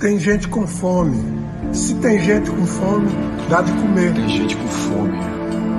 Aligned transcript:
Tem 0.00 0.18
gente 0.18 0.48
com 0.48 0.66
fome. 0.66 1.22
Se 1.72 1.94
tem 1.96 2.18
gente 2.24 2.50
com 2.50 2.64
fome, 2.66 3.08
dá 3.50 3.60
de 3.60 3.70
comer. 3.72 4.12
Tem 4.14 4.28
gente 4.30 4.56
com 4.56 4.66
fome. 4.68 5.18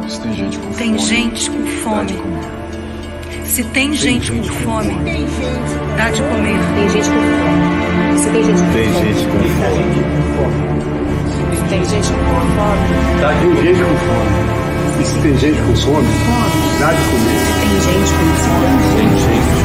Se 0.07 0.21
tem 0.21 0.33
gente 0.35 0.59
com 0.59 0.71
Tem 0.73 0.95
fome. 0.95 0.99
gente 1.07 1.49
com 1.49 1.57
Dá 1.57 1.63
de 1.63 1.71
fome. 1.71 2.13
comer. 2.13 3.45
Se 3.45 3.63
tem 3.63 3.93
gente 3.93 4.31
com 4.31 4.43
fome, 4.43 4.93
dá 5.97 6.09
de 6.11 6.21
comer. 6.21 6.59
Tem 6.75 6.89
gente 6.89 7.09
com 7.09 7.21
fome. 7.41 8.19
Se 8.19 8.29
tem 8.29 8.43
gente 8.43 8.61
com 8.61 8.71
Tem 8.73 8.89
fome. 8.93 9.05
gente 9.07 9.23
com 9.25 9.39
fome. 10.37 10.71
Tem 11.69 11.85
gente 11.85 12.07
com 12.11 12.17
fome. 12.53 12.85
Tá 13.21 13.29
tem 13.29 13.55
gente 13.63 13.79
com 13.81 13.95
fome. 14.05 15.01
E 15.01 15.03
se 15.03 15.17
tem 15.19 15.37
gente 15.37 15.61
com 15.61 15.75
fome, 15.75 16.07
dá 16.79 16.93
de 16.93 17.01
comer. 17.09 17.41
Tem 17.59 17.73
gente 17.81 18.11
com 18.13 18.29
fome. 18.37 18.81
Tem 18.97 19.09
gente 19.17 19.60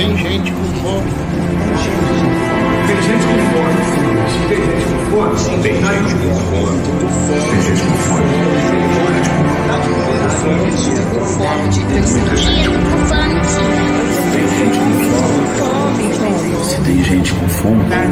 com 0.00 0.06
fome. 0.06 0.16
Tem 0.16 0.16
gente 0.16 0.50
com 0.50 0.64
fome. 0.80 1.10
Tem 2.86 3.02
gente 3.02 3.24
com 3.26 3.38
fome. 3.50 3.76
Tem 4.48 5.76
gente 5.76 6.14
com 6.14 6.36
fome, 6.40 6.80
tem 7.50 7.66
gente 7.66 7.82
com 7.82 7.96
fome. 7.96 8.30
Tem 14.32 14.48
gente 14.48 14.70
com 14.70 14.84
fome. 15.50 15.80
Se 16.64 16.76
tem 16.80 16.98
gente 17.04 17.32
com 17.34 17.48
fome, 17.48 17.84
dá 17.84 18.04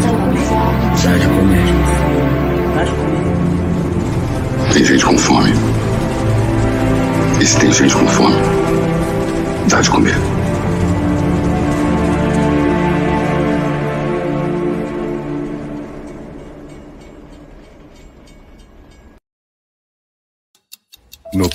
de 1.16 1.26
comer. 1.28 1.64
Tem 4.72 4.84
gente 4.84 5.04
com 5.06 5.18
fome. 5.18 5.52
E 7.40 7.46
se 7.46 7.58
tem 7.58 7.72
gente 7.72 7.94
com 7.94 8.06
fome, 8.08 8.36
dá 9.68 9.80
de 9.80 9.90
comer. 9.90 10.37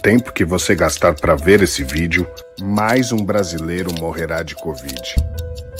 Tempo 0.04 0.34
que 0.34 0.44
você 0.44 0.76
gastar 0.76 1.16
para 1.16 1.34
ver 1.34 1.64
esse 1.64 1.82
vídeo, 1.82 2.30
mais 2.59 3.14
um 3.14 3.23
brasileiro 3.23 3.90
morrerá 3.98 4.44
de 4.44 4.54
Covid. 4.54 5.16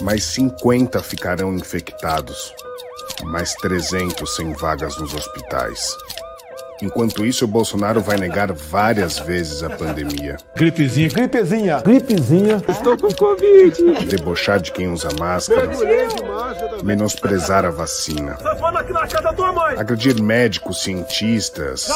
Mais 0.00 0.24
50 0.24 1.02
ficarão 1.02 1.54
infectados. 1.54 2.54
Mais 3.24 3.54
300 3.56 4.34
sem 4.34 4.54
vagas 4.54 4.96
nos 4.96 5.12
hospitais. 5.12 5.94
Enquanto 6.82 7.24
isso, 7.24 7.44
o 7.44 7.48
Bolsonaro 7.48 8.00
vai 8.00 8.16
negar 8.16 8.52
várias 8.52 9.18
vezes 9.18 9.62
a 9.62 9.70
pandemia. 9.70 10.36
Gripezinha, 10.56 11.08
gripezinha, 11.08 11.80
gripezinha. 11.80 12.62
Estou 12.68 12.96
com 12.98 13.12
Covid. 13.14 14.06
Debochar 14.06 14.60
de 14.60 14.72
quem 14.72 14.88
usa 14.88 15.08
máscara. 15.18 15.68
Também. 15.68 16.08
Menosprezar 16.82 17.64
a 17.64 17.70
vacina. 17.70 18.36
Fala 18.36 18.80
aqui 18.80 18.92
na 18.92 19.06
casa 19.06 19.22
da 19.22 19.32
tua 19.32 19.52
mãe. 19.52 19.78
Agredir 19.78 20.20
médicos, 20.20 20.82
cientistas, 20.82 21.88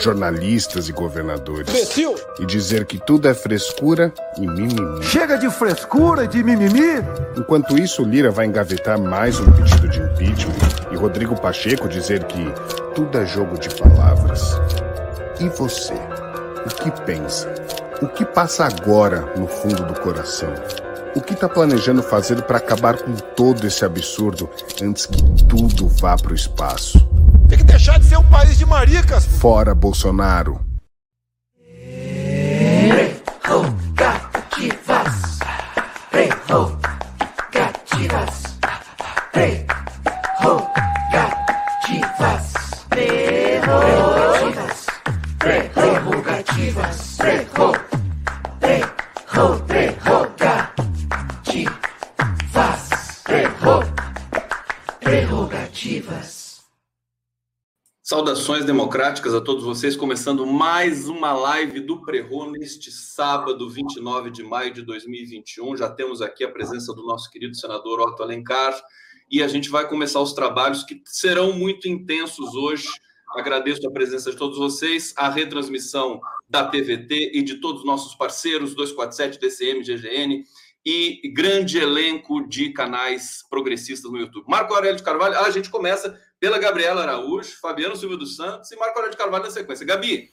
jornalistas 0.00 0.88
e 0.88 0.92
governadores. 0.92 1.68
Imbecil. 1.68 2.14
E 2.40 2.46
dizer 2.46 2.84
que 2.84 2.98
tudo 2.98 3.28
é 3.28 3.34
frescura 3.34 4.12
e 4.36 4.46
mimimi. 4.46 5.02
Chega 5.02 5.38
de 5.38 5.50
frescura 5.50 6.24
e 6.24 6.28
de 6.28 6.42
mimimi. 6.42 7.02
Enquanto 7.36 7.78
isso, 7.78 8.02
Lira 8.02 8.30
vai 8.30 8.46
engavetar 8.46 8.98
mais 8.98 9.38
um 9.40 9.50
pedido 9.52 9.88
de 9.88 10.00
impeachment 10.00 10.54
e 10.90 10.96
Rodrigo 10.96 11.34
Pacheco 11.40 11.88
dizer 11.88 12.24
que 12.24 12.44
tudo 12.94 13.18
é 13.18 13.26
jogo 13.26 13.58
de 13.58 13.68
palavras. 13.74 14.56
E 15.40 15.48
você? 15.48 15.94
O 16.64 16.68
que 16.68 16.90
pensa? 17.02 17.52
O 18.00 18.06
que 18.06 18.24
passa 18.24 18.66
agora 18.66 19.20
no 19.36 19.48
fundo 19.48 19.84
do 19.84 20.00
coração? 20.00 20.52
O 21.14 21.20
que 21.20 21.34
está 21.34 21.48
planejando 21.48 22.02
fazer 22.02 22.42
para 22.42 22.58
acabar 22.58 22.96
com 22.98 23.12
todo 23.14 23.66
esse 23.66 23.84
absurdo 23.84 24.48
antes 24.82 25.06
que 25.06 25.22
tudo 25.44 25.88
vá 25.88 26.16
para 26.16 26.32
o 26.32 26.34
espaço? 26.34 26.98
Tem 27.48 27.58
que 27.58 27.64
deixar 27.64 27.98
de 27.98 28.06
ser 28.06 28.16
um 28.16 28.24
país 28.24 28.56
de 28.56 28.66
maricas. 28.66 29.24
Fora 29.24 29.74
Bolsonaro! 29.74 30.64
Saudações 58.06 58.66
democráticas 58.66 59.32
a 59.32 59.40
todos 59.40 59.64
vocês, 59.64 59.96
começando 59.96 60.44
mais 60.44 61.08
uma 61.08 61.32
live 61.32 61.80
do 61.80 62.02
Prerro 62.02 62.50
neste 62.50 62.92
sábado, 62.92 63.66
29 63.70 64.30
de 64.30 64.42
maio 64.42 64.70
de 64.74 64.82
2021. 64.82 65.74
Já 65.74 65.88
temos 65.88 66.20
aqui 66.20 66.44
a 66.44 66.50
presença 66.50 66.92
do 66.92 67.02
nosso 67.02 67.30
querido 67.30 67.56
senador 67.56 68.02
Otto 68.02 68.22
Alencar 68.22 68.78
e 69.30 69.42
a 69.42 69.48
gente 69.48 69.70
vai 69.70 69.88
começar 69.88 70.20
os 70.20 70.34
trabalhos 70.34 70.84
que 70.84 71.00
serão 71.06 71.54
muito 71.54 71.88
intensos 71.88 72.54
hoje. 72.54 72.86
Agradeço 73.30 73.88
a 73.88 73.90
presença 73.90 74.30
de 74.30 74.36
todos 74.36 74.58
vocês, 74.58 75.14
a 75.16 75.30
retransmissão 75.30 76.20
da 76.46 76.66
TVT 76.66 77.30
e 77.32 77.42
de 77.42 77.54
todos 77.54 77.80
os 77.80 77.86
nossos 77.86 78.14
parceiros, 78.14 78.74
247, 78.74 79.40
DCM, 79.40 79.82
GGN 79.82 80.44
e 80.84 81.32
grande 81.32 81.78
elenco 81.78 82.46
de 82.46 82.70
canais 82.70 83.42
progressistas 83.48 84.12
no 84.12 84.18
YouTube. 84.18 84.44
Marco 84.46 84.74
Aurélio 84.74 84.98
de 84.98 85.02
Carvalho, 85.02 85.38
a 85.38 85.48
gente 85.48 85.70
começa 85.70 86.20
pela 86.44 86.58
Gabriela 86.58 87.04
Araújo, 87.04 87.56
Fabiano 87.58 87.96
Silva 87.96 88.18
dos 88.18 88.36
Santos 88.36 88.70
e 88.70 88.76
Marco 88.76 88.98
Aurélio 88.98 89.12
de 89.12 89.16
Carvalho 89.16 89.44
na 89.44 89.50
sequência. 89.50 89.86
Gabi. 89.86 90.28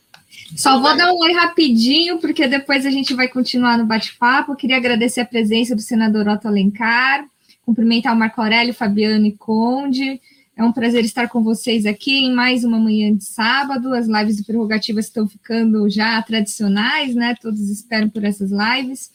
Só 0.58 0.78
vou 0.82 0.98
dar 0.98 1.10
um 1.10 1.18
oi 1.20 1.32
rapidinho, 1.32 2.20
porque 2.20 2.50
depois 2.50 2.86
a 2.86 2.90
gente 2.90 3.14
vai 3.14 3.30
continuar 3.30 3.78
no 3.78 3.86
bate-papo. 3.86 4.58
Queria 4.58 4.76
agradecer 4.76 5.22
a 5.22 5.26
presença 5.26 5.74
do 5.74 5.82
senador 5.82 6.28
Otto 6.28 6.50
Alencar, 6.50 7.26
cumprimentar 7.66 8.14
o 8.14 8.20
Marco 8.20 8.42
Aurélio, 8.42 8.74
Fabiano 8.74 9.26
e 9.26 9.32
Conde. 9.32 10.20
É 10.58 10.62
um 10.62 10.74
prazer 10.74 11.06
estar 11.06 11.30
com 11.30 11.42
vocês 11.42 11.86
aqui 11.86 12.26
em 12.26 12.36
mais 12.36 12.66
uma 12.66 12.78
manhã 12.78 13.16
de 13.16 13.24
sábado. 13.24 13.94
As 13.94 14.08
lives 14.08 14.36
de 14.36 14.44
prerrogativas 14.44 15.06
estão 15.06 15.26
ficando 15.30 15.90
já 15.90 16.22
tradicionais, 16.24 17.16
né? 17.16 17.36
Todos 17.42 17.70
esperam 17.70 18.10
por 18.10 18.26
essas 18.26 18.52
lives. 18.52 19.10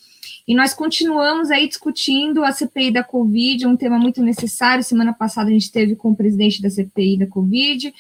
E 0.47 0.55
nós 0.55 0.73
continuamos 0.73 1.51
aí 1.51 1.67
discutindo 1.67 2.45
a 2.45 2.53
CPI 2.53 2.93
da 2.93 3.03
Covid, 3.03 3.67
um 3.67 3.77
tema 3.77 3.99
muito 3.99 4.23
necessário. 4.23 4.85
Semana 4.85 5.13
passada 5.13 5.51
a 5.51 5.53
gente 5.53 5.73
teve 5.73 5.97
com 5.97 6.11
o 6.11 6.17
presidente 6.17 6.63
da 6.63 6.71
CPI 6.71 7.19
da 7.19 7.27
Covid. 7.27 7.93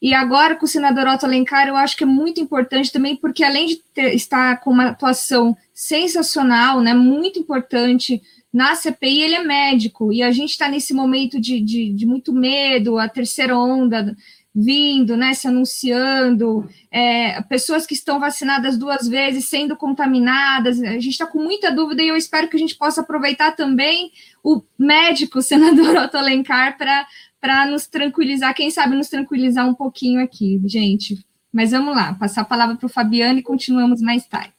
E 0.00 0.14
agora 0.14 0.54
com 0.54 0.64
o 0.64 0.68
senador 0.68 1.08
Otto 1.08 1.26
Alencar, 1.26 1.66
eu 1.66 1.76
acho 1.76 1.96
que 1.96 2.04
é 2.04 2.06
muito 2.06 2.40
importante 2.40 2.92
também, 2.92 3.16
porque 3.16 3.42
além 3.42 3.66
de 3.66 3.76
ter, 3.92 4.14
estar 4.14 4.60
com 4.60 4.70
uma 4.70 4.90
atuação 4.90 5.56
sensacional, 5.74 6.80
né, 6.80 6.94
muito 6.94 7.40
importante 7.40 8.22
na 8.52 8.76
CPI, 8.76 9.22
ele 9.22 9.34
é 9.34 9.42
médico. 9.42 10.12
E 10.12 10.22
a 10.22 10.30
gente 10.30 10.50
está 10.50 10.68
nesse 10.68 10.94
momento 10.94 11.40
de, 11.40 11.60
de, 11.60 11.92
de 11.92 12.06
muito 12.06 12.32
medo, 12.32 12.96
a 12.96 13.08
terceira 13.08 13.58
onda 13.58 14.16
vindo, 14.60 15.16
né, 15.16 15.34
se 15.34 15.46
anunciando, 15.46 16.68
é, 16.90 17.40
pessoas 17.42 17.86
que 17.86 17.94
estão 17.94 18.18
vacinadas 18.18 18.76
duas 18.76 19.06
vezes 19.06 19.44
sendo 19.44 19.76
contaminadas, 19.76 20.82
a 20.82 20.94
gente 20.94 21.10
está 21.10 21.26
com 21.26 21.38
muita 21.38 21.70
dúvida 21.70 22.02
e 22.02 22.08
eu 22.08 22.16
espero 22.16 22.48
que 22.48 22.56
a 22.56 22.58
gente 22.58 22.74
possa 22.74 23.02
aproveitar 23.02 23.52
também 23.52 24.10
o 24.42 24.60
médico, 24.76 25.38
o 25.38 25.42
senador 25.42 25.96
Otto 25.96 26.16
Alencar, 26.16 26.76
para 26.76 27.66
nos 27.66 27.86
tranquilizar, 27.86 28.52
quem 28.52 28.68
sabe 28.68 28.96
nos 28.96 29.08
tranquilizar 29.08 29.68
um 29.68 29.74
pouquinho 29.74 30.20
aqui, 30.20 30.60
gente. 30.66 31.24
Mas 31.52 31.70
vamos 31.70 31.94
lá, 31.94 32.14
passar 32.14 32.40
a 32.40 32.44
palavra 32.44 32.74
para 32.74 32.86
o 32.86 32.90
Fabiano 32.90 33.38
e 33.38 33.42
continuamos 33.42 34.02
mais 34.02 34.26
tarde. 34.26 34.52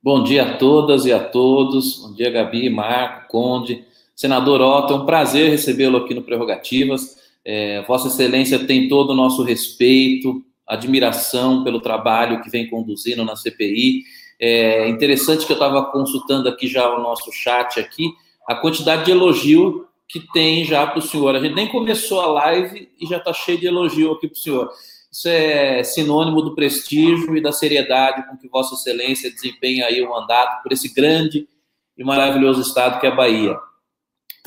Bom 0.00 0.22
dia 0.22 0.44
a 0.44 0.56
todas 0.56 1.04
e 1.06 1.12
a 1.12 1.18
todos. 1.18 1.96
Bom 1.96 2.14
dia, 2.14 2.30
Gabi, 2.30 2.70
Marco, 2.70 3.26
Conde, 3.28 3.84
senador 4.14 4.60
Otto. 4.60 4.92
É 4.92 4.96
um 4.96 5.04
prazer 5.04 5.50
recebê-lo 5.50 5.98
aqui 5.98 6.14
no 6.14 6.22
Prerrogativas. 6.22 7.17
É, 7.50 7.80
Vossa 7.88 8.08
Excelência 8.08 8.66
tem 8.66 8.88
todo 8.88 9.10
o 9.10 9.14
nosso 9.14 9.42
respeito, 9.42 10.44
admiração 10.66 11.64
pelo 11.64 11.80
trabalho 11.80 12.42
que 12.42 12.50
vem 12.50 12.68
conduzindo 12.68 13.24
na 13.24 13.36
CPI. 13.36 14.02
É 14.38 14.86
interessante 14.86 15.46
que 15.46 15.52
eu 15.52 15.56
estava 15.56 15.82
consultando 15.90 16.46
aqui 16.46 16.68
já 16.68 16.94
o 16.94 17.00
nosso 17.00 17.32
chat 17.32 17.80
aqui, 17.80 18.12
a 18.46 18.54
quantidade 18.54 19.06
de 19.06 19.12
elogio 19.12 19.86
que 20.06 20.20
tem 20.30 20.62
já 20.62 20.86
para 20.86 20.98
o 20.98 21.02
senhor. 21.02 21.34
A 21.34 21.40
gente 21.40 21.54
nem 21.54 21.66
começou 21.66 22.20
a 22.20 22.26
live 22.26 22.90
e 23.00 23.06
já 23.06 23.16
está 23.16 23.32
cheio 23.32 23.58
de 23.58 23.66
elogio 23.66 24.12
aqui 24.12 24.28
para 24.28 24.36
o 24.36 24.38
senhor. 24.38 24.70
Isso 25.10 25.26
é 25.26 25.82
sinônimo 25.82 26.42
do 26.42 26.54
prestígio 26.54 27.34
e 27.34 27.40
da 27.40 27.50
seriedade 27.50 28.28
com 28.28 28.36
que 28.36 28.46
Vossa 28.46 28.74
Excelência 28.74 29.30
desempenha 29.30 29.86
aí 29.86 30.02
o 30.02 30.10
mandato 30.10 30.62
por 30.62 30.70
esse 30.70 30.92
grande 30.92 31.48
e 31.96 32.04
maravilhoso 32.04 32.60
estado 32.60 33.00
que 33.00 33.06
é 33.06 33.10
a 33.10 33.14
Bahia. 33.14 33.56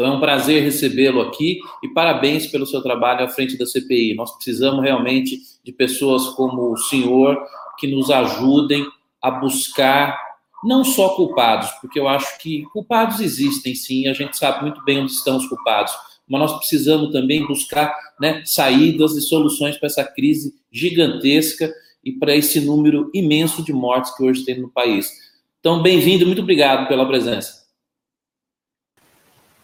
Então 0.01 0.13
é 0.13 0.17
um 0.17 0.19
prazer 0.19 0.63
recebê-lo 0.63 1.21
aqui 1.21 1.59
e 1.83 1.87
parabéns 1.87 2.47
pelo 2.47 2.65
seu 2.65 2.81
trabalho 2.81 3.23
à 3.23 3.27
frente 3.27 3.55
da 3.55 3.67
CPI. 3.67 4.15
Nós 4.15 4.31
precisamos 4.31 4.83
realmente 4.83 5.39
de 5.63 5.71
pessoas 5.71 6.29
como 6.29 6.71
o 6.71 6.77
senhor 6.77 7.37
que 7.77 7.85
nos 7.85 8.09
ajudem 8.09 8.83
a 9.21 9.29
buscar 9.29 10.19
não 10.63 10.83
só 10.83 11.09
culpados, 11.09 11.69
porque 11.79 11.99
eu 11.99 12.07
acho 12.07 12.39
que 12.39 12.63
culpados 12.73 13.19
existem 13.19 13.75
sim, 13.75 14.07
a 14.07 14.13
gente 14.13 14.35
sabe 14.35 14.63
muito 14.63 14.83
bem 14.83 15.01
onde 15.01 15.11
estão 15.11 15.37
os 15.37 15.47
culpados, 15.47 15.93
mas 16.27 16.41
nós 16.41 16.57
precisamos 16.57 17.11
também 17.11 17.45
buscar 17.45 17.95
né, 18.19 18.41
saídas 18.43 19.15
e 19.15 19.21
soluções 19.21 19.77
para 19.77 19.85
essa 19.85 20.03
crise 20.03 20.55
gigantesca 20.71 21.71
e 22.03 22.11
para 22.11 22.35
esse 22.35 22.59
número 22.59 23.11
imenso 23.13 23.63
de 23.63 23.71
mortes 23.71 24.15
que 24.15 24.23
hoje 24.23 24.43
tem 24.43 24.59
no 24.59 24.69
país. 24.69 25.11
Então, 25.59 25.79
bem-vindo, 25.83 26.25
muito 26.25 26.41
obrigado 26.41 26.87
pela 26.87 27.07
presença. 27.07 27.60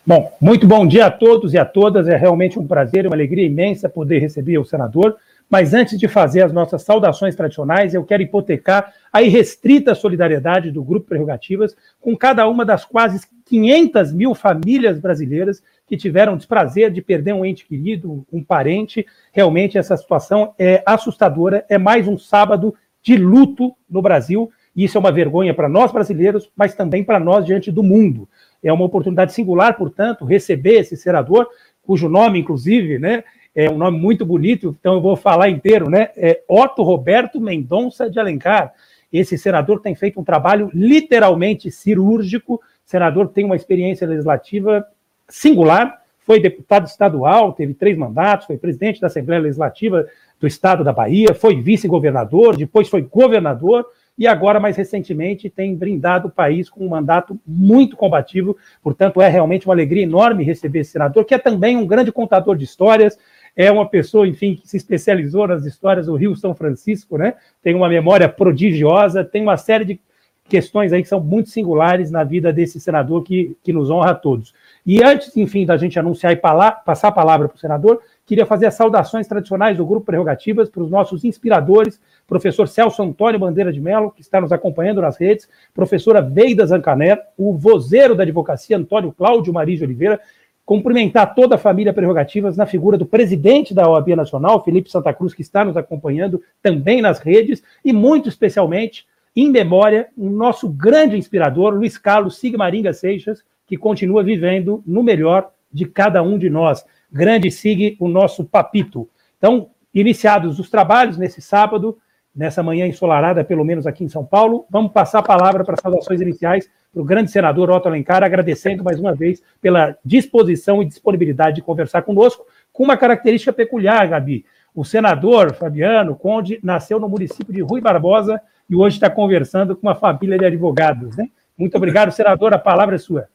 Bom, 0.07 0.31
muito 0.39 0.65
bom 0.65 0.87
dia 0.87 1.07
a 1.07 1.11
todos 1.11 1.53
e 1.53 1.57
a 1.57 1.65
todas. 1.65 2.07
É 2.07 2.15
realmente 2.15 2.57
um 2.57 2.65
prazer 2.65 3.05
uma 3.05 3.13
alegria 3.13 3.45
imensa 3.45 3.89
poder 3.89 4.19
receber 4.19 4.57
o 4.57 4.63
senador. 4.63 5.17
Mas 5.49 5.73
antes 5.73 5.99
de 5.99 6.07
fazer 6.07 6.43
as 6.43 6.53
nossas 6.53 6.81
saudações 6.81 7.35
tradicionais, 7.35 7.93
eu 7.93 8.05
quero 8.05 8.23
hipotecar 8.23 8.93
a 9.11 9.21
irrestrita 9.21 9.93
solidariedade 9.93 10.71
do 10.71 10.81
Grupo 10.81 11.07
Prerrogativas 11.07 11.75
com 11.99 12.15
cada 12.15 12.47
uma 12.47 12.63
das 12.63 12.85
quase 12.85 13.19
500 13.47 14.13
mil 14.13 14.33
famílias 14.33 14.97
brasileiras 14.97 15.61
que 15.85 15.97
tiveram 15.97 16.35
o 16.35 16.37
desprazer 16.37 16.89
de 16.89 17.01
perder 17.01 17.33
um 17.33 17.43
ente 17.43 17.65
querido, 17.65 18.25
um 18.31 18.41
parente. 18.41 19.05
Realmente 19.33 19.77
essa 19.77 19.97
situação 19.97 20.53
é 20.57 20.81
assustadora. 20.85 21.65
É 21.67 21.77
mais 21.77 22.07
um 22.07 22.17
sábado 22.17 22.73
de 23.03 23.17
luto 23.17 23.75
no 23.89 24.01
Brasil. 24.01 24.49
E 24.73 24.85
isso 24.85 24.97
é 24.97 24.99
uma 24.99 25.11
vergonha 25.11 25.53
para 25.53 25.67
nós 25.67 25.91
brasileiros, 25.91 26.49
mas 26.55 26.75
também 26.75 27.03
para 27.03 27.19
nós 27.19 27.45
diante 27.45 27.71
do 27.71 27.83
mundo. 27.83 28.29
É 28.63 28.71
uma 28.71 28.85
oportunidade 28.85 29.33
singular, 29.33 29.77
portanto, 29.77 30.25
receber 30.25 30.79
esse 30.79 30.97
senador, 30.97 31.47
cujo 31.83 32.09
nome, 32.09 32.39
inclusive, 32.39 32.99
né, 32.99 33.23
é 33.57 33.67
um 33.71 33.77
nome 33.77 33.97
muito 33.97 34.23
bonito, 34.23 34.77
então 34.79 34.93
eu 34.93 35.01
vou 35.01 35.15
falar 35.15 35.49
inteiro, 35.49 35.89
né? 35.89 36.09
É 36.15 36.43
Otto 36.47 36.83
Roberto 36.83 37.41
Mendonça 37.41 38.07
de 38.07 38.19
Alencar. 38.19 38.71
Esse 39.11 39.35
senador 39.35 39.81
tem 39.81 39.95
feito 39.95 40.19
um 40.19 40.23
trabalho 40.23 40.69
literalmente 40.71 41.71
cirúrgico. 41.71 42.61
Senador 42.85 43.29
tem 43.29 43.43
uma 43.43 43.55
experiência 43.55 44.05
legislativa 44.05 44.85
singular, 45.27 46.03
foi 46.19 46.39
deputado 46.39 46.85
estadual, 46.85 47.51
teve 47.51 47.73
três 47.73 47.97
mandatos, 47.97 48.45
foi 48.45 48.57
presidente 48.57 49.01
da 49.01 49.07
Assembleia 49.07 49.41
Legislativa 49.41 50.05
do 50.39 50.45
Estado 50.45 50.83
da 50.83 50.93
Bahia, 50.93 51.33
foi 51.33 51.59
vice-governador, 51.59 52.55
depois 52.55 52.87
foi 52.87 53.01
governador, 53.01 53.87
e 54.17 54.25
agora, 54.25 54.59
mais 54.59 54.75
recentemente, 54.75 55.49
tem 55.49 55.75
brindado 55.75 56.27
o 56.27 56.31
país 56.31 56.69
com 56.69 56.83
um 56.83 56.89
mandato 56.89 57.39
muito 57.45 57.95
combativo. 57.95 58.57
Portanto, 58.81 59.21
é 59.21 59.29
realmente 59.29 59.67
uma 59.67 59.75
alegria 59.75 60.03
enorme 60.03 60.43
receber 60.43 60.79
esse 60.79 60.91
senador, 60.91 61.23
que 61.23 61.35
é 61.35 61.37
também 61.37 61.77
um 61.77 61.85
grande 61.85 62.11
contador 62.11 62.55
de 62.55 62.63
histórias, 62.63 63.17
é 63.55 63.71
uma 63.71 63.87
pessoa, 63.87 64.27
enfim, 64.27 64.55
que 64.55 64.67
se 64.67 64.77
especializou 64.77 65.47
nas 65.47 65.65
histórias 65.65 66.07
do 66.07 66.15
Rio 66.15 66.35
São 66.35 66.55
Francisco, 66.55 67.17
né? 67.17 67.35
Tem 67.61 67.75
uma 67.75 67.89
memória 67.89 68.27
prodigiosa, 68.29 69.23
tem 69.23 69.41
uma 69.41 69.57
série 69.57 69.85
de 69.85 69.99
questões 70.47 70.93
aí 70.93 71.01
que 71.01 71.09
são 71.09 71.19
muito 71.19 71.49
singulares 71.49 72.09
na 72.09 72.23
vida 72.23 72.53
desse 72.53 72.79
senador 72.79 73.23
que, 73.23 73.55
que 73.63 73.73
nos 73.73 73.89
honra 73.89 74.11
a 74.11 74.15
todos. 74.15 74.53
E 74.85 75.03
antes, 75.03 75.35
enfim, 75.35 75.65
da 75.65 75.75
gente 75.75 75.99
anunciar 75.99 76.31
e 76.31 76.37
passar 76.37 77.09
a 77.09 77.11
palavra 77.11 77.47
para 77.49 77.57
o 77.57 77.59
senador, 77.59 78.01
queria 78.27 78.45
fazer 78.45 78.65
as 78.65 78.75
saudações 78.75 79.25
tradicionais 79.25 79.77
do 79.77 79.85
Grupo 79.85 80.05
Prerrogativas 80.05 80.69
para 80.69 80.83
os 80.83 80.91
nossos 80.91 81.23
inspiradores, 81.23 81.99
professor 82.27 82.67
Celso 82.67 83.01
Antônio 83.01 83.39
Bandeira 83.39 83.71
de 83.71 83.79
Mello, 83.79 84.11
que 84.11 84.21
está 84.21 84.41
nos 84.41 84.51
acompanhando 84.51 85.01
nas 85.01 85.17
redes, 85.17 85.47
professora 85.73 86.21
Veida 86.21 86.65
Zancaner, 86.65 87.19
o 87.37 87.53
vozeiro 87.53 88.13
da 88.13 88.23
advocacia, 88.23 88.77
Antônio 88.77 89.13
Cláudio 89.13 89.53
Maria 89.53 89.77
de 89.77 89.83
Oliveira, 89.85 90.19
cumprimentar 90.65 91.33
toda 91.33 91.55
a 91.55 91.57
família 91.57 91.93
Prerrogativas 91.93 92.57
na 92.57 92.65
figura 92.65 92.97
do 92.97 93.05
presidente 93.05 93.73
da 93.73 93.89
OAB 93.89 94.09
Nacional, 94.09 94.61
Felipe 94.61 94.91
Santa 94.91 95.13
Cruz, 95.13 95.33
que 95.33 95.41
está 95.41 95.63
nos 95.63 95.77
acompanhando 95.77 96.43
também 96.61 97.01
nas 97.01 97.19
redes, 97.19 97.63
e 97.83 97.93
muito 97.93 98.27
especialmente, 98.27 99.07
em 99.33 99.49
memória, 99.49 100.09
o 100.17 100.29
nosso 100.29 100.67
grande 100.67 101.15
inspirador, 101.15 101.73
Luiz 101.73 101.97
Carlos 101.97 102.37
Sigmaringa 102.37 102.91
Seixas, 102.91 103.41
que 103.65 103.77
continua 103.77 104.21
vivendo 104.21 104.83
no 104.85 105.01
melhor 105.01 105.49
de 105.71 105.85
cada 105.85 106.21
um 106.21 106.37
de 106.37 106.49
nós. 106.49 106.83
Grande 107.11 107.49
Sig, 107.51 107.95
o 107.99 108.07
nosso 108.07 108.43
papito. 108.43 109.09
Então, 109.37 109.69
iniciados 109.93 110.59
os 110.59 110.69
trabalhos 110.69 111.17
nesse 111.17 111.41
sábado, 111.41 111.97
nessa 112.35 112.61
manhã 112.61 112.85
ensolarada, 112.85 113.43
pelo 113.43 113.65
menos 113.65 113.87
aqui 113.87 114.03
em 114.03 114.09
São 114.09 114.23
Paulo. 114.23 114.65
Vamos 114.69 114.91
passar 114.91 115.19
a 115.19 115.23
palavra 115.23 115.63
para 115.63 115.73
as 115.73 115.81
saudações 115.81 116.21
iniciais 116.21 116.69
para 116.93 117.01
o 117.01 117.05
grande 117.05 117.31
senador 117.31 117.71
Otto 117.71 117.87
Alencar, 117.87 118.23
agradecendo 118.23 118.83
mais 118.83 118.99
uma 118.99 119.15
vez 119.15 119.41
pela 119.59 119.97
disposição 120.05 120.81
e 120.81 120.85
disponibilidade 120.85 121.55
de 121.55 121.61
conversar 121.63 122.03
conosco, 122.03 122.45
com 122.71 122.83
uma 122.83 122.95
característica 122.95 123.51
peculiar, 123.51 124.07
Gabi. 124.07 124.45
O 124.75 124.85
senador 124.85 125.55
Fabiano 125.55 126.15
Conde 126.15 126.59
nasceu 126.61 126.99
no 126.99 127.09
município 127.09 127.51
de 127.51 127.61
Rui 127.61 127.81
Barbosa 127.81 128.39
e 128.69 128.75
hoje 128.75 128.97
está 128.97 129.09
conversando 129.09 129.75
com 129.75 129.87
uma 129.87 129.95
família 129.95 130.37
de 130.37 130.45
advogados. 130.45 131.17
Né? 131.17 131.29
Muito 131.57 131.75
obrigado, 131.75 132.11
senador, 132.11 132.53
a 132.53 132.59
palavra 132.59 132.95
é 132.95 132.99
sua. 132.99 133.27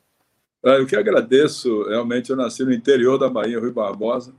Ah, 0.65 0.77
eu 0.77 0.87
que 0.87 0.95
agradeço, 0.95 1.89
realmente 1.89 2.31
eu 2.31 2.37
nasci 2.37 2.65
no 2.65 2.73
interior 2.73 3.19
da 3.19 3.29
Bahia, 3.29 3.59
Rui 3.59 3.73
Barbosa, 3.73 4.33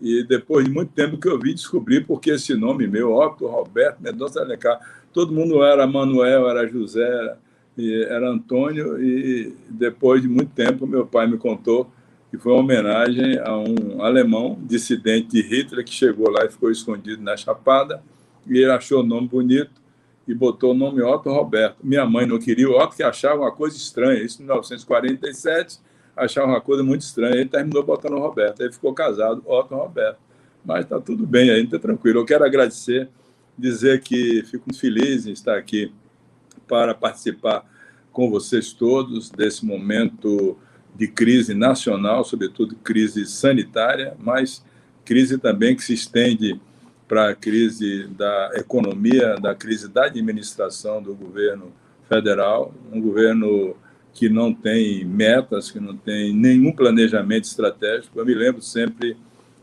e 0.00 0.22
depois 0.22 0.64
de 0.64 0.70
muito 0.70 0.92
tempo 0.92 1.18
que 1.18 1.26
eu 1.26 1.36
vi 1.36 1.52
descobrir 1.52 2.06
porque 2.06 2.30
esse 2.30 2.54
nome 2.54 2.86
meu, 2.86 3.12
Otto 3.12 3.44
Roberto 3.48 4.00
Mendonça 4.00 4.40
Alencar, 4.40 4.78
todo 5.12 5.34
mundo 5.34 5.60
era 5.64 5.84
Manuel, 5.84 6.48
era 6.48 6.64
José, 6.68 7.36
era 7.76 8.30
Antônio, 8.30 9.02
e 9.02 9.52
depois 9.68 10.22
de 10.22 10.28
muito 10.28 10.52
tempo 10.52 10.86
meu 10.86 11.04
pai 11.04 11.26
me 11.26 11.36
contou 11.36 11.90
que 12.30 12.38
foi 12.38 12.52
uma 12.52 12.60
homenagem 12.60 13.38
a 13.38 13.56
um 13.58 14.00
alemão 14.00 14.56
dissidente 14.62 15.28
de 15.28 15.42
Hitler 15.42 15.84
que 15.84 15.92
chegou 15.92 16.30
lá 16.30 16.44
e 16.44 16.50
ficou 16.50 16.70
escondido 16.70 17.20
na 17.20 17.36
Chapada, 17.36 18.00
e 18.46 18.58
ele 18.58 18.70
achou 18.70 19.00
o 19.00 19.06
nome 19.06 19.26
bonito 19.26 19.72
e 20.28 20.34
botou 20.34 20.72
o 20.72 20.74
nome 20.74 21.02
Otto 21.02 21.30
Roberto. 21.30 21.78
Minha 21.82 22.04
mãe 22.04 22.26
não 22.26 22.38
queria 22.38 22.68
o 22.68 22.78
Otto, 22.78 22.94
que 22.94 23.02
achava 23.02 23.40
uma 23.40 23.50
coisa 23.50 23.78
estranha, 23.78 24.22
isso 24.22 24.42
em 24.42 24.44
1947, 24.44 25.78
achava 26.14 26.46
uma 26.46 26.60
coisa 26.60 26.82
muito 26.82 27.00
estranha. 27.00 27.36
Ele 27.36 27.48
terminou 27.48 27.82
botando 27.82 28.18
Roberto. 28.18 28.60
Ele 28.60 28.70
ficou 28.70 28.92
casado, 28.92 29.42
Otto 29.46 29.74
Roberto. 29.74 30.18
Mas 30.62 30.84
está 30.84 31.00
tudo 31.00 31.26
bem 31.26 31.50
aí, 31.50 31.64
está 31.64 31.78
tranquilo. 31.78 32.20
Eu 32.20 32.26
quero 32.26 32.44
agradecer, 32.44 33.08
dizer 33.56 34.02
que 34.02 34.42
fico 34.44 34.64
muito 34.68 34.78
feliz 34.78 35.26
em 35.26 35.32
estar 35.32 35.56
aqui 35.56 35.90
para 36.68 36.94
participar 36.94 37.64
com 38.12 38.28
vocês 38.28 38.72
todos 38.72 39.30
desse 39.30 39.64
momento 39.64 40.58
de 40.94 41.08
crise 41.08 41.54
nacional, 41.54 42.22
sobretudo 42.22 42.74
crise 42.76 43.24
sanitária, 43.24 44.14
mas 44.18 44.62
crise 45.06 45.38
também 45.38 45.74
que 45.74 45.82
se 45.82 45.94
estende 45.94 46.60
para 47.08 47.30
a 47.30 47.34
crise 47.34 48.06
da 48.08 48.50
economia, 48.54 49.36
da 49.36 49.54
crise 49.54 49.88
da 49.88 50.04
administração 50.04 51.02
do 51.02 51.14
governo 51.14 51.72
federal, 52.08 52.74
um 52.92 53.00
governo 53.00 53.74
que 54.12 54.28
não 54.28 54.52
tem 54.52 55.04
metas, 55.04 55.70
que 55.70 55.80
não 55.80 55.96
tem 55.96 56.34
nenhum 56.34 56.72
planejamento 56.72 57.44
estratégico. 57.44 58.18
Eu 58.18 58.26
me 58.26 58.34
lembro 58.34 58.60
sempre 58.60 59.16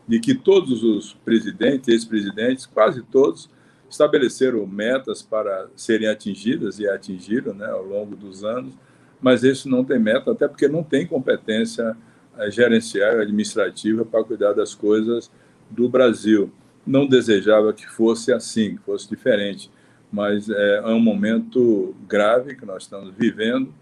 de 0.08 0.18
que 0.18 0.34
todos 0.34 0.82
os 0.82 1.14
presidentes, 1.24 1.88
ex-presidentes, 1.88 2.66
quase 2.66 3.02
todos, 3.02 3.48
estabeleceram 3.88 4.66
metas 4.66 5.22
para 5.22 5.68
serem 5.76 6.08
atingidas 6.08 6.78
e 6.78 6.88
atingiram 6.88 7.54
né, 7.54 7.66
ao 7.66 7.84
longo 7.84 8.16
dos 8.16 8.44
anos, 8.44 8.74
mas 9.20 9.42
isso 9.42 9.68
não 9.68 9.84
tem 9.84 9.98
meta, 9.98 10.32
até 10.32 10.48
porque 10.48 10.68
não 10.68 10.82
tem 10.82 11.06
competência 11.06 11.96
eh, 12.38 12.50
gerencial 12.50 13.20
administrativa 13.20 14.04
para 14.04 14.24
cuidar 14.24 14.52
das 14.52 14.74
coisas 14.74 15.30
do 15.70 15.88
Brasil. 15.88 16.50
Não 16.86 17.06
desejava 17.06 17.72
que 17.72 17.86
fosse 17.86 18.32
assim, 18.32 18.76
que 18.76 18.82
fosse 18.82 19.08
diferente, 19.08 19.70
mas 20.12 20.48
é, 20.48 20.76
é 20.76 20.86
um 20.86 21.00
momento 21.00 21.94
grave 22.06 22.54
que 22.54 22.64
nós 22.64 22.84
estamos 22.84 23.12
vivendo 23.14 23.74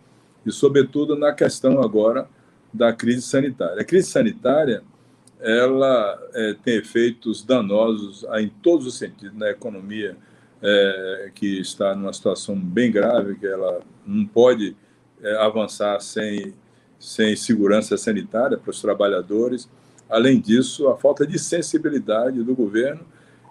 e, 0.44 0.50
sobretudo, 0.50 1.16
na 1.16 1.32
questão 1.32 1.82
agora 1.82 2.28
da 2.72 2.92
crise 2.92 3.22
sanitária. 3.22 3.80
A 3.80 3.84
crise 3.84 4.10
sanitária 4.10 4.82
ela 5.40 6.18
é, 6.32 6.54
tem 6.64 6.76
efeitos 6.76 7.44
danosos 7.44 8.24
em 8.38 8.48
todos 8.48 8.86
os 8.86 8.96
sentidos, 8.96 9.36
na 9.36 9.50
economia, 9.50 10.16
é, 10.62 11.30
que 11.34 11.60
está 11.60 11.94
numa 11.94 12.12
situação 12.14 12.58
bem 12.58 12.90
grave, 12.90 13.34
que 13.34 13.46
ela 13.46 13.80
não 14.06 14.24
pode 14.24 14.74
é, 15.22 15.36
avançar 15.36 16.00
sem, 16.00 16.54
sem 16.98 17.36
segurança 17.36 17.98
sanitária 17.98 18.56
para 18.56 18.70
os 18.70 18.80
trabalhadores. 18.80 19.68
Além 20.08 20.40
disso, 20.40 20.88
a 20.88 20.96
falta 20.96 21.26
de 21.26 21.38
sensibilidade 21.38 22.42
do 22.42 22.54
governo, 22.54 23.00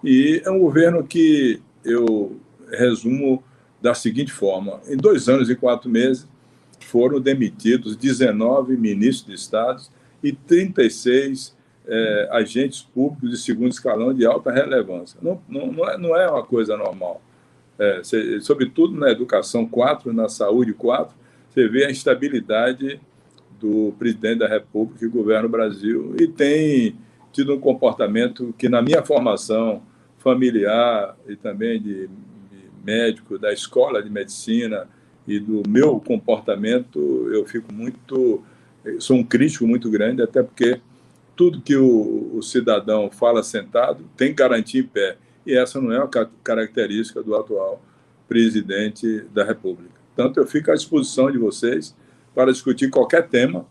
e 0.02 0.42
é 0.44 0.50
um 0.50 0.58
governo 0.58 1.04
que 1.04 1.60
eu 1.84 2.38
resumo 2.70 3.42
da 3.80 3.94
seguinte 3.94 4.32
forma: 4.32 4.80
em 4.88 4.96
dois 4.96 5.28
anos 5.28 5.50
e 5.50 5.54
quatro 5.54 5.90
meses, 5.90 6.26
foram 6.80 7.20
demitidos 7.20 7.96
19 7.96 8.76
ministros 8.76 9.26
de 9.28 9.34
Estado 9.34 9.82
e 10.22 10.32
36 10.32 11.54
é, 11.86 12.28
agentes 12.30 12.82
públicos 12.82 13.30
de 13.30 13.36
segundo 13.36 13.72
escalão 13.72 14.14
de 14.14 14.24
alta 14.24 14.50
relevância. 14.50 15.18
Não, 15.20 15.40
não, 15.48 15.72
não, 15.72 15.88
é, 15.88 15.98
não 15.98 16.16
é 16.16 16.30
uma 16.30 16.44
coisa 16.44 16.76
normal. 16.76 17.20
É, 17.78 18.00
sobretudo 18.40 18.96
na 18.96 19.10
educação, 19.10 19.66
quatro, 19.66 20.12
na 20.12 20.28
saúde, 20.28 20.72
quatro, 20.72 21.14
você 21.50 21.68
vê 21.68 21.84
a 21.84 21.90
instabilidade 21.90 23.00
do 23.64 23.92
presidente 23.98 24.40
da 24.40 24.48
República 24.48 25.00
que 25.00 25.08
governa 25.08 25.46
o 25.46 25.50
Brasil 25.50 26.14
e 26.20 26.28
tem 26.28 26.96
tido 27.32 27.54
um 27.54 27.58
comportamento 27.58 28.54
que, 28.58 28.68
na 28.68 28.82
minha 28.82 29.02
formação 29.02 29.82
familiar 30.18 31.16
e 31.26 31.34
também 31.34 31.80
de, 31.80 32.08
médico 32.84 33.38
da 33.38 33.52
escola 33.52 34.02
de 34.02 34.10
medicina, 34.10 34.86
e 35.26 35.38
do 35.38 35.62
meu 35.66 35.98
comportamento, 36.00 36.98
eu 37.32 37.46
fico 37.46 37.72
muito. 37.72 38.42
Sou 38.98 39.16
um 39.16 39.24
crítico 39.24 39.66
muito 39.66 39.90
grande, 39.90 40.22
até 40.22 40.42
porque 40.42 40.80
tudo 41.34 41.62
que 41.62 41.74
o, 41.74 42.32
o 42.34 42.42
cidadão 42.42 43.10
fala 43.10 43.42
sentado 43.42 44.04
tem 44.16 44.34
garantia 44.34 44.82
em 44.82 44.86
pé. 44.86 45.16
E 45.46 45.56
essa 45.56 45.80
não 45.80 45.92
é 45.92 45.98
a 45.98 46.28
característica 46.42 47.22
do 47.22 47.34
atual 47.34 47.82
presidente 48.28 49.20
da 49.32 49.44
República. 49.44 49.94
Portanto, 50.14 50.38
eu 50.38 50.46
fico 50.46 50.70
à 50.70 50.74
disposição 50.74 51.30
de 51.30 51.38
vocês 51.38 51.94
para 52.34 52.50
discutir 52.50 52.90
qualquer 52.90 53.28
tema, 53.28 53.66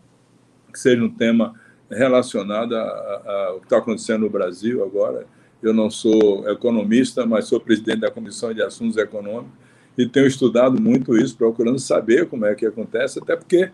que 0.72 0.78
seja 0.78 1.02
um 1.02 1.10
tema 1.10 1.54
relacionado 1.90 2.74
ao 2.74 3.58
que 3.60 3.66
está 3.66 3.78
acontecendo 3.78 4.22
no 4.22 4.30
Brasil 4.30 4.82
agora. 4.82 5.26
Eu 5.62 5.72
não 5.72 5.90
sou 5.90 6.48
economista, 6.48 7.24
mas 7.24 7.46
sou 7.46 7.60
presidente 7.60 8.00
da 8.00 8.10
Comissão 8.10 8.52
de 8.52 8.62
Assuntos 8.62 8.96
Econômicos 8.96 9.52
e 9.96 10.06
tenho 10.06 10.26
estudado 10.26 10.80
muito 10.80 11.16
isso, 11.16 11.36
procurando 11.36 11.78
saber 11.78 12.26
como 12.26 12.44
é 12.44 12.54
que 12.54 12.66
acontece, 12.66 13.18
até 13.18 13.36
porque 13.36 13.70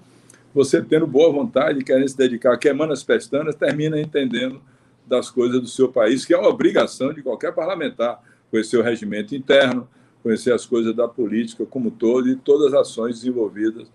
você 0.53 0.83
tendo 0.83 1.07
boa 1.07 1.33
vontade, 1.33 1.83
querendo 1.83 2.09
se 2.09 2.17
dedicar, 2.17 2.57
queimando 2.59 2.93
as 2.93 3.03
pestanas, 3.03 3.55
termina 3.55 4.01
entendendo 4.01 4.61
das 5.07 5.31
coisas 5.31 5.61
do 5.61 5.67
seu 5.67 5.89
país, 5.89 6.25
que 6.25 6.35
é 6.35 6.39
uma 6.39 6.49
obrigação 6.49 7.13
de 7.13 7.23
qualquer 7.23 7.53
parlamentar, 7.53 8.21
conhecer 8.51 8.77
o 8.77 8.83
regimento 8.83 9.35
interno, 9.35 9.89
conhecer 10.23 10.53
as 10.53 10.67
coisas 10.67 10.95
da 10.95 11.09
política 11.09 11.65
como 11.65 11.91
todo 11.91 12.29
e 12.29 12.37
todas 12.37 12.75
as 12.75 12.81
ações 12.81 13.17
desenvolvidas 13.17 13.89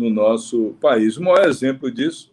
no 0.00 0.08
nosso 0.08 0.74
país. 0.80 1.18
O 1.18 1.22
maior 1.22 1.46
exemplo 1.46 1.90
disso 1.90 2.32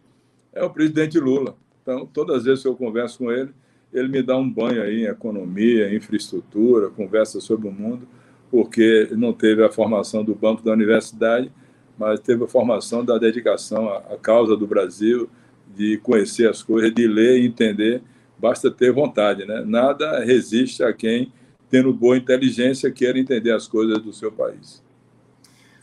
é 0.54 0.64
o 0.64 0.70
presidente 0.70 1.20
Lula. 1.20 1.58
Então, 1.82 2.06
todas 2.06 2.38
as 2.38 2.44
vezes 2.46 2.62
que 2.62 2.68
eu 2.70 2.76
converso 2.76 3.20
com 3.20 3.32
ele, 3.32 3.52
ele 3.94 4.08
me 4.08 4.22
dá 4.22 4.38
um 4.38 4.50
banho 4.50 4.82
aí 4.82 5.02
em 5.02 5.06
economia, 5.06 5.94
infraestrutura, 5.94 6.90
conversa 6.90 7.42
sobre 7.42 7.68
o 7.68 7.72
mundo, 7.72 8.08
porque 8.50 9.10
não 9.12 9.34
teve 9.34 9.64
a 9.64 9.70
formação 9.70 10.24
do 10.24 10.34
banco 10.34 10.64
da 10.64 10.72
universidade, 10.72 11.52
mas 11.98 12.22
teve 12.22 12.46
a 12.46 12.48
formação 12.48 13.04
da 13.04 13.18
dedicação 13.18 13.90
à, 13.90 14.18
causa 14.18 14.56
do 14.56 14.66
Brasil, 14.66 15.30
de 15.76 15.98
conhecer 15.98 16.50
as 16.50 16.64
coisas, 16.64 16.94
de 16.94 17.06
ler 17.06 17.40
e 17.40 17.46
entender, 17.46 18.02
basta 18.38 18.72
ter 18.72 18.94
vontade, 18.94 19.46
né? 19.46 19.64
Nada 19.66 20.24
resiste 20.24 20.84
a 20.84 20.94
quem, 20.94 21.34
tendo 21.70 21.94
boa 21.94 22.16
inteligência, 22.16 22.90
quer 22.92 23.18
entender 23.18 23.52
as 23.52 23.68
coisas 23.68 24.02
do 24.02 24.14
seu 24.14 24.32
país. 24.32 24.82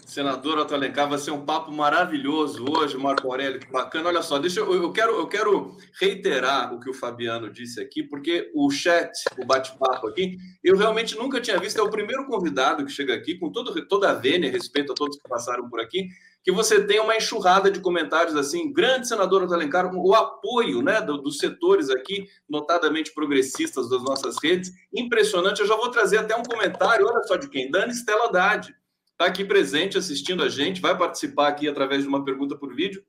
Senador 0.06 0.58
Otto 0.58 0.74
Alencar, 0.74 1.08
vai 1.08 1.18
ser 1.18 1.30
um 1.30 1.44
papo 1.44 1.72
maravilhoso 1.72 2.64
hoje, 2.70 2.96
Marco 2.96 3.26
Aurélio, 3.26 3.58
que 3.58 3.70
bacana. 3.70 4.08
Olha 4.08 4.22
só, 4.22 4.38
deixa 4.38 4.60
eu, 4.60 4.72
eu 4.74 4.92
quero 4.92 5.12
eu 5.18 5.26
quero 5.26 5.76
reiterar 6.00 6.74
o 6.74 6.78
que 6.78 6.90
o 6.90 6.94
Fabiano 6.94 7.50
disse 7.50 7.80
aqui, 7.80 8.02
porque 8.02 8.50
o 8.54 8.70
chat, 8.70 9.10
o 9.38 9.44
bate-papo 9.44 10.06
aqui, 10.06 10.36
eu 10.62 10.76
realmente 10.76 11.16
nunca 11.16 11.40
tinha 11.40 11.58
visto, 11.58 11.80
é 11.80 11.82
o 11.82 11.90
primeiro 11.90 12.26
convidado 12.26 12.84
que 12.84 12.92
chega 12.92 13.14
aqui, 13.14 13.38
com 13.38 13.50
todo, 13.50 13.86
toda 13.86 14.10
a 14.10 14.14
vênia, 14.14 14.50
respeito 14.50 14.92
a 14.92 14.94
todos 14.94 15.16
que 15.16 15.28
passaram 15.28 15.68
por 15.68 15.80
aqui, 15.80 16.08
que 16.44 16.52
você 16.52 16.84
tem 16.84 17.00
uma 17.00 17.16
enxurrada 17.16 17.70
de 17.70 17.80
comentários 17.80 18.36
assim, 18.36 18.70
grande 18.70 19.08
senador 19.08 19.42
Otto 19.42 19.54
Alencar, 19.54 19.90
o 19.94 20.14
apoio 20.14 20.82
né, 20.82 21.00
do, 21.00 21.16
dos 21.16 21.38
setores 21.38 21.88
aqui, 21.88 22.28
notadamente 22.46 23.14
progressistas 23.14 23.88
das 23.88 24.02
nossas 24.02 24.36
redes, 24.42 24.70
impressionante. 24.92 25.60
Eu 25.60 25.66
já 25.66 25.74
vou 25.74 25.90
trazer 25.90 26.18
até 26.18 26.36
um 26.36 26.42
comentário, 26.42 27.06
olha 27.06 27.22
só 27.22 27.36
de 27.36 27.48
quem? 27.48 27.70
Dani 27.70 27.92
Stella 27.92 28.26
Haddad 28.26 28.74
está 29.14 29.26
aqui 29.26 29.44
presente 29.44 29.96
assistindo 29.96 30.42
a 30.42 30.48
gente, 30.48 30.80
vai 30.80 30.96
participar 30.96 31.48
aqui 31.48 31.68
através 31.68 32.02
de 32.02 32.08
uma 32.08 32.24
pergunta 32.24 32.56
por 32.56 32.74
vídeo. 32.74 33.02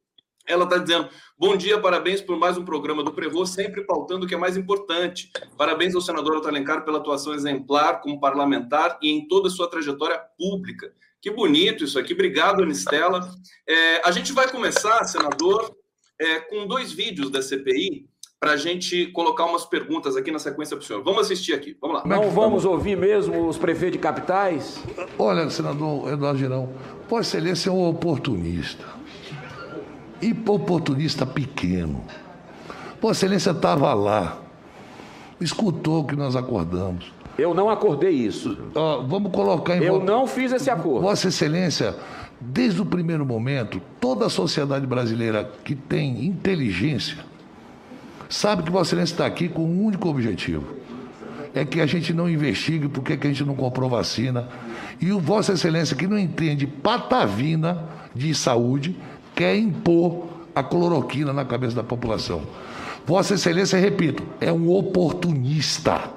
Ela 0.48 0.64
está 0.64 0.78
dizendo: 0.78 1.10
bom 1.38 1.58
dia, 1.58 1.80
parabéns 1.80 2.22
por 2.22 2.38
mais 2.38 2.58
um 2.58 2.64
programa 2.64 3.04
do 3.04 3.12
Prevô, 3.12 3.46
sempre 3.46 3.84
pautando 3.84 4.26
o 4.26 4.30
que 4.30 4.36
é 4.36 4.38
mais 4.38 4.56
importante. 4.56 5.32
Parabéns 5.58 5.96
ao 5.96 6.02
senador 6.02 6.38
Otto 6.38 6.48
Alencar 6.48 6.86
pela 6.86 7.00
atuação 7.00 7.34
exemplar 7.34 8.00
como 8.02 8.20
parlamentar 8.20 9.00
e 9.02 9.10
em 9.10 9.28
toda 9.28 9.48
a 9.48 9.52
sua 9.52 9.68
trajetória 9.68 10.20
pública. 10.38 10.94
Que 11.20 11.32
bonito 11.32 11.84
isso 11.84 11.98
aqui. 11.98 12.14
Obrigado, 12.14 12.62
Anistela. 12.62 13.28
É, 13.68 14.08
a 14.08 14.12
gente 14.12 14.32
vai 14.32 14.48
começar, 14.48 15.04
senador, 15.06 15.76
é, 16.22 16.40
com 16.42 16.68
dois 16.68 16.92
vídeos 16.92 17.32
da 17.32 17.42
CPI 17.42 18.08
para 18.40 18.52
a 18.52 18.58
gente 18.58 19.08
colocar 19.08 19.46
umas 19.46 19.66
perguntas 19.66 20.16
aqui 20.16 20.32
na 20.32 20.40
sequência 20.40 20.76
para 20.76 20.84
o 20.84 20.86
senhor. 20.86 21.04
Vamos 21.04 21.22
assistir 21.22 21.54
aqui, 21.54 21.76
vamos 21.82 21.98
lá. 21.98 22.04
Não 22.06 22.30
vamos 22.30 22.66
ouvir 22.66 22.96
mesmo 22.96 23.48
os 23.48 23.58
prefeitos 23.58 23.94
de 23.94 24.00
capitais? 24.00 24.84
Olha, 25.18 25.50
senador 25.50 26.12
Eduardo 26.12 26.38
Girão, 26.38 26.70
Vossa 27.10 27.38
Excelência 27.38 27.70
é 27.70 27.74
um 27.74 27.88
oportunista. 27.88 28.86
E 30.22 30.32
oportunista 30.48 31.26
pequeno. 31.26 32.04
Vossa 33.02 33.26
Excelência 33.26 33.52
estava 33.52 33.94
lá, 33.94 34.40
escutou 35.40 36.02
o 36.02 36.06
que 36.06 36.16
nós 36.16 36.36
acordamos. 36.36 37.14
Eu 37.38 37.54
não 37.54 37.70
acordei 37.70 38.12
isso. 38.12 38.54
Uh, 38.76 39.06
vamos 39.08 39.32
colocar 39.32 39.76
em 39.76 39.84
Eu 39.84 40.02
não 40.02 40.26
fiz 40.26 40.54
esse 40.54 40.70
acordo. 40.70 41.02
Vossa 41.02 41.28
Excelência, 41.28 41.96
desde 42.40 42.82
o 42.82 42.86
primeiro 42.86 43.26
momento, 43.26 43.82
toda 44.00 44.28
a 44.28 44.30
sociedade 44.30 44.86
brasileira 44.88 45.52
que 45.64 45.76
tem 45.76 46.26
inteligência 46.26 47.35
sabe 48.30 48.64
que 48.64 48.72
Vossa 48.72 48.90
Excelência 48.90 49.14
está 49.14 49.26
aqui 49.26 49.48
com 49.50 49.64
um 49.64 49.84
único 49.86 50.10
objetivo: 50.10 50.66
é 51.54 51.64
que 51.64 51.80
a 51.80 51.86
gente 51.86 52.14
não 52.14 52.30
investigue 52.30 52.88
porque 52.88 53.18
que 53.18 53.28
a 53.28 53.30
gente 53.30 53.44
não 53.44 53.56
comprou 53.56 53.90
vacina. 53.90 54.48
E 55.00 55.12
o 55.12 55.20
Vossa 55.20 55.54
Excelência, 55.54 55.96
que 55.96 56.08
não 56.08 56.18
entende 56.18 56.66
patavina 56.66 57.84
de 58.14 58.34
saúde, 58.34 58.96
quer 59.34 59.58
impor 59.58 60.28
a 60.54 60.64
cloroquina 60.64 61.34
na 61.34 61.44
cabeça 61.44 61.76
da 61.76 61.84
população. 61.84 62.42
Vossa 63.06 63.36
Excelência, 63.36 63.78
repito, 63.78 64.24
é 64.40 64.52
um 64.52 64.70
oportunista. 64.70 66.10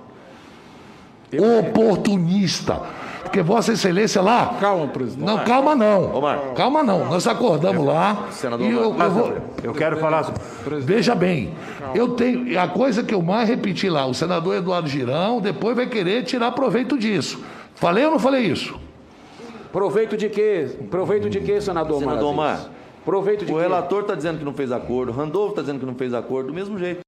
Oportunista. 1.33 2.81
Porque 3.29 3.43
Vossa 3.43 3.73
Excelência 3.73 4.23
lá. 4.23 4.57
Calma, 4.59 4.89
presidente. 4.89 5.27
Não, 5.27 5.45
calma 5.45 5.77
não. 5.77 6.15
Omar. 6.17 6.55
Calma 6.55 6.83
não. 6.83 7.05
Nós 7.05 7.27
acordamos 7.27 7.85
lá. 7.85 8.27
Senador, 8.31 8.67
e 8.67 8.73
eu, 8.73 8.97
eu, 8.99 9.11
vou... 9.11 9.37
eu 9.63 9.75
quero 9.75 9.99
falar. 9.99 10.33
Veja 10.81 11.15
bem, 11.15 11.53
eu 11.95 12.11
tenho. 12.11 12.59
A 12.59 12.67
coisa 12.67 13.03
que 13.03 13.15
eu 13.15 13.21
mais 13.21 13.49
repeti 13.49 13.91
lá, 13.91 14.07
o 14.07 14.15
senador 14.15 14.57
Eduardo 14.57 14.89
Girão 14.89 15.41
depois 15.41 15.77
vai 15.77 15.87
querer 15.87 16.25
tirar 16.25 16.53
proveito 16.53 16.99
disso. 16.99 17.43
Falei 17.75 18.07
ou 18.07 18.13
não 18.13 18.19
falei 18.19 18.47
isso? 18.47 18.75
Proveito 19.71 20.17
de 20.17 20.31
quê? 20.31 20.67
Proveito 20.91 21.29
de 21.29 21.41
quê, 21.41 21.61
senador 21.61 22.01
Senador 22.01 22.33
Omar. 22.33 22.71
Proveito 23.05 23.45
de 23.45 23.53
o 23.53 23.57
quê? 23.57 23.61
relator 23.61 24.01
está 24.01 24.15
dizendo 24.15 24.39
que 24.39 24.45
não 24.45 24.55
fez 24.55 24.73
acordo, 24.73 25.13
Randolfo 25.13 25.51
está 25.51 25.61
dizendo 25.61 25.81
que 25.81 25.87
não 25.87 25.95
fez 25.95 26.15
acordo, 26.15 26.49
do 26.49 26.55
mesmo 26.55 26.79
jeito. 26.79 27.08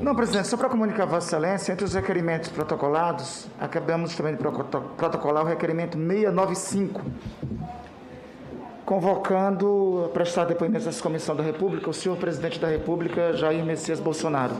Não, 0.00 0.14
presidente, 0.14 0.46
só 0.46 0.56
para 0.56 0.68
comunicar 0.68 1.02
a 1.02 1.06
Vossa 1.06 1.26
Excelência, 1.26 1.72
entre 1.72 1.84
os 1.84 1.92
requerimentos 1.94 2.48
protocolados, 2.48 3.48
acabamos 3.58 4.14
também 4.14 4.36
de 4.36 4.38
protocolar 4.38 5.42
o 5.42 5.46
requerimento 5.48 5.98
695, 5.98 7.02
convocando 8.84 10.04
a 10.06 10.08
prestar 10.10 10.44
depoimento 10.44 10.84
dessa 10.84 11.02
Comissão 11.02 11.34
da 11.34 11.42
República 11.42 11.90
o 11.90 11.92
senhor 11.92 12.16
presidente 12.16 12.60
da 12.60 12.68
República, 12.68 13.32
Jair 13.36 13.64
Messias 13.64 13.98
Bolsonaro. 13.98 14.54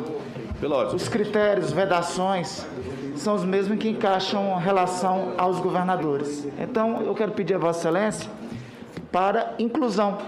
Os 0.92 1.08
critérios, 1.08 1.70
vedações, 1.70 2.66
são 3.14 3.36
os 3.36 3.44
mesmos 3.44 3.78
que 3.78 3.88
encaixam 3.88 4.56
relação 4.56 5.32
aos 5.38 5.60
governadores. 5.60 6.44
Então, 6.58 7.02
eu 7.02 7.14
quero 7.14 7.30
pedir 7.30 7.54
a 7.54 7.58
Vossa 7.58 7.88
Excelência 7.88 8.28
para 9.12 9.54
inclusão 9.60 10.18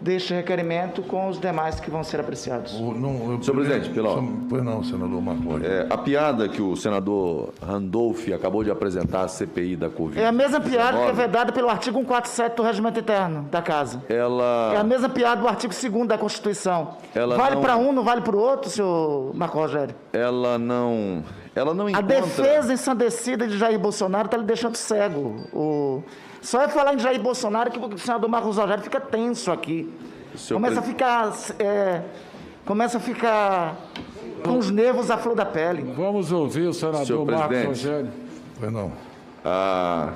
deste 0.00 0.32
requerimento 0.32 1.02
com 1.02 1.28
os 1.28 1.38
demais 1.38 1.78
que 1.78 1.90
vão 1.90 2.02
ser 2.02 2.20
apreciados. 2.20 2.74
O, 2.74 2.94
não, 2.94 3.32
eu, 3.32 3.42
Senhor 3.42 3.54
presidente, 3.54 3.90
pelo 3.90 4.22
Pois 4.48 4.62
não, 4.62 4.82
senador 4.82 5.20
Marconi. 5.20 5.66
É, 5.66 5.86
a 5.90 5.98
piada 5.98 6.48
que 6.48 6.62
o 6.62 6.74
senador 6.76 7.52
Randolph 7.62 8.28
acabou 8.34 8.64
de 8.64 8.70
apresentar 8.70 9.24
à 9.24 9.28
CPI 9.28 9.76
da 9.76 9.90
Covid. 9.90 10.20
É 10.20 10.26
a 10.26 10.32
mesma 10.32 10.60
piada 10.60 10.98
que 10.98 11.10
é 11.10 11.12
vedada 11.12 11.52
pelo 11.52 11.68
artigo 11.68 11.98
147 11.98 12.56
do 12.56 12.62
Regimento 12.62 13.00
Interno 13.00 13.42
da 13.50 13.62
Casa. 13.62 14.02
Ela. 14.08 14.72
É 14.74 14.78
a 14.78 14.84
mesma 14.84 15.08
piada 15.08 15.40
do 15.40 15.48
artigo 15.48 15.72
2 15.72 16.08
da 16.08 16.16
Constituição. 16.16 16.96
Ela 17.14 17.36
vale 17.36 17.56
não... 17.56 17.62
para 17.62 17.76
um, 17.76 17.92
não 17.92 18.02
vale 18.02 18.20
para 18.20 18.36
o 18.36 18.38
outro, 18.38 18.70
senhor 18.70 19.34
Marco 19.34 19.58
Rogério? 19.58 19.94
Ela 20.12 20.58
não. 20.58 21.22
Ela 21.54 21.74
não 21.74 21.88
encontra... 21.88 22.16
A 22.16 22.20
defesa 22.20 22.72
ensandecida 22.72 23.46
de 23.46 23.58
Jair 23.58 23.78
Bolsonaro 23.78 24.26
está 24.26 24.36
lhe 24.36 24.44
deixando 24.44 24.76
cego. 24.76 25.36
O... 25.52 26.02
Só 26.40 26.62
é 26.62 26.68
falar 26.68 26.94
em 26.94 26.98
Jair 26.98 27.20
Bolsonaro 27.20 27.70
que 27.70 27.78
o 27.78 27.98
senador 27.98 28.28
Marcos 28.28 28.56
Rogério 28.56 28.82
fica 28.82 29.00
tenso 29.00 29.50
aqui. 29.52 29.92
começa 30.48 30.80
a 30.80 30.82
ficar. 30.82 31.32
É, 31.58 32.02
começa 32.64 32.98
a 32.98 33.00
ficar 33.00 33.76
com 34.44 34.58
os 34.58 34.70
nervos 34.70 35.10
à 35.10 35.18
flor 35.18 35.34
da 35.34 35.44
pele. 35.44 35.92
Vamos 35.96 36.32
ouvir 36.32 36.66
o 36.68 36.72
senador 36.72 37.06
Senhor 37.06 37.26
Marcos 37.26 37.46
presidente. 37.46 37.66
Rogério. 37.68 38.10
Pois 38.58 38.72
não. 38.72 38.92
A, 39.44 40.12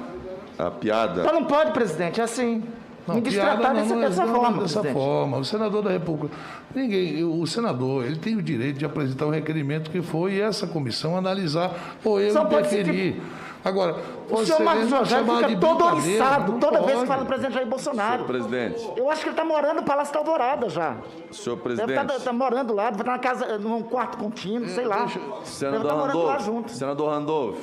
a 0.58 0.70
piada. 0.70 1.22
Então 1.22 1.34
não 1.34 1.44
pode, 1.44 1.72
presidente, 1.72 2.20
é 2.20 2.24
assim. 2.24 2.62
Não, 3.06 3.16
Me 3.16 3.20
destratar 3.20 3.74
dessa, 3.74 3.94
não 3.94 4.00
dessa 4.00 4.24
não, 4.24 4.34
forma, 4.34 4.62
dessa 4.62 4.80
presidente. 4.80 4.92
forma. 4.94 5.36
O 5.36 5.44
senador 5.44 5.82
da 5.82 5.90
República. 5.90 6.34
Ninguém, 6.74 7.22
o 7.22 7.46
senador, 7.46 8.06
ele 8.06 8.16
tem 8.16 8.34
o 8.34 8.40
direito 8.42 8.78
de 8.78 8.86
apresentar 8.86 9.26
o 9.26 9.30
requerimento 9.30 9.90
que 9.90 10.00
for 10.00 10.30
e 10.30 10.40
essa 10.40 10.66
comissão 10.66 11.14
analisar 11.14 11.98
ou 12.02 12.18
eu 12.18 12.32
Só 12.32 12.44
interferir. 12.44 13.20
Agora, 13.64 13.96
O 14.30 14.44
senhor 14.44 14.60
Marcos 14.62 14.92
Rogério 14.92 15.24
fica 15.24 15.56
todo 15.58 15.84
oriçado 15.86 16.52
não 16.52 16.60
toda 16.60 16.78
vez 16.80 16.90
que 16.90 16.94
pode. 16.96 17.06
fala 17.06 17.22
do 17.22 17.26
presidente 17.26 17.54
Jair 17.54 17.66
Bolsonaro. 17.66 18.12
Senhor 18.12 18.26
presidente. 18.26 18.92
Eu 18.96 19.10
acho 19.10 19.22
que 19.22 19.28
ele 19.28 19.32
está 19.32 19.44
morando 19.44 19.76
no 19.76 19.82
Palácio 19.84 20.12
da 20.12 20.20
Alvorada 20.20 20.68
já. 20.68 20.96
Senhor 21.30 21.56
Deve 21.56 21.62
presidente. 21.76 22.12
estar 22.16 22.32
morando 22.34 22.74
lá, 22.74 22.90
deve 22.90 23.00
estar 23.02 23.12
na 23.12 23.18
casa, 23.18 23.58
num 23.58 23.82
quarto 23.82 24.18
contínuo, 24.18 24.68
sei 24.68 24.84
lá. 24.84 25.04
Deve 25.06 25.20
Senador 25.44 25.80
estar 25.82 25.94
morando 25.96 26.18
lá 26.18 26.32
Randolph. 26.32 26.44
junto. 26.44 26.70
Senador 26.72 27.08
Randolph. 27.10 27.58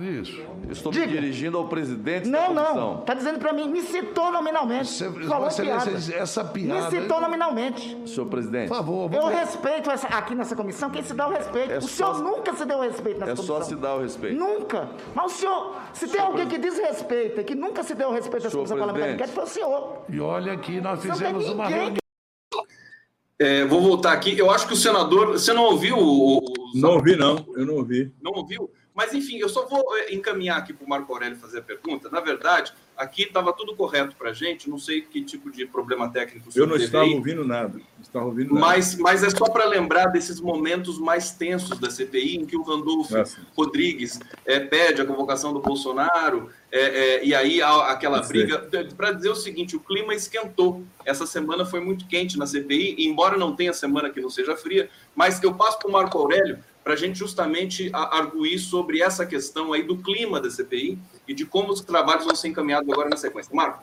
Isso. 0.00 0.42
Estou 0.70 0.92
me 0.92 1.06
dirigindo 1.06 1.56
ao 1.56 1.68
presidente 1.68 2.28
Não, 2.28 2.52
da 2.52 2.62
não. 2.62 2.64
comissão. 2.64 2.96
Tá 3.06 3.14
dizendo 3.14 3.38
pra 3.38 3.52
mim, 3.52 3.68
me 3.68 3.80
citou 3.80 4.32
nominalmente. 4.32 4.92
Falou 5.04 5.44
Vossa 5.44 5.62
piada. 5.62 5.90
Essa 6.16 6.44
piada- 6.44 6.90
Me 6.90 7.00
citou 7.00 7.20
nominalmente. 7.20 7.96
Senhor 8.04 8.26
presidente. 8.26 8.68
Por 8.68 8.76
favor, 8.76 9.12
Eu 9.14 9.22
vamos- 9.22 9.38
respeito 9.38 9.88
essa, 9.90 10.08
aqui 10.08 10.34
nessa 10.34 10.56
comissão, 10.56 10.90
quem 10.90 11.02
se 11.02 11.14
dá 11.14 11.28
o 11.28 11.30
respeito. 11.30 11.70
É 11.72 11.78
o 11.78 11.82
só- 11.82 12.12
senhor 12.14 12.24
nunca 12.24 12.52
se 12.54 12.64
deu 12.64 12.78
o 12.78 12.80
respeito 12.82 13.20
nessa 13.20 13.32
É 13.32 13.36
comissão. 13.36 13.56
só 13.58 13.62
se 13.62 13.76
dar 13.76 13.94
o 13.94 14.00
respeito. 14.02 14.36
Nunca. 14.36 14.88
Mas 15.14 15.26
o 15.26 15.34
senhor, 15.36 15.76
se 15.92 16.08
tem 16.08 16.20
alguém 16.20 16.48
que 16.48 16.58
desrespeita 16.58 17.40
e 17.42 17.44
que 17.44 17.54
nunca 17.54 17.84
se 17.84 17.94
deu 17.94 18.08
o 18.08 18.12
respeito 18.12 18.42
nessa 18.42 18.50
Senhor 18.50 18.62
comissão 18.66 18.76
parlamentar 18.78 19.16
de 19.16 19.16
presidente. 19.16 19.30
inquérito, 19.30 19.34
foi 19.34 19.44
o 19.44 19.68
senhor. 19.70 20.04
E 20.08 20.20
olha 20.20 20.56
que 20.56 20.80
nós 20.80 21.04
Não 21.04 21.12
fizemos 21.14 21.48
uma 21.48 21.66
reunião. 21.68 21.94
É, 23.38 23.64
vou 23.64 23.80
voltar 23.80 24.12
aqui. 24.12 24.36
Eu 24.38 24.50
acho 24.50 24.66
que 24.66 24.72
o 24.72 24.76
senador. 24.76 25.32
Você 25.32 25.52
não 25.52 25.64
ouviu 25.64 25.96
o. 25.98 26.38
o- 26.38 26.40
Não 26.74 26.90
ouvi, 26.94 27.14
não. 27.16 27.44
Eu 27.56 27.66
não 27.66 27.74
ouvi. 27.74 28.12
Não 28.22 28.32
ouviu? 28.32 28.70
Mas, 28.94 29.12
enfim, 29.12 29.38
eu 29.38 29.48
só 29.48 29.66
vou 29.66 29.84
é, 29.96 30.14
encaminhar 30.14 30.56
aqui 30.56 30.72
para 30.72 30.86
o 30.86 30.88
Marco 30.88 31.12
Aurélio 31.12 31.36
fazer 31.36 31.58
a 31.58 31.62
pergunta. 31.62 32.08
Na 32.08 32.20
verdade, 32.20 32.72
aqui 32.96 33.24
estava 33.24 33.52
tudo 33.52 33.74
correto 33.74 34.14
para 34.14 34.30
a 34.30 34.32
gente. 34.32 34.70
Não 34.70 34.78
sei 34.78 35.02
que 35.02 35.20
tipo 35.20 35.50
de 35.50 35.66
problema 35.66 36.08
técnico 36.08 36.48
Eu 36.54 36.64
não 36.64 36.76
estava 36.76 37.02
aí. 37.02 37.12
ouvindo 37.12 37.44
nada. 37.44 37.80
Estava 38.00 38.26
ouvindo 38.26 38.54
nada. 38.54 38.66
Mas, 38.66 38.94
mas 38.94 39.24
é 39.24 39.30
só 39.30 39.46
para 39.46 39.64
lembrar 39.64 40.06
desses 40.06 40.40
momentos 40.40 41.00
mais 41.00 41.32
tensos 41.32 41.76
da 41.76 41.90
CPI, 41.90 42.36
em 42.36 42.46
que 42.46 42.56
o 42.56 42.62
Randolfo 42.62 43.16
Nossa. 43.16 43.36
Rodrigues 43.56 44.20
é, 44.46 44.60
pede 44.60 45.02
a 45.02 45.04
convocação 45.04 45.52
do 45.52 45.58
Bolsonaro, 45.58 46.50
é, 46.70 46.80
é, 46.80 47.24
e 47.24 47.34
aí 47.34 47.60
aquela 47.60 48.20
briga. 48.22 48.68
Para 48.96 49.10
dizer 49.10 49.30
o 49.30 49.36
seguinte: 49.36 49.74
o 49.74 49.80
clima 49.80 50.14
esquentou. 50.14 50.84
Essa 51.04 51.26
semana 51.26 51.66
foi 51.66 51.80
muito 51.80 52.06
quente 52.06 52.38
na 52.38 52.46
CPI, 52.46 52.94
embora 53.08 53.36
não 53.36 53.56
tenha 53.56 53.72
semana 53.72 54.08
que 54.08 54.20
não 54.20 54.30
seja 54.30 54.56
fria, 54.56 54.88
mas 55.16 55.42
eu 55.42 55.52
passo 55.52 55.80
para 55.80 55.88
o 55.88 55.92
Marco 55.92 56.16
Aurélio 56.16 56.58
para 56.84 56.92
a 56.92 56.96
gente 56.96 57.18
justamente 57.18 57.90
arguir 57.94 58.58
sobre 58.58 59.00
essa 59.00 59.24
questão 59.24 59.72
aí 59.72 59.82
do 59.82 59.96
clima 59.96 60.38
da 60.38 60.50
CPI 60.50 60.98
e 61.26 61.32
de 61.32 61.46
como 61.46 61.72
os 61.72 61.80
trabalhos 61.80 62.26
vão 62.26 62.36
ser 62.36 62.48
encaminhados 62.48 62.88
agora 62.92 63.08
na 63.08 63.16
sequência. 63.16 63.50
Marco. 63.56 63.82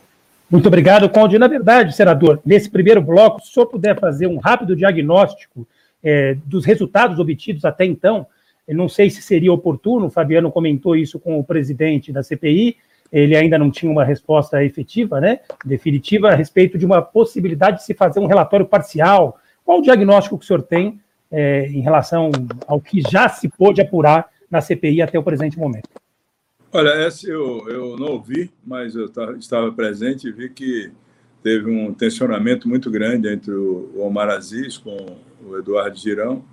Muito 0.49 0.67
obrigado, 0.67 1.09
Conde. 1.09 1.39
Na 1.39 1.47
verdade, 1.47 1.95
senador, 1.95 2.39
nesse 2.45 2.69
primeiro 2.69 3.01
bloco, 3.01 3.41
se 3.41 3.49
o 3.49 3.53
senhor 3.53 3.65
puder 3.65 3.99
fazer 3.99 4.27
um 4.27 4.37
rápido 4.37 4.75
diagnóstico 4.75 5.67
eh, 6.03 6.37
dos 6.45 6.63
resultados 6.63 7.19
obtidos 7.19 7.65
até 7.65 7.85
então, 7.85 8.27
eu 8.67 8.75
não 8.75 8.87
sei 8.87 9.09
se 9.09 9.21
seria 9.21 9.51
oportuno, 9.51 10.05
o 10.05 10.09
Fabiano 10.09 10.51
comentou 10.51 10.95
isso 10.95 11.19
com 11.19 11.39
o 11.39 11.43
presidente 11.43 12.11
da 12.11 12.21
CPI, 12.21 12.77
ele 13.11 13.35
ainda 13.35 13.57
não 13.57 13.71
tinha 13.71 13.91
uma 13.91 14.03
resposta 14.03 14.63
efetiva, 14.63 15.19
né, 15.19 15.39
definitiva, 15.65 16.29
a 16.29 16.35
respeito 16.35 16.77
de 16.77 16.85
uma 16.85 17.01
possibilidade 17.01 17.77
de 17.77 17.83
se 17.83 17.93
fazer 17.93 18.19
um 18.19 18.27
relatório 18.27 18.65
parcial. 18.65 19.39
Qual 19.65 19.79
o 19.79 19.81
diagnóstico 19.81 20.37
que 20.37 20.45
o 20.45 20.47
senhor 20.47 20.61
tem 20.61 20.99
eh, 21.31 21.67
em 21.67 21.81
relação 21.81 22.31
ao 22.67 22.79
que 22.81 23.01
já 23.01 23.29
se 23.29 23.47
pôde 23.49 23.81
apurar 23.81 24.29
na 24.49 24.61
CPI 24.61 25.01
até 25.01 25.17
o 25.17 25.23
presente 25.23 25.57
momento? 25.57 25.89
Olha, 26.73 26.89
essa 26.89 27.27
eu, 27.29 27.67
eu 27.69 27.97
não 27.97 28.07
ouvi, 28.13 28.51
mas 28.65 28.95
eu 28.95 29.09
ta- 29.09 29.33
estava 29.33 29.71
presente 29.71 30.27
e 30.27 30.31
vi 30.31 30.49
que 30.49 30.91
teve 31.43 31.69
um 31.69 31.93
tensionamento 31.93 32.67
muito 32.67 32.89
grande 32.89 33.27
entre 33.27 33.51
o 33.53 33.91
Omar 33.97 34.29
Aziz 34.29 34.77
com 34.77 35.17
o 35.45 35.57
Eduardo 35.57 35.97
Girão, 35.97 36.43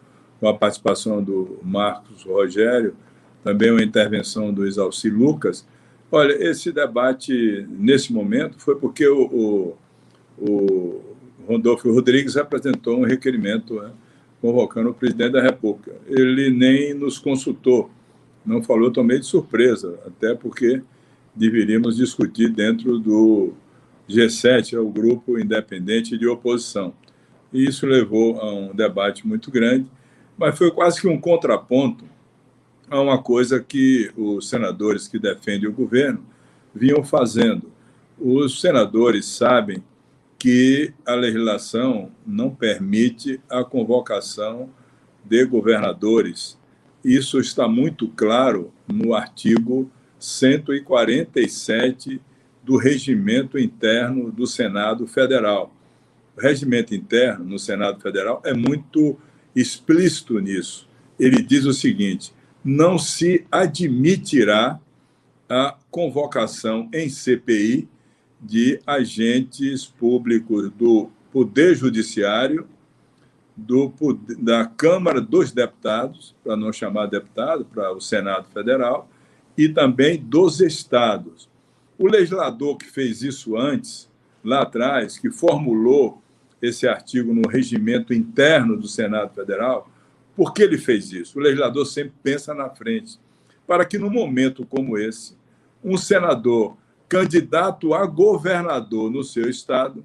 com 0.41 0.49
a 0.49 0.55
participação 0.55 1.23
do 1.23 1.59
Marcos 1.63 2.25
Rogério, 2.25 2.95
também 3.45 3.71
uma 3.71 3.83
intervenção 3.83 4.53
do 4.53 4.67
Isalci 4.67 5.09
Lucas. 5.11 5.67
Olha, 6.11 6.33
esse 6.33 6.73
debate, 6.73 7.67
nesse 7.69 8.13
momento, 8.13 8.59
foi 8.59 8.77
porque 8.77 9.07
o, 9.07 9.23
o, 9.27 9.77
o 10.39 11.01
Rondolfo 11.47 11.93
Rodrigues 11.93 12.37
apresentou 12.37 12.99
um 12.99 13.05
requerimento 13.05 13.81
né, 13.81 13.91
convocando 14.41 14.91
o 14.91 14.95
presidente 14.95 15.33
da 15.33 15.43
República. 15.43 15.97
Ele 16.07 16.51
nem 16.51 16.95
nos 16.95 17.19
consultou, 17.19 17.91
não 18.45 18.63
falou, 18.63 18.91
tomei 18.91 19.19
de 19.19 19.27
surpresa, 19.27 19.99
até 20.07 20.35
porque 20.35 20.83
deveríamos 21.35 21.97
discutir 21.97 22.49
dentro 22.49 22.99
do 22.99 23.53
G7, 24.09 24.75
é 24.75 24.79
o 24.79 24.89
grupo 24.89 25.39
independente 25.39 26.17
de 26.17 26.27
oposição. 26.27 26.95
E 27.53 27.65
isso 27.65 27.87
levou 27.87 28.41
a 28.41 28.53
um 28.53 28.75
debate 28.75 29.27
muito 29.27 29.51
grande, 29.51 29.87
mas 30.37 30.57
foi 30.57 30.71
quase 30.71 31.01
que 31.01 31.09
um 31.09 31.21
contraponto 31.21 32.05
a 32.91 33.01
uma 33.01 33.23
coisa 33.23 33.61
que 33.61 34.11
os 34.17 34.49
senadores 34.49 35.09
que 35.09 35.19
defendem 35.19 35.69
o 35.69 35.73
governo 35.73 36.25
vinham 36.75 37.03
fazendo. 37.05 37.71
Os 38.19 38.61
senadores 38.61 39.27
sabem 39.27 39.83
que 40.39 40.95
a 41.05 41.15
legislação 41.15 42.13
não 42.25 42.55
permite 42.55 43.41
a 43.51 43.65
convocação 43.65 44.71
de 45.25 45.45
governadores. 45.45 46.57
Isso 47.05 47.41
está 47.41 47.67
muito 47.67 48.07
claro 48.09 48.73
no 48.87 49.15
artigo 49.15 49.91
147 50.19 52.21
do 52.63 52.77
regimento 52.77 53.59
interno 53.59 54.31
do 54.31 54.47
Senado 54.47 55.07
Federal. 55.07 55.75
O 56.37 56.41
regimento 56.41 56.95
interno 56.95 57.45
no 57.45 57.59
Senado 57.59 58.01
Federal 58.01 58.41
é 58.45 58.55
muito 58.55 59.19
explícito 59.57 60.39
nisso. 60.39 60.89
Ele 61.19 61.43
diz 61.43 61.65
o 61.65 61.73
seguinte: 61.73 62.33
não 62.65 62.99
se 62.99 63.45
admitirá 63.51 64.79
a 65.49 65.77
convocação 65.91 66.89
em 66.93 67.09
CPI 67.09 67.89
de 68.41 68.81
agentes 68.87 69.87
públicos 69.87 70.71
do 70.71 71.11
Poder 71.33 71.75
Judiciário, 71.75 72.67
do, 73.57 73.93
da 74.39 74.67
Câmara 74.67 75.21
dos 75.21 75.51
Deputados, 75.51 76.35
para 76.45 76.57
não 76.57 76.73
chamar 76.73 77.07
deputado, 77.07 77.65
para 77.65 77.93
o 77.93 78.01
Senado 78.01 78.47
Federal, 78.53 79.09
e 79.57 79.69
também 79.69 80.17
dos 80.17 80.61
estados. 80.61 81.49
O 81.99 82.07
legislador 82.07 82.77
que 82.77 82.87
fez 82.87 83.23
isso 83.23 83.57
antes, 83.57 84.09
lá 84.45 84.63
atrás, 84.63 85.19
que 85.19 85.31
formulou 85.31 86.23
esse 86.63 86.87
artigo 86.87 87.35
no 87.35 87.49
regimento 87.49 88.15
interno 88.15 88.77
do 88.77 88.87
Senado 88.87 89.35
Federal, 89.35 89.91
por 90.37 90.55
que 90.55 90.63
ele 90.63 90.79
fez 90.79 91.13
isso? 91.13 91.39
O 91.39 91.43
legislador 91.43 91.85
sempre 91.85 92.13
pensa 92.23 92.55
na 92.55 92.71
frente, 92.71 93.19
para 93.67 93.85
que 93.85 93.99
num 93.99 94.11
momento 94.11 94.65
como 94.65 94.97
esse, 94.97 95.37
um 95.83 95.97
senador 95.97 96.77
candidato 97.09 97.95
a 97.95 98.05
governador 98.05 99.11
no 99.11 99.25
seu 99.25 99.49
estado 99.49 100.05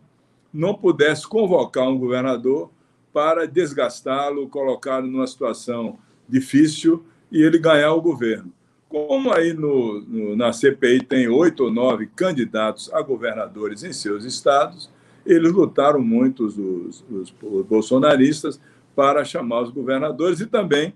não 0.54 0.74
pudesse 0.74 1.28
convocar 1.28 1.88
um 1.90 1.98
governador 1.98 2.70
para 3.12 3.48
desgastá-lo, 3.48 4.48
colocá-lo 4.48 5.08
numa 5.08 5.28
situação 5.28 5.98
difícil 6.28 7.04
e 7.32 7.42
ele 7.42 7.58
ganhar 7.58 7.94
o 7.94 8.02
governo. 8.02 8.52
Como 8.88 9.34
aí 9.34 9.54
no, 9.54 10.02
no, 10.02 10.36
na 10.36 10.54
CPI 10.54 11.04
tem 11.04 11.28
oito 11.28 11.64
ou 11.66 11.72
nove 11.72 12.08
candidatos 12.08 12.94
a 12.94 13.02
governadores 13.02 13.84
em 13.84 13.92
seus 13.92 14.24
estados, 14.24 14.90
eles 15.26 15.52
lutaram 15.52 16.02
muito, 16.02 16.46
os, 16.46 16.58
os, 16.58 17.04
os 17.42 17.66
bolsonaristas, 17.66 18.60
para 18.96 19.26
chamar 19.26 19.62
os 19.62 19.72
governadores 19.72 20.40
e 20.40 20.46
também 20.46 20.94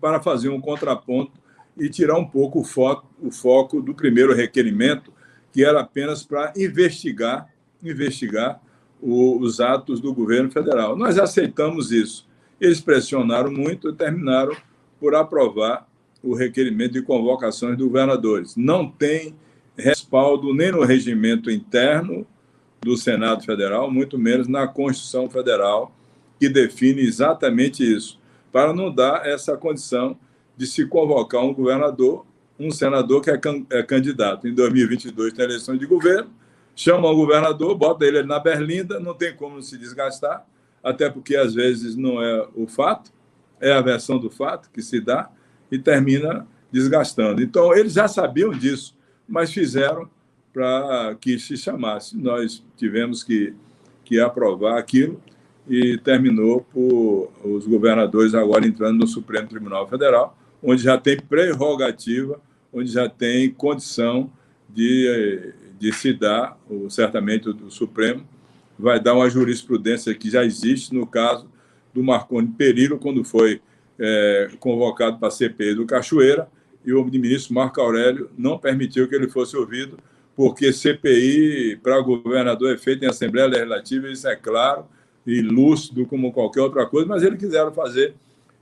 para 0.00 0.20
fazer 0.20 0.48
um 0.48 0.60
contraponto 0.60 1.32
e 1.76 1.88
tirar 1.88 2.18
um 2.18 2.24
pouco 2.24 2.60
o 2.60 2.64
foco, 2.64 3.06
o 3.20 3.30
foco 3.30 3.82
do 3.82 3.94
primeiro 3.94 4.34
requerimento, 4.34 5.12
que 5.52 5.64
era 5.64 5.80
apenas 5.80 6.22
para 6.22 6.52
investigar, 6.56 7.48
investigar 7.82 8.60
o, 9.00 9.38
os 9.38 9.60
atos 9.60 10.00
do 10.00 10.12
governo 10.12 10.50
federal. 10.50 10.96
Nós 10.96 11.18
aceitamos 11.18 11.92
isso. 11.92 12.26
Eles 12.60 12.80
pressionaram 12.80 13.50
muito 13.50 13.90
e 13.90 13.94
terminaram 13.94 14.56
por 14.98 15.14
aprovar 15.14 15.86
o 16.22 16.34
requerimento 16.34 16.92
de 16.92 17.02
convocações 17.02 17.76
de 17.76 17.84
governadores. 17.84 18.56
Não 18.56 18.90
tem 18.90 19.34
respaldo 19.76 20.54
nem 20.54 20.72
no 20.72 20.82
regimento 20.82 21.50
interno 21.50 22.26
do 22.80 22.96
Senado 22.96 23.44
Federal, 23.44 23.90
muito 23.90 24.18
menos 24.18 24.48
na 24.48 24.66
Constituição 24.66 25.28
Federal, 25.28 25.94
que 26.38 26.48
define 26.48 27.02
exatamente 27.02 27.82
isso, 27.82 28.18
para 28.52 28.72
não 28.72 28.92
dar 28.92 29.26
essa 29.26 29.56
condição 29.56 30.16
de 30.56 30.66
se 30.66 30.86
convocar 30.86 31.42
um 31.44 31.52
governador, 31.52 32.24
um 32.58 32.70
senador 32.70 33.20
que 33.22 33.30
é, 33.30 33.36
can 33.36 33.64
é 33.70 33.82
candidato. 33.82 34.48
Em 34.48 34.54
2022 34.54 35.32
tem 35.32 35.44
eleição 35.44 35.76
de 35.76 35.86
governo, 35.86 36.30
chama 36.74 37.08
o 37.08 37.16
governador, 37.16 37.76
bota 37.76 38.04
ele 38.04 38.22
na 38.22 38.38
berlinda, 38.38 38.98
não 38.98 39.14
tem 39.14 39.34
como 39.34 39.62
se 39.62 39.76
desgastar, 39.76 40.46
até 40.82 41.10
porque 41.10 41.36
às 41.36 41.54
vezes 41.54 41.96
não 41.96 42.22
é 42.22 42.48
o 42.54 42.66
fato, 42.66 43.12
é 43.60 43.72
a 43.72 43.80
versão 43.80 44.18
do 44.18 44.30
fato 44.30 44.70
que 44.70 44.82
se 44.82 45.00
dá 45.00 45.30
e 45.70 45.78
termina 45.78 46.46
desgastando. 46.70 47.42
Então, 47.42 47.74
eles 47.74 47.94
já 47.94 48.06
sabiam 48.06 48.50
disso, 48.50 48.96
mas 49.28 49.52
fizeram 49.52 50.08
para 50.52 51.16
que 51.20 51.38
se 51.38 51.56
chamasse. 51.56 52.16
Nós 52.16 52.64
tivemos 52.76 53.22
que, 53.22 53.54
que 54.04 54.20
aprovar 54.20 54.78
aquilo 54.78 55.20
e 55.68 55.98
terminou 55.98 56.60
por 56.60 57.32
os 57.44 57.66
governadores 57.66 58.34
agora 58.34 58.66
entrando 58.66 58.98
no 58.98 59.06
Supremo 59.06 59.48
Tribunal 59.48 59.88
Federal, 59.88 60.36
onde 60.62 60.82
já 60.82 60.98
tem 60.98 61.16
prerrogativa, 61.16 62.40
onde 62.72 62.90
já 62.90 63.08
tem 63.08 63.50
condição 63.50 64.30
de, 64.68 65.52
de 65.78 65.92
se 65.92 66.12
dar, 66.12 66.58
certamente 66.90 67.48
o 67.48 67.70
Supremo. 67.70 68.26
Vai 68.78 69.00
dar 69.00 69.14
uma 69.14 69.30
jurisprudência 69.30 70.14
que 70.14 70.28
já 70.30 70.44
existe 70.44 70.94
no 70.94 71.06
caso 71.06 71.48
do 71.94 72.02
Marconi 72.02 72.48
Perillo, 72.48 72.98
quando 72.98 73.24
foi 73.24 73.60
é, 73.98 74.50
convocado 74.60 75.18
para 75.18 75.28
a 75.28 75.30
CPI 75.30 75.74
do 75.74 75.86
Cachoeira, 75.86 76.48
e 76.84 76.92
o 76.92 77.04
ministro 77.04 77.54
Marco 77.54 77.80
Aurélio 77.80 78.30
não 78.36 78.58
permitiu 78.58 79.08
que 79.08 79.14
ele 79.14 79.28
fosse 79.28 79.56
ouvido, 79.56 79.98
porque 80.36 80.72
CPI 80.72 81.80
para 81.82 81.98
governador 82.00 82.74
é 82.74 82.78
feita 82.78 83.06
em 83.06 83.08
Assembleia 83.08 83.48
Legislativa, 83.48 84.08
isso 84.08 84.28
é 84.28 84.36
claro 84.36 84.86
e 85.26 85.40
lúcido 85.40 86.06
como 86.06 86.32
qualquer 86.32 86.60
outra 86.60 86.86
coisa, 86.86 87.08
mas 87.08 87.22
eles 87.22 87.38
quiseram 87.38 87.72
fazer 87.72 88.14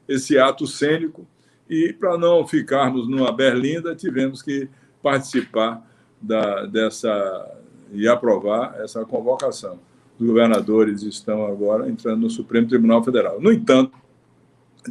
esse 0.09 0.39
ato 0.39 0.67
cênico 0.67 1.27
e, 1.69 1.93
para 1.93 2.19
não 2.19 2.47
ficarmos 2.47 3.09
numa 3.09 3.33
berlinda, 3.33 3.95
tivemos 3.95 4.43
que 4.43 4.69
participar 5.03 5.83
da, 6.21 6.67
dessa 6.67 7.59
e 7.93 8.09
aprovar 8.09 8.77
essa 8.81 9.05
convocação. 9.05 9.79
Os 10.19 10.27
governadores 10.27 11.03
estão 11.03 11.47
agora 11.47 11.89
entrando 11.89 12.23
no 12.23 12.31
Supremo 12.31 12.69
Tribunal 12.69 13.03
Federal. 13.05 13.41
No 13.41 13.53
entanto, 13.53 13.97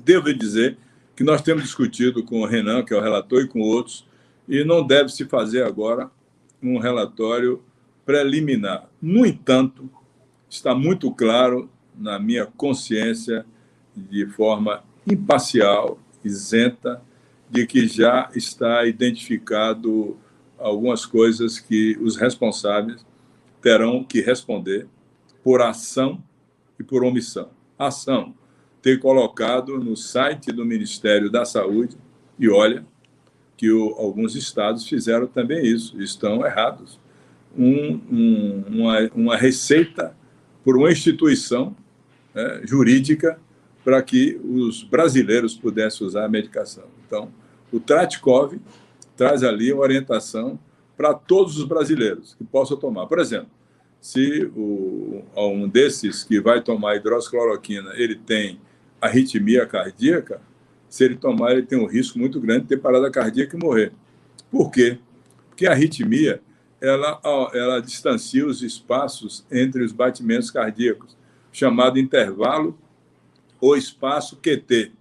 devo 0.03 0.33
dizer 0.33 0.77
que 1.15 1.23
nós 1.23 1.41
temos 1.41 1.63
discutido 1.63 2.23
com 2.23 2.41
o 2.41 2.45
Renan, 2.45 2.83
que 2.83 2.93
é 2.93 2.97
o 2.97 3.01
relator, 3.01 3.41
e 3.41 3.47
com 3.47 3.59
outros, 3.59 4.05
e 4.47 4.63
não 4.63 4.85
deve 4.85 5.09
se 5.09 5.25
fazer 5.25 5.63
agora 5.63 6.09
um 6.61 6.77
relatório 6.77 7.61
preliminar. 8.05 8.89
No 9.01 9.25
entanto, 9.25 9.89
está 10.49 10.73
muito 10.73 11.11
claro 11.11 11.69
na 11.95 12.19
minha 12.19 12.45
consciência, 12.45 13.45
de 13.95 14.25
forma 14.25 14.83
imparcial, 15.09 15.99
isenta, 16.23 17.01
de 17.49 17.65
que 17.67 17.87
já 17.87 18.29
está 18.33 18.85
identificado 18.85 20.17
algumas 20.57 21.05
coisas 21.05 21.59
que 21.59 21.97
os 22.01 22.15
responsáveis 22.15 23.05
terão 23.61 24.03
que 24.03 24.21
responder 24.21 24.87
por 25.43 25.61
ação 25.61 26.23
e 26.79 26.83
por 26.83 27.03
omissão. 27.03 27.49
Ação, 27.77 28.33
ter 28.81 28.99
colocado 28.99 29.77
no 29.77 29.95
site 29.95 30.51
do 30.51 30.65
Ministério 30.65 31.29
da 31.29 31.45
Saúde, 31.45 31.97
e 32.39 32.49
olha 32.49 32.85
que 33.55 33.71
o, 33.71 33.93
alguns 33.97 34.35
estados 34.35 34.87
fizeram 34.87 35.27
também 35.27 35.65
isso, 35.65 36.01
estão 36.01 36.45
errados, 36.45 36.99
um, 37.57 38.01
um, 38.11 38.63
uma, 38.67 39.09
uma 39.13 39.37
receita 39.37 40.15
por 40.63 40.75
uma 40.77 40.91
instituição 40.91 41.75
né, 42.33 42.61
jurídica 42.65 43.39
para 43.83 44.01
que 44.01 44.39
os 44.43 44.83
brasileiros 44.83 45.55
pudessem 45.55 46.05
usar 46.07 46.25
a 46.25 46.29
medicação. 46.29 46.85
Então, 47.05 47.29
o 47.71 47.79
Tratkov 47.79 48.59
traz 49.15 49.43
ali 49.43 49.73
uma 49.73 49.83
orientação 49.83 50.59
para 50.95 51.13
todos 51.13 51.57
os 51.57 51.65
brasileiros 51.65 52.35
que 52.35 52.43
possam 52.43 52.77
tomar. 52.77 53.07
Por 53.07 53.19
exemplo, 53.19 53.49
se 53.99 54.51
o, 54.55 55.23
um 55.35 55.67
desses 55.67 56.23
que 56.23 56.39
vai 56.39 56.61
tomar 56.61 56.95
hidroxicloroquina 56.95 57.91
ele 57.95 58.15
tem 58.15 58.59
arritmia 59.01 59.65
cardíaca, 59.65 60.41
se 60.87 61.03
ele 61.03 61.15
tomar, 61.15 61.53
ele 61.53 61.63
tem 61.63 61.79
um 61.79 61.87
risco 61.87 62.19
muito 62.19 62.39
grande 62.39 62.61
de 62.63 62.67
ter 62.69 62.77
parada 62.77 63.09
cardíaca 63.09 63.57
e 63.57 63.59
morrer. 63.59 63.91
Por 64.51 64.69
quê? 64.69 64.99
Porque 65.49 65.65
a 65.65 65.71
arritmia 65.71 66.41
ela, 66.79 67.19
ela 67.53 67.81
distancia 67.81 68.45
os 68.45 68.61
espaços 68.61 69.45
entre 69.49 69.83
os 69.83 69.93
batimentos 69.93 70.51
cardíacos, 70.51 71.15
chamado 71.51 71.97
intervalo 71.97 72.77
ou 73.63 73.77
espaço 73.77 74.35
QT. 74.41 74.91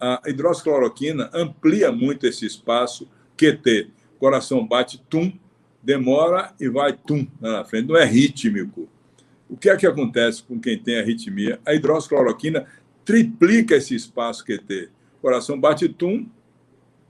A 0.00 0.22
hidroxicloroquina 0.24 1.28
amplia 1.34 1.90
muito 1.90 2.28
esse 2.28 2.46
espaço 2.46 3.10
QT. 3.36 3.90
O 4.14 4.20
coração 4.20 4.64
bate 4.64 5.02
tum, 5.10 5.32
demora 5.82 6.54
e 6.60 6.68
vai 6.68 6.92
tum 6.92 7.26
na 7.40 7.64
frente. 7.64 7.88
Não 7.88 7.96
é 7.96 8.04
rítmico. 8.04 8.88
O 9.50 9.56
que 9.56 9.68
é 9.68 9.76
que 9.76 9.84
acontece 9.84 10.44
com 10.44 10.60
quem 10.60 10.78
tem 10.78 11.00
arritmia? 11.00 11.58
A 11.66 11.74
hidroxicloroquina 11.74 12.68
triplica 13.04 13.74
esse 13.74 13.96
espaço 13.96 14.44
QT. 14.44 14.90
O 15.18 15.22
coração 15.22 15.58
bate 15.58 15.88
tum, 15.88 16.24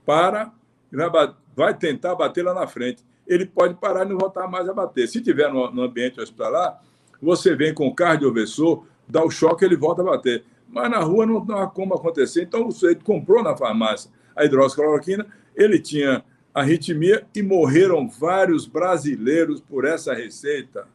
para 0.03 0.51
e 0.91 0.95
vai, 0.95 1.35
vai 1.55 1.77
tentar 1.77 2.15
bater 2.15 2.43
lá 2.43 2.55
na 2.55 2.65
frente. 2.65 3.03
Ele 3.27 3.45
pode 3.45 3.75
parar 3.75 4.07
e 4.07 4.09
não 4.09 4.17
voltar 4.17 4.47
mais 4.47 4.67
a 4.67 4.73
bater. 4.73 5.07
Se 5.07 5.21
tiver 5.21 5.53
no, 5.53 5.69
no 5.69 5.83
ambiente 5.83 6.19
hospitalar, 6.19 6.81
você 7.21 7.55
vem 7.55 7.75
com 7.75 7.85
o 7.85 7.93
cardioversor, 7.93 8.85
dá 9.07 9.23
o 9.23 9.29
choque, 9.29 9.63
ele 9.63 9.77
volta 9.77 10.01
a 10.01 10.05
bater. 10.05 10.43
Mas 10.71 10.89
na 10.89 10.99
rua 10.99 11.25
não, 11.25 11.37
há 11.57 11.67
como 11.67 11.93
acontecer. 11.93 12.43
Então, 12.43 12.67
o 12.67 12.71
sujeito 12.71 13.03
comprou 13.03 13.43
na 13.43 13.55
farmácia 13.55 14.11
a 14.35 14.45
hidroxicloroquina, 14.45 15.27
ele 15.55 15.79
tinha 15.79 16.23
arritmia 16.53 17.25
e 17.35 17.41
morreram 17.41 18.07
vários 18.07 18.65
brasileiros 18.65 19.59
por 19.59 19.85
essa 19.85 20.13
receita. 20.13 20.87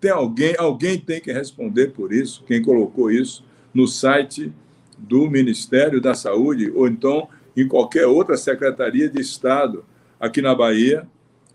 Tem 0.00 0.10
alguém, 0.10 0.54
alguém 0.58 0.98
tem 0.98 1.20
que 1.20 1.32
responder 1.32 1.92
por 1.92 2.12
isso, 2.12 2.44
quem 2.44 2.62
colocou 2.62 3.10
isso 3.10 3.44
no 3.72 3.88
site 3.88 4.52
do 4.98 5.30
Ministério 5.30 6.00
da 6.00 6.14
Saúde 6.14 6.70
ou 6.74 6.86
então 6.86 7.28
em 7.56 7.66
qualquer 7.66 8.06
outra 8.06 8.36
secretaria 8.36 9.08
de 9.08 9.20
Estado. 9.20 9.84
Aqui 10.20 10.42
na 10.42 10.54
Bahia, 10.54 11.08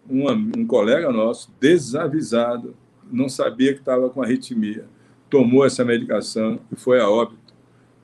um 0.09 0.65
colega 0.65 1.11
nosso, 1.11 1.51
desavisado, 1.59 2.75
não 3.11 3.29
sabia 3.29 3.73
que 3.73 3.79
estava 3.79 4.09
com 4.09 4.21
arritmia, 4.21 4.85
tomou 5.29 5.65
essa 5.65 5.85
medicação 5.85 6.59
e 6.71 6.75
foi 6.75 6.99
a 6.99 7.09
óbito. 7.09 7.38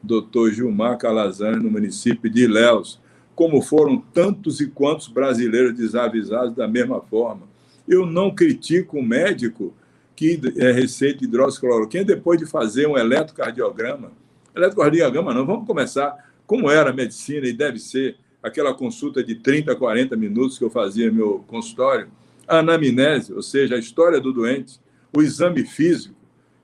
Doutor 0.06 0.52
Gilmar 0.52 0.98
Calazans, 0.98 1.62
no 1.62 1.70
município 1.70 2.30
de 2.30 2.44
Ilhéus, 2.44 3.00
como 3.36 3.62
foram 3.62 3.98
tantos 3.98 4.62
e 4.62 4.68
quantos 4.68 5.08
brasileiros 5.08 5.74
desavisados 5.74 6.56
da 6.56 6.68
mesma 6.68 7.02
forma. 7.02 7.42
Eu 7.88 8.06
não 8.06 8.34
critico 8.34 8.98
o 8.98 9.04
médico 9.04 9.74
que 10.16 10.40
é 10.58 10.72
receita 10.72 11.24
hidroxicloroquina 11.24 12.06
depois 12.06 12.40
de 12.40 12.46
fazer 12.46 12.88
um 12.88 12.98
eletrocardiograma. 12.98 14.12
Eletrocardiograma 14.56 15.34
não, 15.34 15.46
vamos 15.46 15.68
começar 15.68 16.16
como 16.48 16.70
era 16.70 16.92
a 16.92 16.94
medicina 16.94 17.46
e 17.46 17.54
deve 17.54 17.80
ser 17.80 18.16
aquela 18.42 18.74
consulta 18.74 19.24
de 19.24 19.36
30, 19.36 19.76
40 19.76 20.16
minutos 20.16 20.58
que 20.58 20.64
eu 20.64 20.70
fazia 20.70 21.08
no 21.08 21.16
meu 21.16 21.44
consultório, 21.48 22.08
a 22.48 22.60
anamnese, 22.60 23.34
ou 23.34 23.42
seja, 23.42 23.76
a 23.76 23.80
história 23.80 24.22
do 24.22 24.32
doente, 24.32 24.80
o 25.12 25.22
exame 25.22 25.66
físico 25.66 26.16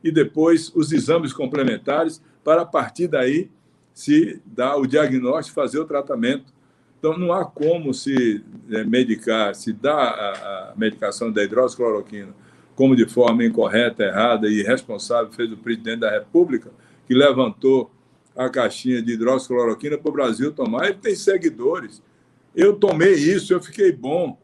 e 0.03 0.11
depois 0.11 0.71
os 0.75 0.91
exames 0.91 1.33
complementares 1.33 2.21
para 2.43 2.61
a 2.61 2.65
partir 2.65 3.07
daí 3.07 3.49
se 3.93 4.41
dar 4.45 4.77
o 4.77 4.87
diagnóstico, 4.87 5.55
fazer 5.55 5.79
o 5.79 5.85
tratamento. 5.85 6.53
Então, 6.97 7.17
não 7.17 7.33
há 7.33 7.45
como 7.45 7.93
se 7.93 8.43
é, 8.69 8.83
medicar, 8.83 9.55
se 9.55 9.73
dar 9.73 9.97
a, 9.97 10.73
medicação 10.75 11.31
da 11.31 11.43
hidroxicloroquina 11.43 12.33
como 12.75 12.95
de 12.95 13.05
forma 13.05 13.45
incorreta, 13.45 14.03
errada 14.03 14.47
e 14.47 14.61
irresponsável 14.61 15.31
fez 15.31 15.51
o 15.51 15.57
presidente 15.57 15.99
da 15.99 16.09
República, 16.09 16.71
que 17.07 17.13
levantou 17.13 17.91
a 18.35 18.49
caixinha 18.49 19.01
de 19.01 19.13
hidroxicloroquina 19.13 19.99
para 19.99 20.09
o 20.09 20.13
Brasil 20.13 20.51
tomar. 20.51 20.85
Ele 20.85 20.95
tem 20.95 21.15
seguidores. 21.15 22.01
Eu 22.55 22.73
tomei 22.73 23.13
isso, 23.13 23.53
eu 23.53 23.61
fiquei 23.61 23.91
bom. 23.91 24.39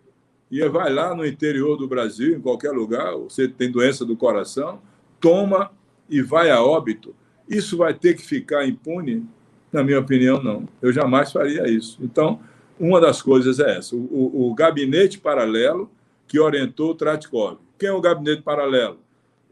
E 0.52 0.64
vai 0.70 0.94
lá 0.94 1.16
no 1.16 1.26
interior 1.26 1.78
do 1.78 1.88
Brasil, 1.88 2.38
em 2.38 2.40
qualquer 2.40 2.72
lugar, 2.72 3.16
você 3.16 3.48
tem 3.48 3.72
doença 3.72 4.06
do 4.06 4.16
coração, 4.16 4.82
toma 5.20 5.72
e 6.10 6.22
vai 6.22 6.52
a 6.52 6.64
óbito. 6.64 7.16
Isso 7.50 7.78
vai 7.78 7.94
ter 7.94 8.16
que 8.16 8.22
ficar 8.22 8.68
impune? 8.68 9.26
Na 9.72 9.84
minha 9.84 10.00
opinião, 10.00 10.42
não. 10.42 10.68
Eu 10.82 10.94
jamais 10.94 11.32
faria 11.32 11.68
isso. 11.68 11.98
Então, 12.02 12.40
uma 12.80 13.02
das 13.02 13.22
coisas 13.22 13.60
é 13.60 13.78
essa: 13.78 13.96
o, 13.96 14.00
o, 14.00 14.50
o 14.50 14.54
gabinete 14.54 15.20
paralelo 15.20 15.90
que 16.28 16.40
orientou 16.40 16.92
o 16.92 16.96
Tratkov. 16.96 17.60
Quem 17.78 17.90
é 17.90 17.94
o 17.94 18.02
gabinete 18.02 18.42
paralelo? 18.42 19.00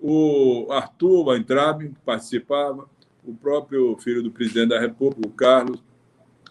O 0.02 0.68
Arthur 0.72 1.28
Weintraub 1.28 1.92
participava, 2.06 2.88
o 3.24 3.34
próprio 3.34 3.98
filho 3.98 4.22
do 4.22 4.32
presidente 4.32 4.70
da 4.70 4.80
República, 4.80 5.28
o 5.28 5.32
Carlos, 5.32 5.84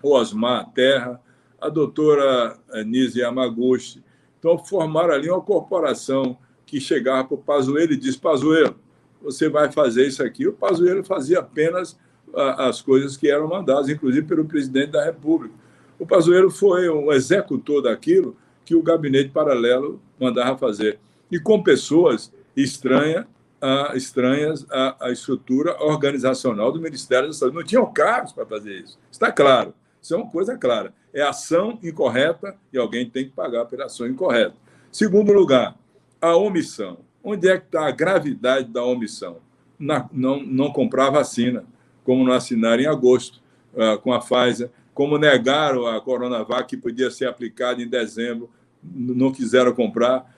o 0.02 0.12
Osmar 0.14 0.70
Terra, 0.72 1.20
a 1.61 1.68
doutora 1.68 2.59
Nise 2.85 3.20
Yamaguchi. 3.20 4.02
Então, 4.38 4.59
formaram 4.59 5.14
ali 5.14 5.30
uma 5.30 5.40
corporação 5.40 6.37
que 6.66 6.80
chegava 6.80 7.24
para 7.24 7.35
o 7.35 7.38
Pazuello 7.38 7.92
e 7.92 7.96
disse, 7.96 8.18
Pazuello, 8.18 8.76
você 9.24 9.48
vai 9.48 9.72
fazer 9.72 10.06
isso 10.06 10.22
aqui. 10.22 10.46
O 10.46 10.52
Pazuello 10.52 11.02
fazia 11.02 11.40
apenas 11.40 11.98
as 12.37 12.82
coisas 12.82 13.16
que 13.16 13.30
eram 13.30 13.48
mandadas, 13.48 13.88
inclusive 13.88 14.26
pelo 14.26 14.44
presidente 14.44 14.92
da 14.92 15.04
República. 15.04 15.54
O 15.98 16.06
Pazuello 16.06 16.50
foi 16.50 16.88
um 16.88 17.12
executor 17.12 17.82
daquilo 17.82 18.37
que 18.64 18.74
o 18.74 18.82
gabinete 18.82 19.30
paralelo 19.30 20.00
mandava 20.20 20.56
fazer. 20.58 20.98
E 21.30 21.38
com 21.38 21.62
pessoas 21.62 22.32
estranhas, 22.56 23.24
uh, 23.62 23.96
estranhas 23.96 24.66
à, 24.70 25.06
à, 25.06 25.10
estrutura 25.10 25.82
organizacional 25.82 26.72
do 26.72 26.80
Ministério 26.80 27.28
da 27.28 27.34
Saúde. 27.34 27.56
Não 27.56 27.64
tinham 27.64 27.92
cargos 27.92 28.32
para 28.32 28.46
fazer 28.46 28.80
isso. 28.80 28.98
Está 29.10 29.30
claro. 29.30 29.74
Isso 30.00 30.14
é 30.14 30.16
uma 30.16 30.30
coisa 30.30 30.56
clara. 30.56 30.92
É 31.12 31.22
ação 31.22 31.78
incorreta 31.82 32.56
e 32.72 32.78
alguém 32.78 33.08
tem 33.08 33.24
que 33.24 33.30
pagar 33.30 33.64
pela 33.64 33.87
ação 33.87 34.06
incorreta. 34.06 34.54
Segundo 34.92 35.32
lugar, 35.32 35.76
a 36.20 36.37
omissão. 36.37 36.98
Onde 37.24 37.48
é 37.48 37.58
que 37.58 37.64
está 37.64 37.88
a 37.88 37.90
gravidade 37.90 38.68
da 38.68 38.84
omissão? 38.84 39.38
Na, 39.78 40.06
não, 40.12 40.44
não 40.44 40.70
comprar 40.70 41.08
vacina, 41.08 41.64
como 42.04 42.22
não 42.22 42.34
assinaram 42.34 42.82
em 42.82 42.87
agosto 42.87 43.42
uh, 43.72 43.98
com 44.00 44.12
a 44.12 44.20
Pfizer, 44.20 44.70
como 44.92 45.16
negaram 45.16 45.87
a 45.87 46.00
Coronavac, 46.00 46.68
que 46.68 46.76
podia 46.76 47.10
ser 47.10 47.26
aplicada 47.26 47.82
em 47.82 47.88
dezembro, 47.88 48.50
não 48.82 49.32
quiseram 49.32 49.72
comprar, 49.72 50.32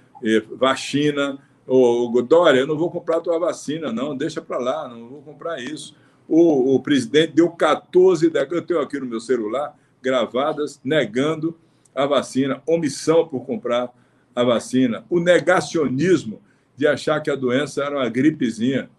vacina, 0.56 1.38
o 1.66 2.22
Dória, 2.22 2.60
eu 2.60 2.66
não 2.66 2.78
vou 2.78 2.90
comprar 2.90 3.20
tua 3.20 3.38
vacina, 3.38 3.92
não, 3.92 4.16
deixa 4.16 4.40
para 4.40 4.58
lá, 4.58 4.88
não 4.88 5.08
vou 5.08 5.22
comprar 5.22 5.60
isso. 5.60 5.94
O, 6.28 6.74
o 6.74 6.80
presidente 6.80 7.34
deu 7.34 7.50
14 7.50 8.32
eu 8.50 8.62
tenho 8.62 8.80
aqui 8.80 8.98
no 8.98 9.06
meu 9.06 9.20
celular, 9.20 9.76
gravadas, 10.00 10.80
negando 10.84 11.56
a 11.94 12.06
vacina, 12.06 12.62
omissão 12.66 13.26
por 13.26 13.44
comprar 13.44 13.92
a 14.34 14.44
vacina, 14.44 15.04
o 15.10 15.18
negacionismo 15.18 16.40
de 16.76 16.86
achar 16.86 17.20
que 17.20 17.30
a 17.30 17.36
doença 17.36 17.82
era 17.82 17.96
uma 17.96 18.08
gripezinha 18.08 18.90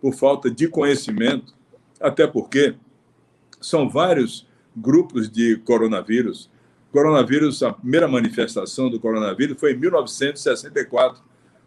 por 0.00 0.14
falta 0.14 0.50
de 0.50 0.68
conhecimento, 0.68 1.54
até 2.00 2.26
porque 2.26 2.74
são 3.60 3.88
vários 3.88 4.46
grupos 4.76 5.30
de 5.30 5.56
coronavírus. 5.58 6.50
Coronavírus, 6.92 7.62
a 7.62 7.72
primeira 7.72 8.08
manifestação 8.08 8.88
do 8.88 9.00
coronavírus 9.00 9.58
foi 9.58 9.72
em 9.72 9.76
1964, 9.76 11.22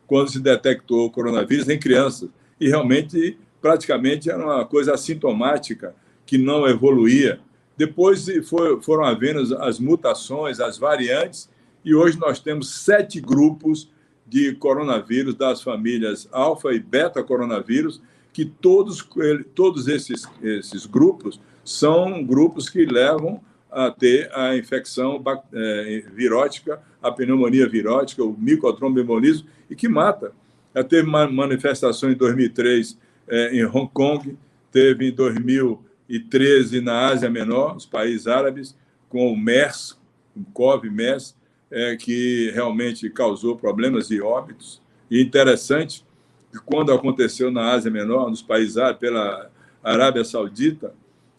quando 0.08 0.32
se 0.32 0.40
detectou 0.40 1.06
o 1.06 1.12
coronavírus 1.12 1.70
em 1.70 1.80
crianças. 1.80 2.30
E 2.60 2.68
realmente, 2.68 3.38
praticamente, 3.62 4.30
era 4.30 4.44
uma 4.44 4.66
coisa 4.66 4.94
assintomática 4.94 5.94
que 6.26 6.38
não 6.38 6.68
evoluía. 6.68 7.40
Depois 7.78 8.26
foi, 8.48 8.82
foram 8.82 9.04
havendo 9.04 9.58
as 9.62 9.80
mutações, 9.80 10.60
as 10.60 10.78
variantes, 10.78 11.50
e 11.84 11.94
hoje 11.94 12.18
nós 12.20 12.40
temos 12.40 12.84
sete 12.84 13.22
grupos 13.22 13.90
de 14.30 14.54
coronavírus 14.54 15.36
das 15.36 15.62
famílias 15.62 16.28
alfa 16.32 16.74
e 16.74 16.80
beta 16.80 17.24
coronavírus, 17.24 18.02
que 18.32 18.46
todos, 18.46 19.08
todos 19.56 19.88
esses, 19.88 20.30
esses 20.42 20.86
grupos 20.86 21.40
são 21.64 22.24
grupos 22.24 22.70
que 22.70 22.86
levam 22.86 23.42
a 23.72 23.92
ter 23.92 24.30
a 24.34 24.56
infecção 24.56 25.22
é, 25.54 26.04
virótica, 26.14 26.82
a 27.02 27.12
pneumonia 27.12 27.68
virótica, 27.68 28.24
o 28.24 28.36
micotromboembolismo, 28.38 29.48
e 29.70 29.76
que 29.76 29.88
mata. 29.88 30.32
Já 30.76 30.84
teve 30.84 31.08
uma 31.08 31.28
manifestação 31.28 32.12
em 32.12 32.16
2003 32.16 32.98
é, 33.28 33.56
em 33.56 33.66
Hong 33.66 33.90
Kong, 33.94 34.38
teve 34.72 35.08
em 35.08 35.12
2013 35.12 36.82
na 36.82 37.08
Ásia 37.08 37.30
Menor, 37.30 37.76
os 37.76 37.86
países 37.86 38.28
árabes, 38.28 38.76
com 39.08 39.32
o 39.32 39.38
MERS, 39.38 39.98
o 40.36 40.44
COV-MERS, 40.54 41.36
é, 41.72 41.96
que 41.96 42.52
realmente 42.52 43.10
causou 43.10 43.56
problemas 43.56 44.10
e 44.12 44.22
óbitos. 44.22 44.82
E 45.10 45.22
interessante 45.22 46.06
que 46.52 46.60
quando 46.60 46.92
aconteceu 46.92 47.52
na 47.52 47.72
Ásia 47.72 47.92
Menor, 47.92 48.30
nos 48.30 48.42
países 48.42 48.78
árabes, 48.78 49.00
pela 49.00 49.52
Arábia 49.84 50.24
Saudita, 50.24 50.94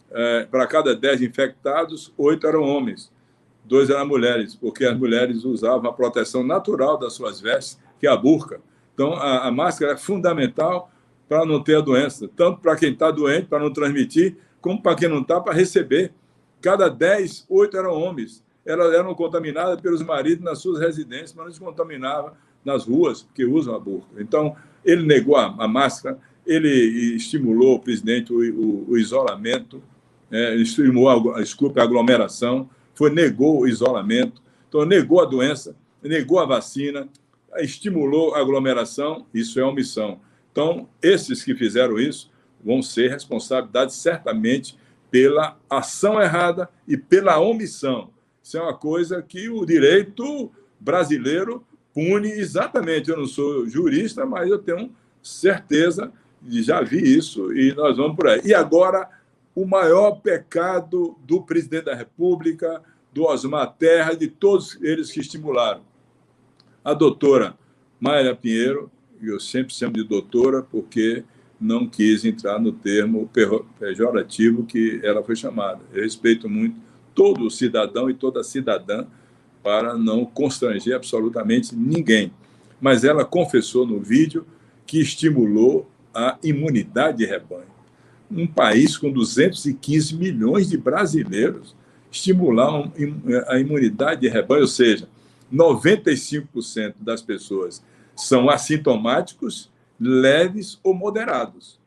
é, 0.09 0.45
para 0.45 0.67
cada 0.67 0.95
dez 0.95 1.21
infectados, 1.21 2.13
oito 2.17 2.45
eram 2.47 2.63
homens, 2.63 3.11
dois 3.63 3.89
eram 3.89 4.07
mulheres, 4.07 4.55
porque 4.55 4.85
as 4.85 4.97
mulheres 4.97 5.43
usavam 5.43 5.89
a 5.89 5.93
proteção 5.93 6.43
natural 6.43 6.97
das 6.97 7.13
suas 7.13 7.39
vestes, 7.39 7.79
que 7.99 8.07
é 8.07 8.09
a 8.09 8.17
burca. 8.17 8.59
Então, 8.93 9.13
a, 9.13 9.47
a 9.47 9.51
máscara 9.51 9.93
é 9.93 9.97
fundamental 9.97 10.91
para 11.27 11.45
não 11.45 11.63
ter 11.63 11.77
a 11.77 11.81
doença, 11.81 12.29
tanto 12.35 12.59
para 12.59 12.75
quem 12.75 12.91
está 12.91 13.09
doente, 13.09 13.47
para 13.47 13.63
não 13.63 13.71
transmitir, 13.71 14.35
como 14.59 14.81
para 14.81 14.95
quem 14.95 15.07
não 15.07 15.21
está, 15.21 15.39
para 15.39 15.53
receber. 15.53 16.11
Cada 16.59 16.89
dez, 16.89 17.45
oito 17.49 17.77
eram 17.77 17.93
homens. 17.93 18.43
Elas 18.65 18.93
eram 18.93 19.13
contaminadas 19.15 19.79
pelos 19.81 20.01
maridos 20.01 20.43
nas 20.43 20.59
suas 20.59 20.79
residências, 20.79 21.33
mas 21.33 21.45
não 21.45 21.53
se 21.53 21.59
nas 22.63 22.85
ruas, 22.85 23.27
que 23.33 23.43
usam 23.43 23.75
a 23.75 23.79
burca. 23.79 24.07
Então, 24.19 24.55
ele 24.85 25.03
negou 25.03 25.35
a, 25.35 25.55
a 25.57 25.67
máscara, 25.67 26.19
ele 26.45 26.69
estimulou 27.15 27.75
o 27.75 27.79
presidente 27.79 28.31
o, 28.31 28.37
o, 28.37 28.91
o 28.91 28.97
isolamento, 28.97 29.81
é, 30.31 30.55
estimulou, 30.55 31.33
a, 31.33 31.41
desculpe, 31.41 31.79
a 31.79 31.83
aglomeração, 31.83 32.69
foi, 32.93 33.09
negou 33.09 33.61
o 33.61 33.67
isolamento, 33.67 34.41
então 34.67 34.85
negou 34.85 35.21
a 35.21 35.25
doença, 35.25 35.75
negou 36.01 36.39
a 36.39 36.45
vacina, 36.45 37.09
estimulou 37.57 38.35
a 38.35 38.39
aglomeração, 38.39 39.25
isso 39.33 39.59
é 39.59 39.63
omissão. 39.63 40.19
Então, 40.51 40.87
esses 41.01 41.43
que 41.43 41.55
fizeram 41.55 41.99
isso 41.99 42.31
vão 42.63 42.81
ser 42.81 43.09
responsabilizados 43.09 43.95
certamente 43.95 44.77
pela 45.09 45.57
ação 45.69 46.21
errada 46.21 46.69
e 46.87 46.95
pela 46.95 47.39
omissão. 47.39 48.10
Isso 48.43 48.57
é 48.57 48.61
uma 48.61 48.73
coisa 48.73 49.21
que 49.21 49.49
o 49.49 49.65
direito 49.65 50.51
brasileiro 50.79 51.63
pune 51.93 52.31
exatamente. 52.31 53.09
Eu 53.09 53.17
não 53.17 53.27
sou 53.27 53.67
jurista, 53.67 54.25
mas 54.25 54.49
eu 54.49 54.59
tenho 54.59 54.91
certeza 55.21 56.11
de 56.41 56.63
já 56.63 56.81
vi 56.81 56.97
isso 57.17 57.53
e 57.53 57.73
nós 57.73 57.97
vamos 57.97 58.15
por 58.15 58.27
aí. 58.27 58.41
E 58.43 58.53
agora, 58.53 59.07
o 59.53 59.65
maior 59.65 60.13
pecado 60.21 61.15
do 61.23 61.41
presidente 61.41 61.85
da 61.85 61.95
República, 61.95 62.81
do 63.13 63.25
Osmar 63.25 63.75
Terra, 63.77 64.13
de 64.13 64.27
todos 64.27 64.81
eles 64.81 65.11
que 65.11 65.19
estimularam. 65.19 65.81
A 66.83 66.93
doutora 66.93 67.55
Mayra 67.99 68.35
Pinheiro, 68.35 68.89
eu 69.21 69.39
sempre 69.39 69.73
chamo 69.73 69.93
de 69.93 70.03
doutora 70.03 70.63
porque 70.63 71.23
não 71.59 71.87
quis 71.87 72.25
entrar 72.25 72.59
no 72.59 72.71
termo 72.71 73.29
pejorativo 73.79 74.65
que 74.65 74.99
ela 75.03 75.23
foi 75.23 75.35
chamada. 75.35 75.81
Eu 75.93 76.01
respeito 76.01 76.49
muito 76.49 76.75
todo 77.13 77.49
cidadão 77.49 78.09
e 78.09 78.13
toda 78.13 78.43
cidadã 78.43 79.05
para 79.63 79.97
não 79.97 80.25
constranger 80.25 80.95
absolutamente 80.95 81.75
ninguém. 81.75 82.31
Mas 82.79 83.03
ela 83.03 83.23
confessou 83.23 83.85
no 83.85 83.99
vídeo 83.99 84.45
que 84.85 84.99
estimulou 84.99 85.89
a 86.13 86.37
imunidade 86.43 87.19
de 87.19 87.25
rebanho. 87.25 87.71
Um 88.29 88.47
país 88.47 88.97
com 88.97 89.11
215 89.11 90.15
milhões 90.15 90.69
de 90.69 90.77
brasileiros 90.77 91.75
estimular 92.11 92.91
a 93.47 93.57
imunidade 93.57 94.21
de 94.21 94.27
rebanho, 94.27 94.61
ou 94.61 94.67
seja, 94.67 95.07
95% 95.51 96.95
das 96.99 97.21
pessoas 97.21 97.81
são 98.15 98.49
assintomáticos, 98.49 99.69
leves 99.99 100.79
ou 100.83 100.93
moderados. 100.93 101.79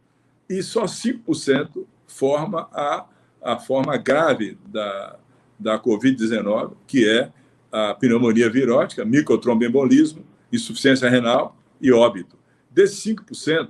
E 0.48 0.62
só 0.62 0.84
5% 0.84 1.84
forma 2.06 2.68
a, 2.72 3.06
a 3.44 3.58
forma 3.58 3.96
grave 3.98 4.56
da, 4.66 5.16
da 5.58 5.78
Covid-19, 5.78 6.72
que 6.86 7.08
é 7.08 7.30
a 7.70 7.94
pneumonia 7.94 8.48
virótica, 8.48 9.04
microtromboembolismo, 9.04 10.24
insuficiência 10.52 11.08
renal 11.10 11.56
e 11.80 11.92
óbito. 11.92 12.36
Desses 12.70 13.04
5%, 13.04 13.68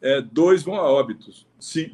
é, 0.00 0.20
dois 0.20 0.62
vão 0.62 0.76
a 0.76 0.88
óbitos. 0.88 1.46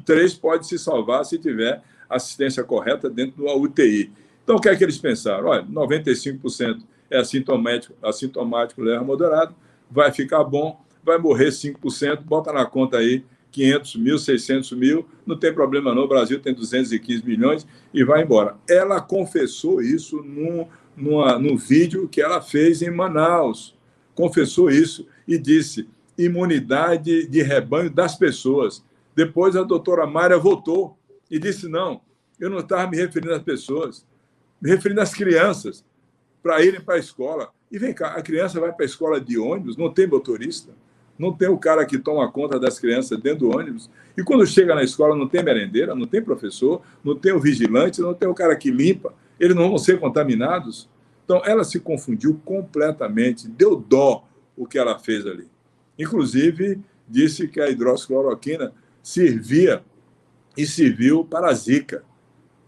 três 0.05 0.33
pode 0.35 0.67
se 0.67 0.77
salvar 0.77 1.25
se 1.25 1.39
tiver 1.39 1.81
assistência 2.09 2.63
correta 2.63 3.09
dentro 3.09 3.43
da 3.43 3.55
UTI. 3.55 4.11
Então, 4.43 4.57
o 4.57 4.61
que 4.61 4.69
é 4.69 4.75
que 4.75 4.83
eles 4.83 4.97
pensaram? 4.97 5.47
Olha, 5.47 5.63
95% 5.63 6.83
é 7.09 7.17
assintomático, 7.17 7.95
assintomático 8.03 8.81
leve 8.81 9.03
moderado, 9.03 9.55
vai 9.89 10.11
ficar 10.11 10.43
bom, 10.43 10.79
vai 11.03 11.17
morrer 11.17 11.49
5%, 11.49 12.21
bota 12.21 12.53
na 12.53 12.65
conta 12.65 12.97
aí 12.97 13.23
500 13.55 13.95
mil, 13.95 14.19
600 14.19 14.71
mil, 14.73 15.07
não 15.25 15.39
tem 15.39 15.53
problema 15.53 15.95
não, 15.95 16.03
o 16.03 16.07
Brasil 16.07 16.41
tem 16.41 16.53
215 16.53 17.25
milhões 17.25 17.65
e 17.93 18.03
vai 18.03 18.21
embora. 18.21 18.57
Ela 18.69 18.99
confessou 18.99 19.81
isso 19.81 20.21
num, 20.21 20.67
numa, 20.95 21.39
num 21.39 21.55
vídeo 21.55 22.05
que 22.09 22.21
ela 22.21 22.41
fez 22.41 22.81
em 22.81 22.91
Manaus, 22.91 23.73
confessou 24.13 24.69
isso 24.69 25.07
e 25.25 25.37
disse 25.37 25.87
imunidade 26.17 27.27
de 27.27 27.41
rebanho 27.41 27.89
das 27.89 28.15
pessoas. 28.15 28.83
Depois 29.15 29.55
a 29.55 29.63
doutora 29.63 30.05
Mária 30.05 30.37
voltou 30.37 30.97
e 31.31 31.39
disse, 31.39 31.69
não, 31.69 32.01
eu 32.37 32.49
não 32.49 32.59
estava 32.59 32.91
me 32.91 32.97
referindo 32.97 33.33
às 33.33 33.41
pessoas, 33.41 34.05
me 34.61 34.69
referindo 34.69 34.99
às 34.99 35.13
crianças, 35.13 35.85
para 36.43 36.61
irem 36.61 36.81
para 36.81 36.95
a 36.95 36.99
escola. 36.99 37.49
E 37.71 37.79
vem 37.79 37.93
cá, 37.93 38.09
a 38.09 38.21
criança 38.21 38.59
vai 38.59 38.73
para 38.73 38.83
a 38.83 38.85
escola 38.85 39.21
de 39.21 39.37
ônibus, 39.37 39.77
não 39.77 39.89
tem 39.93 40.07
motorista, 40.07 40.73
não 41.17 41.33
tem 41.33 41.47
o 41.47 41.57
cara 41.57 41.85
que 41.85 41.97
toma 41.97 42.29
conta 42.31 42.59
das 42.59 42.77
crianças 42.77 43.19
dentro 43.19 43.47
do 43.47 43.57
ônibus. 43.57 43.89
E 44.17 44.23
quando 44.23 44.45
chega 44.45 44.75
na 44.75 44.83
escola, 44.83 45.15
não 45.15 45.27
tem 45.27 45.43
merendeira, 45.43 45.95
não 45.95 46.05
tem 46.05 46.21
professor, 46.21 46.81
não 47.03 47.15
tem 47.15 47.31
o 47.31 47.39
vigilante, 47.39 48.01
não 48.01 48.13
tem 48.13 48.27
o 48.27 48.33
cara 48.33 48.55
que 48.55 48.69
limpa. 48.69 49.13
Eles 49.39 49.55
não 49.55 49.69
vão 49.69 49.77
ser 49.77 49.99
contaminados. 49.99 50.89
Então, 51.23 51.41
ela 51.45 51.63
se 51.63 51.79
confundiu 51.79 52.39
completamente, 52.43 53.47
deu 53.47 53.75
dó 53.75 54.27
o 54.55 54.65
que 54.65 54.77
ela 54.77 54.99
fez 54.99 55.25
ali. 55.25 55.47
Inclusive, 55.97 56.79
disse 57.07 57.47
que 57.47 57.61
a 57.61 57.69
hidroxicloroquina 57.69 58.73
servia 59.01 59.83
e 60.57 60.65
serviu 60.65 61.23
para 61.23 61.49
a 61.49 61.53
Zika. 61.53 62.03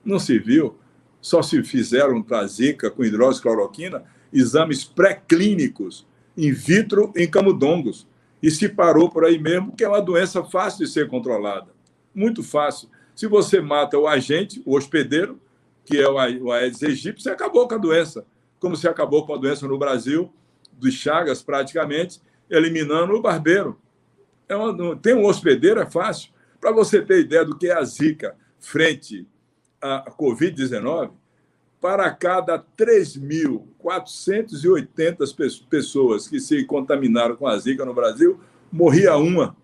Não 0.04 0.20
serviu, 0.20 0.78
só 1.22 1.42
se 1.42 1.62
fizeram 1.64 2.22
para 2.22 2.40
a 2.40 2.48
Zika 2.48 2.90
com 2.90 3.04
hidroxicloroquina 3.04 4.04
exames 4.32 4.84
pré-clínicos 4.84 6.06
in 6.38 6.52
vitro 6.52 7.12
em 7.16 7.30
camundongos 7.30 8.08
e 8.42 8.52
se 8.52 8.70
parou 8.70 9.10
por 9.10 9.26
aí 9.26 9.40
mesmo, 9.40 9.76
que 9.76 9.84
é 9.84 9.90
uma 9.90 10.02
doença 10.02 10.44
fácil 10.44 10.86
de 10.86 10.92
ser 10.92 11.08
controlada. 11.08 11.68
Muito 12.14 12.44
fácil. 12.44 12.90
Se 13.16 13.28
você 13.28 13.60
mata 13.60 13.98
o 13.98 14.08
agente, 14.08 14.62
o 14.66 14.76
hospedeiro, 14.76 15.40
que 15.84 15.98
é 15.98 16.08
o 16.08 16.52
Aedes 16.52 16.84
aegypti, 16.84 17.24
você 17.24 17.30
acabou 17.30 17.68
com 17.68 17.76
a 17.76 17.78
doença. 17.78 18.26
Como 18.60 18.76
se 18.76 18.88
acabou 18.88 19.26
com 19.26 19.34
a 19.34 19.38
doença 19.38 19.68
no 19.68 19.78
Brasil, 19.78 20.32
dos 20.74 20.94
Chagas, 20.94 21.42
praticamente, 21.42 22.22
eliminando 22.50 23.14
o 23.14 23.22
barbeiro. 23.22 23.80
É 24.48 24.56
uma, 24.56 24.96
tem 24.98 25.16
um 25.16 25.26
hospedeiro, 25.26 25.80
é 25.80 25.86
fácil. 25.90 26.32
Para 26.60 26.72
você 26.72 27.02
ter 27.02 27.22
ideia 27.22 27.46
do 27.46 27.58
que 27.58 27.68
é 27.68 27.74
a 27.74 27.84
Zika 27.84 28.36
frente 28.60 29.28
à 29.82 30.12
Covid-19, 30.12 31.12
para 31.80 32.12
cada 32.12 32.60
3.480 32.78 35.68
pessoas 35.70 36.28
que 36.28 36.38
se 36.40 36.66
contaminaram 36.66 37.36
com 37.36 37.46
a 37.48 37.56
Zika 37.58 37.86
no 37.86 37.94
Brasil, 37.94 38.40
morria 38.72 39.16
uma. 39.16 39.56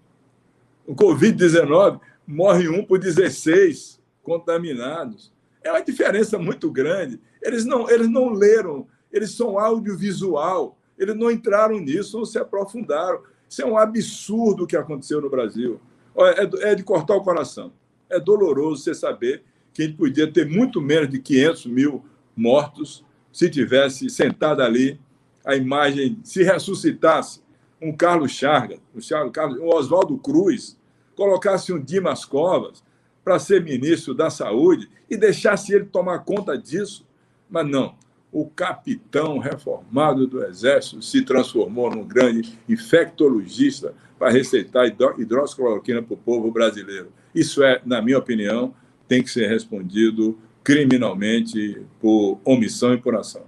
O 0.85 0.93
Covid-19 0.95 1.99
morre 2.27 2.69
um 2.69 2.85
por 2.85 2.99
16 2.99 3.99
contaminados. 4.21 5.33
É 5.63 5.71
uma 5.71 5.81
diferença 5.81 6.37
muito 6.37 6.69
grande. 6.71 7.19
Eles 7.41 7.65
não, 7.65 7.89
eles 7.89 8.09
não 8.09 8.29
leram, 8.29 8.87
eles 9.11 9.31
são 9.31 9.57
audiovisual. 9.57 10.77
Eles 10.97 11.15
não 11.15 11.31
entraram 11.31 11.79
nisso, 11.79 12.17
não 12.17 12.25
se 12.25 12.37
aprofundaram. 12.37 13.21
Isso 13.49 13.61
é 13.61 13.65
um 13.65 13.77
absurdo 13.77 14.63
o 14.63 14.67
que 14.67 14.77
aconteceu 14.77 15.21
no 15.21 15.29
Brasil. 15.29 15.79
É, 16.15 16.71
é 16.71 16.75
de 16.75 16.83
cortar 16.83 17.15
o 17.15 17.23
coração. 17.23 17.73
É 18.09 18.19
doloroso 18.19 18.83
você 18.83 18.93
saber 18.93 19.43
que 19.73 19.81
a 19.81 19.85
gente 19.85 19.97
podia 19.97 20.31
ter 20.31 20.47
muito 20.47 20.81
menos 20.81 21.09
de 21.09 21.19
500 21.19 21.65
mil 21.65 22.05
mortos 22.35 23.03
se 23.31 23.49
tivesse 23.49 24.09
sentado 24.09 24.61
ali 24.61 24.99
a 25.45 25.55
imagem, 25.55 26.19
se 26.23 26.43
ressuscitasse 26.43 27.41
um 27.81 27.91
Carlos 27.91 28.31
Chagas, 28.31 28.79
um, 28.95 29.65
um 29.65 29.75
Oswaldo 29.75 30.17
Cruz, 30.17 30.77
colocasse 31.15 31.73
um 31.73 31.79
Dimas 31.81 32.23
Covas 32.23 32.83
para 33.23 33.39
ser 33.39 33.63
ministro 33.63 34.13
da 34.13 34.29
Saúde 34.29 34.89
e 35.09 35.17
deixasse 35.17 35.73
ele 35.73 35.85
tomar 35.85 36.19
conta 36.19 36.57
disso. 36.57 37.05
Mas 37.49 37.67
não, 37.67 37.95
o 38.31 38.47
capitão 38.47 39.37
reformado 39.37 40.25
do 40.25 40.43
Exército 40.43 41.01
se 41.01 41.23
transformou 41.23 41.89
num 41.89 42.05
grande 42.05 42.57
infectologista 42.67 43.93
para 44.17 44.31
receitar 44.31 44.87
hidroxicloroquina 45.17 46.01
para 46.01 46.13
o 46.13 46.17
povo 46.17 46.51
brasileiro. 46.51 47.11
Isso 47.35 47.63
é, 47.63 47.81
na 47.85 48.01
minha 48.01 48.17
opinião, 48.17 48.73
tem 49.07 49.23
que 49.23 49.29
ser 49.29 49.47
respondido 49.47 50.37
criminalmente 50.63 51.85
por 51.99 52.39
omissão 52.45 52.93
e 52.93 52.97
por 52.97 53.15
ação. 53.15 53.45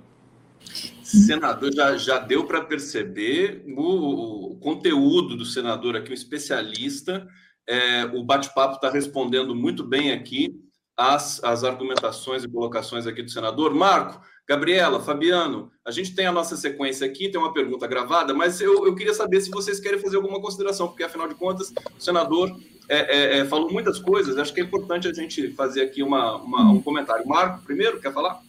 Senador, 1.03 1.73
já, 1.73 1.95
já 1.97 2.19
deu 2.19 2.45
para 2.45 2.63
perceber 2.63 3.63
o, 3.67 4.51
o, 4.51 4.55
conteúdo 4.57 5.37
do 5.37 5.45
senador 5.45 5.95
aqui, 5.95 6.11
um 6.11 6.15
especialista. 6.15 7.27
É, 7.67 8.05
o 8.05 8.23
bate-papo 8.23 8.75
está 8.75 8.89
respondendo 8.89 9.55
muito 9.55 9.83
bem 9.83 10.11
aqui 10.11 10.53
as, 10.97 11.43
as 11.43 11.63
argumentações 11.63 12.43
e 12.43 12.49
colocações 12.49 13.07
aqui 13.07 13.21
do 13.21 13.31
senador. 13.31 13.73
Marco, 13.73 14.21
Gabriela, 14.47 15.01
Fabiano, 15.01 15.71
a 15.83 15.89
gente 15.89 16.13
tem 16.13 16.27
a 16.27 16.31
nossa 16.31 16.55
sequência 16.55 17.05
aqui, 17.07 17.29
tem 17.29 17.39
uma 17.39 17.51
pergunta 17.51 17.87
gravada, 17.87 18.31
mas 18.33 18.61
eu, 18.61 18.85
eu 18.85 18.93
queria 18.93 19.13
saber 19.13 19.41
se 19.41 19.49
vocês 19.49 19.79
querem 19.79 19.99
fazer 19.99 20.17
alguma 20.17 20.39
consideração, 20.39 20.87
porque 20.87 21.03
afinal 21.03 21.27
de 21.27 21.33
contas, 21.33 21.73
o 21.97 22.01
senador 22.01 22.55
é, 22.87 22.97
é, 22.97 23.37
é, 23.39 23.45
falou 23.45 23.71
muitas 23.71 23.97
coisas, 23.97 24.37
acho 24.37 24.53
que 24.53 24.61
é 24.61 24.63
importante 24.63 25.07
a 25.07 25.13
gente 25.13 25.51
fazer 25.53 25.81
aqui 25.81 26.03
uma, 26.03 26.35
uma, 26.35 26.71
um 26.71 26.81
comentário. 26.81 27.27
Marco, 27.27 27.63
primeiro, 27.63 27.99
quer 27.99 28.13
falar? 28.13 28.39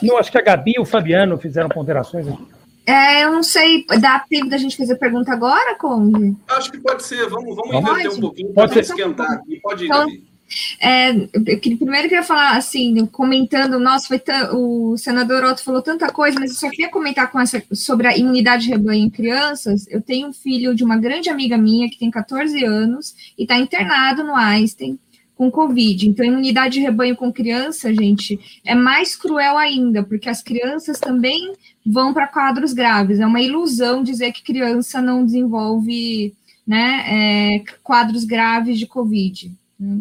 Não, 0.00 0.16
acho 0.16 0.30
que 0.30 0.38
a 0.38 0.42
Gabi 0.42 0.74
e 0.76 0.80
o 0.80 0.84
Fabiano 0.84 1.36
fizeram 1.38 1.68
ponderações 1.68 2.28
aqui. 2.28 2.46
É, 2.86 3.24
eu 3.24 3.32
não 3.32 3.42
sei, 3.42 3.84
dá 4.00 4.24
tempo 4.28 4.48
da 4.48 4.58
gente 4.58 4.76
fazer 4.76 4.96
pergunta 4.96 5.32
agora, 5.32 5.76
Conde? 5.76 6.36
Acho 6.48 6.70
que 6.70 6.78
pode 6.78 7.02
ser, 7.02 7.28
vamos, 7.28 7.56
vamos 7.56 7.74
inverter 7.74 8.12
um 8.12 8.20
pouquinho, 8.20 8.52
pode 8.52 8.78
esquentar 8.78 9.30
aqui, 9.32 9.60
pode 9.60 9.84
ir, 9.84 9.86
então, 9.86 10.06
Gabi. 10.06 10.31
É, 10.80 11.10
eu 11.12 11.58
primeiro 11.58 12.08
queria 12.08 12.22
falar 12.22 12.56
assim, 12.56 13.06
comentando, 13.06 13.78
nossa, 13.78 14.08
foi 14.08 14.20
o 14.52 14.96
senador 14.96 15.44
Otto 15.44 15.62
falou 15.62 15.82
tanta 15.82 16.10
coisa, 16.12 16.38
mas 16.38 16.50
eu 16.50 16.56
só 16.56 16.70
queria 16.70 16.90
comentar 16.90 17.30
com 17.30 17.40
essa, 17.40 17.62
sobre 17.72 18.06
a 18.06 18.16
imunidade 18.16 18.64
de 18.64 18.70
rebanho 18.70 19.04
em 19.04 19.10
crianças. 19.10 19.86
Eu 19.88 20.00
tenho 20.00 20.28
um 20.28 20.32
filho 20.32 20.74
de 20.74 20.84
uma 20.84 20.96
grande 20.96 21.28
amiga 21.28 21.56
minha 21.56 21.88
que 21.88 21.98
tem 21.98 22.10
14 22.10 22.64
anos 22.64 23.14
e 23.38 23.42
está 23.42 23.56
internado 23.56 24.24
no 24.24 24.34
Einstein 24.34 24.98
com 25.36 25.50
Covid. 25.50 26.08
Então, 26.08 26.24
imunidade 26.24 26.74
de 26.74 26.80
rebanho 26.80 27.16
com 27.16 27.32
criança, 27.32 27.92
gente, 27.92 28.38
é 28.64 28.74
mais 28.74 29.16
cruel 29.16 29.58
ainda, 29.58 30.02
porque 30.02 30.28
as 30.28 30.42
crianças 30.42 31.00
também 31.00 31.54
vão 31.84 32.12
para 32.12 32.28
quadros 32.28 32.72
graves. 32.72 33.18
É 33.18 33.26
uma 33.26 33.40
ilusão 33.40 34.02
dizer 34.02 34.32
que 34.32 34.42
criança 34.42 35.02
não 35.02 35.24
desenvolve 35.24 36.32
né, 36.66 37.04
é, 37.06 37.64
quadros 37.82 38.24
graves 38.24 38.78
de 38.78 38.86
Covid. 38.86 39.52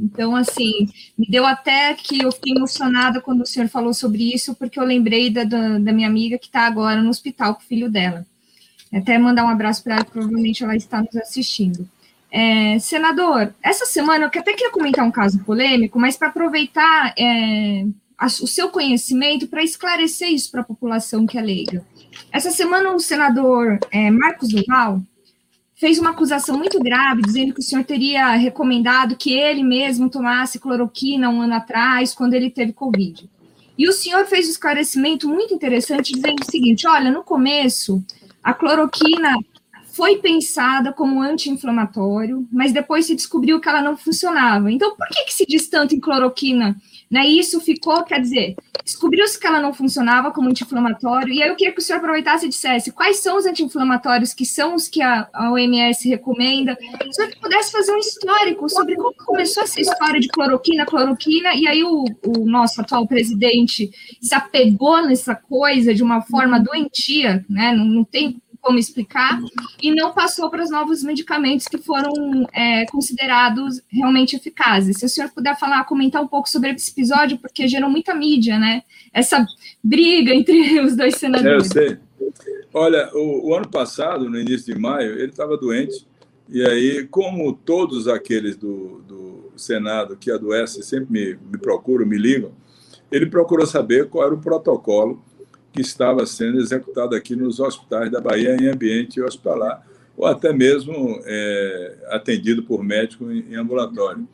Então, 0.04 0.36
assim, 0.36 0.88
me 1.17 1.28
deu 1.28 1.46
até 1.46 1.94
que 1.94 2.22
eu 2.22 2.32
fiquei 2.32 2.54
emocionada 2.56 3.20
quando 3.20 3.41
o 3.41 3.46
senhor 3.46 3.67
falou 3.67 3.94
sobre 3.94 4.34
isso, 4.34 4.54
porque 4.56 4.80
eu 4.80 4.84
lembrei 4.84 5.30
da, 5.30 5.44
da, 5.44 5.80
da 5.80 5.91
minha 5.91 6.08
amiga 6.08 6.38
que 6.38 6.46
está 6.46 6.62
agora 6.62 7.02
no 7.02 7.10
hospital 7.10 7.56
com 7.56 7.62
o 7.62 7.65
filho 7.65 7.89
dela. 7.89 8.26
Até 8.94 9.17
mandar 9.17 9.46
um 9.46 9.50
abraço 9.50 9.84
para 9.84 9.96
ela, 9.96 10.06
provavelmente 10.06 10.63
ela 10.63 10.76
está 10.76 11.02
nos 11.02 11.15
assistindo. 11.15 11.88
É, 12.30 12.78
senador, 12.80 13.54
essa 13.63 13.86
semana 13.86 14.26
eu 14.26 14.28
até 14.28 14.54
queria 14.54 14.72
comentar 14.72 15.06
um 15.06 15.12
caso 15.12 15.44
polêmico, 15.44 16.00
mas 16.00 16.15
para 16.15 16.28
aproveitar 16.28 17.13
é, 17.17 17.86
a, 18.17 18.28
o 18.28 18.48
seu 18.48 18.70
conhecimento 18.70 19.48
para 19.48 19.63
esclarecer 19.63 20.30
isso 20.30 20.52
para 20.52 20.62
a 20.62 20.65
população 20.65 21.26
que 21.26 21.38
é 21.38 21.41
leiga. 21.41 21.84
Essa 22.32 22.52
semana 22.52 22.94
o 22.94 23.00
senador 23.00 23.80
é, 23.91 24.12
Marcos 24.12 24.50
Duval 24.50 25.02
fez 25.82 25.98
uma 25.98 26.12
acusação 26.12 26.60
muito 26.60 26.78
grave, 26.80 27.24
dizendo 27.24 27.56
que 27.56 27.60
o 27.60 27.63
senhor 27.63 27.84
teria 27.84 28.36
recomendado 28.36 29.15
que 29.15 29.34
ele 29.34 29.63
mesmo 29.63 30.12
tomasse 30.12 30.60
cloroquina 30.60 31.28
um 31.28 31.41
ano 31.41 31.56
atrás, 31.56 32.13
quando 32.13 32.36
ele 32.36 32.52
teve 32.52 32.72
Covid. 32.72 33.28
E 33.76 33.89
o 33.89 33.91
senhor 33.91 34.28
fez 34.28 34.46
um 34.46 34.52
esclarecimento 34.52 35.28
muito 35.28 35.56
interessante, 35.56 36.13
dizendo 36.13 36.44
o 36.44 36.52
seguinte: 36.52 36.88
olha, 36.88 37.10
no 37.10 37.24
começo, 37.24 38.00
a 38.44 38.54
cloroquina 38.54 39.36
foi 39.91 40.20
pensada 40.20 40.94
como 40.94 41.20
anti-inflamatório, 41.20 42.48
mas 42.52 42.72
depois 42.72 43.08
se 43.08 43.15
descobriu 43.15 43.60
que 43.60 43.67
ela 43.67 43.82
não 43.82 43.98
funcionava. 43.98 44.72
Então, 44.72 44.96
por 44.96 45.08
que, 45.08 45.24
que 45.24 45.34
se 45.34 45.48
diz 45.48 45.67
tanto 45.67 45.96
em 45.96 46.00
cloroquina 46.00 46.76
né? 47.12 47.28
E 47.28 47.39
isso 47.39 47.60
ficou, 47.60 48.04
quer 48.04 48.21
dizer, 48.21 48.56
descobriu-se 48.86 49.38
que 49.38 49.45
ela 49.45 49.60
não 49.60 49.74
funcionava 49.74 50.32
como 50.32 50.50
anti-inflamatório, 50.50 51.34
e 51.34 51.43
aí 51.43 51.50
eu 51.50 51.56
queria 51.56 51.74
que 51.74 51.80
o 51.80 51.84
senhor 51.84 52.00
aproveitasse 52.00 52.45
e 52.45 52.50
dissesse 52.50 52.91
quais 52.93 53.17
são 53.17 53.38
os 53.38 53.45
anti-inflamatórios 53.45 54.34
que 54.34 54.45
são 54.45 54.76
os 54.76 54.88
que 54.88 55.02
a, 55.02 55.28
a 55.34 55.52
OMS 55.52 56.08
recomenda, 56.08 56.78
se 57.12 57.21
o 57.21 57.39
pudesse 57.41 57.71
fazer 57.71 57.91
um 57.91 57.97
histórico 57.97 58.69
sobre 58.69 58.95
como 58.95 59.13
começou 59.26 59.63
essa 59.63 59.82
história 59.82 60.19
de 60.19 60.30
cloroquina, 60.30 60.86
cloroquina, 60.86 61.54
e 61.54 61.67
aí 61.67 61.84
o, 61.84 62.06
o 62.26 62.45
nosso 62.45 62.80
atual 62.80 63.06
presidente 63.06 63.91
se 64.21 64.34
apegou 64.34 65.06
nessa 65.06 65.36
coisa 65.36 65.93
de 65.93 66.02
uma 66.02 66.21
forma 66.21 66.60
doentia, 66.60 67.45
né? 67.50 67.74
Não, 67.74 67.86
não 67.86 68.04
tem 68.04 68.40
como 68.62 68.78
explicar, 68.78 69.39
e 69.82 69.93
não 69.93 70.13
passou 70.13 70.50
para 70.50 70.63
os 70.63 70.69
novos 70.69 71.04
medicamentos 71.04 71.67
que 71.67 71.78
foram 71.78 72.13
é, 72.54 72.86
considerados 72.86 73.82
realmente 73.89 74.36
eficazes. 74.36 74.97
Se 74.97 75.06
o 75.06 75.10
senhor 75.10 75.32
puder 75.32 75.58
falar, 75.58 75.84
comentar 75.86 76.21
um 76.21 76.28
pouco 76.28 76.47
sobre 76.47 76.71
esse 76.71 76.91
episódio, 76.91 77.39
porque 77.39 77.67
gerou 77.67 77.89
muita 77.89 78.13
mídia, 78.13 78.60
né? 78.60 78.84
Essa 79.12 79.45
briga 79.84 80.34
entre 80.34 80.80
os 80.80 80.95
dois 80.95 81.15
senadores. 81.15 81.76
É, 81.76 81.80
eu 81.80 81.88
sei. 81.88 81.97
Olha, 82.74 83.10
o, 83.13 83.50
o 83.50 83.56
ano 83.56 83.67
passado, 83.67 84.30
no 84.30 84.39
início 84.39 84.74
de 84.74 84.80
maio, 84.80 85.13
ele 85.13 85.32
estava 85.32 85.58
doente, 85.58 86.06
e 86.47 86.63
aí, 86.65 87.08
como 87.08 87.54
todos 87.54 88.08
aqueles 88.08 88.58
do, 88.58 89.02
do 89.08 89.52
Senado 89.56 90.17
que 90.17 90.30
adoecem 90.30 90.84
sempre 90.84 91.12
me, 91.12 91.39
me 91.50 91.58
procuram, 91.58 92.06
me 92.06 92.17
ligam, 92.17 92.52
ele 93.12 93.26
procurou 93.26 93.65
saber 93.65 94.10
qual 94.10 94.26
era 94.26 94.36
o 94.36 94.41
protocolo 94.41 95.24
que 95.71 95.81
estava 95.81 96.25
sendo 96.25 96.60
executado 96.60 97.15
aqui 97.15 97.36
nos 97.36 97.60
hospitais 97.60 98.12
da 98.12 98.19
Bahia 98.19 98.55
em 98.55 98.67
ambiente 98.67 99.21
hospitalar, 99.21 99.86
ou 100.17 100.25
até 100.25 100.51
mesmo 100.51 101.21
é, 101.25 101.97
atendido 102.10 102.63
por 102.63 102.84
médico 102.84 103.31
em, 103.31 103.51
em, 103.51 103.55
ambulatório. 103.55 104.27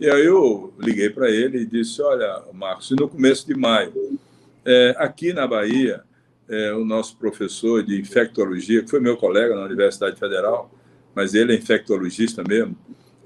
E 0.00 0.08
aí 0.08 0.24
eu 0.24 0.72
liguei 0.78 1.10
para 1.10 1.30
ele 1.30 1.58
e 1.58 1.66
disse: 1.66 2.00
Olha, 2.00 2.42
Marcos, 2.52 2.90
no 2.90 3.08
começo 3.08 3.46
de 3.46 3.54
maio, 3.54 4.18
é, 4.64 4.94
aqui 4.98 5.32
na 5.32 5.46
Bahia, 5.46 6.02
é, 6.48 6.72
o 6.72 6.84
nosso 6.84 7.16
professor 7.16 7.82
de 7.82 8.00
infectologia, 8.00 8.82
que 8.82 8.90
foi 8.90 9.00
meu 9.00 9.16
colega 9.16 9.54
na 9.54 9.64
Universidade 9.64 10.18
Federal, 10.18 10.70
mas 11.14 11.34
ele 11.34 11.52
é 11.52 11.56
infectologista 11.56 12.42
mesmo, 12.46 12.76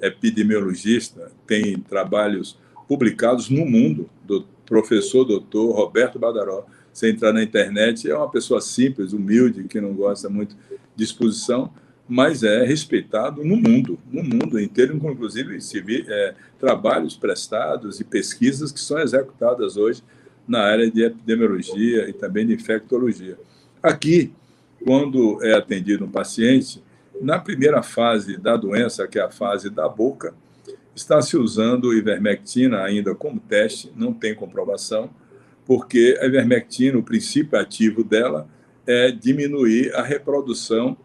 é 0.00 0.08
epidemiologista, 0.08 1.30
tem 1.46 1.78
trabalhos 1.78 2.58
publicados 2.88 3.48
no 3.48 3.64
mundo, 3.64 4.10
do 4.24 4.44
professor 4.66 5.24
doutor 5.24 5.72
Roberto 5.72 6.18
Badaró 6.18 6.66
você 6.92 7.10
entrar 7.10 7.32
na 7.32 7.42
internet, 7.42 8.10
é 8.10 8.16
uma 8.16 8.30
pessoa 8.30 8.60
simples, 8.60 9.12
humilde, 9.12 9.64
que 9.64 9.80
não 9.80 9.94
gosta 9.94 10.28
muito 10.28 10.56
de 10.94 11.04
exposição, 11.04 11.72
mas 12.08 12.42
é 12.42 12.64
respeitado 12.64 13.42
no 13.42 13.56
mundo, 13.56 13.98
no 14.10 14.22
mundo 14.22 14.60
inteiro, 14.60 14.94
inclusive 14.94 16.04
é, 16.06 16.34
trabalhos 16.58 17.16
prestados 17.16 18.00
e 18.00 18.04
pesquisas 18.04 18.70
que 18.70 18.80
são 18.80 18.98
executadas 18.98 19.76
hoje 19.76 20.02
na 20.46 20.60
área 20.60 20.90
de 20.90 21.02
epidemiologia 21.02 22.08
e 22.08 22.12
também 22.12 22.46
de 22.46 22.54
infectologia. 22.54 23.38
Aqui, 23.82 24.32
quando 24.84 25.42
é 25.42 25.54
atendido 25.54 26.04
um 26.04 26.10
paciente, 26.10 26.82
na 27.20 27.38
primeira 27.38 27.82
fase 27.82 28.36
da 28.36 28.56
doença, 28.56 29.06
que 29.06 29.18
é 29.18 29.22
a 29.22 29.30
fase 29.30 29.70
da 29.70 29.88
boca, 29.88 30.34
está 30.94 31.22
se 31.22 31.36
usando 31.36 31.94
ivermectina 31.94 32.82
ainda 32.82 33.14
como 33.14 33.40
teste, 33.40 33.90
não 33.96 34.12
tem 34.12 34.34
comprovação, 34.34 35.08
porque 35.66 36.18
a 36.20 36.26
ivermectina, 36.26 36.98
o 36.98 37.02
princípio 37.02 37.58
ativo 37.58 38.02
dela 38.02 38.48
é 38.86 39.10
diminuir 39.10 39.94
a 39.94 40.02
reprodução 40.02 40.96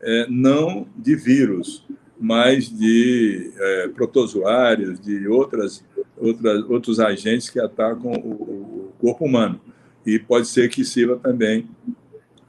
é, 0.00 0.26
não 0.28 0.86
de 0.96 1.14
vírus, 1.14 1.84
mas 2.20 2.68
de 2.68 3.52
é, 3.56 3.88
protozoários, 3.88 5.00
de 5.00 5.26
outras, 5.26 5.84
outras, 6.16 6.64
outros 6.68 7.00
agentes 7.00 7.48
que 7.48 7.58
atacam 7.58 8.12
o, 8.12 8.30
o 8.30 8.92
corpo 9.00 9.24
humano. 9.24 9.60
E 10.04 10.18
pode 10.18 10.48
ser 10.48 10.68
que 10.68 10.84
sirva 10.84 11.16
também 11.16 11.68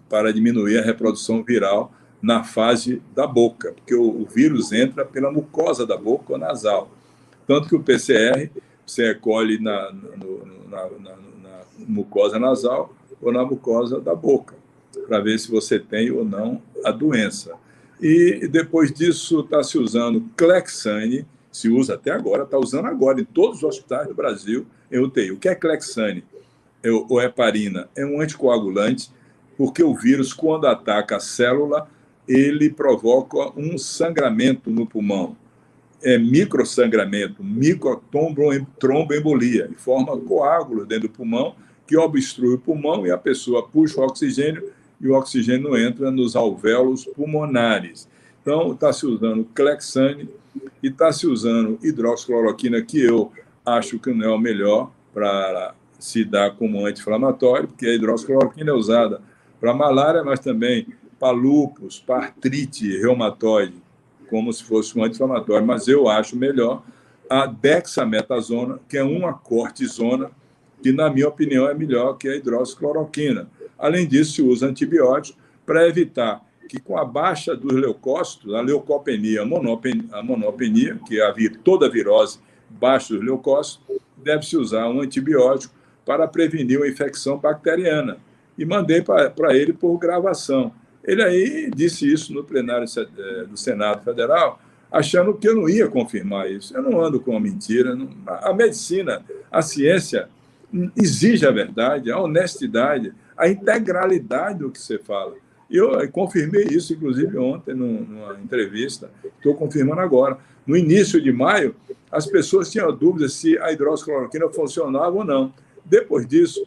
para 0.09 0.34
diminuir 0.34 0.80
a 0.80 0.84
reprodução 0.84 1.43
viral 1.43 1.93
na 2.22 2.43
fase 2.43 3.01
da 3.16 3.28
boca, 3.28 3.74
porque 3.74 3.93
o, 3.93 4.22
o 4.22 4.26
vírus 4.26 4.72
entra 4.72 5.03
pela 5.05 5.32
mucosa 5.32 5.86
da 5.86 5.97
boca 5.97 6.34
ou 6.34 6.39
nasal. 6.39 6.91
Tanto 7.45 7.68
que 7.68 7.76
o 7.76 7.84
PCR 7.84 8.49
você 8.86 9.07
recolhe 9.07 9.59
na, 9.59 9.91
no, 9.91 10.70
na, 10.70 10.89
na, 10.99 11.16
mucosa 11.80 12.39
nasal, 12.39 12.93
ou 13.21 13.32
na 13.32 13.45
mucosa 13.45 13.99
da 13.99 14.13
boca, 14.13 14.55
para 15.07 15.19
ver 15.19 15.39
se 15.39 15.49
você 15.49 15.80
tem 15.80 16.11
ou 16.11 16.26
não 16.26 16.61
a 16.84 16.91
doença. 16.91 17.55
E 18.01 18.47
depois 18.47 18.91
disso 18.91 19.39
está 19.39 19.63
se 19.63 19.78
usando 19.78 20.26
Clexane, 20.36 21.26
se 21.51 21.69
usa 21.69 21.93
até 21.93 22.11
agora, 22.11 22.43
está 22.43 22.57
usando 22.57 22.88
agora 22.88 23.21
em 23.21 23.26
todos 23.26 23.57
os 23.57 23.63
hospitais 23.63 24.07
do 24.07 24.13
Brasil 24.13 24.65
em 24.91 24.99
UTI. 24.99 25.32
O 25.32 25.38
que 25.38 25.47
é 25.47 25.55
Clexane 25.55 26.24
ou 27.09 27.21
heparina? 27.21 27.88
É 27.95 28.05
um 28.05 28.19
anticoagulante, 28.19 29.09
porque 29.57 29.84
o 29.84 29.95
vírus, 29.95 30.34
quando 30.34 30.67
ataca 30.67 31.17
a 31.17 31.19
célula, 31.19 31.88
ele 32.28 32.69
provoca 32.69 33.38
um 33.55 33.78
sangramento 33.78 34.69
no 34.69 34.86
pulmão. 34.86 35.38
É 36.03 36.17
microsangramento, 36.17 37.43
microtromboembolia, 37.43 39.69
e 39.71 39.75
forma 39.75 40.17
coágulo 40.17 40.85
dentro 40.85 41.07
do 41.07 41.13
pulmão, 41.13 41.55
que 41.87 41.95
obstrui 41.97 42.55
o 42.55 42.59
pulmão 42.59 43.07
e 43.07 43.11
a 43.11 43.17
pessoa 43.17 43.65
puxa 43.67 44.01
o 44.01 44.03
oxigênio 44.03 44.69
e 44.99 45.07
o 45.07 45.15
oxigênio 45.15 45.77
entra 45.77 46.11
nos 46.11 46.35
alvéolos 46.35 47.05
pulmonares. 47.05 48.09
Então, 48.41 48.73
está 48.73 48.91
se 48.91 49.05
usando 49.05 49.45
Clexane 49.55 50.27
e 50.81 50.87
está 50.87 51.11
se 51.11 51.27
usando 51.27 51.77
hidroxicloroquina, 51.81 52.81
que 52.81 53.01
eu 53.01 53.31
acho 53.65 53.99
que 53.99 54.13
não 54.13 54.25
é 54.25 54.29
o 54.29 54.37
melhor 54.37 54.91
para 55.13 55.73
se 55.99 56.25
dar 56.25 56.51
como 56.51 56.85
anti-inflamatório, 56.85 57.67
porque 57.67 57.85
a 57.85 57.93
hidroxicloroquina 57.93 58.71
é 58.71 58.73
usada 58.73 59.21
para 59.59 59.73
malária, 59.73 60.23
mas 60.23 60.39
também 60.39 60.87
para 61.19 61.31
lúpus, 61.31 61.99
para 61.99 62.25
artrite 62.25 62.97
reumatoide, 62.97 63.82
como 64.34 64.51
se 64.51 64.63
fosse 64.63 64.97
um 64.97 65.03
anti-inflamatório. 65.03 65.63
Mas 65.63 65.88
eu 65.88 66.09
acho 66.09 66.36
melhor 66.36 66.81
a 67.29 67.45
dexametasona, 67.45 68.79
que 68.89 68.97
é 68.97 69.03
uma 69.03 69.31
cortisona, 69.31 70.31
que, 70.81 70.91
na 70.91 71.07
minha 71.07 71.27
opinião, 71.27 71.69
é 71.69 71.73
melhor 71.75 72.17
que 72.17 72.27
a 72.27 72.36
hidroxicloroquina. 72.36 73.47
Além 73.77 74.07
disso, 74.07 74.34
se 74.34 74.41
usa 74.41 74.65
antibiótico 74.65 75.38
para 75.63 75.88
evitar 75.88 76.43
que, 76.67 76.79
com 76.79 76.97
a 76.97 77.05
baixa 77.05 77.55
dos 77.55 77.73
leucócitos, 77.73 78.55
a 78.55 78.61
leucopenia, 78.61 79.43
a 79.43 79.45
monopenia, 79.45 80.03
a 80.11 80.23
monopenia 80.23 80.99
que 81.05 81.21
é 81.21 81.27
a 81.27 81.31
vir, 81.31 81.57
toda 81.57 81.86
a 81.86 81.89
virose 81.89 82.39
baixa 82.67 83.13
dos 83.13 83.23
leucócitos, 83.23 83.81
deve-se 84.17 84.57
usar 84.57 84.89
um 84.89 84.99
antibiótico 84.99 85.75
para 86.03 86.27
prevenir 86.27 86.79
uma 86.79 86.88
infecção 86.88 87.38
bacteriana. 87.38 88.17
E 88.57 88.65
mandei 88.65 89.03
para 89.03 89.55
ele 89.55 89.73
por 89.73 89.95
gravação. 89.99 90.73
Ele 91.03 91.21
aí 91.21 91.69
disse 91.69 92.11
isso 92.11 92.33
no 92.33 92.43
plenário 92.43 92.85
eh, 92.97 93.45
do 93.45 93.57
Senado 93.57 94.03
Federal, 94.03 94.59
achando 94.91 95.33
que 95.33 95.47
eu 95.47 95.55
não 95.55 95.67
ia 95.67 95.87
confirmar 95.87 96.49
isso. 96.49 96.75
Eu 96.75 96.81
não 96.81 97.01
ando 97.01 97.19
com 97.19 97.35
a 97.35 97.39
mentira. 97.39 97.97
A 98.25 98.53
medicina, 98.53 99.23
a 99.51 99.61
ciência 99.61 100.29
exige 100.95 101.45
a 101.45 101.51
verdade, 101.51 102.11
a 102.11 102.19
honestidade, 102.19 103.13
a 103.37 103.47
integralidade 103.49 104.59
do 104.59 104.71
que 104.71 104.79
você 104.79 104.97
fala. 104.97 105.35
Eu 105.69 105.99
eh, 105.99 106.07
confirmei 106.07 106.65
isso, 106.65 106.93
inclusive, 106.93 107.37
ontem, 107.37 107.73
numa 107.73 108.39
entrevista. 108.39 109.11
Estou 109.37 109.55
confirmando 109.55 109.99
agora. 109.99 110.37
No 110.65 110.77
início 110.77 111.21
de 111.21 111.31
maio, 111.31 111.75
as 112.09 112.25
pessoas 112.25 112.71
tinham 112.71 112.95
dúvidas 112.95 113.33
se 113.33 113.57
a 113.57 113.73
hidroxicloroquina 113.73 114.47
funcionava 114.49 115.15
ou 115.17 115.25
não. 115.25 115.53
Depois 115.83 116.25
disso, 116.25 116.65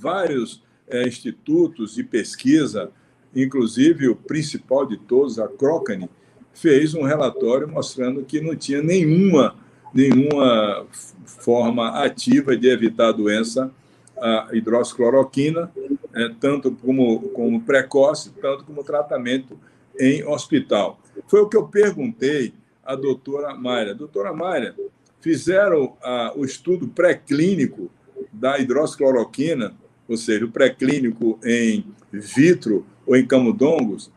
vários 0.00 0.64
é, 0.88 1.06
institutos 1.06 1.94
de 1.94 2.02
pesquisa 2.02 2.90
Inclusive, 3.34 4.08
o 4.08 4.16
principal 4.16 4.86
de 4.86 4.96
todos, 4.96 5.38
a 5.38 5.48
Crocane, 5.48 6.08
fez 6.52 6.94
um 6.94 7.02
relatório 7.02 7.68
mostrando 7.68 8.24
que 8.24 8.40
não 8.40 8.54
tinha 8.54 8.82
nenhuma, 8.82 9.56
nenhuma 9.92 10.86
forma 11.24 12.04
ativa 12.04 12.56
de 12.56 12.68
evitar 12.68 13.08
a 13.08 13.12
doença, 13.12 13.70
a 14.16 14.48
hidroxicloroquina, 14.52 15.70
é, 16.14 16.28
tanto 16.40 16.70
como, 16.70 17.20
como 17.30 17.60
precoce, 17.60 18.30
tanto 18.40 18.64
como 18.64 18.84
tratamento 18.84 19.58
em 19.98 20.24
hospital. 20.24 21.00
Foi 21.26 21.40
o 21.40 21.48
que 21.48 21.56
eu 21.56 21.66
perguntei 21.66 22.54
à 22.84 22.94
doutora 22.94 23.54
Mayra. 23.54 23.94
Doutora 23.94 24.32
Mayra, 24.32 24.74
fizeram 25.20 25.96
o 26.36 26.44
estudo 26.44 26.86
pré-clínico 26.86 27.90
da 28.32 28.58
hidroxicloroquina, 28.58 29.74
ou 30.06 30.16
seja, 30.16 30.44
o 30.44 30.50
pré-clínico 30.50 31.38
em 31.42 31.84
vitro 32.12 32.84
ou 33.06 33.16
em 33.16 33.26
camundongos, 33.26 34.10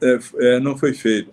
é, 0.00 0.18
é, 0.38 0.60
não 0.60 0.76
foi 0.76 0.92
feito. 0.92 1.30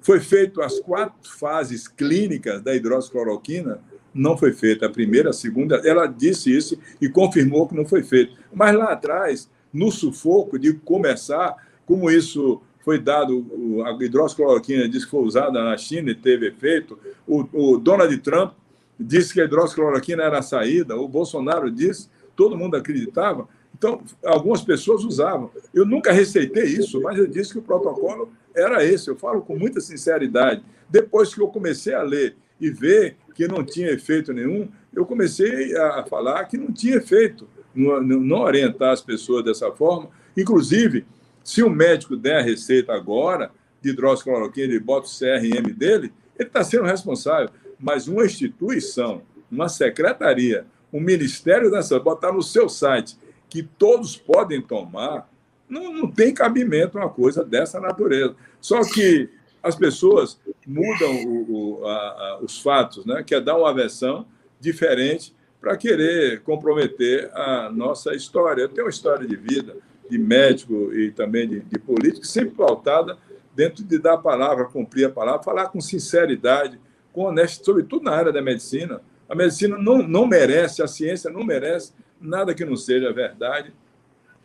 Foi 0.00 0.20
feito 0.20 0.62
as 0.62 0.80
quatro 0.80 1.30
fases 1.38 1.86
clínicas 1.86 2.62
da 2.62 2.74
hidroxicloroquina, 2.74 3.80
não 4.14 4.36
foi 4.36 4.52
feita. 4.52 4.86
A 4.86 4.90
primeira, 4.90 5.30
a 5.30 5.32
segunda, 5.32 5.76
ela 5.84 6.06
disse 6.06 6.54
isso 6.54 6.78
e 7.00 7.08
confirmou 7.08 7.68
que 7.68 7.74
não 7.74 7.84
foi 7.84 8.02
feito. 8.02 8.34
Mas 8.52 8.74
lá 8.74 8.92
atrás, 8.92 9.50
no 9.72 9.90
sufoco 9.90 10.58
de 10.58 10.72
começar, 10.72 11.56
como 11.86 12.10
isso 12.10 12.60
foi 12.80 12.98
dado, 12.98 13.44
a 13.84 14.02
hidroxicloroquina 14.02 14.88
disse 14.88 15.04
que 15.04 15.10
foi 15.10 15.22
usada 15.22 15.62
na 15.62 15.76
China 15.76 16.10
e 16.10 16.14
teve 16.14 16.48
efeito, 16.48 16.98
o, 17.26 17.74
o 17.74 17.78
Donald 17.78 18.16
Trump 18.18 18.54
disse 18.98 19.34
que 19.34 19.40
a 19.40 19.44
hidroxicloroquina 19.44 20.22
era 20.22 20.38
a 20.38 20.42
saída, 20.42 20.96
o 20.96 21.06
Bolsonaro 21.06 21.70
disse, 21.70 22.08
todo 22.34 22.56
mundo 22.56 22.76
acreditava, 22.76 23.46
então, 23.78 24.02
algumas 24.24 24.60
pessoas 24.60 25.04
usavam. 25.04 25.50
Eu 25.72 25.86
nunca 25.86 26.12
receitei 26.12 26.64
isso, 26.64 27.00
mas 27.00 27.16
eu 27.16 27.28
disse 27.28 27.52
que 27.52 27.60
o 27.60 27.62
protocolo 27.62 28.30
era 28.54 28.84
esse. 28.84 29.08
Eu 29.08 29.16
falo 29.16 29.40
com 29.40 29.56
muita 29.56 29.80
sinceridade. 29.80 30.64
Depois 30.90 31.32
que 31.32 31.40
eu 31.40 31.46
comecei 31.46 31.94
a 31.94 32.02
ler 32.02 32.36
e 32.60 32.70
ver 32.70 33.16
que 33.36 33.46
não 33.46 33.64
tinha 33.64 33.90
efeito 33.90 34.32
nenhum, 34.32 34.68
eu 34.92 35.06
comecei 35.06 35.76
a 35.76 36.04
falar 36.04 36.44
que 36.46 36.58
não 36.58 36.72
tinha 36.72 36.96
efeito, 36.96 37.48
não 37.72 38.40
orientar 38.40 38.92
as 38.92 39.00
pessoas 39.00 39.44
dessa 39.44 39.70
forma. 39.70 40.10
Inclusive, 40.36 41.06
se 41.44 41.62
o 41.62 41.70
médico 41.70 42.16
der 42.16 42.38
a 42.38 42.42
receita 42.42 42.92
agora 42.92 43.52
de 43.80 43.90
hidroxicloroquina, 43.90 44.72
ele 44.72 44.80
bota 44.80 45.06
o 45.06 45.10
CRM 45.10 45.72
dele, 45.72 46.12
ele 46.36 46.48
está 46.48 46.64
sendo 46.64 46.84
responsável. 46.84 47.50
Mas 47.78 48.08
uma 48.08 48.26
instituição, 48.26 49.22
uma 49.48 49.68
secretaria, 49.68 50.66
um 50.92 51.00
Ministério 51.00 51.70
da 51.70 51.80
Saúde, 51.80 52.04
botar 52.04 52.32
no 52.32 52.42
seu 52.42 52.68
site 52.68 53.16
que 53.48 53.62
todos 53.62 54.16
podem 54.16 54.60
tomar, 54.60 55.28
não, 55.68 55.92
não 55.92 56.10
tem 56.10 56.32
cabimento 56.32 56.98
uma 56.98 57.08
coisa 57.08 57.44
dessa 57.44 57.80
natureza. 57.80 58.34
Só 58.60 58.80
que 58.82 59.28
as 59.62 59.74
pessoas 59.74 60.38
mudam 60.66 61.24
o, 61.26 61.80
o, 61.80 61.86
a, 61.86 61.96
a, 61.96 62.38
os 62.40 62.60
fatos, 62.60 63.04
né? 63.04 63.22
quer 63.22 63.40
dar 63.40 63.56
uma 63.56 63.72
versão 63.74 64.26
diferente 64.60 65.34
para 65.60 65.76
querer 65.76 66.40
comprometer 66.42 67.30
a 67.34 67.70
nossa 67.70 68.14
história. 68.14 68.62
Eu 68.62 68.68
tenho 68.68 68.86
uma 68.86 68.90
história 68.90 69.26
de 69.26 69.36
vida, 69.36 69.76
de 70.08 70.18
médico 70.18 70.92
e 70.94 71.10
também 71.10 71.48
de, 71.48 71.60
de 71.60 71.78
político, 71.78 72.26
sempre 72.26 72.54
pautada 72.54 73.18
dentro 73.54 73.82
de 73.82 73.98
dar 73.98 74.14
a 74.14 74.18
palavra, 74.18 74.66
cumprir 74.66 75.06
a 75.06 75.10
palavra, 75.10 75.42
falar 75.42 75.68
com 75.68 75.80
sinceridade, 75.80 76.78
com 77.12 77.24
honestidade, 77.24 77.66
sobretudo 77.66 78.04
na 78.04 78.12
área 78.12 78.32
da 78.32 78.40
medicina. 78.40 79.00
A 79.28 79.34
medicina 79.34 79.76
não, 79.76 79.98
não 79.98 80.26
merece, 80.26 80.80
a 80.80 80.86
ciência 80.86 81.28
não 81.28 81.44
merece 81.44 81.92
nada 82.20 82.54
que 82.54 82.64
não 82.64 82.76
seja 82.76 83.12
verdade 83.12 83.72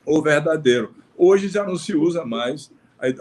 ou 0.05 0.21
verdadeiro. 0.21 0.93
Hoje 1.17 1.47
já 1.47 1.63
não 1.63 1.75
se 1.75 1.95
usa 1.95 2.25
mais, 2.25 2.71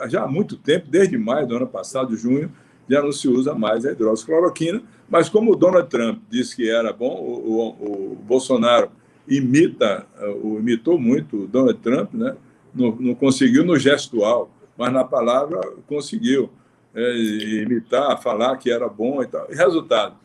já 0.08 0.24
há 0.24 0.28
muito 0.28 0.56
tempo, 0.56 0.86
desde 0.88 1.16
maio 1.18 1.46
do 1.46 1.56
ano 1.56 1.66
passado, 1.66 2.16
junho, 2.16 2.50
já 2.88 3.02
não 3.02 3.12
se 3.12 3.28
usa 3.28 3.54
mais 3.54 3.84
a 3.84 3.92
hidroxicloroquina, 3.92 4.82
mas 5.08 5.28
como 5.28 5.52
o 5.52 5.56
Donald 5.56 5.88
Trump 5.88 6.22
disse 6.28 6.56
que 6.56 6.68
era 6.68 6.92
bom, 6.92 7.14
o, 7.14 7.76
o, 7.80 8.12
o 8.12 8.16
Bolsonaro 8.16 8.90
imita, 9.26 10.06
o, 10.42 10.58
imitou 10.58 10.98
muito 10.98 11.44
o 11.44 11.46
Donald 11.46 11.78
Trump, 11.78 12.12
né? 12.14 12.36
não, 12.74 12.94
não 12.96 13.14
conseguiu 13.14 13.64
no 13.64 13.78
gestual, 13.78 14.50
mas 14.76 14.92
na 14.92 15.04
palavra 15.04 15.60
conseguiu 15.86 16.50
é, 16.94 17.16
imitar, 17.62 18.20
falar 18.20 18.56
que 18.56 18.70
era 18.70 18.88
bom 18.88 19.22
e 19.22 19.26
tal. 19.26 19.46
E 19.50 19.54
resultado, 19.54 20.16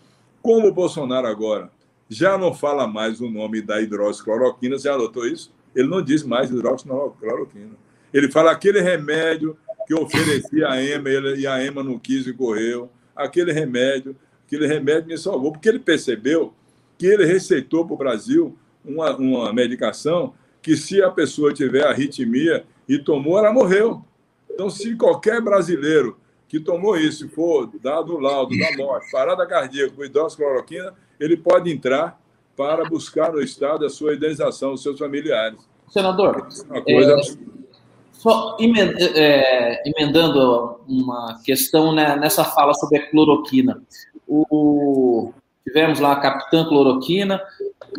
como 0.41 0.67
o 0.67 0.73
Bolsonaro 0.73 1.27
agora 1.27 1.69
já 2.09 2.37
não 2.37 2.53
fala 2.53 2.87
mais 2.87 3.19
o 3.19 3.29
nome 3.29 3.61
da 3.61 3.81
hidroxicloroquina, 3.81 4.77
você 4.77 4.89
anotou 4.89 5.27
isso? 5.27 5.51
Ele 5.75 5.87
não 5.87 6.01
diz 6.01 6.23
mais 6.23 6.49
hidroxicloroquina. 6.49 7.75
Ele 8.13 8.31
fala 8.31 8.51
aquele 8.51 8.81
remédio 8.81 9.57
que 9.85 9.93
eu 9.93 10.01
ofereci 10.01 10.63
a 10.63 10.81
Ema 10.81 11.09
e 11.09 11.47
a 11.47 11.63
Ema 11.63 11.83
não 11.83 11.99
quis 11.99 12.25
e 12.27 12.33
correu. 12.33 12.89
Aquele 13.15 13.51
remédio, 13.51 14.15
aquele 14.45 14.67
remédio 14.67 15.07
me 15.07 15.17
salvou, 15.17 15.51
porque 15.51 15.69
ele 15.69 15.79
percebeu 15.79 16.53
que 16.97 17.05
ele 17.05 17.25
receitou 17.25 17.85
para 17.85 17.93
o 17.93 17.97
Brasil 17.97 18.57
uma, 18.83 19.15
uma 19.15 19.53
medicação 19.53 20.33
que, 20.61 20.75
se 20.75 21.01
a 21.01 21.11
pessoa 21.11 21.53
tiver 21.53 21.85
arritmia 21.85 22.65
e 22.87 22.97
tomou, 22.97 23.37
ela 23.37 23.53
morreu. 23.53 24.03
Então, 24.49 24.69
se 24.69 24.95
qualquer 24.95 25.41
brasileiro 25.41 26.17
que 26.47 26.59
tomou 26.59 26.97
isso 26.97 27.29
for 27.29 27.69
dado 27.81 28.15
o 28.15 28.19
laudo 28.19 28.57
da 28.57 28.75
morte, 28.77 29.11
parada 29.11 29.45
cardíaca 29.45 29.93
com 29.93 30.03
hidroxicloroquina, 30.03 30.93
ele 31.19 31.37
pode 31.37 31.71
entrar 31.71 32.19
para 32.55 32.85
buscar 32.85 33.31
no 33.31 33.41
Estado 33.41 33.85
a 33.85 33.89
sua 33.89 34.15
indenização 34.15 34.71
dos 34.71 34.81
seus 34.81 34.97
familiares. 34.97 35.59
Senador, 35.89 36.47
uma 36.69 36.81
coisa 36.81 37.13
é, 37.13 37.21
só 38.13 38.57
é, 38.59 39.89
emendando 39.89 40.79
uma 40.87 41.39
questão 41.45 41.93
né, 41.93 42.15
nessa 42.15 42.43
fala 42.43 42.73
sobre 42.73 42.97
a 42.97 43.09
cloroquina. 43.09 43.81
O, 44.27 45.31
tivemos 45.63 45.99
lá 45.99 46.13
a 46.13 46.19
Capitã 46.19 46.65
Cloroquina, 46.65 47.41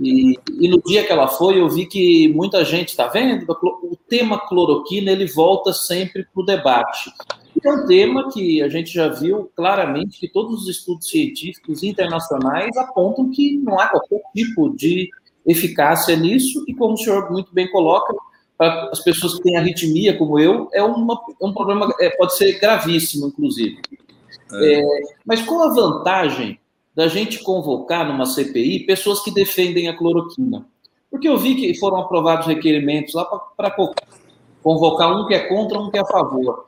e, 0.00 0.38
e, 0.60 0.68
no 0.68 0.82
dia 0.82 1.04
que 1.04 1.12
ela 1.12 1.28
foi, 1.28 1.60
eu 1.60 1.68
vi 1.68 1.86
que 1.86 2.28
muita 2.34 2.64
gente 2.64 2.88
está 2.88 3.08
vendo, 3.08 3.46
o 3.50 3.96
tema 4.08 4.38
cloroquina 4.38 5.10
ele 5.10 5.26
volta 5.26 5.72
sempre 5.72 6.24
para 6.24 6.42
o 6.42 6.44
debate. 6.44 7.10
É 7.64 7.72
um 7.72 7.86
tema 7.86 8.30
que 8.30 8.62
a 8.62 8.68
gente 8.68 8.92
já 8.92 9.09
viu 9.09 9.50
claramente 9.56 10.20
que 10.20 10.28
todos 10.28 10.62
os 10.62 10.68
estudos 10.68 11.09
científicos 11.09 11.82
internacionais 11.82 12.76
apontam 12.76 13.30
que 13.30 13.56
não 13.59 13.78
há 13.78 13.88
qualquer 13.88 14.20
tipo 14.34 14.74
de 14.76 15.09
eficácia 15.46 16.14
nisso, 16.14 16.64
e 16.68 16.74
como 16.74 16.94
o 16.94 16.96
senhor 16.96 17.30
muito 17.30 17.52
bem 17.54 17.70
coloca, 17.70 18.14
para 18.56 18.90
as 18.90 19.00
pessoas 19.02 19.36
que 19.36 19.42
têm 19.42 19.56
arritmia, 19.56 20.18
como 20.18 20.38
eu, 20.38 20.68
é, 20.72 20.82
uma, 20.82 21.18
é 21.40 21.46
um 21.46 21.52
problema, 21.52 21.88
é, 22.00 22.11
pode 22.11 22.36
ser 22.36 22.59
gravíssimo, 22.59 23.28
inclusive. 23.28 23.80
É. 24.52 24.80
É, 24.80 24.84
mas 25.24 25.42
qual 25.42 25.62
a 25.62 25.74
vantagem 25.74 26.59
da 26.94 27.06
gente 27.06 27.42
convocar 27.42 28.06
numa 28.06 28.26
CPI 28.26 28.80
pessoas 28.80 29.22
que 29.22 29.30
defendem 29.30 29.88
a 29.88 29.96
cloroquina? 29.96 30.66
Porque 31.11 31.28
eu 31.28 31.38
vi 31.38 31.54
que 31.54 31.78
foram 31.78 31.98
aprovados 31.98 32.46
requerimentos 32.46 33.14
lá 33.14 33.24
para 33.56 33.74
convocar 34.62 35.16
um 35.16 35.26
que 35.26 35.34
é 35.34 35.48
contra, 35.48 35.78
um 35.78 35.90
que 35.90 35.96
é 35.96 36.00
a 36.00 36.06
favor. 36.06 36.66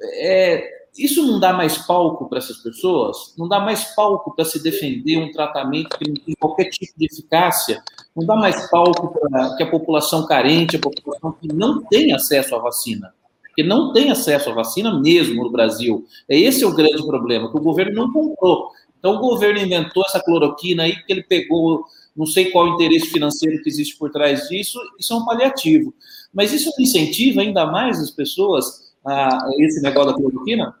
É, 0.00 0.78
isso 0.96 1.24
não 1.26 1.38
dá 1.38 1.52
mais 1.52 1.78
palco 1.78 2.28
para 2.28 2.38
essas 2.38 2.58
pessoas? 2.58 3.34
Não 3.36 3.48
dá 3.48 3.60
mais 3.60 3.84
palco 3.94 4.34
para 4.34 4.44
se 4.44 4.62
defender 4.62 5.16
um 5.16 5.30
tratamento 5.30 5.96
que 5.96 6.08
não 6.08 6.16
tem 6.16 6.34
qualquer 6.38 6.66
tipo 6.70 6.92
de 6.96 7.06
eficácia? 7.06 7.82
Não 8.16 8.26
dá 8.26 8.34
mais 8.34 8.68
palco 8.70 9.08
para 9.18 9.56
que 9.56 9.62
a 9.62 9.70
população 9.70 10.26
carente, 10.26 10.76
a 10.76 10.80
população 10.80 11.32
que 11.32 11.48
não 11.48 11.82
tem 11.84 12.12
acesso 12.12 12.54
à 12.56 12.58
vacina, 12.58 13.14
que 13.54 13.62
não 13.62 13.92
tem 13.92 14.10
acesso 14.10 14.50
à 14.50 14.54
vacina 14.54 14.98
mesmo 14.98 15.44
no 15.44 15.50
Brasil. 15.50 16.04
É 16.28 16.36
esse 16.36 16.64
é 16.64 16.66
o 16.66 16.74
grande 16.74 17.04
problema, 17.06 17.50
que 17.50 17.56
o 17.56 17.62
governo 17.62 17.94
não 17.94 18.12
comprou. 18.12 18.70
Então 18.98 19.16
o 19.16 19.20
governo 19.20 19.60
inventou 19.60 20.04
essa 20.04 20.20
cloroquina 20.20 20.82
aí 20.82 20.94
porque 20.96 21.12
ele 21.12 21.22
pegou 21.22 21.84
não 22.16 22.26
sei 22.26 22.50
qual 22.50 22.66
interesse 22.66 23.06
financeiro 23.06 23.62
que 23.62 23.68
existe 23.68 23.96
por 23.96 24.10
trás 24.10 24.48
disso, 24.48 24.76
isso 24.98 25.12
é 25.12 25.16
um 25.16 25.24
paliativo. 25.24 25.94
Mas 26.34 26.52
isso 26.52 26.72
incentiva 26.76 27.42
ainda 27.42 27.64
mais 27.64 28.00
as 28.00 28.10
pessoas 28.10 28.87
a 29.04 29.50
esse 29.58 29.80
negócio 29.82 30.12
da 30.12 30.16
cloroquina? 30.16 30.74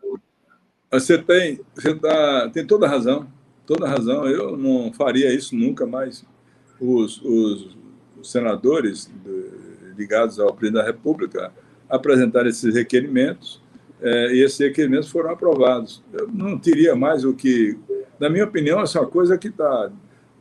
Você 0.90 1.18
tem, 1.18 1.60
você 1.74 1.94
tá, 1.94 2.48
tem 2.50 2.66
toda 2.66 2.86
a 2.86 2.88
razão, 2.88 3.26
toda 3.66 3.86
a 3.86 3.88
razão. 3.88 4.26
Eu 4.26 4.56
não 4.56 4.92
faria 4.92 5.32
isso 5.32 5.54
nunca 5.54 5.86
mais. 5.86 6.24
Os, 6.80 7.20
os, 7.22 7.76
senadores 8.22 9.08
ligados 9.96 10.40
ao 10.40 10.52
presidente 10.52 10.82
da 10.82 10.86
República 10.86 11.52
apresentaram 11.88 12.48
esses 12.48 12.74
requerimentos 12.74 13.62
é, 14.00 14.34
e 14.34 14.42
esses 14.42 14.58
requerimentos 14.58 15.08
foram 15.08 15.30
aprovados. 15.30 16.02
Eu 16.12 16.28
não 16.28 16.58
teria 16.58 16.96
mais 16.96 17.24
o 17.24 17.32
que, 17.32 17.78
na 18.18 18.28
minha 18.28 18.44
opinião, 18.44 18.80
essa 18.80 18.98
é 18.98 19.02
uma 19.02 19.08
coisa 19.08 19.38
que 19.38 19.48
está 19.48 19.90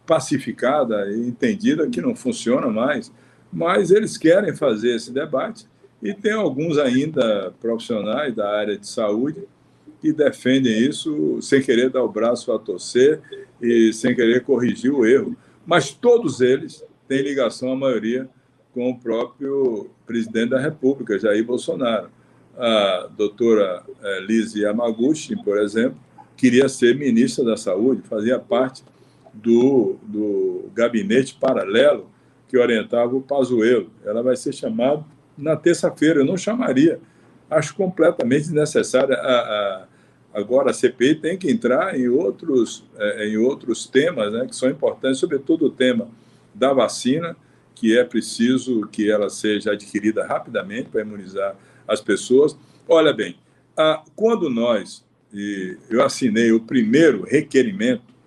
pacificada 0.06 1.12
e 1.12 1.28
entendida 1.28 1.88
que 1.88 2.02
não 2.02 2.16
funciona 2.16 2.68
mais, 2.68 3.12
mas 3.52 3.92
eles 3.92 4.18
querem 4.18 4.56
fazer 4.56 4.96
esse 4.96 5.12
debate 5.12 5.68
e 6.02 6.14
tem 6.14 6.32
alguns 6.32 6.78
ainda 6.78 7.54
profissionais 7.60 8.36
da 8.36 8.50
área 8.50 8.78
de 8.78 8.88
saúde 8.88 9.44
que 10.00 10.14
defendem 10.14 10.78
isso 10.80 11.42
sem 11.42 11.62
querer 11.62 11.90
dar 11.90 12.04
o 12.04 12.10
braço 12.10 12.52
a 12.52 12.60
torcer 12.60 13.20
e 13.62 13.92
sem 13.92 14.16
querer 14.16 14.44
corrigir 14.44 14.94
o 14.94 15.06
erro. 15.06 15.36
Mas 15.66 15.92
todos 15.92 16.40
eles 16.40 16.84
têm 17.08 17.22
ligação, 17.22 17.72
a 17.72 17.76
maioria, 17.76 18.30
com 18.74 18.92
o 18.92 19.00
próprio 19.00 19.90
presidente 20.06 20.50
da 20.50 20.60
República, 20.60 21.18
Jair 21.18 21.44
Bolsonaro. 21.44 22.10
A 22.56 23.10
doutora 23.16 23.84
eh, 24.04 24.20
Lise 24.22 24.62
Yamaguchi, 24.62 25.36
por 25.44 25.58
exemplo, 25.60 25.98
queria 26.36 26.70
ser 26.70 26.96
ministra 26.96 27.44
da 27.44 27.58
Saúde, 27.58 28.02
fazia 28.08 28.40
parte 28.40 28.84
do, 29.34 29.98
do 30.04 30.70
gabinete 30.74 31.36
paralelo 31.40 32.08
que 32.48 32.58
orientava 32.58 33.16
o 33.16 33.22
Pazuello. 33.22 33.90
Ela 34.06 34.24
vai 34.24 34.36
ser 34.36 34.54
chamada 34.54 35.04
na 35.38 35.56
terça-feira. 35.56 36.20
Eu 36.20 36.26
não 36.26 36.38
chamaria. 36.38 37.00
Acho 37.50 37.76
completamente 37.76 38.44
desnecessária. 38.44 39.16
A, 39.16 39.40
a, 39.40 39.88
agora, 40.34 40.72
a 40.72 40.74
CPI 40.74 41.16
tem 41.16 41.38
que 41.38 41.50
entrar 41.50 41.98
em 41.98 42.08
outros, 42.08 42.84
é, 42.98 43.28
em 43.28 43.38
outros 43.38 43.86
temas 43.88 44.32
né, 44.34 44.48
que 44.48 44.56
são 44.56 44.70
importantes, 44.70 45.20
sobretudo 45.20 45.68
o 45.68 45.72
tema 45.72 46.10
da 46.54 46.74
vacina, 46.74 47.36
que 47.76 47.98
é 47.98 48.04
preciso 48.04 48.88
que 48.88 49.10
ela 49.10 49.30
seja 49.30 49.72
adquirida 49.72 50.26
rapidamente 50.26 50.90
para 50.90 51.02
imunizar 51.02 51.56
as 51.88 52.02
pessoas. 52.02 52.58
Olha 52.88 53.14
bem, 53.14 53.38
a, 53.78 54.04
quando 54.16 54.50
nós, 54.50 55.06
eu 55.90 56.04
assinei 56.04 56.52
o 56.52 56.60
primeiro 56.60 57.24
requerimento 57.24 58.18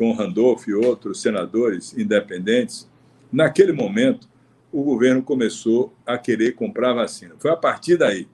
com 0.00 0.12
Randolph 0.12 0.66
e 0.66 0.72
outros 0.72 1.20
senadores 1.20 1.92
independentes, 1.94 2.88
naquele 3.30 3.70
momento, 3.70 4.29
o 4.72 4.82
governo 4.82 5.22
começou 5.22 5.92
a 6.06 6.16
querer 6.16 6.52
comprar 6.52 6.92
vacina. 6.92 7.34
Foi 7.38 7.50
a 7.50 7.56
partir 7.56 7.96
daí, 7.96 8.28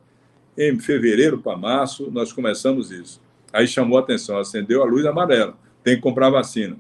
em 0.56 0.78
fevereiro 0.78 1.38
para 1.38 1.56
março, 1.56 2.10
nós 2.10 2.32
começamos 2.32 2.90
isso. 2.90 3.20
Aí 3.52 3.66
chamou 3.66 3.98
a 3.98 4.00
atenção, 4.00 4.38
acendeu 4.38 4.82
a 4.82 4.86
luz 4.86 5.04
amarela, 5.06 5.56
tem 5.82 5.96
que 5.96 6.02
comprar 6.02 6.30
vacina. 6.30 6.76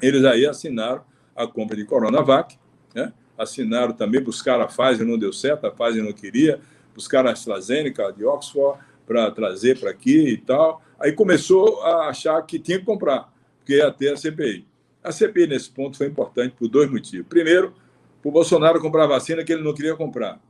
Eles 0.00 0.24
aí 0.24 0.46
assinaram 0.46 1.02
a 1.36 1.46
compra 1.46 1.76
de 1.76 1.84
Coronavac, 1.84 2.58
né? 2.94 3.12
assinaram 3.36 3.92
também, 3.92 4.20
buscaram 4.20 4.62
a 4.62 4.66
Pfizer, 4.66 5.06
não 5.06 5.18
deu 5.18 5.32
certo, 5.32 5.66
a 5.66 5.70
Pfizer 5.70 6.02
não 6.02 6.12
queria, 6.12 6.60
buscaram 6.94 7.28
a 7.28 7.32
AstraZeneca 7.32 8.12
de 8.12 8.24
Oxford 8.24 8.78
para 9.06 9.30
trazer 9.30 9.78
para 9.78 9.90
aqui 9.90 10.28
e 10.28 10.36
tal. 10.36 10.82
Aí 10.98 11.12
começou 11.12 11.82
a 11.82 12.08
achar 12.08 12.40
que 12.42 12.58
tinha 12.58 12.78
que 12.78 12.84
comprar, 12.84 13.32
porque 13.58 13.76
ia 13.76 13.90
ter 13.90 14.12
a 14.12 14.16
CPI. 14.16 14.66
A 15.02 15.10
CPI, 15.10 15.46
nesse 15.46 15.70
ponto, 15.70 15.96
foi 15.96 16.06
importante 16.06 16.54
por 16.58 16.68
dois 16.68 16.90
motivos. 16.90 17.26
Primeiro, 17.26 17.74
o 18.22 18.30
Bolsonaro 18.30 18.80
comprar 18.80 19.06
vacina 19.06 19.44
que 19.44 19.52
ele 19.52 19.62
não 19.62 19.74
queria 19.74 19.96
comprar. 19.96 20.40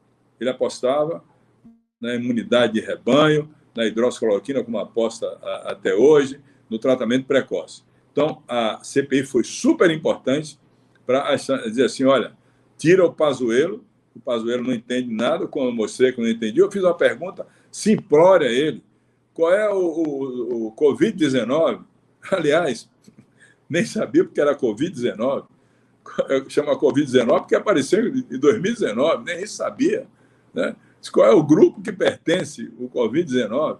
Ele 0.40 0.50
apostava 0.50 1.22
na 2.00 2.14
imunidade 2.14 2.74
de 2.74 2.80
rebanho, 2.80 3.48
na 3.74 3.86
hidroxicloroquina, 3.86 4.64
como 4.64 4.78
aposta 4.78 5.26
a, 5.42 5.72
até 5.72 5.94
hoje, 5.94 6.40
no 6.68 6.78
tratamento 6.78 7.26
precoce. 7.26 7.82
Então, 8.12 8.42
a 8.48 8.80
CPI 8.82 9.24
foi 9.24 9.44
super 9.44 9.90
importante 9.90 10.58
para 11.06 11.34
dizer 11.34 11.84
assim, 11.84 12.04
olha, 12.04 12.32
tira 12.76 13.04
o 13.04 13.12
Pazuello, 13.12 13.84
o 14.14 14.20
Pazuello 14.20 14.64
não 14.64 14.72
entende 14.72 15.12
nada, 15.12 15.46
como 15.46 15.68
eu 15.68 15.72
mostrei 15.72 16.12
que 16.12 16.20
não 16.20 16.28
entendi. 16.28 16.60
Eu 16.60 16.70
fiz 16.70 16.82
uma 16.82 16.94
pergunta 16.94 17.46
simplória 17.70 18.48
a 18.48 18.52
ele. 18.52 18.82
Qual 19.32 19.52
é 19.52 19.68
o, 19.70 19.78
o, 19.78 20.66
o 20.66 20.72
Covid-19? 20.74 21.84
Aliás, 22.30 22.88
nem 23.68 23.84
sabia 23.84 24.24
porque 24.24 24.40
era 24.40 24.56
Covid-19. 24.56 25.46
chama 26.48 26.78
Covid-19, 26.78 27.40
porque 27.40 27.54
apareceu 27.54 28.06
em 28.08 28.38
2019, 28.38 29.24
nem 29.24 29.42
isso 29.42 29.56
sabia. 29.56 30.06
Né? 30.52 30.74
Qual 31.12 31.26
é 31.26 31.34
o 31.34 31.42
grupo 31.42 31.80
que 31.80 31.92
pertence 31.92 32.70
o 32.78 32.88
Covid-19? 32.88 33.78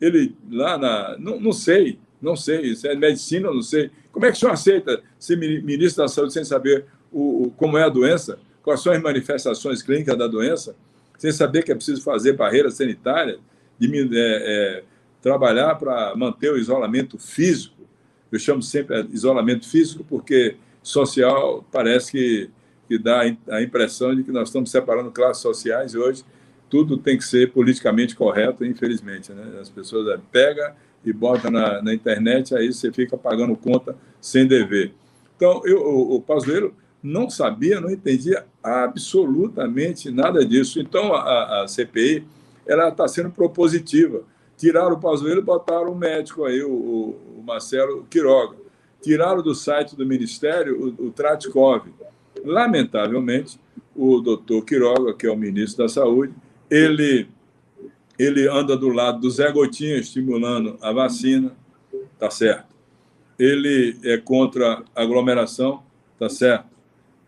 Ele 0.00 0.36
lá 0.50 0.78
na. 0.78 1.16
Não, 1.18 1.40
não 1.40 1.52
sei, 1.52 1.98
não 2.20 2.36
sei, 2.36 2.62
isso 2.62 2.86
é 2.86 2.94
medicina, 2.94 3.50
não 3.52 3.62
sei. 3.62 3.90
Como 4.10 4.26
é 4.26 4.30
que 4.30 4.36
o 4.36 4.40
senhor 4.40 4.52
aceita 4.52 5.02
ser 5.18 5.36
ministro 5.36 6.02
da 6.02 6.08
Saúde 6.08 6.32
sem 6.32 6.44
saber 6.44 6.84
o, 7.10 7.44
o, 7.44 7.50
como 7.52 7.78
é 7.78 7.84
a 7.84 7.88
doença? 7.88 8.38
Quais 8.62 8.80
são 8.80 8.92
as 8.92 9.00
manifestações 9.00 9.82
clínicas 9.82 10.16
da 10.16 10.26
doença? 10.26 10.76
Sem 11.18 11.32
saber 11.32 11.62
que 11.62 11.72
é 11.72 11.74
preciso 11.74 12.02
fazer 12.02 12.34
barreiras 12.34 12.74
sanitárias, 12.74 13.38
de, 13.78 14.08
é, 14.12 14.78
é, 14.78 14.84
trabalhar 15.20 15.74
para 15.76 16.14
manter 16.14 16.52
o 16.52 16.58
isolamento 16.58 17.18
físico. 17.18 17.82
Eu 18.30 18.38
chamo 18.38 18.62
sempre 18.62 19.06
isolamento 19.12 19.68
físico 19.68 20.04
porque 20.08 20.56
social 20.82 21.64
parece 21.70 22.12
que, 22.12 22.50
que 22.88 22.98
dá 22.98 23.22
a 23.48 23.62
impressão 23.62 24.14
de 24.14 24.22
que 24.22 24.32
nós 24.32 24.48
estamos 24.48 24.70
separando 24.70 25.10
classes 25.10 25.42
sociais 25.42 25.94
e 25.94 25.98
hoje 25.98 26.24
tudo 26.68 26.96
tem 26.96 27.18
que 27.18 27.24
ser 27.24 27.52
politicamente 27.52 28.16
correto, 28.16 28.64
infelizmente. 28.64 29.30
Né? 29.32 29.58
As 29.60 29.68
pessoas 29.68 30.08
é, 30.08 30.18
pegam 30.32 30.72
e 31.04 31.12
botam 31.12 31.50
na, 31.50 31.82
na, 31.82 31.92
internet, 31.92 32.54
aí 32.54 32.72
você 32.72 32.90
fica 32.90 33.16
pagando 33.16 33.54
conta 33.56 33.94
sem 34.20 34.46
dever. 34.46 34.94
Então, 35.36 35.60
eu, 35.66 35.82
o, 35.82 36.16
o 36.16 36.22
Pazuello 36.22 36.74
não 37.02 37.28
sabia, 37.28 37.80
não 37.80 37.90
entendia 37.90 38.46
absolutamente 38.62 40.10
nada 40.10 40.46
disso. 40.46 40.80
Então, 40.80 41.12
a, 41.12 41.62
a 41.62 41.68
CPI 41.68 42.24
ela 42.66 42.88
está 42.88 43.06
sendo 43.06 43.30
propositiva. 43.30 44.22
Tiraram 44.56 44.94
o 44.94 45.00
Pazuello 45.00 45.40
e 45.40 45.44
botaram 45.44 45.92
o 45.92 45.96
médico 45.96 46.44
aí, 46.44 46.62
o, 46.62 46.70
o 46.70 47.42
Marcelo 47.44 48.06
Quiroga 48.08 48.61
tiraram 49.02 49.42
do 49.42 49.54
site 49.54 49.96
do 49.96 50.06
Ministério 50.06 50.96
o, 50.98 51.06
o 51.06 51.10
Tratkov. 51.10 51.88
Lamentavelmente, 52.44 53.58
o 53.94 54.20
doutor 54.20 54.64
Quiroga, 54.64 55.14
que 55.14 55.26
é 55.26 55.30
o 55.30 55.36
ministro 55.36 55.84
da 55.84 55.88
Saúde, 55.88 56.32
ele, 56.70 57.28
ele 58.18 58.48
anda 58.48 58.76
do 58.76 58.88
lado 58.88 59.20
do 59.20 59.30
Zé 59.30 59.50
Gotinha, 59.52 59.98
estimulando 59.98 60.78
a 60.80 60.92
vacina, 60.92 61.54
tá 62.18 62.30
certo. 62.30 62.72
Ele 63.38 63.96
é 64.04 64.16
contra 64.16 64.82
a 64.94 65.02
aglomeração, 65.02 65.82
tá 66.18 66.28
certo. 66.28 66.66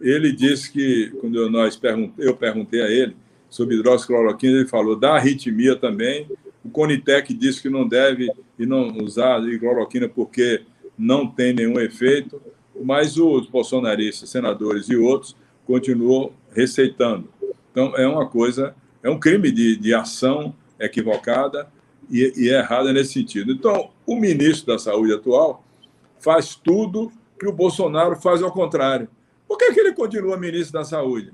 Ele 0.01 0.33
disse 0.33 0.73
que, 0.73 1.13
quando 1.21 1.37
eu, 1.37 1.51
nós 1.51 1.77
perguntei, 1.77 2.27
eu 2.27 2.37
perguntei 2.37 2.83
a 2.83 2.91
ele 2.91 3.17
sobre 3.51 3.77
hidroxicloroquina, 3.77 4.59
ele 4.59 4.69
falou 4.69 4.97
da 4.97 5.15
arritmia 5.15 5.77
também. 5.77 6.27
O 6.65 6.71
Conitec 6.71 7.33
disse 7.35 7.63
que 7.63 7.69
não 7.69 7.87
deve 7.87 8.31
e 8.59 8.67
não 8.67 8.97
usar 8.99 9.39
hidroxicloroquina 9.41 10.09
porque 10.09 10.63
não 10.97 11.27
tem 11.27 11.53
nenhum 11.53 11.81
efeito, 11.81 12.41
mas 12.83 13.17
os 13.17 13.47
bolsonaristas, 13.47 14.31
senadores 14.31 14.89
e 14.89 14.97
outros 14.97 15.37
continuam 15.67 16.33
receitando. 16.53 17.29
Então, 17.71 17.97
é 17.97 18.07
uma 18.07 18.29
coisa, 18.29 18.75
é 19.03 19.11
um 19.11 19.19
crime 19.19 19.51
de, 19.51 19.77
de 19.77 19.95
ação 19.95 20.55
equivocada 20.79 21.69
e, 22.11 22.33
e 22.37 22.49
errada 22.49 22.93
nesse 22.93 23.15
sentido. 23.15 23.53
Então, 23.53 23.91
o 24.07 24.17
ministro 24.17 24.73
da 24.73 24.79
Saúde 24.79 25.13
atual 25.13 25.65
faz 26.21 26.55
tudo 26.55 27.13
que 27.39 27.47
o 27.47 27.53
Bolsonaro 27.53 28.17
faz 28.17 28.43
ao 28.43 28.53
contrário. 28.53 29.09
Por 29.47 29.59
que, 29.59 29.73
que 29.73 29.81
ele 29.81 29.93
continua 29.93 30.37
ministro 30.37 30.73
da 30.73 30.85
Saúde? 30.85 31.33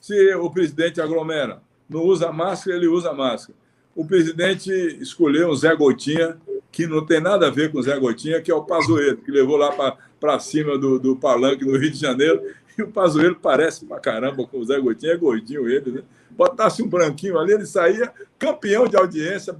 Se 0.00 0.34
o 0.34 0.50
presidente 0.50 1.00
aglomera, 1.00 1.62
não 1.88 2.02
usa 2.02 2.32
máscara, 2.32 2.76
ele 2.76 2.86
usa 2.86 3.12
máscara. 3.12 3.56
O 3.94 4.04
presidente 4.04 4.70
escolheu 5.00 5.48
um 5.48 5.54
Zé 5.54 5.74
Gotinha, 5.74 6.38
que 6.70 6.86
não 6.86 7.04
tem 7.04 7.20
nada 7.20 7.46
a 7.46 7.50
ver 7.50 7.72
com 7.72 7.78
o 7.78 7.82
Zé 7.82 7.98
Gotinha, 7.98 8.40
que 8.40 8.50
é 8.50 8.54
o 8.54 8.64
Pazuello, 8.64 9.18
que 9.18 9.30
levou 9.30 9.56
lá 9.56 9.72
para 10.20 10.38
cima 10.38 10.78
do, 10.78 10.98
do 10.98 11.16
palanque 11.16 11.64
no 11.64 11.76
Rio 11.76 11.90
de 11.90 11.98
Janeiro. 11.98 12.42
E 12.76 12.82
o 12.82 12.88
Pazuello 12.88 13.36
parece 13.36 13.84
pra 13.84 13.98
caramba 13.98 14.46
com 14.46 14.58
o 14.58 14.64
Zé 14.64 14.78
Gotinha, 14.78 15.12
é 15.12 15.16
gordinho 15.16 15.68
ele, 15.68 15.90
né? 15.90 16.02
Botasse 16.30 16.82
um 16.82 16.88
branquinho 16.88 17.38
ali, 17.38 17.52
ele 17.52 17.66
saía 17.66 18.12
campeão 18.38 18.86
de 18.86 18.96
audiência, 18.96 19.56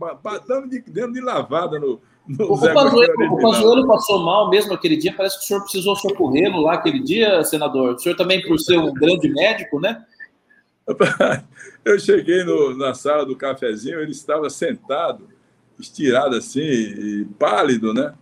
dando 0.46 0.68
de, 0.68 0.80
dentro 0.82 1.12
de 1.12 1.20
lavada 1.20 1.78
no, 1.80 2.00
o, 2.38 2.54
o, 2.54 2.60
Pazuello, 2.60 3.34
o 3.34 3.40
Pazuello 3.40 3.86
passou 3.86 4.22
mal 4.22 4.50
mesmo 4.50 4.74
aquele 4.74 4.96
dia, 4.96 5.14
parece 5.16 5.38
que 5.38 5.44
o 5.44 5.46
senhor 5.46 5.62
precisou 5.62 5.96
socorrê-lo 5.96 6.60
lá 6.60 6.74
aquele 6.74 7.00
dia, 7.00 7.42
senador. 7.42 7.94
O 7.94 7.98
senhor 7.98 8.14
também, 8.16 8.42
por 8.46 8.58
ser 8.58 8.78
um 8.78 8.92
grande 8.92 9.30
médico, 9.30 9.80
né? 9.80 10.04
Eu 11.84 11.98
cheguei 11.98 12.44
no, 12.44 12.76
na 12.76 12.92
sala 12.92 13.24
do 13.24 13.34
cafezinho, 13.34 14.00
ele 14.00 14.10
estava 14.10 14.50
sentado, 14.50 15.26
estirado 15.78 16.36
assim, 16.36 17.24
pálido, 17.38 17.94
né? 17.94 18.14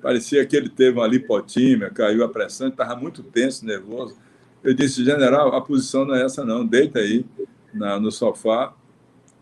Parecia 0.00 0.44
que 0.46 0.56
ele 0.56 0.68
teve 0.68 0.98
uma 0.98 1.06
lipotímia, 1.06 1.90
caiu 1.90 2.24
a 2.24 2.28
pressão, 2.28 2.68
estava 2.68 2.96
muito 2.96 3.22
tenso, 3.22 3.66
nervoso. 3.66 4.16
Eu 4.62 4.72
disse, 4.72 5.04
general, 5.04 5.54
a 5.54 5.60
posição 5.60 6.04
não 6.04 6.14
é 6.14 6.24
essa 6.24 6.44
não, 6.44 6.64
deita 6.64 7.00
aí 7.00 7.24
na, 7.72 7.98
no 7.98 8.10
sofá, 8.10 8.74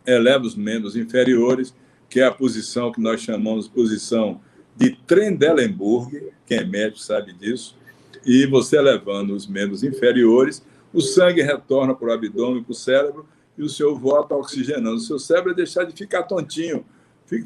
eleva 0.07 0.45
os 0.45 0.57
membros 0.57 0.97
inferiores, 0.97 1.75
que 2.09 2.21
é 2.21 2.25
a 2.25 2.33
posição 2.33 2.91
que 2.91 3.01
nós 3.01 3.21
chamamos 3.21 3.69
posição 3.69 4.41
de 4.75 4.91
Trendelenburg, 5.07 6.31
quem 6.47 6.59
é 6.59 6.65
médico 6.65 7.01
sabe 7.01 7.33
disso, 7.33 7.77
e 8.25 8.47
você 8.47 8.79
elevando 8.79 9.35
os 9.35 9.47
membros 9.47 9.83
inferiores, 9.83 10.65
o 10.93 11.01
sangue 11.01 11.43
retorna 11.43 11.95
para 11.95 12.09
o 12.09 12.13
abdômen, 12.13 12.63
para 12.63 12.73
o 12.73 12.75
cérebro, 12.75 13.27
e 13.57 13.63
o 13.63 13.69
senhor 13.69 13.99
volta 13.99 14.35
oxigenando. 14.35 14.97
O 14.97 15.01
seu 15.01 15.19
cérebro 15.19 15.51
é 15.51 15.55
deixar 15.55 15.85
de 15.85 15.93
ficar 15.93 16.23
tontinho. 16.23 16.85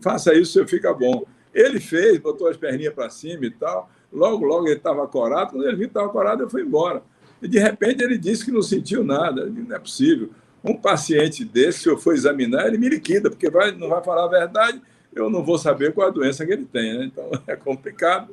Faça 0.02 0.34
isso, 0.34 0.52
senhor 0.52 0.66
fica 0.68 0.92
bom. 0.92 1.24
Ele 1.54 1.80
fez, 1.80 2.18
botou 2.18 2.48
as 2.48 2.56
perninhas 2.56 2.94
para 2.94 3.10
cima 3.10 3.44
e 3.46 3.50
tal. 3.50 3.90
Logo, 4.12 4.44
logo 4.44 4.66
ele 4.66 4.76
estava 4.76 5.06
corado. 5.06 5.52
Quando 5.52 5.64
ele 5.64 5.76
viu 5.76 5.86
que 5.86 5.90
estava 5.90 6.08
corado, 6.08 6.42
eu 6.42 6.50
fui 6.50 6.62
embora. 6.62 7.02
E 7.40 7.48
de 7.48 7.58
repente 7.58 8.02
ele 8.02 8.16
disse 8.16 8.44
que 8.44 8.50
não 8.50 8.62
sentiu 8.62 9.04
nada. 9.04 9.46
Não 9.46 9.74
é 9.74 9.78
possível. 9.78 10.30
Um 10.64 10.76
paciente 10.76 11.44
desse, 11.44 11.80
se 11.80 11.88
eu 11.88 11.98
for 11.98 12.14
examinar, 12.14 12.66
ele 12.66 12.78
me 12.78 12.88
liquida, 12.88 13.28
porque 13.28 13.50
vai, 13.50 13.72
não 13.72 13.88
vai 13.88 14.02
falar 14.02 14.24
a 14.24 14.28
verdade, 14.28 14.80
eu 15.12 15.28
não 15.28 15.42
vou 15.42 15.58
saber 15.58 15.92
qual 15.92 16.06
a 16.06 16.10
doença 16.10 16.46
que 16.46 16.52
ele 16.52 16.64
tem. 16.64 16.98
Né? 16.98 17.04
Então 17.06 17.30
é 17.46 17.56
complicado 17.56 18.28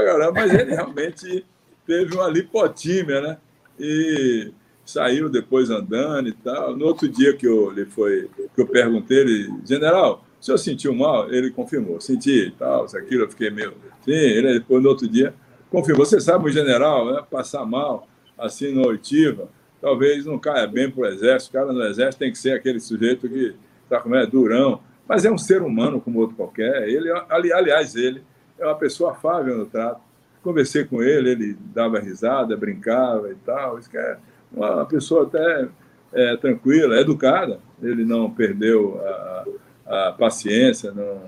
caramba, 0.00 0.32
mas 0.32 0.54
ele 0.54 0.74
realmente 0.74 1.44
teve 1.86 2.14
uma 2.14 2.28
lipotímia, 2.28 3.20
né? 3.20 3.38
E 3.78 4.52
saiu 4.84 5.28
depois 5.28 5.68
andando 5.70 6.28
e 6.28 6.32
tal. 6.32 6.76
No 6.76 6.86
outro 6.86 7.08
dia 7.08 7.36
que 7.36 7.46
eu, 7.46 7.72
ele 7.72 7.86
foi, 7.86 8.30
que 8.54 8.60
eu 8.60 8.66
perguntei, 8.66 9.18
ele, 9.18 9.52
general, 9.66 10.24
o 10.42 10.44
senhor 10.44 10.58
sentiu 10.58 10.94
mal? 10.94 11.32
Ele 11.32 11.50
confirmou, 11.50 12.00
senti 12.00 12.52
tal, 12.58 12.84
isso, 12.84 12.98
aquilo, 12.98 13.22
eu 13.24 13.30
fiquei 13.30 13.50
meio. 13.50 13.72
Sim, 14.04 14.10
ele 14.10 14.58
depois 14.58 14.82
no 14.82 14.88
outro 14.88 15.08
dia 15.08 15.32
confirmou. 15.70 16.04
Você 16.04 16.20
sabe, 16.20 16.46
o 16.46 16.52
general, 16.52 17.12
né, 17.12 17.22
passar 17.30 17.64
mal 17.64 18.06
assim 18.36 18.74
na 18.74 18.86
oitiva 18.86 19.48
talvez 19.82 20.24
não 20.24 20.38
caia 20.38 20.66
bem 20.66 20.88
para 20.88 21.02
o 21.02 21.06
exército. 21.06 21.50
O 21.50 21.60
cara 21.60 21.72
no 21.72 21.82
exército 21.82 22.20
tem 22.20 22.30
que 22.30 22.38
ser 22.38 22.52
aquele 22.52 22.78
sujeito 22.78 23.28
que 23.28 23.54
está 23.82 23.98
como 24.00 24.14
é, 24.14 24.24
durão, 24.24 24.80
mas 25.06 25.24
é 25.24 25.30
um 25.30 25.36
ser 25.36 25.60
humano 25.60 26.00
como 26.00 26.20
outro 26.20 26.36
qualquer. 26.36 26.88
Ele, 26.88 27.10
ali, 27.28 27.52
aliás, 27.52 27.96
ele 27.96 28.22
é 28.58 28.64
uma 28.64 28.76
pessoa 28.76 29.10
afável 29.10 29.58
no 29.58 29.66
trato. 29.66 30.00
Conversei 30.40 30.84
com 30.84 31.02
ele, 31.02 31.30
ele 31.30 31.56
dava 31.74 31.98
risada, 31.98 32.56
brincava 32.56 33.30
e 33.30 33.34
tal. 33.34 33.78
Isso 33.78 33.90
é 33.96 34.18
uma 34.52 34.86
pessoa 34.86 35.24
até 35.24 35.68
é, 36.12 36.36
tranquila, 36.36 37.00
educada. 37.00 37.58
Ele 37.82 38.04
não 38.04 38.30
perdeu 38.30 39.00
a, 39.04 39.44
a 39.86 40.12
paciência, 40.12 40.92
não 40.92 41.22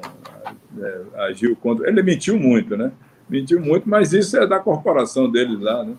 é, 0.84 1.00
agiu 1.26 1.56
contra. 1.56 1.88
Ele 1.88 2.02
mentiu 2.02 2.38
muito, 2.38 2.76
né? 2.76 2.92
Mentiu 3.28 3.60
muito, 3.60 3.88
mas 3.88 4.12
isso 4.12 4.36
é 4.36 4.46
da 4.46 4.60
corporação 4.60 5.30
dele 5.30 5.56
lá, 5.56 5.84
né? 5.84 5.94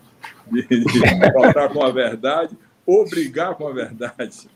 de, 0.50 0.62
de 0.62 1.32
faltar 1.32 1.68
com 1.70 1.82
a 1.82 1.90
verdade 1.90 2.56
ou 2.86 3.04
brigar 3.08 3.54
com 3.56 3.66
a 3.66 3.72
verdade. 3.72 4.48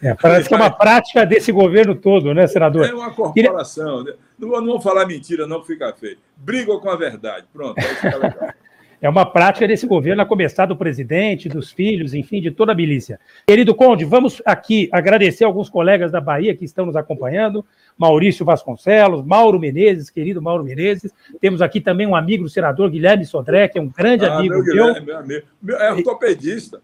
É, 0.00 0.14
parece 0.14 0.48
que 0.48 0.54
é 0.54 0.56
uma 0.56 0.70
prática 0.70 1.26
desse 1.26 1.50
governo 1.50 1.94
todo, 1.96 2.32
né, 2.32 2.46
senador? 2.46 2.86
É 2.86 2.94
uma 2.94 3.12
corporação. 3.12 4.04
Queria... 4.04 4.18
Não, 4.38 4.48
não 4.60 4.66
vou 4.66 4.80
falar 4.80 5.04
mentira, 5.06 5.46
não 5.46 5.64
fica 5.64 5.92
feio. 5.92 6.18
Brigam 6.36 6.78
com 6.78 6.90
a 6.90 6.96
verdade. 6.96 7.46
Pronto, 7.52 7.76
aí 7.78 7.94
fica 7.96 8.16
legal. 8.16 8.54
É 9.02 9.08
uma 9.08 9.26
prática 9.26 9.66
desse 9.66 9.84
governo, 9.84 10.22
a 10.22 10.24
começar 10.24 10.64
do 10.64 10.76
presidente, 10.76 11.48
dos 11.48 11.72
filhos, 11.72 12.14
enfim, 12.14 12.40
de 12.40 12.52
toda 12.52 12.70
a 12.70 12.74
milícia. 12.74 13.18
Querido 13.44 13.74
Conde, 13.74 14.04
vamos 14.04 14.40
aqui 14.46 14.88
agradecer 14.92 15.42
alguns 15.42 15.68
colegas 15.68 16.12
da 16.12 16.20
Bahia 16.20 16.54
que 16.54 16.64
estão 16.64 16.86
nos 16.86 16.94
acompanhando. 16.94 17.66
Maurício 17.98 18.44
Vasconcelos, 18.44 19.24
Mauro 19.24 19.58
Menezes, 19.58 20.08
querido 20.08 20.40
Mauro 20.40 20.62
Menezes. 20.62 21.12
Temos 21.40 21.60
aqui 21.60 21.80
também 21.80 22.06
um 22.06 22.14
amigo 22.14 22.44
do 22.44 22.48
senador 22.48 22.88
Guilherme 22.90 23.26
Sodré, 23.26 23.66
que 23.66 23.76
é 23.76 23.82
um 23.82 23.88
grande 23.88 24.24
ah, 24.24 24.38
amigo 24.38 24.54
meu. 24.54 24.64
Guilherme, 24.64 25.06
meu 25.06 25.18
amigo. 25.18 25.46
É 25.68 25.92
ortopedista. 25.92 26.80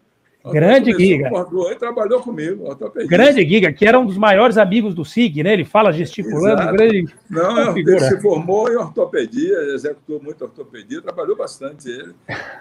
Grande 0.50 0.92
Giga. 0.92 1.30
Ele 1.66 1.74
trabalhou 1.76 2.20
comigo. 2.20 2.64
Grande 3.06 3.46
Giga, 3.46 3.72
que 3.72 3.86
era 3.86 3.98
um 3.98 4.06
dos 4.06 4.16
maiores 4.16 4.56
amigos 4.56 4.94
do 4.94 5.04
SIG, 5.04 5.42
né? 5.42 5.52
Ele 5.52 5.64
fala 5.64 5.92
gesticulando. 5.92 6.72
Grande, 6.72 7.14
Não, 7.28 7.76
ele 7.78 8.00
se 8.00 8.20
formou 8.20 8.70
em 8.70 8.76
ortopedia, 8.76 9.56
executou 9.74 10.22
muito 10.22 10.42
ortopedia, 10.42 11.02
trabalhou 11.02 11.36
bastante 11.36 11.88
ele. 11.88 12.14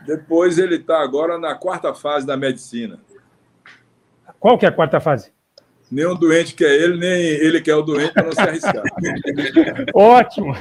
Depois 0.06 0.58
ele 0.58 0.76
está 0.76 1.02
agora 1.02 1.38
na 1.38 1.56
quarta 1.56 1.94
fase 1.94 2.26
da 2.26 2.38
medicina. 2.38 3.00
Qual 4.40 4.58
que 4.58 4.66
é 4.66 4.70
a 4.70 4.72
quarta 4.72 5.00
fase? 5.00 5.37
Nem 5.92 6.06
o 6.06 6.16
doente 6.16 6.54
quer 6.54 6.74
ele, 6.74 6.98
nem 6.98 7.10
ele 7.10 7.62
quer 7.62 7.76
o 7.76 7.82
doente 7.82 8.14
para 8.14 8.24
não 8.24 8.32
se 8.32 8.42
arriscar. 8.42 8.84
Ótimo! 9.94 10.54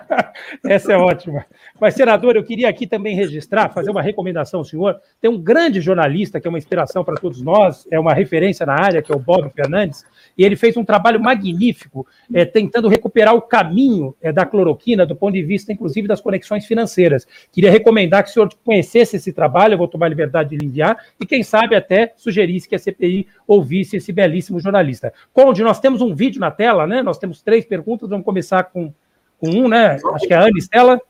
Essa 0.64 0.92
é 0.92 0.96
ótima. 0.96 1.44
Mas, 1.80 1.94
senador, 1.94 2.36
eu 2.36 2.44
queria 2.44 2.68
aqui 2.68 2.86
também 2.86 3.14
registrar, 3.14 3.70
fazer 3.70 3.90
uma 3.90 4.02
recomendação 4.02 4.60
ao 4.60 4.64
senhor. 4.64 5.00
Tem 5.20 5.30
um 5.30 5.40
grande 5.40 5.80
jornalista 5.80 6.40
que 6.40 6.46
é 6.46 6.50
uma 6.50 6.58
inspiração 6.58 7.04
para 7.04 7.16
todos 7.16 7.40
nós, 7.40 7.86
é 7.90 7.98
uma 7.98 8.14
referência 8.14 8.66
na 8.66 8.74
área, 8.74 9.02
que 9.02 9.12
é 9.12 9.14
o 9.16 9.20
Bob 9.20 9.50
Fernandes, 9.54 10.04
e 10.38 10.44
ele 10.44 10.54
fez 10.54 10.76
um 10.76 10.84
trabalho 10.84 11.20
magnífico 11.20 12.06
é, 12.32 12.44
tentando 12.44 12.86
recuperar 12.86 13.34
o 13.34 13.42
caminho 13.42 14.14
é, 14.22 14.30
da 14.30 14.46
cloroquina 14.46 15.04
do 15.04 15.16
ponto 15.16 15.34
de 15.34 15.42
vista, 15.42 15.72
inclusive, 15.72 16.06
das 16.06 16.20
conexões 16.20 16.64
financeiras. 16.64 17.26
Queria 17.52 17.70
recomendar 17.70 18.22
que 18.22 18.30
o 18.30 18.32
senhor 18.32 18.48
conhecesse 18.64 19.16
esse 19.16 19.32
trabalho, 19.32 19.74
eu 19.74 19.78
vou 19.78 19.88
tomar 19.88 20.06
a 20.06 20.10
liberdade 20.10 20.50
de 20.50 20.56
lhe 20.56 20.66
enviar, 20.66 20.96
e 21.20 21.26
quem 21.26 21.42
sabe 21.42 21.74
até 21.74 22.12
sugerisse 22.16 22.68
que 22.68 22.76
a 22.76 22.78
CPI 22.78 23.26
ouvisse 23.46 23.96
esse 23.96 24.12
belíssimo 24.12 24.60
jornalista. 24.60 25.12
Conde, 25.32 25.64
nós 25.64 25.80
temos 25.80 26.00
um 26.00 26.14
vídeo 26.14 26.40
na 26.40 26.50
tela, 26.50 26.86
né? 26.86 27.02
Nós 27.02 27.18
temos 27.18 27.42
três 27.42 27.64
perguntas, 27.64 28.08
vamos 28.08 28.24
começar 28.24 28.62
com, 28.64 28.92
com 29.40 29.50
um, 29.50 29.66
né? 29.68 29.98
Acho 30.14 30.26
que 30.26 30.32
é 30.32 30.36
a 30.36 30.42
Ana 30.42 30.58
Estela. 30.58 31.00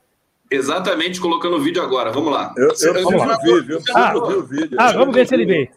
Exatamente, 0.51 1.21
colocando 1.21 1.57
o 1.57 1.61
vídeo 1.61 1.83
agora. 1.83 2.11
Vamos 2.11 2.33
lá. 2.33 2.55
Eu, 2.57 2.69
eu, 2.81 2.95
eu 2.95 3.05
vamos 3.05 3.27
lá. 3.27 3.39
Vi, 3.43 3.61
viu? 3.61 3.79
Ah, 3.95 4.17
o 4.17 4.43
vídeo. 4.43 4.77
Ah, 4.81 4.93
vamos 4.93 5.15
ver 5.15 5.27
se 5.27 5.35
ele 5.35 5.45
veio. 5.45 5.69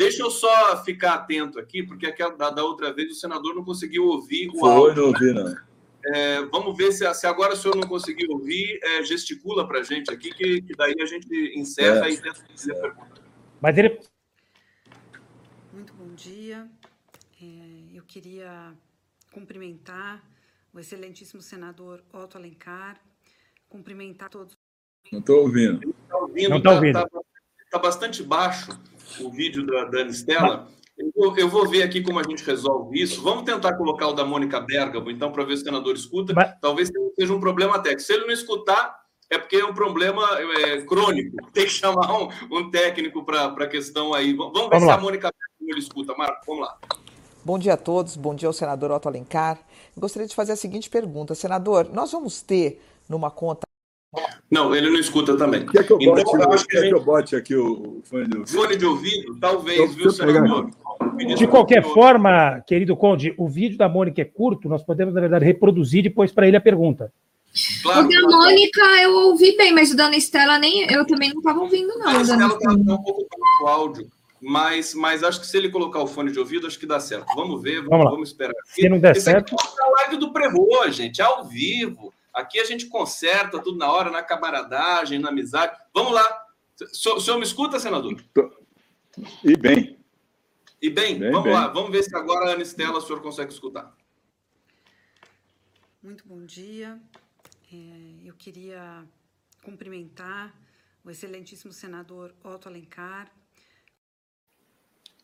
Deixa 0.00 0.22
eu 0.22 0.30
só 0.30 0.82
ficar 0.82 1.12
atento 1.12 1.58
aqui, 1.58 1.82
porque 1.82 2.06
aquela, 2.06 2.34
da, 2.34 2.48
da 2.48 2.64
outra 2.64 2.90
vez 2.90 3.12
o 3.12 3.14
senador 3.14 3.54
não 3.54 3.62
conseguiu 3.62 4.06
ouvir 4.06 4.48
o 4.48 4.58
Foi, 4.58 4.70
áudio. 4.70 5.02
não 5.02 5.08
ouvi, 5.08 5.32
não. 5.34 5.56
É, 6.06 6.42
vamos 6.46 6.74
ver 6.74 6.90
se, 6.90 7.12
se, 7.12 7.26
agora 7.26 7.52
o 7.52 7.56
senhor 7.56 7.76
não 7.76 7.86
conseguiu 7.86 8.30
ouvir, 8.30 8.80
é, 8.82 9.04
gesticula 9.04 9.68
para 9.68 9.80
a 9.80 9.82
gente 9.82 10.10
aqui, 10.10 10.30
que, 10.32 10.62
que, 10.62 10.74
daí 10.74 10.94
a 10.98 11.04
gente 11.04 11.28
encerra 11.54 12.08
é. 12.08 12.12
e 12.12 12.16
tenta 12.16 12.42
fazer 12.50 12.72
a 12.72 12.80
pergunta. 12.80 13.22
Mas 13.60 13.76
ele. 13.76 14.00
Muito 15.70 15.92
bom 15.92 16.14
dia. 16.14 16.66
É, 17.38 17.44
eu 17.92 18.02
queria 18.04 18.72
cumprimentar 19.30 20.24
o 20.72 20.80
excelentíssimo 20.80 21.42
senador 21.42 22.02
Otto 22.10 22.38
Alencar, 22.38 22.98
cumprimentar 23.68 24.30
todos. 24.30 24.56
Não 25.12 25.20
estou 25.20 25.42
ouvindo. 25.42 25.78
Não 25.84 25.90
está 25.90 26.16
ouvindo. 26.16 26.48
Não 26.48 26.56
está 26.56 26.70
ouvindo. 26.70 26.94
Tá, 26.94 27.06
tá, 27.06 27.20
tá 27.72 27.78
bastante 27.78 28.22
baixo 28.22 28.70
o 29.18 29.30
vídeo 29.30 29.66
da, 29.66 29.84
da 29.84 30.00
Anistela. 30.00 30.68
Eu, 31.16 31.34
eu, 31.36 31.48
vou 31.48 31.68
ver 31.68 31.82
aqui 31.82 32.02
como 32.02 32.18
a 32.18 32.22
gente 32.22 32.44
resolve 32.44 33.00
isso. 33.00 33.22
Vamos 33.22 33.44
tentar 33.44 33.74
colocar 33.74 34.08
o 34.08 34.12
da 34.12 34.24
Mônica 34.24 34.60
Bergamo, 34.60 35.10
então, 35.10 35.32
para 35.32 35.44
ver 35.44 35.56
se 35.56 35.62
o 35.62 35.64
senador 35.64 35.94
escuta. 35.94 36.34
Mas... 36.34 36.54
Talvez 36.60 36.90
seja 37.18 37.32
um 37.32 37.40
problema 37.40 37.78
técnico. 37.78 38.02
Se 38.02 38.12
ele 38.12 38.26
não 38.26 38.32
escutar, 38.32 39.00
é 39.30 39.38
porque 39.38 39.56
é 39.56 39.64
um 39.64 39.72
problema 39.72 40.22
é, 40.38 40.82
crônico. 40.82 41.36
Tem 41.54 41.64
que 41.64 41.70
chamar 41.70 42.12
um, 42.12 42.28
um 42.50 42.70
técnico 42.70 43.24
para 43.24 43.46
a 43.46 43.66
questão 43.66 44.12
aí. 44.12 44.34
Vamos 44.34 44.52
ver 44.52 44.68
Vamos 44.68 44.82
se 44.82 44.86
lá. 44.86 44.94
a 44.94 45.00
Mônica 45.00 45.30
Bergamo 45.30 45.70
ele 45.70 45.80
escuta. 45.80 46.14
Marco, 46.14 46.44
vamos 46.46 46.62
lá. 46.66 46.78
Bom 47.42 47.58
dia 47.58 47.72
a 47.72 47.76
todos, 47.76 48.16
bom 48.16 48.34
dia 48.34 48.48
ao 48.48 48.52
senador 48.52 48.90
Otto 48.90 49.08
Alencar. 49.08 49.58
Eu 49.96 50.00
gostaria 50.02 50.28
de 50.28 50.34
fazer 50.34 50.52
a 50.52 50.56
seguinte 50.56 50.90
pergunta. 50.90 51.34
Senador, 51.34 51.88
nós 51.90 52.12
vamos 52.12 52.42
ter 52.42 52.82
numa 53.08 53.30
conta 53.30 53.69
Não, 54.50 54.74
ele 54.74 54.90
não 54.90 54.98
escuta 54.98 55.36
também. 55.36 55.64
Quer 55.66 55.86
que 55.86 55.92
eu 55.92 55.98
bote, 55.98 56.20
então, 56.22 56.40
eu 56.42 56.52
acho 56.52 56.66
que, 56.66 56.76
quer 56.80 56.88
que 56.88 56.94
eu 56.94 57.00
bote 57.04 57.36
aqui 57.36 57.54
o 57.54 58.00
fone 58.04 58.26
de 58.26 58.36
ouvido? 58.36 58.48
Fone 58.60 58.76
de 58.76 58.84
ouvido, 58.86 59.38
talvez, 59.40 59.94
viu, 59.94 60.10
senador? 60.10 60.70
De 61.36 61.46
qualquer 61.46 61.84
forma, 61.84 62.60
querido 62.66 62.96
Conde, 62.96 63.32
o 63.38 63.48
vídeo 63.48 63.78
da 63.78 63.88
Mônica 63.88 64.20
é 64.20 64.24
curto, 64.24 64.68
nós 64.68 64.82
podemos, 64.82 65.14
na 65.14 65.20
verdade, 65.20 65.44
reproduzir 65.44 66.02
depois 66.02 66.32
para 66.32 66.48
ele 66.48 66.56
a 66.56 66.60
pergunta. 66.60 67.12
Claro, 67.82 68.06
o 68.06 68.08
da 68.08 68.20
Mônica 68.22 68.80
eu 69.02 69.12
ouvi 69.28 69.56
bem, 69.56 69.72
mas 69.72 69.92
o 69.92 69.96
da 69.96 70.06
Ana 70.06 70.16
Estela 70.16 70.58
nem, 70.58 70.90
eu 70.92 71.06
também 71.06 71.30
não 71.30 71.38
estava 71.38 71.60
ouvindo, 71.60 71.96
não. 71.98 72.08
A 72.08 72.20
o 72.20 72.26
da 72.26 72.34
Ana 72.34 72.46
Estela 72.46 72.46
está 72.54 72.72
Estela. 72.72 72.94
um 72.98 73.02
pouco 73.02 73.26
baixo 73.30 73.62
o 73.64 73.66
áudio, 73.68 74.06
mas, 74.40 74.94
mas 74.94 75.22
acho 75.22 75.40
que 75.40 75.46
se 75.46 75.56
ele 75.56 75.68
colocar 75.68 76.00
o 76.00 76.06
fone 76.08 76.32
de 76.32 76.38
ouvido, 76.40 76.66
acho 76.66 76.78
que 76.78 76.86
dá 76.86 76.98
certo. 76.98 77.26
Vamos 77.36 77.62
ver, 77.62 77.76
vamos, 77.76 77.90
Vamos 77.90 78.04
lá. 78.04 78.10
vamos 78.10 78.28
esperar. 78.30 78.54
Se 78.66 78.88
não 78.88 78.98
der 78.98 79.16
Esse 79.16 79.30
aqui 79.30 79.50
certo- 79.50 79.56
é 79.80 79.84
a 79.84 79.90
live 80.02 80.16
do 80.16 80.32
Prevô, 80.32 80.88
gente, 80.90 81.20
é 81.20 81.24
ao 81.24 81.44
vivo. 81.44 82.12
Aqui 82.40 82.58
a 82.58 82.64
gente 82.64 82.86
conserta 82.86 83.60
tudo 83.62 83.78
na 83.78 83.90
hora, 83.90 84.10
na 84.10 84.22
camaradagem, 84.22 85.18
na 85.18 85.28
amizade. 85.28 85.78
Vamos 85.94 86.12
lá. 86.12 86.46
O 87.14 87.20
senhor, 87.20 87.38
me 87.38 87.44
escuta, 87.44 87.78
senador? 87.78 88.22
E 89.44 89.56
bem. 89.56 89.98
E 90.80 90.88
bem, 90.88 91.18
Bem, 91.18 91.30
vamos 91.30 91.44
bem. 91.44 91.52
lá. 91.52 91.68
Vamos 91.68 91.90
ver 91.90 92.02
se 92.02 92.16
agora 92.16 92.50
a 92.50 92.52
Ana 92.54 92.62
Estela 92.62 92.98
o 92.98 93.00
senhor 93.02 93.20
consegue 93.20 93.52
escutar. 93.52 93.94
Muito 96.02 96.26
bom 96.26 96.44
dia. 96.46 96.98
É, 97.70 97.76
eu 98.24 98.34
queria 98.34 99.04
cumprimentar 99.62 100.54
o 101.04 101.10
excelentíssimo 101.10 101.72
senador 101.72 102.34
Otto 102.42 102.68
Alencar. 102.68 103.30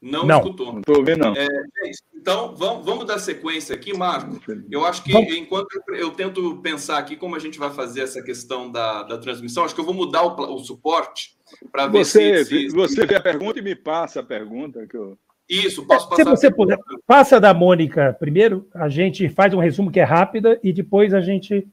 Não, 0.02 0.26
Não, 0.26 0.38
escutou. 0.38 0.72
não 0.74 0.82
tô 0.82 0.98
ouvindo, 0.98 1.18
não. 1.18 1.34
É, 1.34 1.44
é 1.46 1.90
então, 2.14 2.54
vamos, 2.54 2.84
vamos 2.84 3.06
dar 3.06 3.18
sequência 3.18 3.74
aqui, 3.74 3.96
Marco. 3.96 4.38
Eu 4.70 4.84
acho 4.84 5.02
que 5.02 5.12
Vamos. 5.12 5.32
enquanto 5.34 5.68
eu, 5.88 5.94
eu 5.94 6.10
tento 6.10 6.56
pensar 6.58 6.98
aqui 6.98 7.16
como 7.16 7.34
a 7.34 7.38
gente 7.38 7.58
vai 7.58 7.70
fazer 7.70 8.02
essa 8.02 8.22
questão 8.22 8.70
da, 8.70 9.02
da 9.04 9.16
transmissão, 9.18 9.64
acho 9.64 9.74
que 9.74 9.80
eu 9.80 9.84
vou 9.84 9.94
mudar 9.94 10.22
o, 10.24 10.54
o 10.54 10.58
suporte 10.58 11.36
para 11.72 11.86
ver 11.86 12.04
Você, 12.04 12.44
se, 12.44 12.68
se- 12.68 12.76
você 12.76 13.06
vê 13.06 13.14
a 13.16 13.20
pergunta 13.20 13.58
e 13.58 13.62
me 13.62 13.74
passa 13.74 14.20
a 14.20 14.22
pergunta. 14.22 14.86
Que 14.86 14.96
eu... 14.96 15.16
Isso, 15.48 15.86
posso 15.86 16.04
Se 16.06 16.16
passar. 16.24 16.30
você 16.30 16.50
puder, 16.50 16.78
passa 17.06 17.40
da 17.40 17.54
Mônica 17.54 18.14
primeiro, 18.18 18.68
a 18.74 18.88
gente 18.88 19.28
faz 19.28 19.54
um 19.54 19.58
resumo 19.60 19.90
que 19.92 20.00
é 20.00 20.04
rápida 20.04 20.58
e 20.62 20.72
depois 20.72 21.14
a 21.14 21.20
gente 21.20 21.66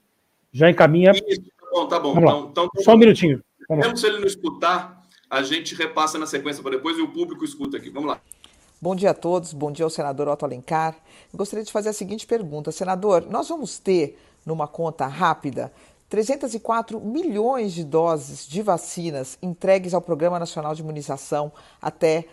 já 0.52 0.70
encaminha. 0.70 1.12
Isso, 1.12 1.42
tá 1.60 1.68
bom, 1.72 1.88
tá 1.88 2.00
bom. 2.00 2.12
Então, 2.12 2.50
então, 2.52 2.70
Só 2.84 2.94
um 2.94 2.98
minutinho. 2.98 3.42
Mesmo 3.70 3.98
se 3.98 4.06
ele 4.06 4.20
não 4.20 4.28
escutar, 4.28 5.02
a 5.34 5.42
gente 5.42 5.74
repassa 5.74 6.20
na 6.20 6.28
sequência 6.28 6.62
para 6.62 6.76
depois 6.76 6.96
e 6.96 7.02
o 7.02 7.08
público 7.08 7.44
escuta 7.44 7.78
aqui. 7.78 7.90
Vamos 7.90 8.10
lá. 8.10 8.22
Bom 8.80 8.96
dia 8.96 9.10
a 9.10 9.14
todos, 9.16 9.52
bom 9.52 9.72
dia 9.72 9.84
ao 9.84 9.90
senador 9.90 10.28
Otto 10.28 10.46
Alencar. 10.46 10.96
Gostaria 11.34 11.66
de 11.66 11.72
fazer 11.72 11.90
a 11.90 11.94
seguinte 11.94 12.28
pergunta. 12.28 12.72
Senador, 12.72 13.26
nós 13.28 13.50
vamos 13.50 13.80
ter, 13.80 14.20
numa 14.46 14.68
conta 14.68 15.08
rápida, 15.08 15.74
304 16.08 17.00
milhões 17.00 17.74
de 17.74 17.84
doses 17.84 18.46
de 18.48 18.62
vacinas 18.62 19.40
entregues 19.42 19.96
ao 19.96 20.02
Programa 20.02 20.38
Nacional 20.38 20.76
de 20.76 20.84
Imunização 20.84 21.52
até 21.82 22.26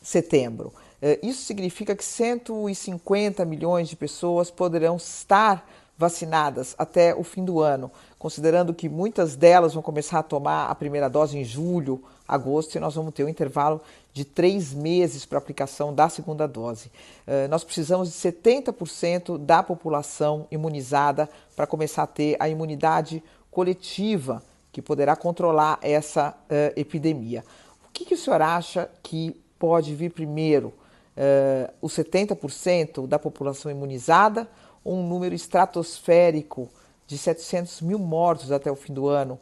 setembro. 0.00 0.72
Eh, 1.02 1.18
Isso 1.24 1.42
significa 1.42 1.96
que 1.96 2.04
150 2.04 3.44
milhões 3.44 3.88
de 3.88 3.96
pessoas 3.96 4.48
poderão 4.48 4.96
estar 4.96 5.68
vacinadas 5.98 6.74
até 6.78 7.14
o 7.14 7.24
fim 7.24 7.44
do 7.44 7.60
ano, 7.60 7.90
considerando 8.24 8.72
que 8.72 8.88
muitas 8.88 9.36
delas 9.36 9.74
vão 9.74 9.82
começar 9.82 10.20
a 10.20 10.22
tomar 10.22 10.70
a 10.70 10.74
primeira 10.74 11.10
dose 11.10 11.36
em 11.36 11.44
julho, 11.44 12.02
agosto, 12.26 12.74
e 12.74 12.80
nós 12.80 12.94
vamos 12.94 13.12
ter 13.12 13.22
um 13.22 13.28
intervalo 13.28 13.82
de 14.14 14.24
três 14.24 14.72
meses 14.72 15.26
para 15.26 15.36
aplicação 15.36 15.94
da 15.94 16.08
segunda 16.08 16.48
dose. 16.48 16.90
Eh, 17.26 17.46
Nós 17.48 17.62
precisamos 17.62 18.08
de 18.08 18.14
70% 18.14 19.36
da 19.36 19.62
população 19.62 20.46
imunizada 20.50 21.28
para 21.54 21.66
começar 21.66 22.04
a 22.04 22.06
ter 22.06 22.34
a 22.40 22.48
imunidade 22.48 23.22
coletiva 23.50 24.42
que 24.72 24.80
poderá 24.80 25.14
controlar 25.14 25.78
essa 25.82 26.34
eh, 26.48 26.72
epidemia. 26.76 27.44
O 27.86 27.92
que, 27.92 28.06
que 28.06 28.14
o 28.14 28.18
senhor 28.18 28.40
acha 28.40 28.88
que 29.02 29.38
pode 29.58 29.94
vir 29.94 30.10
primeiro? 30.10 30.72
Eh, 31.14 31.70
os 31.82 31.92
70% 31.92 33.06
da 33.06 33.18
população 33.18 33.70
imunizada 33.70 34.48
ou 34.82 34.94
um 34.94 35.06
número 35.06 35.34
estratosférico 35.34 36.70
de 37.06 37.18
700 37.18 37.80
mil 37.80 37.98
mortos 37.98 38.50
até 38.52 38.70
o 38.70 38.76
fim 38.76 38.92
do 38.94 39.08
ano? 39.08 39.38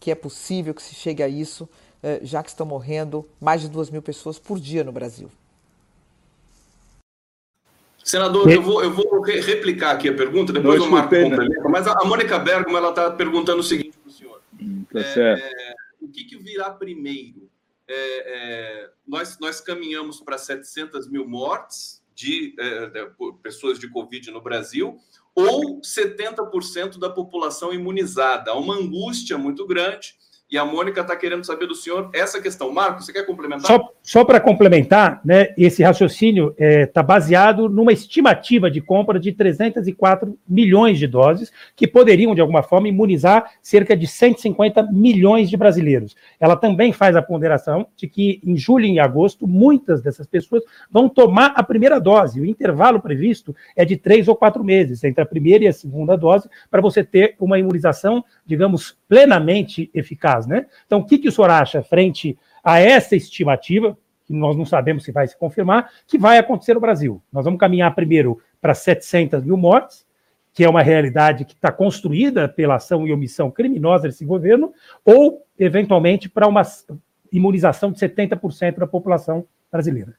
Que 0.00 0.10
é 0.10 0.14
possível 0.14 0.74
que 0.74 0.82
se 0.82 0.94
chegue 0.94 1.22
a 1.22 1.28
isso, 1.28 1.68
eh, 2.02 2.20
já 2.22 2.42
que 2.42 2.48
estão 2.48 2.66
morrendo 2.66 3.28
mais 3.40 3.60
de 3.60 3.68
2 3.68 3.90
mil 3.90 4.02
pessoas 4.02 4.38
por 4.38 4.58
dia 4.58 4.82
no 4.84 4.92
Brasil. 4.92 5.30
Senador, 8.04 8.50
eu 8.50 8.60
vou, 8.60 8.82
eu 8.82 8.92
vou 8.92 9.20
re- 9.20 9.40
replicar 9.40 9.92
aqui 9.92 10.08
a 10.08 10.14
pergunta, 10.14 10.52
depois 10.52 10.80
Não 10.80 10.88
o 10.88 10.90
Marco 10.90 11.14
escutei, 11.14 11.30
né? 11.30 11.36
complementa. 11.36 11.68
Mas 11.68 11.86
a, 11.86 12.04
Mônica 12.04 12.36
Bergamo 12.38 12.76
ela 12.76 12.90
está 12.90 13.10
perguntando 13.12 13.60
o 13.60 13.62
seguinte 13.62 13.96
para 13.96 14.08
o 14.10 14.12
senhor: 14.12 14.42
Tá 14.92 15.04
certo. 15.04 15.44
É, 15.44 15.74
o 16.00 16.08
que, 16.08 16.24
que 16.24 16.36
virá 16.36 16.70
primeiro? 16.70 17.48
É, 17.86 17.94
é, 17.94 18.90
nós, 19.06 19.38
nós 19.38 19.60
caminhamos 19.60 20.20
para 20.20 20.36
700 20.36 21.08
mil 21.08 21.28
mortes 21.28 22.02
de, 22.14 22.54
é, 22.58 22.86
de 22.86 23.06
por 23.10 23.34
pessoas 23.34 23.78
de 23.78 23.88
Covid 23.88 24.30
no 24.32 24.40
Brasil, 24.40 24.98
ou 25.34 25.80
70% 25.80 26.98
da 26.98 27.08
população 27.08 27.72
imunizada. 27.72 28.50
Há 28.50 28.58
uma 28.58 28.76
angústia 28.76 29.38
muito 29.38 29.66
grande. 29.66 30.14
E 30.52 30.58
a 30.58 30.66
Mônica 30.66 31.00
está 31.00 31.16
querendo 31.16 31.44
saber 31.44 31.66
do 31.66 31.74
senhor 31.74 32.10
essa 32.12 32.38
questão. 32.38 32.70
Marco, 32.70 33.02
você 33.02 33.10
quer 33.10 33.24
complementar? 33.24 33.66
Só, 33.66 33.88
só 34.02 34.22
para 34.22 34.38
complementar, 34.38 35.18
né, 35.24 35.54
esse 35.56 35.82
raciocínio 35.82 36.54
está 36.58 37.02
baseado 37.02 37.70
numa 37.70 37.90
estimativa 37.90 38.70
de 38.70 38.82
compra 38.82 39.18
de 39.18 39.32
304 39.32 40.38
milhões 40.46 40.98
de 40.98 41.06
doses, 41.06 41.50
que 41.74 41.88
poderiam, 41.88 42.34
de 42.34 42.42
alguma 42.42 42.62
forma, 42.62 42.86
imunizar 42.86 43.50
cerca 43.62 43.96
de 43.96 44.06
150 44.06 44.82
milhões 44.92 45.48
de 45.48 45.56
brasileiros. 45.56 46.14
Ela 46.38 46.54
também 46.54 46.92
faz 46.92 47.16
a 47.16 47.22
ponderação 47.22 47.86
de 47.96 48.06
que 48.06 48.38
em 48.44 48.54
julho 48.54 48.84
e 48.84 49.00
agosto, 49.00 49.48
muitas 49.48 50.02
dessas 50.02 50.26
pessoas 50.26 50.62
vão 50.90 51.08
tomar 51.08 51.54
a 51.56 51.62
primeira 51.62 51.98
dose. 51.98 52.42
O 52.42 52.44
intervalo 52.44 53.00
previsto 53.00 53.56
é 53.74 53.86
de 53.86 53.96
três 53.96 54.28
ou 54.28 54.36
quatro 54.36 54.62
meses 54.62 55.02
entre 55.02 55.22
a 55.22 55.26
primeira 55.26 55.64
e 55.64 55.68
a 55.68 55.72
segunda 55.72 56.14
dose, 56.14 56.46
para 56.70 56.82
você 56.82 57.02
ter 57.02 57.36
uma 57.40 57.58
imunização, 57.58 58.22
digamos, 58.44 58.98
plenamente 59.08 59.90
eficaz. 59.94 60.41
Né? 60.46 60.66
Então, 60.86 61.00
o 61.00 61.04
que, 61.04 61.18
que 61.18 61.28
o 61.28 61.32
senhor 61.32 61.50
acha 61.50 61.82
frente 61.82 62.38
a 62.62 62.78
essa 62.78 63.16
estimativa, 63.16 63.96
que 64.24 64.32
nós 64.32 64.56
não 64.56 64.64
sabemos 64.64 65.04
se 65.04 65.12
vai 65.12 65.26
se 65.26 65.36
confirmar, 65.36 65.90
que 66.06 66.18
vai 66.18 66.38
acontecer 66.38 66.74
no 66.74 66.80
Brasil? 66.80 67.22
Nós 67.32 67.44
vamos 67.44 67.58
caminhar 67.58 67.94
primeiro 67.94 68.40
para 68.60 68.74
700 68.74 69.42
mil 69.44 69.56
mortes, 69.56 70.06
que 70.54 70.64
é 70.64 70.68
uma 70.68 70.82
realidade 70.82 71.44
que 71.44 71.54
está 71.54 71.72
construída 71.72 72.48
pela 72.48 72.76
ação 72.76 73.06
e 73.06 73.12
omissão 73.12 73.50
criminosa 73.50 74.06
desse 74.08 74.24
governo, 74.24 74.72
ou, 75.04 75.46
eventualmente, 75.58 76.28
para 76.28 76.46
uma 76.46 76.62
imunização 77.32 77.90
de 77.90 77.98
70% 77.98 78.78
da 78.78 78.86
população 78.86 79.46
brasileira. 79.70 80.14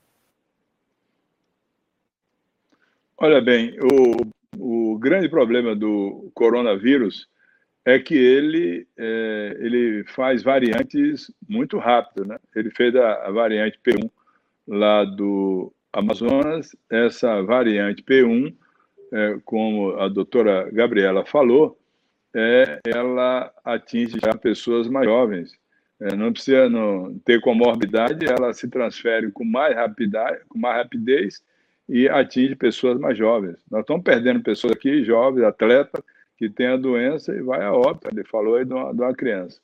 Olha 3.16 3.40
bem, 3.40 3.78
o, 3.80 4.94
o 4.94 4.98
grande 4.98 5.30
problema 5.30 5.76
do 5.76 6.32
coronavírus 6.34 7.28
é 7.86 8.00
que 8.00 8.16
ele, 8.16 8.88
é, 8.98 9.58
ele 9.60 10.04
faz 10.06 10.42
variantes 10.42 11.32
muito 11.48 11.78
rápido. 11.78 12.26
Né? 12.26 12.40
Ele 12.56 12.70
fez 12.72 12.96
a, 12.96 13.28
a 13.28 13.32
variante 13.32 13.80
P1 13.86 14.10
lá 14.68 15.04
do 15.04 15.74
Amazonas, 15.92 16.76
essa 16.90 17.42
variante 17.44 18.04
P1, 18.04 18.54
é, 19.12 19.38
como 19.46 19.92
a 19.98 20.08
doutora 20.08 20.70
Gabriela 20.72 21.26
falou, 21.26 21.78
é, 22.34 22.80
ela 22.88 23.52
atinge 23.64 24.18
já 24.24 24.36
pessoas 24.36 24.88
mais 24.88 25.06
jovens. 25.06 25.52
É, 26.00 26.16
não 26.16 26.34
precisa 26.34 26.68
não 26.68 27.18
ter 27.20 27.40
comorbidade, 27.40 28.26
ela 28.26 28.54
se 28.54 28.68
transfere 28.68 29.32
com 29.32 29.46
mais, 29.46 29.76
rapidez, 29.76 30.40
com 30.50 30.58
mais 30.58 30.78
rapidez 30.78 31.44
e 31.88 32.10
atinge 32.10 32.56
pessoas 32.56 32.98
mais 32.98 33.18
jovens. 33.18 33.58
Nós 33.70 33.82
estamos 33.82 34.04
perdendo 34.04 34.42
pessoas 34.42 34.74
aqui, 34.74 35.04
jovens, 35.04 35.44
atletas, 35.44 36.02
que 36.44 36.50
têm 36.50 36.68
a 36.68 36.78
doença 36.78 37.34
e 37.34 37.42
vai 37.42 37.64
a 37.64 37.72
óbito. 37.72 38.10
Ele 38.12 38.24
falou 38.26 38.56
aí 38.56 38.66
de 38.66 38.74
uma, 38.74 38.94
de 38.94 39.02
uma 39.02 39.14
criança. 39.14 39.62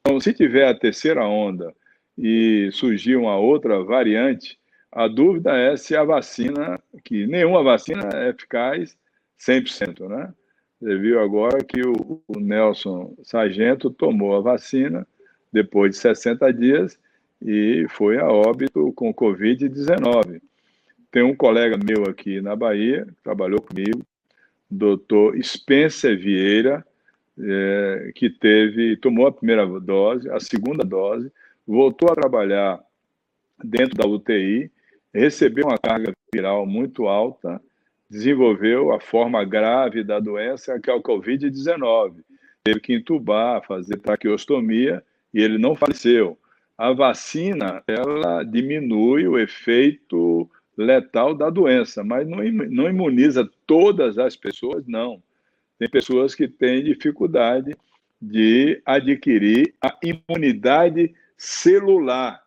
Então, 0.00 0.18
se 0.18 0.32
tiver 0.32 0.66
a 0.66 0.74
terceira 0.74 1.26
onda 1.26 1.74
e 2.16 2.70
surgir 2.72 3.16
uma 3.16 3.36
outra 3.36 3.82
variante, 3.84 4.58
a 4.90 5.06
dúvida 5.08 5.54
é 5.56 5.76
se 5.76 5.94
a 5.94 6.04
vacina, 6.04 6.80
que 7.04 7.26
nenhuma 7.26 7.62
vacina 7.62 8.08
é 8.14 8.30
eficaz 8.30 8.96
100%, 9.38 10.08
né? 10.08 10.32
Você 10.80 10.98
viu 10.98 11.20
agora 11.20 11.62
que 11.62 11.82
o, 11.82 12.22
o 12.26 12.40
Nelson 12.40 13.14
Sargento 13.22 13.90
tomou 13.90 14.34
a 14.34 14.40
vacina 14.40 15.06
depois 15.52 15.92
de 15.92 15.98
60 15.98 16.52
dias 16.52 16.98
e 17.40 17.86
foi 17.90 18.18
a 18.18 18.26
óbito 18.26 18.92
com 18.94 19.12
Covid-19. 19.12 20.40
Tem 21.10 21.22
um 21.22 21.36
colega 21.36 21.76
meu 21.76 22.10
aqui 22.10 22.40
na 22.40 22.56
Bahia, 22.56 23.04
que 23.04 23.22
trabalhou 23.22 23.60
comigo, 23.60 24.02
doutor 24.72 25.36
Spencer 25.42 26.18
Vieira, 26.18 26.84
é, 27.38 28.12
que 28.14 28.30
teve, 28.30 28.96
tomou 28.96 29.26
a 29.26 29.32
primeira 29.32 29.66
dose, 29.80 30.28
a 30.30 30.40
segunda 30.40 30.84
dose, 30.84 31.30
voltou 31.66 32.10
a 32.10 32.14
trabalhar 32.14 32.80
dentro 33.62 33.96
da 33.96 34.06
UTI, 34.06 34.70
recebeu 35.12 35.66
uma 35.66 35.78
carga 35.78 36.12
viral 36.34 36.66
muito 36.66 37.06
alta, 37.06 37.60
desenvolveu 38.10 38.92
a 38.92 39.00
forma 39.00 39.44
grave 39.44 40.02
da 40.02 40.18
doença, 40.18 40.78
que 40.80 40.90
é 40.90 40.94
o 40.94 41.02
Covid-19. 41.02 42.16
teve 42.64 42.80
que 42.80 42.94
entubar, 42.94 43.64
fazer 43.66 43.96
traqueostomia 43.98 45.02
e 45.32 45.40
ele 45.40 45.58
não 45.58 45.74
faleceu. 45.74 46.38
A 46.76 46.92
vacina, 46.92 47.82
ela 47.86 48.42
diminui 48.42 49.26
o 49.26 49.38
efeito 49.38 50.48
letal 50.76 51.34
da 51.34 51.50
doença, 51.50 52.02
mas 52.02 52.26
não, 52.26 52.88
imuniza 52.88 53.48
todas 53.66 54.18
as 54.18 54.36
pessoas, 54.36 54.86
não. 54.86 55.22
Tem 55.78 55.88
pessoas 55.88 56.34
que 56.34 56.48
têm 56.48 56.82
dificuldade 56.82 57.76
de 58.20 58.80
adquirir 58.86 59.74
a 59.82 59.96
imunidade 60.02 61.14
celular. 61.36 62.42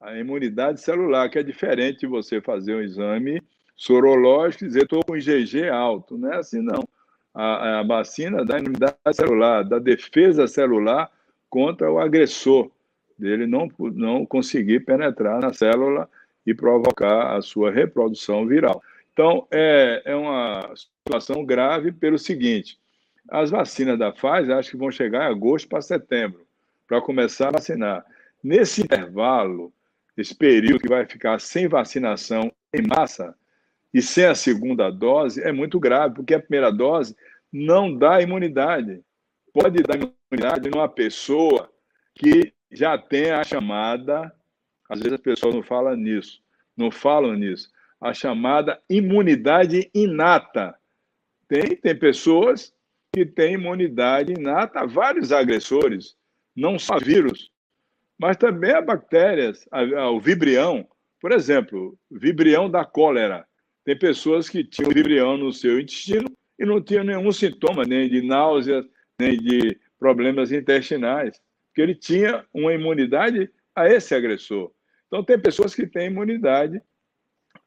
A 0.00 0.18
imunidade 0.18 0.80
celular, 0.80 1.28
que 1.30 1.38
é 1.38 1.42
diferente 1.42 2.00
de 2.00 2.06
você 2.06 2.40
fazer 2.40 2.76
um 2.76 2.82
exame 2.82 3.42
sorológico 3.74 4.64
e 4.64 4.68
dizer 4.68 4.82
estou 4.82 5.02
com 5.04 5.16
IgG 5.16 5.68
alto. 5.68 6.18
Não 6.18 6.32
é 6.32 6.36
assim, 6.36 6.60
não. 6.60 6.86
A, 7.34 7.80
a 7.80 7.82
vacina 7.82 8.44
da 8.44 8.58
imunidade 8.58 8.96
celular, 9.12 9.62
da 9.62 9.78
defesa 9.78 10.46
celular 10.46 11.10
contra 11.48 11.90
o 11.90 11.98
agressor, 11.98 12.70
dele 13.18 13.46
não, 13.46 13.68
não 13.78 14.26
conseguir 14.26 14.80
penetrar 14.80 15.40
na 15.40 15.52
célula 15.52 16.08
e 16.46 16.54
provocar 16.54 17.36
a 17.36 17.42
sua 17.42 17.70
reprodução 17.70 18.46
viral. 18.46 18.82
Então, 19.12 19.46
é, 19.50 20.02
é 20.04 20.14
uma 20.14 20.72
situação 20.74 21.44
grave 21.44 21.90
pelo 21.90 22.18
seguinte: 22.18 22.78
as 23.28 23.50
vacinas 23.50 23.98
da 23.98 24.12
Pfizer 24.12 24.56
acho 24.56 24.70
que 24.70 24.76
vão 24.76 24.90
chegar 24.90 25.24
em 25.24 25.32
agosto 25.32 25.68
para 25.68 25.82
setembro, 25.82 26.46
para 26.86 27.00
começar 27.00 27.48
a 27.48 27.52
vacinar. 27.52 28.04
Nesse 28.42 28.82
intervalo, 28.82 29.72
esse 30.16 30.34
período 30.34 30.80
que 30.80 30.88
vai 30.88 31.04
ficar 31.04 31.40
sem 31.40 31.66
vacinação 31.66 32.52
em 32.72 32.86
massa 32.86 33.34
e 33.92 34.02
sem 34.02 34.26
a 34.26 34.34
segunda 34.34 34.90
dose, 34.90 35.42
é 35.42 35.50
muito 35.50 35.80
grave, 35.80 36.14
porque 36.14 36.34
a 36.34 36.40
primeira 36.40 36.70
dose 36.70 37.16
não 37.52 37.96
dá 37.96 38.20
imunidade. 38.20 39.02
Pode 39.52 39.82
dar 39.82 39.96
imunidade 39.96 40.68
numa 40.68 40.88
pessoa 40.88 41.70
que 42.14 42.52
já 42.70 42.98
tem 42.98 43.30
a 43.30 43.42
chamada, 43.42 44.32
às 44.88 44.98
vezes 44.98 45.14
as 45.14 45.20
pessoas 45.20 45.54
não 45.54 45.62
falam 45.62 45.96
nisso, 45.96 46.40
não 46.76 46.90
falam 46.90 47.34
nisso, 47.34 47.70
a 48.00 48.12
chamada 48.12 48.80
imunidade 48.88 49.90
inata. 49.94 50.76
Tem, 51.48 51.76
tem 51.76 51.96
pessoas 51.96 52.72
que 53.12 53.24
têm 53.24 53.54
imunidade 53.54 54.32
inata 54.32 54.80
a 54.80 54.86
vários 54.86 55.32
agressores, 55.32 56.16
não 56.54 56.78
só 56.78 56.98
vírus, 56.98 57.50
mas 58.18 58.36
também 58.36 58.72
a 58.72 58.80
bactérias, 58.80 59.66
o 60.12 60.20
vibrião. 60.20 60.86
Por 61.20 61.32
exemplo, 61.32 61.98
vibrião 62.10 62.70
da 62.70 62.84
cólera. 62.84 63.46
Tem 63.84 63.98
pessoas 63.98 64.48
que 64.48 64.64
tinham 64.64 64.90
vibrião 64.90 65.36
no 65.36 65.52
seu 65.52 65.78
intestino 65.80 66.28
e 66.58 66.64
não 66.64 66.80
tinham 66.80 67.04
nenhum 67.04 67.30
sintoma, 67.32 67.84
nem 67.84 68.08
de 68.08 68.22
náuseas, 68.22 68.84
nem 69.18 69.36
de 69.38 69.78
problemas 69.98 70.52
intestinais, 70.52 71.40
porque 71.68 71.82
ele 71.82 71.94
tinha 71.94 72.44
uma 72.52 72.72
imunidade 72.72 73.50
a 73.76 73.86
esse 73.88 74.14
agressor. 74.14 74.72
Então, 75.06 75.22
tem 75.22 75.38
pessoas 75.38 75.74
que 75.74 75.86
têm 75.86 76.06
imunidade 76.06 76.80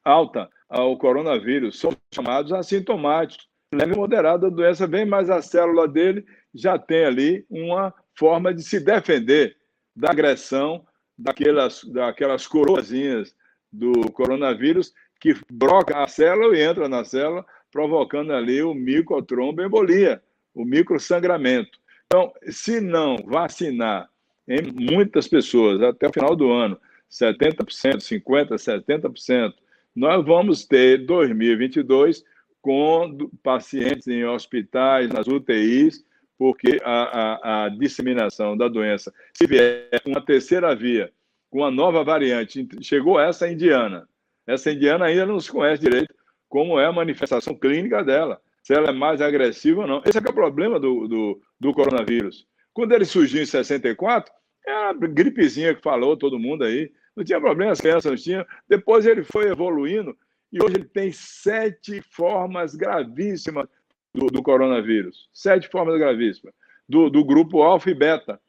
alta 0.04 0.50
ao 0.68 0.96
coronavírus, 0.98 1.78
são 1.78 1.96
chamados 2.12 2.52
assintomáticos. 2.52 3.48
Leve 3.72 3.94
moderada 3.94 4.48
a 4.48 4.50
doença 4.50 4.86
vem, 4.86 5.06
mas 5.06 5.30
a 5.30 5.40
célula 5.40 5.86
dele 5.86 6.24
já 6.52 6.78
tem 6.78 7.04
ali 7.04 7.46
uma 7.48 7.94
forma 8.18 8.52
de 8.52 8.62
se 8.62 8.80
defender 8.80 9.56
da 9.94 10.10
agressão 10.10 10.84
daquelas, 11.16 11.84
daquelas 11.84 12.46
coroazinhas 12.46 13.34
do 13.72 14.10
coronavírus 14.12 14.92
que 15.20 15.34
broca 15.50 16.02
a 16.02 16.08
célula 16.08 16.56
e 16.56 16.62
entra 16.62 16.88
na 16.88 17.04
célula, 17.04 17.44
provocando 17.70 18.32
ali 18.32 18.62
o 18.62 18.74
microtromboembolia, 18.74 20.22
o 20.54 20.64
microsangramento. 20.64 21.78
Então, 22.06 22.32
se 22.48 22.80
não 22.80 23.16
vacinar 23.26 24.08
em 24.48 24.72
muitas 24.72 25.28
pessoas 25.28 25.82
até 25.82 26.08
o 26.08 26.12
final 26.12 26.34
do 26.34 26.50
ano, 26.50 26.78
70%, 27.10 27.98
50%, 27.98 28.54
70%, 28.54 29.54
nós 29.94 30.24
vamos 30.24 30.64
ter 30.64 31.04
2022 31.04 32.24
com 32.60 33.30
pacientes 33.42 34.06
em 34.06 34.24
hospitais, 34.24 35.10
nas 35.10 35.26
UTIs, 35.26 36.04
porque 36.38 36.78
a, 36.82 37.02
a, 37.02 37.64
a, 37.64 37.68
disseminação 37.68 38.56
da 38.56 38.68
doença, 38.68 39.12
se 39.34 39.46
vier 39.46 39.88
uma 40.06 40.24
terceira 40.24 40.74
via, 40.74 41.12
com 41.50 41.58
uma 41.58 41.70
nova 41.70 42.04
variante, 42.04 42.66
chegou 42.80 43.18
essa 43.18 43.50
indiana. 43.50 44.08
Essa 44.46 44.72
indiana 44.72 45.06
ainda 45.06 45.26
não 45.26 45.40
se 45.40 45.50
conhece 45.50 45.82
direito 45.82 46.14
como 46.48 46.78
é 46.80 46.86
a 46.86 46.92
manifestação 46.92 47.54
clínica 47.54 48.02
dela, 48.02 48.40
se 48.62 48.74
ela 48.74 48.88
é 48.88 48.92
mais 48.92 49.20
agressiva 49.20 49.82
ou 49.82 49.86
não. 49.86 50.02
Esse 50.04 50.18
é, 50.18 50.22
é 50.24 50.30
o 50.30 50.34
problema 50.34 50.78
do, 50.78 51.06
do, 51.06 51.42
do 51.58 51.72
coronavírus. 51.72 52.46
Quando 52.72 52.92
ele 52.92 53.04
surgiu 53.04 53.42
em 53.42 53.46
64, 53.46 54.32
é 54.66 54.72
a 54.72 54.92
gripezinha 54.92 55.74
que 55.74 55.82
falou 55.82 56.16
todo 56.16 56.38
mundo 56.38 56.64
aí, 56.64 56.90
não 57.16 57.24
tinha 57.24 57.40
problema, 57.40 57.72
as 57.72 57.80
crianças 57.80 58.10
não 58.10 58.16
tinham. 58.16 58.46
Depois 58.68 59.06
ele 59.06 59.24
foi 59.24 59.48
evoluindo 59.48 60.16
e 60.52 60.62
hoje 60.62 60.76
ele 60.76 60.84
tem 60.84 61.12
sete 61.12 62.00
formas 62.02 62.74
gravíssimas 62.74 63.68
do, 64.14 64.26
do 64.26 64.42
coronavírus. 64.42 65.28
Sete 65.32 65.68
formas 65.68 65.98
gravíssimas. 65.98 66.54
Do, 66.88 67.08
do 67.08 67.24
grupo 67.24 67.62
alfa 67.62 67.90
e 67.90 67.94
beta. 67.94 68.40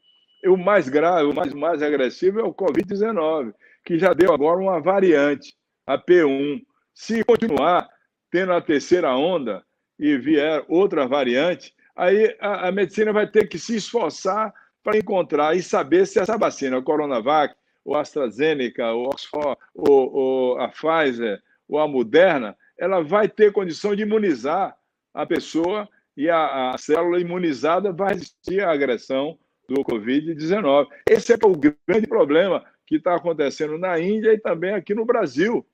E 0.42 0.48
o 0.48 0.56
mais 0.56 0.88
grave, 0.88 1.28
o 1.28 1.34
mais, 1.34 1.52
mais 1.52 1.82
agressivo 1.82 2.40
é 2.40 2.42
o 2.42 2.52
Covid-19, 2.52 3.54
que 3.84 3.98
já 3.98 4.12
deu 4.12 4.32
agora 4.32 4.58
uma 4.58 4.80
variante, 4.80 5.54
a 5.86 5.96
P1. 5.96 6.62
Se 6.92 7.22
continuar 7.22 7.88
tendo 8.30 8.52
a 8.52 8.60
terceira 8.60 9.14
onda 9.14 9.64
e 9.98 10.16
vier 10.16 10.64
outra 10.68 11.06
variante, 11.06 11.72
aí 11.96 12.36
a, 12.40 12.68
a 12.68 12.72
medicina 12.72 13.12
vai 13.12 13.26
ter 13.26 13.48
que 13.48 13.58
se 13.58 13.76
esforçar 13.76 14.52
para 14.82 14.98
encontrar 14.98 15.56
e 15.56 15.62
saber 15.62 16.06
se 16.06 16.18
essa 16.18 16.36
vacina, 16.36 16.78
a 16.78 16.82
Coronavac, 16.82 17.54
o 17.84 17.94
AstraZeneca, 17.96 18.92
o 18.92 19.04
Oxford, 19.04 19.56
o, 19.74 20.54
o, 20.54 20.58
a 20.58 20.68
Pfizer, 20.68 21.42
ou 21.68 21.78
a 21.78 21.88
Moderna, 21.88 22.56
ela 22.78 23.02
vai 23.02 23.28
ter 23.28 23.52
condição 23.52 23.94
de 23.94 24.02
imunizar 24.02 24.76
a 25.14 25.24
pessoa 25.26 25.88
e 26.16 26.28
a, 26.28 26.72
a 26.72 26.78
célula 26.78 27.20
imunizada 27.20 27.92
vai 27.92 28.14
resistir 28.14 28.62
à 28.62 28.72
agressão 28.72 29.38
do 29.68 29.82
Covid-19. 29.82 30.88
Esse 31.08 31.32
é 31.32 31.38
o 31.44 31.56
grande 31.56 32.06
problema 32.06 32.64
que 32.86 32.96
está 32.96 33.14
acontecendo 33.14 33.78
na 33.78 33.98
Índia 33.98 34.32
e 34.32 34.38
também 34.38 34.74
aqui 34.74 34.94
no 34.94 35.04
Brasil. 35.04 35.66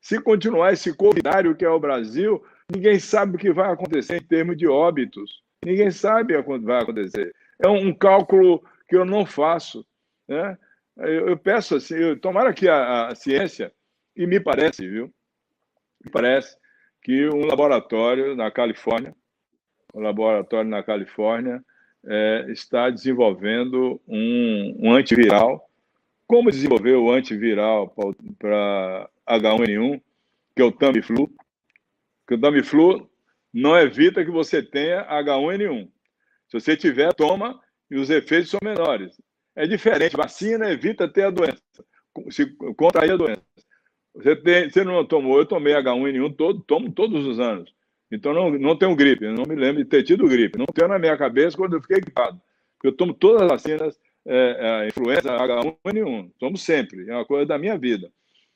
Se 0.00 0.20
continuar 0.20 0.72
esse 0.72 0.94
covidário 0.94 1.54
que 1.54 1.64
é 1.64 1.70
o 1.70 1.80
Brasil, 1.80 2.42
ninguém 2.72 2.98
sabe 2.98 3.36
o 3.36 3.38
que 3.38 3.52
vai 3.52 3.72
acontecer 3.72 4.16
em 4.16 4.24
termos 4.24 4.56
de 4.56 4.66
óbitos. 4.66 5.42
Ninguém 5.64 5.90
sabe 5.90 6.36
o 6.36 6.42
que 6.42 6.58
vai 6.58 6.82
acontecer. 6.82 7.34
É 7.58 7.68
um 7.68 7.92
cálculo 7.92 8.64
que 8.88 8.96
eu 8.96 9.04
não 9.04 9.26
faço. 9.26 9.86
Né? 10.26 10.56
Eu, 10.96 11.36
peço 11.36 11.76
assim, 11.76 11.94
eu, 11.94 12.18
tomara 12.18 12.52
que 12.52 12.68
a, 12.68 13.08
a 13.08 13.14
ciência, 13.14 13.72
e 14.16 14.26
me 14.26 14.40
parece, 14.40 14.88
viu? 14.88 15.12
Me 16.02 16.10
parece 16.10 16.56
que 17.02 17.28
um 17.28 17.44
laboratório 17.46 18.34
na 18.34 18.50
Califórnia, 18.50 19.14
um 19.94 20.00
laboratório 20.00 20.68
na 20.68 20.82
Califórnia, 20.82 21.62
é, 22.06 22.46
está 22.48 22.88
desenvolvendo 22.88 24.00
um, 24.08 24.76
um, 24.78 24.92
antiviral. 24.92 25.68
Como 26.26 26.50
desenvolver 26.50 26.94
o 26.94 27.10
antiviral 27.10 27.94
para 28.38 29.10
H1N1, 29.28 30.00
que 30.54 30.62
é 30.62 30.64
o 30.64 30.72
Tamiflu? 30.72 31.30
Que 32.26 32.34
o 32.34 32.40
Tamiflu 32.40 33.09
não 33.52 33.78
evita 33.78 34.24
que 34.24 34.30
você 34.30 34.62
tenha 34.62 35.06
H1N1. 35.06 35.88
Se 36.48 36.60
você 36.60 36.76
tiver, 36.76 37.12
toma 37.14 37.60
e 37.90 37.96
os 37.96 38.10
efeitos 38.10 38.50
são 38.50 38.60
menores. 38.62 39.20
É 39.54 39.66
diferente. 39.66 40.16
Vacina 40.16 40.70
evita 40.70 41.08
ter 41.08 41.24
a 41.24 41.30
doença, 41.30 41.60
se 42.30 42.46
contrair 42.76 43.12
a 43.12 43.16
doença. 43.16 43.42
Você, 44.14 44.36
tem, 44.36 44.70
você 44.70 44.84
não 44.84 45.04
tomou, 45.04 45.38
eu 45.38 45.46
tomei 45.46 45.74
H1N1 45.74 46.36
todo, 46.36 46.60
tomo 46.60 46.92
todos 46.92 47.26
os 47.26 47.38
anos. 47.38 47.72
Então 48.10 48.34
não, 48.34 48.50
não 48.50 48.76
tenho 48.76 48.96
gripe, 48.96 49.28
não 49.28 49.44
me 49.44 49.54
lembro 49.54 49.82
de 49.82 49.88
ter 49.88 50.02
tido 50.02 50.28
gripe. 50.28 50.58
Não 50.58 50.66
tenho 50.66 50.88
na 50.88 50.98
minha 50.98 51.16
cabeça 51.16 51.56
quando 51.56 51.76
eu 51.76 51.82
fiquei 51.82 51.98
equipado. 51.98 52.40
Eu 52.82 52.92
tomo 52.92 53.14
todas 53.14 53.42
as 53.42 53.48
vacinas, 53.48 54.00
é, 54.26 54.84
é, 54.84 54.88
influenza, 54.88 55.36
H1N1, 55.36 56.32
tomo 56.38 56.56
sempre, 56.56 57.08
é 57.08 57.14
uma 57.14 57.24
coisa 57.24 57.46
da 57.46 57.58
minha 57.58 57.76
vida. 57.78 58.10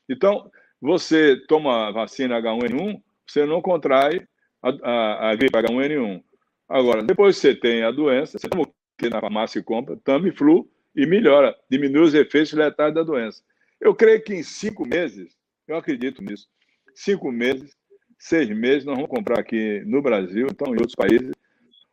Então, 0.09 0.51
você 0.81 1.37
toma 1.47 1.93
vacina 1.93 2.41
H1N1, 2.41 3.01
você 3.27 3.47
não 3.47 3.61
contrai 3.61 4.27
a, 4.65 4.91
a, 4.91 5.31
a 5.31 5.35
gripe 5.37 5.57
H1N1. 5.57 6.23
Agora, 6.69 7.03
depois 7.03 7.37
você 7.37 7.55
tem 7.55 7.83
a 7.83 7.91
doença, 7.91 8.39
você 8.39 8.49
toma 8.49 8.67
que 8.97 9.11
na 9.11 9.21
farmácia 9.21 9.59
e 9.59 9.63
compra, 9.63 9.97
Tamiflu, 10.03 10.69
e 10.97 11.07
melhora, 11.07 11.55
diminui 11.69 12.03
os 12.03 12.15
efeitos 12.15 12.53
letais 12.53 12.95
da 12.95 13.03
doença. 13.03 13.43
Eu 13.81 13.95
creio 13.95 14.23
que 14.23 14.33
em 14.33 14.43
cinco 14.43 14.87
meses 14.87 15.37
eu 15.67 15.77
acredito 15.77 16.23
nisso. 16.23 16.49
Cinco 16.95 17.31
meses, 17.31 17.77
seis 18.19 18.49
meses, 18.49 18.85
nós 18.85 18.95
vamos 18.95 19.11
comprar 19.11 19.41
aqui 19.41 19.83
no 19.85 20.01
Brasil, 20.01 20.47
então 20.51 20.69
em 20.69 20.79
outros 20.79 20.95
países, 20.95 21.33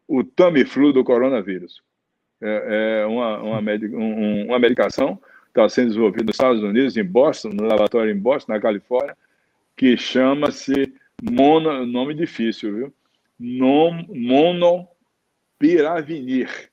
o 0.08 0.24
Tamiflu 0.24 0.94
do 0.94 1.04
coronavírus. 1.04 1.82
É, 2.40 3.02
é 3.02 3.06
uma, 3.06 3.42
uma, 3.42 3.62
medica, 3.62 3.96
um, 3.96 4.46
uma 4.46 4.60
medicação 4.60 5.16
que 5.16 5.60
está 5.60 5.68
sendo 5.68 5.90
desenvolvida 5.90 6.26
nos 6.26 6.36
Estados 6.36 6.64
Unidos, 6.64 6.96
em 6.96 7.04
Boston, 7.04 7.50
no 7.50 7.64
laboratório 7.64 8.12
em 8.12 8.18
Boston, 8.18 8.54
na 8.54 8.60
Califórnia, 8.60 9.18
que 9.76 9.98
chama-se 9.98 10.94
mono, 11.22 11.86
nome 11.86 12.14
difícil, 12.14 12.76
viu? 12.76 12.94
Mono 13.40 14.06
Molnupiravir. 15.60 16.72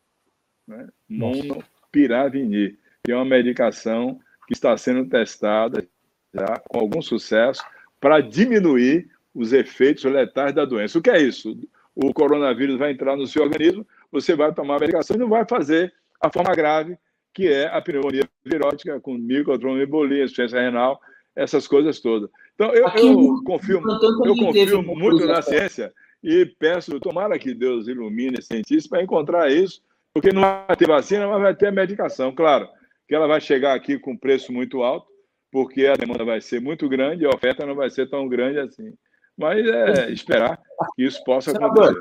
Né? 0.67 0.89
Molnupiravir, 1.09 2.79
que 3.05 3.13
é 3.13 3.15
uma 3.15 3.25
medicação 3.25 4.21
que 4.47 4.55
está 4.55 4.77
sendo 4.77 5.09
testada 5.09 5.87
já 6.33 6.59
com 6.69 6.79
algum 6.79 7.03
sucesso 7.03 7.63
para 8.01 8.21
diminuir 8.21 9.09
os 9.35 9.53
efeitos 9.53 10.05
letais 10.05 10.55
da 10.55 10.65
doença. 10.65 10.99
O 10.99 11.03
que 11.03 11.11
é 11.11 11.21
isso? 11.21 11.59
O 11.95 12.13
coronavírus 12.13 12.79
vai 12.79 12.93
entrar 12.93 13.17
no 13.17 13.27
seu 13.27 13.43
organismo, 13.43 13.87
você 14.11 14.35
vai 14.35 14.53
tomar 14.55 14.77
a 14.77 14.81
medicação 14.81 15.17
e 15.17 15.19
não 15.19 15.29
vai 15.29 15.45
fazer 15.49 15.93
a 16.21 16.31
forma 16.33 16.55
grave, 16.55 16.97
que 17.33 17.47
é 17.47 17.67
a 17.67 17.81
pneumonia 17.81 18.29
virótica 18.45 19.01
com 19.01 19.15
microtromboembolia, 19.15 20.25
insuficiência 20.25 20.61
renal, 20.61 21.01
essas 21.37 21.69
coisas 21.69 22.01
todas. 22.01 22.31
Então, 22.59 22.75
eu, 22.75 22.89
eu 22.89 23.45
confio, 23.45 23.81
eu 24.25 24.37
confio 24.37 24.83
muito 24.83 25.25
na 25.25 25.41
ciência 25.41 25.93
e 26.21 26.45
peço, 26.45 26.99
tomara 26.99 27.39
que 27.39 27.55
Deus 27.55 27.87
ilumine 27.87 28.43
cientistas 28.43 28.89
para 28.89 29.01
encontrar 29.01 29.49
isso, 29.49 29.81
porque 30.13 30.33
não 30.33 30.43
vai 30.43 30.77
ter 30.77 30.89
vacina, 30.89 31.29
mas 31.29 31.41
vai 31.41 31.55
ter 31.55 31.69
a 31.69 31.73
medicação. 31.73 32.35
Claro 32.35 32.69
que 33.07 33.15
ela 33.15 33.29
vai 33.29 33.41
chegar 33.41 33.75
aqui 33.75 33.97
com 33.97 34.17
preço 34.17 34.53
muito 34.53 34.83
alto, 34.83 35.07
porque 35.53 35.87
a 35.87 35.95
demanda 35.95 36.25
vai 36.25 36.41
ser 36.41 36.61
muito 36.61 36.89
grande 36.89 37.23
e 37.23 37.27
a 37.27 37.31
oferta 37.31 37.65
não 37.65 37.77
vai 37.77 37.91
ser 37.91 38.11
tão 38.11 38.29
grande 38.29 38.59
assim. 38.59 38.93
Mas 39.37 39.65
é 39.65 40.11
esperar 40.11 40.59
que 40.97 41.05
isso 41.05 41.23
possa 41.23 41.53
acontecer. 41.53 41.95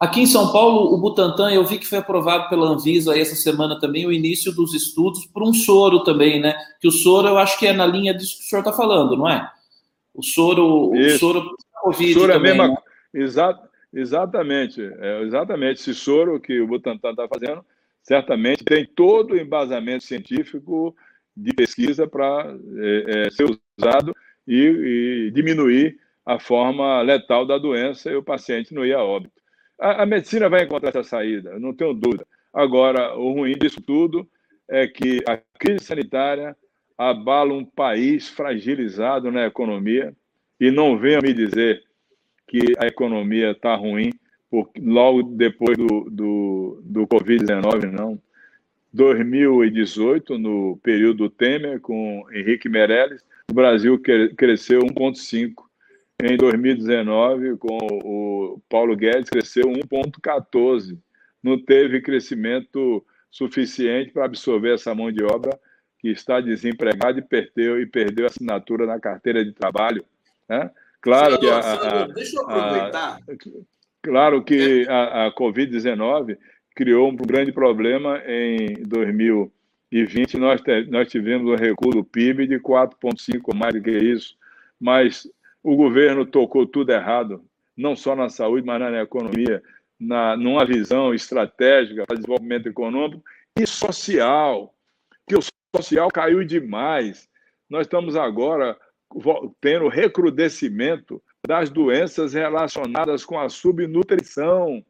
Aqui 0.00 0.22
em 0.22 0.26
São 0.26 0.50
Paulo, 0.50 0.94
o 0.94 0.98
Butantan, 0.98 1.52
eu 1.52 1.64
vi 1.64 1.78
que 1.78 1.86
foi 1.86 1.98
aprovado 1.98 2.48
pela 2.48 2.68
Anvisa 2.68 3.16
essa 3.18 3.36
semana 3.36 3.78
também 3.78 4.06
o 4.06 4.12
início 4.12 4.50
dos 4.50 4.72
estudos 4.72 5.26
por 5.26 5.42
um 5.42 5.52
soro 5.52 6.02
também, 6.02 6.40
né? 6.40 6.56
Que 6.80 6.88
o 6.88 6.90
soro 6.90 7.28
eu 7.28 7.36
acho 7.36 7.58
que 7.58 7.66
é 7.66 7.72
na 7.74 7.86
linha 7.86 8.14
disso 8.14 8.38
que 8.38 8.44
o 8.44 8.48
senhor 8.48 8.60
está 8.62 8.72
falando, 8.72 9.14
não 9.16 9.28
é? 9.28 9.50
O 10.14 10.22
soro, 10.22 10.94
Isso. 10.94 11.16
o 11.16 11.18
soro 11.18 11.56
Covid 11.84 12.10
o 12.10 12.20
soro 12.20 12.32
também, 12.32 12.52
é 12.52 12.54
mesmo, 12.54 12.74
né? 12.74 13.22
exa, 13.22 13.60
exatamente, 13.92 14.80
é, 14.82 15.22
exatamente. 15.22 15.80
Esse 15.80 15.94
soro 15.94 16.40
que 16.40 16.60
o 16.60 16.66
Butantan 16.66 17.10
está 17.10 17.28
fazendo, 17.28 17.64
certamente 18.02 18.64
tem 18.64 18.86
todo 18.86 19.32
o 19.32 19.38
embasamento 19.38 20.04
científico 20.04 20.96
de 21.36 21.52
pesquisa 21.52 22.06
para 22.06 22.56
é, 22.76 23.26
é, 23.26 23.30
ser 23.30 23.44
usado 23.78 24.14
e, 24.46 25.26
e 25.26 25.30
diminuir 25.32 25.98
a 26.24 26.38
forma 26.38 27.02
letal 27.02 27.44
da 27.44 27.58
doença 27.58 28.10
e 28.10 28.16
o 28.16 28.22
paciente 28.22 28.72
não 28.72 28.86
ir 28.86 28.94
a 28.94 29.02
óbito. 29.02 29.34
A, 29.78 30.02
a, 30.02 30.06
medicina 30.06 30.48
vai 30.48 30.62
encontrar 30.62 30.90
essa 30.90 31.02
saída, 31.02 31.58
não 31.58 31.74
tenho 31.74 31.92
dúvida. 31.92 32.26
Agora, 32.52 33.14
o 33.16 33.32
ruim 33.32 33.54
disso 33.54 33.82
tudo 33.82 34.26
é 34.68 34.86
que 34.86 35.22
a 35.28 35.38
crise 35.58 35.84
sanitária 35.84 36.56
abala 36.96 37.52
um 37.52 37.64
país 37.64 38.28
fragilizado 38.28 39.30
na 39.30 39.46
economia 39.46 40.14
e 40.60 40.70
não 40.70 40.98
venha 40.98 41.20
me 41.20 41.32
dizer 41.32 41.82
que 42.46 42.74
a 42.78 42.86
economia 42.86 43.50
está 43.50 43.74
ruim 43.74 44.12
porque 44.50 44.80
logo 44.80 45.22
depois 45.22 45.76
do, 45.76 46.08
do, 46.08 46.80
do 46.84 47.06
Covid-19, 47.08 47.90
não. 47.90 48.20
2018, 48.92 50.38
no 50.38 50.78
período 50.80 51.28
Temer, 51.28 51.80
com 51.80 52.24
Henrique 52.32 52.68
Meirelles, 52.68 53.24
o 53.50 53.52
Brasil 53.52 54.00
cresceu 54.36 54.82
1,5%. 54.82 55.54
Em 56.22 56.36
2019, 56.36 57.56
com 57.56 57.76
o 58.04 58.60
Paulo 58.68 58.94
Guedes, 58.96 59.28
cresceu 59.28 59.64
1,14%. 59.64 60.96
Não 61.42 61.58
teve 61.58 62.00
crescimento 62.00 63.04
suficiente 63.28 64.12
para 64.12 64.26
absorver 64.26 64.74
essa 64.74 64.94
mão 64.94 65.10
de 65.10 65.24
obra 65.24 65.58
que 66.04 66.10
está 66.10 66.38
desempregada 66.38 67.18
e 67.18 67.22
perdeu, 67.22 67.80
e 67.80 67.86
perdeu 67.86 68.26
a 68.26 68.28
assinatura 68.28 68.84
na 68.84 69.00
carteira 69.00 69.42
de 69.42 69.52
trabalho. 69.52 70.04
Né? 70.46 70.70
Claro 71.00 71.40
que 71.40 71.48
a, 71.48 71.58
a, 71.58 72.06
deixa 72.08 72.36
eu 72.36 72.42
aproveitar. 72.42 73.16
A, 73.16 73.36
claro 74.02 74.44
que 74.44 74.86
a, 74.86 75.28
a 75.28 75.34
Covid-19 75.34 76.36
criou 76.76 77.10
um 77.10 77.16
grande 77.16 77.52
problema 77.52 78.22
em 78.26 78.82
2020. 78.82 80.36
Nós, 80.36 80.60
nós 80.90 81.08
tivemos 81.08 81.50
um 81.50 81.56
recuo 81.56 81.92
do 81.92 82.04
PIB 82.04 82.48
de 82.48 82.60
4,5% 82.60 83.54
mais 83.54 83.72
do 83.72 83.80
que 83.80 83.90
isso, 83.90 84.36
mas 84.78 85.26
o 85.62 85.74
governo 85.74 86.26
tocou 86.26 86.66
tudo 86.66 86.92
errado, 86.92 87.42
não 87.74 87.96
só 87.96 88.14
na 88.14 88.28
saúde, 88.28 88.66
mas 88.66 88.78
na 88.78 89.00
economia, 89.00 89.62
na, 89.98 90.36
numa 90.36 90.66
visão 90.66 91.14
estratégica 91.14 92.04
para 92.06 92.16
desenvolvimento 92.16 92.68
econômico 92.68 93.24
e 93.58 93.66
social, 93.66 94.74
que 95.26 95.34
o 95.34 95.40
social 95.76 96.08
caiu 96.10 96.44
demais. 96.44 97.28
Nós 97.68 97.82
estamos 97.82 98.16
agora 98.16 98.76
tendo 99.60 99.88
recrudescimento 99.88 101.22
das 101.46 101.70
doenças 101.70 102.34
relacionadas 102.34 103.24
com 103.24 103.38
a 103.38 103.48
subnutrição. 103.48 104.84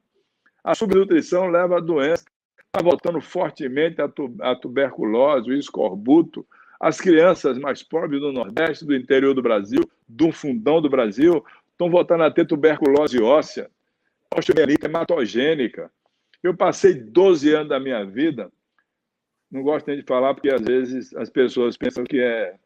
A 0.62 0.74
subnutrição 0.74 1.48
leva 1.48 1.78
a 1.78 1.80
doença. 1.80 2.24
Está 2.66 2.82
voltando 2.82 3.20
fortemente 3.20 4.00
a, 4.00 4.08
tu, 4.08 4.34
a 4.40 4.54
tuberculose, 4.54 5.50
o 5.50 5.54
escorbuto. 5.54 6.46
As 6.80 7.00
crianças 7.00 7.58
mais 7.58 7.82
pobres 7.82 8.20
do 8.20 8.32
Nordeste, 8.32 8.84
do 8.84 8.94
interior 8.94 9.34
do 9.34 9.42
Brasil, 9.42 9.88
do 10.08 10.32
fundão 10.32 10.82
do 10.82 10.90
Brasil, 10.90 11.44
estão 11.70 11.90
voltando 11.90 12.24
a 12.24 12.30
ter 12.30 12.46
tuberculose 12.46 13.22
óssea, 13.22 13.70
osteomielite 14.36 14.86
hematogênica. 14.86 15.90
Eu 16.42 16.54
passei 16.54 16.94
12 16.94 17.54
anos 17.54 17.68
da 17.68 17.80
minha 17.80 18.04
vida, 18.04 18.50
não 19.54 19.62
gosto 19.62 19.86
nem 19.86 19.96
de 19.96 20.02
falar, 20.02 20.34
porque 20.34 20.50
às 20.50 20.60
vezes 20.60 21.14
as 21.14 21.30
pessoas 21.30 21.76
pensam 21.76 22.02
que 22.02 22.20
é, 22.20 22.56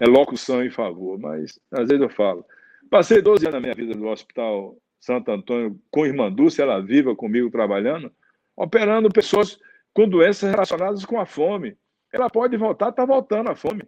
é 0.00 0.06
locução 0.06 0.64
em 0.64 0.70
favor, 0.70 1.18
mas 1.18 1.58
às 1.72 1.88
vezes 1.88 2.00
eu 2.00 2.08
falo. 2.08 2.46
Passei 2.88 3.20
12 3.20 3.46
anos 3.46 3.54
da 3.54 3.60
minha 3.60 3.74
vida 3.74 3.94
no 3.94 4.08
Hospital 4.08 4.76
Santo 5.00 5.32
Antônio 5.32 5.80
com 5.90 6.06
irmã 6.06 6.30
Dulce, 6.30 6.62
ela 6.62 6.80
viva 6.80 7.16
comigo 7.16 7.50
trabalhando, 7.50 8.12
operando 8.56 9.10
pessoas 9.10 9.58
com 9.92 10.08
doenças 10.08 10.48
relacionadas 10.48 11.04
com 11.04 11.18
a 11.18 11.26
fome. 11.26 11.76
Ela 12.12 12.30
pode 12.30 12.56
voltar, 12.56 12.90
está 12.90 13.04
voltando 13.04 13.50
a 13.50 13.56
fome. 13.56 13.82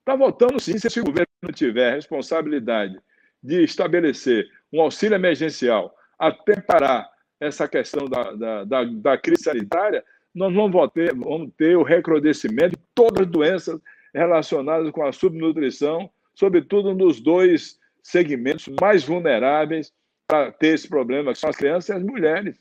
Está 0.00 0.16
voltando 0.16 0.58
sim, 0.58 0.78
se 0.78 0.86
esse 0.86 1.00
governo 1.00 1.26
tiver 1.52 1.94
responsabilidade 1.94 2.98
de 3.42 3.62
estabelecer 3.62 4.48
um 4.72 4.80
auxílio 4.80 5.14
emergencial 5.14 5.94
até 6.18 6.58
parar 6.58 7.10
essa 7.38 7.68
questão 7.68 8.06
da, 8.06 8.32
da, 8.32 8.64
da, 8.64 8.84
da 8.84 9.18
crise 9.18 9.42
sanitária, 9.42 10.02
nós 10.36 10.54
vamos 10.54 10.92
ter, 10.92 11.14
vamos 11.14 11.50
ter 11.56 11.76
o 11.78 11.82
recrudescimento 11.82 12.76
de 12.76 12.82
todas 12.94 13.26
as 13.26 13.32
doenças 13.32 13.80
relacionadas 14.14 14.90
com 14.90 15.02
a 15.02 15.10
subnutrição, 15.10 16.10
sobretudo 16.34 16.94
nos 16.94 17.20
dois 17.20 17.78
segmentos 18.02 18.68
mais 18.78 19.02
vulneráveis 19.02 19.92
para 20.28 20.52
ter 20.52 20.74
esse 20.74 20.86
problema, 20.86 21.32
que 21.32 21.38
são 21.38 21.48
as 21.48 21.56
crianças 21.56 21.88
e 21.88 21.92
as 21.98 22.02
mulheres. 22.02 22.60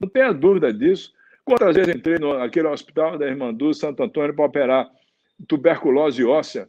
Não 0.00 0.08
tenha 0.08 0.32
dúvida 0.32 0.72
disso. 0.72 1.12
Quantas 1.44 1.74
vezes 1.74 1.94
entrei 1.94 2.16
no, 2.18 2.38
naquele 2.38 2.68
hospital 2.68 3.18
da 3.18 3.26
Irmã 3.26 3.52
Dulce, 3.52 3.80
Santo 3.80 4.04
Antônio, 4.04 4.34
para 4.34 4.44
operar 4.44 4.90
tuberculose 5.48 6.24
óssea 6.24 6.68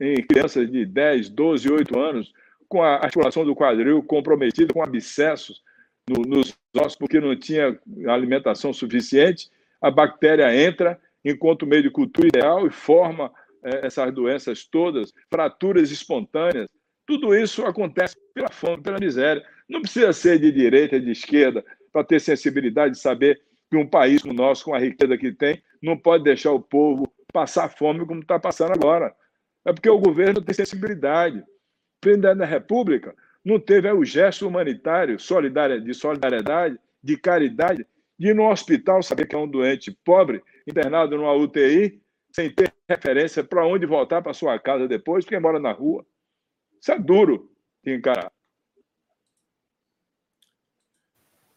em 0.00 0.22
crianças 0.22 0.70
de 0.70 0.86
10, 0.86 1.28
12, 1.28 1.70
8 1.70 1.98
anos, 1.98 2.32
com 2.68 2.82
a 2.82 2.94
articulação 2.94 3.44
do 3.44 3.54
quadril 3.54 4.02
comprometida, 4.02 4.72
com 4.72 4.82
abscessos 4.82 5.62
no, 6.08 6.22
nos 6.22 6.56
ossos, 6.74 6.96
porque 6.96 7.20
não 7.20 7.36
tinha 7.36 7.78
alimentação 8.08 8.72
suficiente, 8.72 9.50
a 9.80 9.90
bactéria 9.90 10.54
entra, 10.54 11.00
enquanto 11.24 11.62
o 11.62 11.66
meio 11.66 11.82
de 11.82 11.90
cultura 11.90 12.28
ideal 12.28 12.66
e 12.66 12.70
forma 12.70 13.32
é, 13.62 13.86
essas 13.86 14.12
doenças 14.12 14.64
todas, 14.64 15.12
fraturas 15.30 15.90
espontâneas. 15.90 16.68
Tudo 17.06 17.34
isso 17.34 17.64
acontece 17.64 18.16
pela 18.34 18.50
fome, 18.50 18.82
pela 18.82 18.98
miséria. 18.98 19.44
Não 19.68 19.80
precisa 19.80 20.12
ser 20.12 20.38
de 20.38 20.50
direita, 20.52 21.00
de 21.00 21.10
esquerda, 21.10 21.64
para 21.92 22.04
ter 22.04 22.20
sensibilidade 22.20 22.94
de 22.94 23.00
saber 23.00 23.42
que 23.70 23.76
um 23.76 23.86
país 23.86 24.22
como 24.22 24.34
o 24.34 24.36
nosso, 24.36 24.64
com 24.64 24.74
a 24.74 24.78
riqueza 24.78 25.16
que 25.16 25.32
tem, 25.32 25.62
não 25.82 25.96
pode 25.96 26.24
deixar 26.24 26.52
o 26.52 26.60
povo 26.60 27.10
passar 27.32 27.68
fome 27.68 28.06
como 28.06 28.20
está 28.20 28.38
passando 28.38 28.72
agora. 28.72 29.14
É 29.64 29.72
porque 29.72 29.88
o 29.88 29.98
governo 29.98 30.42
tem 30.42 30.54
sensibilidade. 30.54 31.38
O 31.38 31.44
presidente 32.00 32.38
da 32.38 32.46
República 32.46 33.14
não 33.44 33.58
teve 33.58 33.90
o 33.90 34.04
gesto 34.04 34.46
humanitário, 34.46 35.16
de 35.16 35.94
solidariedade, 35.94 36.78
de 37.02 37.16
caridade, 37.16 37.86
de 38.20 38.28
ir 38.28 38.34
no 38.34 38.50
hospital 38.50 39.02
saber 39.02 39.26
que 39.26 39.34
é 39.34 39.38
um 39.38 39.48
doente 39.48 39.90
pobre, 40.04 40.44
internado 40.66 41.16
numa 41.16 41.32
UTI, 41.32 42.02
sem 42.30 42.54
ter 42.54 42.70
referência 42.86 43.42
para 43.42 43.66
onde 43.66 43.86
voltar 43.86 44.20
para 44.20 44.34
sua 44.34 44.58
casa 44.58 44.86
depois, 44.86 45.24
porque 45.24 45.40
mora 45.40 45.58
na 45.58 45.72
rua. 45.72 46.04
Isso 46.78 46.92
é 46.92 46.98
duro 46.98 47.50
de 47.82 47.96
encarar. 47.96 48.30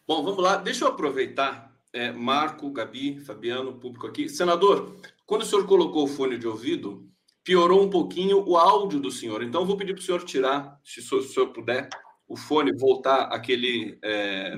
Bom, 0.07 0.23
vamos 0.23 0.41
lá. 0.41 0.55
Deixa 0.55 0.85
eu 0.85 0.89
aproveitar, 0.89 1.77
é, 1.91 2.13
Marco, 2.13 2.71
Gabi, 2.71 3.19
Fabiano, 3.19 3.77
público 3.77 4.07
aqui. 4.07 4.29
Senador, 4.29 4.95
quando 5.25 5.41
o 5.41 5.45
senhor 5.45 5.67
colocou 5.67 6.05
o 6.05 6.07
fone 6.07 6.37
de 6.37 6.47
ouvido, 6.47 7.05
piorou 7.43 7.83
um 7.83 7.89
pouquinho 7.89 8.41
o 8.47 8.55
áudio 8.55 9.01
do 9.01 9.11
senhor. 9.11 9.43
Então, 9.43 9.65
vou 9.65 9.75
pedir 9.75 9.93
para 9.93 10.01
o 10.01 10.03
senhor 10.03 10.23
tirar, 10.23 10.79
se 10.81 11.01
o 11.13 11.21
senhor 11.23 11.47
puder, 11.47 11.89
o 12.27 12.35
fone, 12.35 12.71
voltar 12.73 13.23
aquele 13.23 13.97
é, 14.01 14.55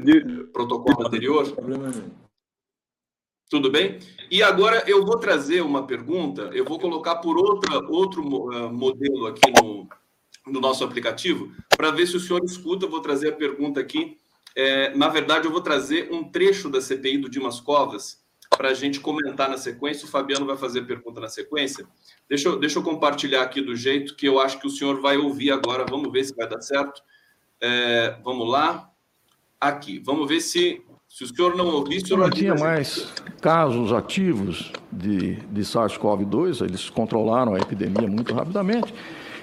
protocolo 0.53 1.05
anterior. 1.05 1.45
Tudo 3.49 3.71
bem? 3.71 3.99
E 4.31 4.41
agora 4.41 4.83
eu 4.87 5.05
vou 5.05 5.19
trazer 5.19 5.61
uma 5.61 5.85
pergunta, 5.85 6.49
eu 6.53 6.65
vou 6.65 6.79
colocar 6.79 7.17
por 7.17 7.37
outra, 7.37 7.77
outro 7.89 8.21
uh, 8.23 8.73
modelo 8.73 9.27
aqui 9.27 9.51
no, 9.61 9.87
no 10.47 10.59
nosso 10.59 10.83
aplicativo, 10.83 11.51
para 11.77 11.91
ver 11.91 12.07
se 12.07 12.17
o 12.17 12.19
senhor 12.19 12.43
escuta. 12.43 12.85
Eu 12.85 12.89
vou 12.89 13.01
trazer 13.01 13.29
a 13.29 13.35
pergunta 13.35 13.79
aqui 13.79 14.17
É, 14.55 14.95
na 14.95 15.09
verdade, 15.09 15.45
eu 15.45 15.51
vou 15.51 15.61
trazer 15.61 16.09
um 16.11 16.23
trecho 16.23 16.69
da 16.69 16.79
CPI 16.79 17.17
do 17.17 17.29
Dimas 17.29 17.59
Covas 17.59 18.23
para 18.57 18.69
a 18.69 18.73
gente 18.73 18.99
comentar 18.99 19.49
na 19.49 19.57
sequência. 19.57 20.05
O 20.05 20.09
Fabiano 20.09 20.45
vai 20.45 20.57
fazer 20.57 20.83
pergunta 20.83 21.19
na 21.19 21.27
sequência. 21.27 21.85
Deixa 22.29 22.47
eu, 22.47 22.57
deixa 22.57 22.79
eu 22.79 22.83
compartilhar 22.83 23.41
aqui 23.41 23.61
do 23.61 23.75
jeito 23.75 24.15
que 24.15 24.25
eu 24.25 24.39
acho 24.39 24.59
que 24.59 24.67
o 24.67 24.69
senhor 24.69 25.01
vai 25.01 25.17
ouvir 25.17 25.51
agora. 25.51 25.85
Vamos 25.89 26.11
ver 26.11 26.23
se 26.23 26.33
vai 26.33 26.47
dar 26.47 26.61
certo. 26.61 27.01
É, 27.61 28.17
vamos 28.23 28.49
lá. 28.49 28.89
Aqui. 29.59 29.99
Vamos 29.99 30.27
ver 30.27 30.41
se, 30.41 30.81
se 31.07 31.23
o 31.23 31.27
senhor 31.27 31.55
não 31.55 31.67
ouvir. 31.67 31.97
O 31.97 32.07
senhor 32.07 32.19
não 32.19 32.29
tinha 32.29 32.55
mais 32.55 33.11
casos 33.41 33.93
ativos 33.93 34.71
de, 34.91 35.35
de 35.35 35.61
SARS-CoV-2, 35.61 36.65
eles 36.65 36.89
controlaram 36.89 37.55
a 37.55 37.59
epidemia 37.59 38.07
muito 38.07 38.33
rapidamente. 38.33 38.93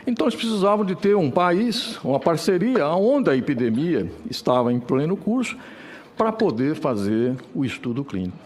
Então, 0.06 0.26
eles 0.26 0.34
precisavam 0.34 0.84
de 0.84 0.96
ter 0.96 1.14
um 1.14 1.30
país, 1.30 1.98
uma 2.04 2.18
parceria, 2.18 2.88
onde 2.88 3.30
a 3.30 3.36
epidemia 3.36 4.10
estava 4.28 4.72
em 4.72 4.80
pleno 4.80 5.16
curso, 5.16 5.56
para 6.16 6.32
poder 6.32 6.74
fazer 6.74 7.36
o 7.54 7.64
estudo 7.64 8.04
clínico. 8.04 8.36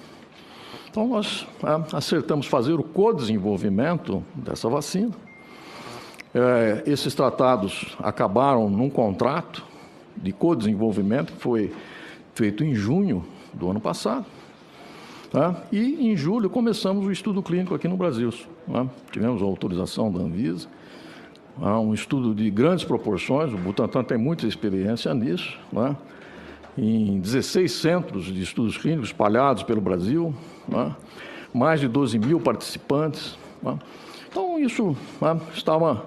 Então, 0.91 1.09
nós 1.09 1.47
é, 1.62 1.97
acertamos 1.97 2.47
fazer 2.47 2.75
o 2.75 2.83
co-desenvolvimento 2.83 4.23
dessa 4.35 4.69
vacina. 4.69 5.12
É, 6.35 6.83
esses 6.87 7.14
tratados 7.14 7.97
acabaram 7.99 8.68
num 8.68 8.91
contrato 8.91 9.64
de 10.16 10.33
co-desenvolvimento 10.33 11.33
que 11.33 11.41
foi 11.41 11.72
feito 12.35 12.64
em 12.64 12.74
junho 12.74 13.24
do 13.53 13.70
ano 13.70 13.81
passado. 13.81 14.27
Tá? 15.31 15.62
E 15.72 16.09
em 16.09 16.16
julho 16.16 16.49
começamos 16.49 17.07
o 17.07 17.11
estudo 17.11 17.43
clínico 17.43 17.74
aqui 17.74 17.89
no 17.89 17.97
Brasil. 17.97 18.31
Tá? 18.70 18.87
Tivemos 19.11 19.43
a 19.43 19.45
autorização 19.45 20.11
da 20.12 20.20
Anvisa, 20.20 20.68
tá? 21.61 21.79
um 21.79 21.93
estudo 21.93 22.35
de 22.35 22.51
grandes 22.51 22.85
proporções, 22.85 23.53
o 23.53 23.57
Butantan 23.57 24.05
tem 24.05 24.18
muita 24.18 24.47
experiência 24.47 25.12
nisso, 25.14 25.59
em 26.77 27.18
16 27.18 27.72
centros 27.72 28.27
de 28.27 28.43
estudos 28.43 28.77
clínicos 28.77 29.09
espalhados 29.09 29.62
pelo 29.62 29.81
Brasil, 29.81 30.35
mais 31.53 31.81
de 31.81 31.89
12 31.89 32.18
mil 32.18 32.41
participantes. 32.41 33.37
Né? 34.37 34.43
Então, 34.43 34.59
isso 34.59 34.97
né, 35.20 35.41
estava 35.55 36.05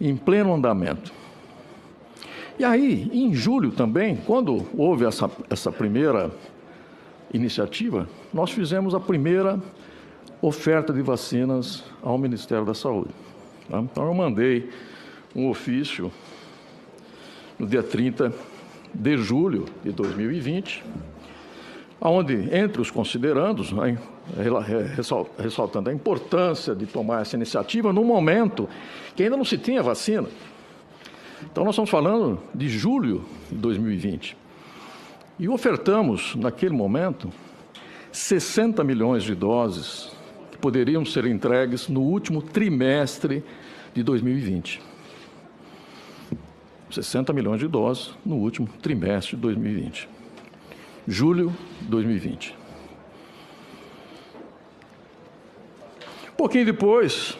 em 0.00 0.16
pleno 0.16 0.54
andamento. 0.54 1.12
E 2.56 2.64
aí, 2.64 3.10
em 3.12 3.34
julho 3.34 3.72
também, 3.72 4.16
quando 4.16 4.64
houve 4.76 5.04
essa, 5.04 5.28
essa 5.50 5.72
primeira 5.72 6.30
iniciativa, 7.32 8.08
nós 8.32 8.52
fizemos 8.52 8.94
a 8.94 9.00
primeira 9.00 9.60
oferta 10.40 10.92
de 10.92 11.02
vacinas 11.02 11.82
ao 12.00 12.16
Ministério 12.16 12.64
da 12.64 12.74
Saúde. 12.74 13.10
Tá? 13.68 13.80
Então, 13.80 14.06
eu 14.06 14.14
mandei 14.14 14.70
um 15.34 15.48
ofício 15.48 16.12
no 17.58 17.66
dia 17.66 17.82
30 17.82 18.32
de 18.94 19.16
julho 19.16 19.64
de 19.82 19.90
2020, 19.90 20.84
onde, 22.00 22.54
entre 22.54 22.80
os 22.80 22.90
considerandos, 22.90 23.72
né, 23.72 23.98
ressaltando 25.38 25.90
a 25.90 25.92
importância 25.92 26.74
de 26.74 26.86
tomar 26.86 27.22
essa 27.22 27.36
iniciativa 27.36 27.92
no 27.92 28.04
momento 28.04 28.68
que 29.14 29.22
ainda 29.22 29.36
não 29.36 29.44
se 29.44 29.58
tinha 29.58 29.82
vacina. 29.82 30.28
Então, 31.42 31.64
nós 31.64 31.74
estamos 31.74 31.90
falando 31.90 32.40
de 32.54 32.68
julho 32.68 33.24
de 33.50 33.56
2020. 33.56 34.36
E 35.38 35.48
ofertamos, 35.48 36.34
naquele 36.36 36.74
momento, 36.74 37.30
60 38.12 38.82
milhões 38.84 39.24
de 39.24 39.34
doses 39.34 40.12
que 40.50 40.58
poderiam 40.58 41.04
ser 41.04 41.26
entregues 41.26 41.88
no 41.88 42.00
último 42.00 42.40
trimestre 42.40 43.42
de 43.92 44.02
2020. 44.02 44.80
60 46.90 47.32
milhões 47.32 47.58
de 47.58 47.66
doses 47.66 48.14
no 48.24 48.36
último 48.36 48.68
trimestre 48.80 49.36
de 49.36 49.42
2020 49.42 50.23
julho 51.06 51.54
de 51.80 51.88
2020. 51.88 52.56
Um 56.32 56.36
pouquinho 56.36 56.66
depois, 56.66 57.38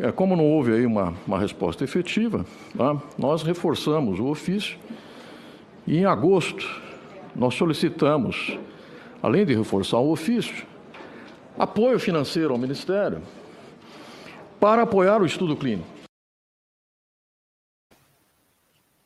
é, 0.00 0.10
como 0.10 0.34
não 0.36 0.44
houve 0.44 0.72
aí 0.72 0.86
uma, 0.86 1.14
uma 1.26 1.38
resposta 1.38 1.84
efetiva, 1.84 2.46
tá, 2.76 3.00
nós 3.18 3.42
reforçamos 3.42 4.18
o 4.18 4.26
ofício 4.26 4.78
e 5.86 5.98
em 5.98 6.04
agosto 6.04 6.80
nós 7.34 7.54
solicitamos, 7.54 8.58
além 9.22 9.44
de 9.44 9.54
reforçar 9.54 9.98
o 9.98 10.10
ofício, 10.10 10.66
apoio 11.58 11.98
financeiro 11.98 12.52
ao 12.52 12.58
Ministério 12.58 13.22
para 14.58 14.82
apoiar 14.82 15.20
o 15.20 15.26
estudo 15.26 15.56
clínico. 15.56 15.88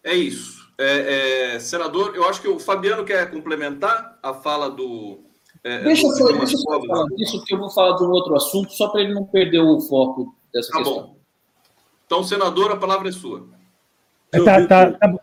É 0.05 0.14
isso. 0.14 0.55
É, 0.79 1.55
é, 1.55 1.59
senador, 1.59 2.14
eu 2.14 2.29
acho 2.29 2.41
que 2.43 2.49
o 2.49 2.59
Fabiano 2.59 3.05
quer 3.05 3.31
complementar 3.31 4.18
a 4.22 4.35
fala 4.35 4.70
do. 4.70 5.24
É, 5.64 5.83
deixa, 5.83 6.07
do 6.07 6.31
eu, 6.31 6.39
deixa 6.39 6.57
eu 6.57 6.62
falar 6.62 7.07
disso, 7.16 7.45
que 7.45 7.55
eu 7.55 7.59
vou 7.59 7.70
falar 7.70 7.97
de 7.97 8.05
um 8.05 8.11
outro 8.11 8.37
assunto, 8.37 8.72
só 8.72 8.89
para 8.89 9.01
ele 9.01 9.14
não 9.14 9.24
perder 9.24 9.61
o 9.61 9.81
foco 9.81 10.35
dessa 10.53 10.70
tá 10.70 10.79
questão. 10.79 11.03
Bom. 11.03 11.16
Então, 12.05 12.22
senador, 12.22 12.72
a 12.72 12.77
palavra 12.77 13.09
é 13.09 13.12
sua. 13.12 13.49
Tá, 14.31 14.66
tá, 14.66 14.93
tá, 14.93 15.14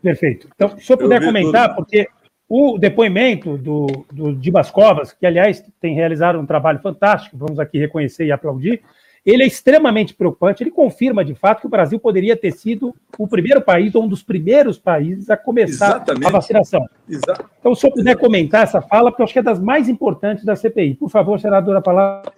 perfeito. 0.00 0.48
Então, 0.54 0.78
se 0.78 0.92
eu 0.92 0.96
puder 0.96 1.20
eu 1.20 1.26
comentar, 1.26 1.68
tudo. 1.68 1.76
porque 1.76 2.08
o 2.48 2.78
depoimento 2.78 3.58
do, 3.58 3.86
do 4.12 4.32
Dimas 4.34 4.70
Covas, 4.70 5.12
que, 5.12 5.26
aliás, 5.26 5.62
tem 5.80 5.94
realizado 5.94 6.38
um 6.38 6.46
trabalho 6.46 6.78
fantástico, 6.80 7.36
vamos 7.36 7.58
aqui 7.58 7.78
reconhecer 7.78 8.24
e 8.24 8.32
aplaudir, 8.32 8.82
ele 9.26 9.42
é 9.42 9.46
extremamente 9.46 10.14
preocupante. 10.14 10.62
Ele 10.62 10.70
confirma, 10.70 11.24
de 11.24 11.34
fato, 11.34 11.60
que 11.60 11.66
o 11.66 11.70
Brasil 11.70 11.98
poderia 11.98 12.36
ter 12.36 12.52
sido 12.52 12.94
o 13.18 13.26
primeiro 13.26 13.60
país, 13.60 13.92
ou 13.96 14.04
um 14.04 14.08
dos 14.08 14.22
primeiros 14.22 14.78
países, 14.78 15.28
a 15.28 15.36
começar 15.36 15.96
Exatamente. 15.96 16.26
a 16.26 16.30
vacinação. 16.30 16.86
Exato. 17.08 17.50
Então, 17.58 17.74
se 17.74 17.84
eu 17.84 17.90
puder 17.90 18.16
comentar 18.16 18.62
essa 18.62 18.80
fala, 18.80 19.10
porque 19.10 19.22
eu 19.22 19.24
acho 19.24 19.32
que 19.32 19.40
é 19.40 19.42
das 19.42 19.58
mais 19.58 19.88
importantes 19.88 20.44
da 20.44 20.54
CPI. 20.54 20.94
Por 20.94 21.10
favor, 21.10 21.40
senadora, 21.40 21.80
a 21.80 21.82
palavra. 21.82 22.32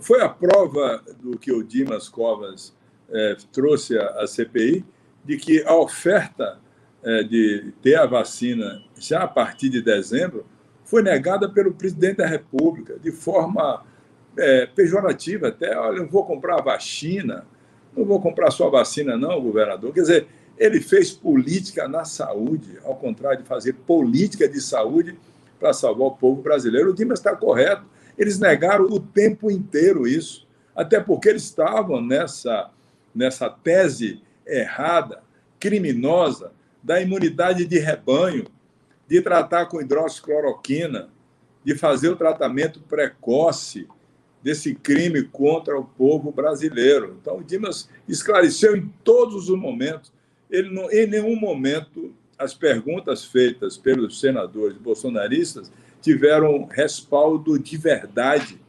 Foi 0.00 0.22
a 0.22 0.28
prova 0.28 1.02
do 1.20 1.36
que 1.36 1.52
o 1.52 1.64
Dimas 1.64 2.08
Covas 2.08 2.74
é, 3.10 3.36
trouxe 3.52 3.98
à 3.98 4.24
CPI, 4.26 4.84
de 5.24 5.36
que 5.36 5.64
a 5.64 5.74
oferta 5.74 6.60
é, 7.02 7.22
de 7.24 7.72
ter 7.82 7.96
a 7.96 8.06
vacina 8.06 8.82
já 8.96 9.24
a 9.24 9.28
partir 9.28 9.68
de 9.68 9.82
dezembro 9.82 10.46
foi 10.84 11.02
negada 11.02 11.48
pelo 11.48 11.74
presidente 11.74 12.18
da 12.18 12.26
República 12.26 12.98
de 12.98 13.10
forma 13.10 13.84
é, 14.36 14.66
pejorativa 14.66 15.48
até, 15.48 15.76
olha, 15.76 16.00
não 16.00 16.08
vou 16.08 16.24
comprar 16.24 16.58
a 16.58 16.62
vacina, 16.62 17.44
não 17.96 18.04
vou 18.04 18.20
comprar 18.20 18.50
sua 18.50 18.70
vacina 18.70 19.16
não, 19.16 19.40
governador. 19.40 19.92
Quer 19.92 20.00
dizer, 20.00 20.26
ele 20.58 20.80
fez 20.80 21.10
política 21.10 21.88
na 21.88 22.04
saúde, 22.04 22.78
ao 22.84 22.96
contrário 22.96 23.42
de 23.42 23.48
fazer 23.48 23.72
política 23.72 24.48
de 24.48 24.60
saúde 24.60 25.18
para 25.58 25.72
salvar 25.72 26.08
o 26.08 26.16
povo 26.16 26.42
brasileiro. 26.42 26.90
O 26.90 26.94
Dimas 26.94 27.18
está 27.18 27.34
correto. 27.34 27.84
Eles 28.16 28.38
negaram 28.38 28.84
o 28.84 29.00
tempo 29.00 29.50
inteiro 29.50 30.06
isso, 30.06 30.46
até 30.74 31.00
porque 31.00 31.28
eles 31.28 31.42
estavam 31.42 32.00
nessa, 32.00 32.70
nessa 33.14 33.50
tese 33.50 34.22
errada, 34.46 35.22
criminosa, 35.58 36.52
da 36.82 37.00
imunidade 37.00 37.64
de 37.64 37.78
rebanho, 37.78 38.44
de 39.08 39.20
tratar 39.22 39.66
com 39.66 39.80
hidroxicloroquina, 39.80 41.08
de 41.64 41.74
fazer 41.74 42.10
o 42.10 42.16
tratamento 42.16 42.80
precoce, 42.80 43.88
desse 44.44 44.74
crime 44.74 45.22
contra 45.22 45.76
o 45.76 45.84
povo 45.84 46.30
brasileiro. 46.30 47.16
Então, 47.18 47.38
o 47.38 47.42
Dimas 47.42 47.88
esclareceu 48.06 48.76
em 48.76 48.92
todos 49.02 49.48
os 49.48 49.58
momentos. 49.58 50.12
Ele 50.50 50.68
não, 50.68 50.92
em 50.92 51.06
nenhum 51.06 51.34
momento 51.34 52.12
as 52.38 52.52
perguntas 52.52 53.24
feitas 53.24 53.78
pelos 53.78 54.20
senadores 54.20 54.76
bolsonaristas 54.76 55.72
tiveram 56.02 56.66
respaldo 56.66 57.58
de 57.58 57.78
verdade. 57.78 58.60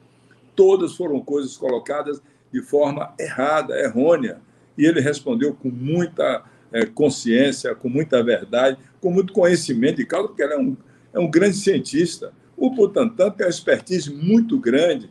Todas 0.56 0.96
foram 0.96 1.20
coisas 1.20 1.58
colocadas 1.58 2.22
de 2.54 2.62
forma 2.62 3.14
errada, 3.20 3.78
errônea. 3.78 4.40
E 4.78 4.86
ele 4.86 5.02
respondeu 5.02 5.54
com 5.54 5.70
muita 5.70 6.46
é, 6.72 6.86
consciência, 6.86 7.76
com 7.76 7.90
muita 7.90 8.24
verdade, 8.24 8.78
com 9.02 9.12
muito 9.12 9.34
conhecimento 9.34 9.98
de 9.98 10.06
causa, 10.06 10.30
porque 10.30 10.42
ele 10.44 10.54
é 10.54 10.58
um, 10.58 10.78
é 11.14 11.20
um 11.20 11.30
grande 11.30 11.58
cientista. 11.58 12.32
O 12.56 12.70
Butantan 12.70 13.30
tem 13.32 13.46
uma 13.46 13.50
expertise 13.50 14.10
muito 14.14 14.58
grande 14.58 15.10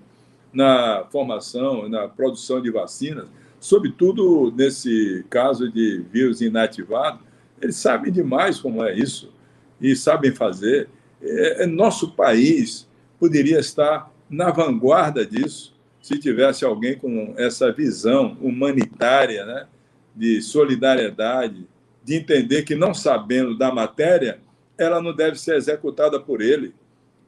na 0.55 1.05
formação, 1.11 1.89
na 1.89 2.09
produção 2.09 2.63
de 2.63 2.71
vacinas, 2.71 3.27
sobretudo 3.59 4.53
nesse 4.57 5.25
caso 5.29 5.71
de 5.71 6.05
vírus 6.11 6.41
inativado, 6.41 7.19
eles 7.61 7.77
sabem 7.77 8.13
demais 8.13 8.59
como 8.59 8.85
é 8.85 8.95
isso 8.95 9.33
e 9.81 9.97
sabem 9.97 10.33
fazer. 10.33 10.89
É, 11.21 11.65
é, 11.65 11.67
nosso 11.67 12.13
país 12.13 12.89
poderia 13.19 13.59
estar 13.59 14.13
na 14.29 14.51
vanguarda 14.51 15.27
disso 15.27 15.75
se 16.01 16.19
tivesse 16.19 16.65
alguém 16.65 16.97
com 16.99 17.35
essa 17.39 17.73
visão 17.73 18.37
humanitária, 18.41 19.47
né, 19.47 19.67
de 20.15 20.43
solidariedade, 20.43 21.67
de 22.05 22.15
entender 22.15 22.63
que 22.63 22.75
não 22.75 22.93
sabendo 22.93 23.57
da 23.57 23.73
matéria, 23.73 24.39
ela 24.77 25.01
não 25.01 25.17
deve 25.17 25.41
ser 25.41 25.57
executada 25.57 26.21
por 26.21 26.43
ele. 26.43 26.75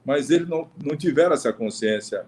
Mas 0.05 0.31
eles 0.31 0.47
não, 0.47 0.69
não 0.85 0.95
tiveram 0.95 1.33
essa 1.33 1.53
consciência 1.53 2.27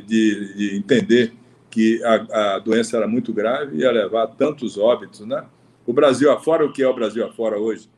de, 0.00 0.54
de, 0.54 0.76
entender 0.76 1.32
que 1.70 2.02
a, 2.04 2.54
a, 2.54 2.58
doença 2.58 2.96
era 2.96 3.08
muito 3.08 3.32
grave 3.32 3.76
e 3.76 3.80
ia 3.80 3.90
levar 3.90 4.26
tantos 4.28 4.76
óbitos, 4.76 5.20
né? 5.20 5.44
O 5.86 5.92
Brasil 5.92 6.30
afora, 6.30 6.64
o 6.64 6.72
que 6.72 6.82
é 6.82 6.88
o 6.88 6.94
Brasil 6.94 7.24
afora 7.24 7.58
hoje? 7.58 7.88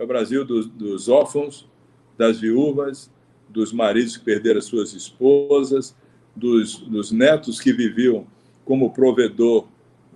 é 0.00 0.02
o 0.02 0.06
Brasil 0.06 0.46
dos, 0.46 0.66
dos 0.66 1.10
órfãos, 1.10 1.68
das 2.16 2.40
viúvas, 2.40 3.10
dos 3.46 3.70
maridos 3.70 4.16
que 4.16 4.24
perderam 4.24 4.60
suas 4.62 4.94
esposas, 4.94 5.94
dos, 6.34 6.78
dos 6.78 7.12
netos 7.12 7.60
que 7.60 7.70
viviam 7.70 8.26
como 8.64 8.94
provedor 8.94 9.66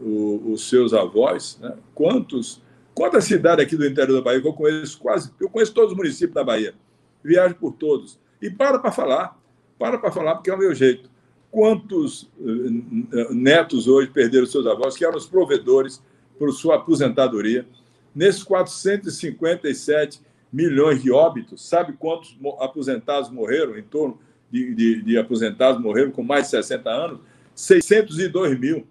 o, 0.01 0.53
os 0.53 0.69
seus 0.71 0.95
avós. 0.95 1.59
Né? 1.61 1.77
Quantos, 1.95 2.63
quantas 2.95 3.25
cidades 3.25 3.63
aqui 3.63 3.77
do 3.77 3.87
interior 3.87 4.17
da 4.17 4.23
Bahia 4.23 4.41
que 4.41 4.49
eu 4.49 4.55
conheço 4.55 4.99
quase, 4.99 5.31
eu 5.39 5.51
conheço 5.51 5.75
todos 5.75 5.93
os 5.93 5.97
municípios 5.97 6.35
da 6.35 6.43
Bahia, 6.43 6.75
viajo 7.23 7.55
por 7.57 7.73
todos. 7.73 8.19
E 8.41 8.49
para 8.49 8.79
para 8.79 8.91
falar, 8.91 9.39
para 9.79 9.99
para 9.99 10.13
falar, 10.13 10.35
porque 10.37 10.51
é 10.51 10.55
o 10.55 10.59
meu 10.59 10.75
jeito. 10.75 11.11
Quantos 11.51 12.31
eh, 12.41 13.33
netos 13.33 13.87
hoje 13.87 14.11
perderam 14.11 14.47
seus 14.47 14.67
avós, 14.67 14.97
que 14.97 15.05
eram 15.05 15.17
os 15.17 15.27
provedores 15.27 16.03
por 16.39 16.53
sua 16.53 16.77
aposentadoria? 16.77 17.67
Nesses 18.15 18.43
457 18.43 20.21
milhões 20.53 21.03
de 21.03 21.11
óbitos, 21.11 21.69
sabe 21.69 21.95
quantos 21.95 22.37
aposentados 22.61 23.31
morreram? 23.31 23.77
Em 23.77 23.83
torno 23.83 24.19
de, 24.51 24.75
de, 24.75 25.03
de 25.03 25.19
aposentados 25.19 25.81
morreram 25.81 26.11
com 26.11 26.23
mais 26.23 26.45
de 26.45 26.51
60 26.51 26.91
anos? 26.91 27.21
602 27.55 28.59
mil 28.59 28.87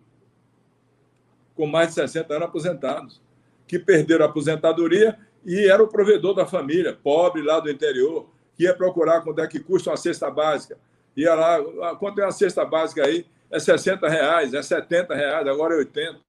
com 1.55 1.68
mais 1.68 1.89
de 1.89 1.95
60 1.95 2.34
anos 2.34 2.47
aposentados, 2.47 3.22
que 3.68 3.77
perderam 3.77 4.26
a 4.26 4.30
aposentadoria 4.30 5.18
e 5.45 5.68
era 5.69 5.84
o 5.84 5.88
provedor 5.88 6.34
da 6.34 6.45
família, 6.45 6.97
pobre 7.03 7.41
lá 7.41 7.60
do 7.60 7.69
interior, 7.69 8.30
que 8.55 8.63
ia 8.63 8.73
procurar 8.73 9.21
quanto 9.21 9.41
é 9.41 9.47
que 9.47 9.59
custa 9.59 9.89
uma 9.89 9.97
cesta 9.97 10.30
básica. 10.30 10.77
Ia 11.15 11.34
lá, 11.35 11.57
ah, 11.57 11.95
quanto 11.95 12.19
é 12.19 12.25
uma 12.25 12.31
cesta 12.31 12.65
básica 12.65 13.05
aí? 13.05 13.25
É 13.51 13.59
60 13.59 14.07
reais, 14.09 14.53
é 14.53 14.61
70 14.61 15.13
reais, 15.13 15.47
agora 15.47 15.75
é 15.75 15.77
80. 15.77 16.19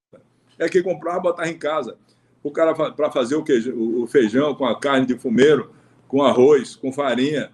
É 0.59 0.69
que 0.69 0.83
comprava, 0.83 1.21
botava 1.21 1.49
em 1.49 1.59
casa. 1.59 1.97
O 2.43 2.51
cara 2.51 2.75
para 2.75 3.11
fazer 3.11 3.37
o, 3.37 3.43
queijo, 3.43 3.75
o 3.75 4.07
feijão 4.07 4.55
com 4.55 4.67
a 4.67 4.79
carne 4.79 5.07
de 5.07 5.19
fumeiro, 5.19 5.73
com 6.07 6.23
arroz, 6.23 6.77
com 6.77 6.93
farinha. 6.93 7.51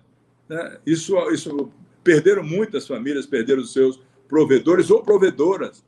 Né? 0.48 0.78
Isso, 0.84 1.16
isso 1.30 1.70
perderam 2.02 2.42
muitas 2.42 2.86
famílias, 2.86 3.26
perderam 3.26 3.62
os 3.62 3.72
seus 3.72 4.00
provedores 4.28 4.90
ou 4.90 5.02
provedoras 5.02 5.84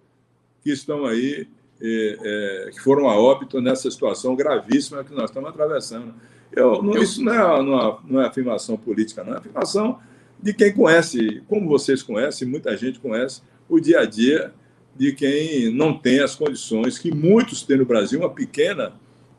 que 0.62 0.70
estão 0.70 1.04
aí, 1.04 1.48
é, 1.80 2.66
é, 2.66 2.70
que 2.70 2.80
foram 2.80 3.08
a 3.08 3.16
óbito 3.16 3.60
nessa 3.60 3.90
situação 3.90 4.36
gravíssima 4.36 5.02
que 5.02 5.12
nós 5.12 5.30
estamos 5.30 5.50
atravessando. 5.50 6.14
Eu, 6.54 6.82
não, 6.82 7.02
isso 7.02 7.22
não 7.22 7.32
é, 7.32 7.62
não, 7.62 7.80
é, 7.80 7.98
não 8.04 8.22
é 8.22 8.26
afirmação 8.26 8.76
política, 8.76 9.24
não 9.24 9.34
é 9.34 9.38
afirmação 9.38 9.98
de 10.40 10.52
quem 10.52 10.72
conhece, 10.72 11.42
como 11.48 11.68
vocês 11.68 12.02
conhecem, 12.02 12.48
muita 12.48 12.76
gente 12.76 12.98
conhece, 12.98 13.42
o 13.68 13.78
dia 13.78 14.00
a 14.00 14.04
dia 14.04 14.52
de 14.94 15.12
quem 15.12 15.72
não 15.72 15.96
tem 15.96 16.20
as 16.20 16.34
condições 16.34 16.98
que 16.98 17.14
muitos 17.14 17.62
têm 17.62 17.78
no 17.78 17.86
Brasil, 17.86 18.18
uma 18.18 18.28
pequena 18.28 18.92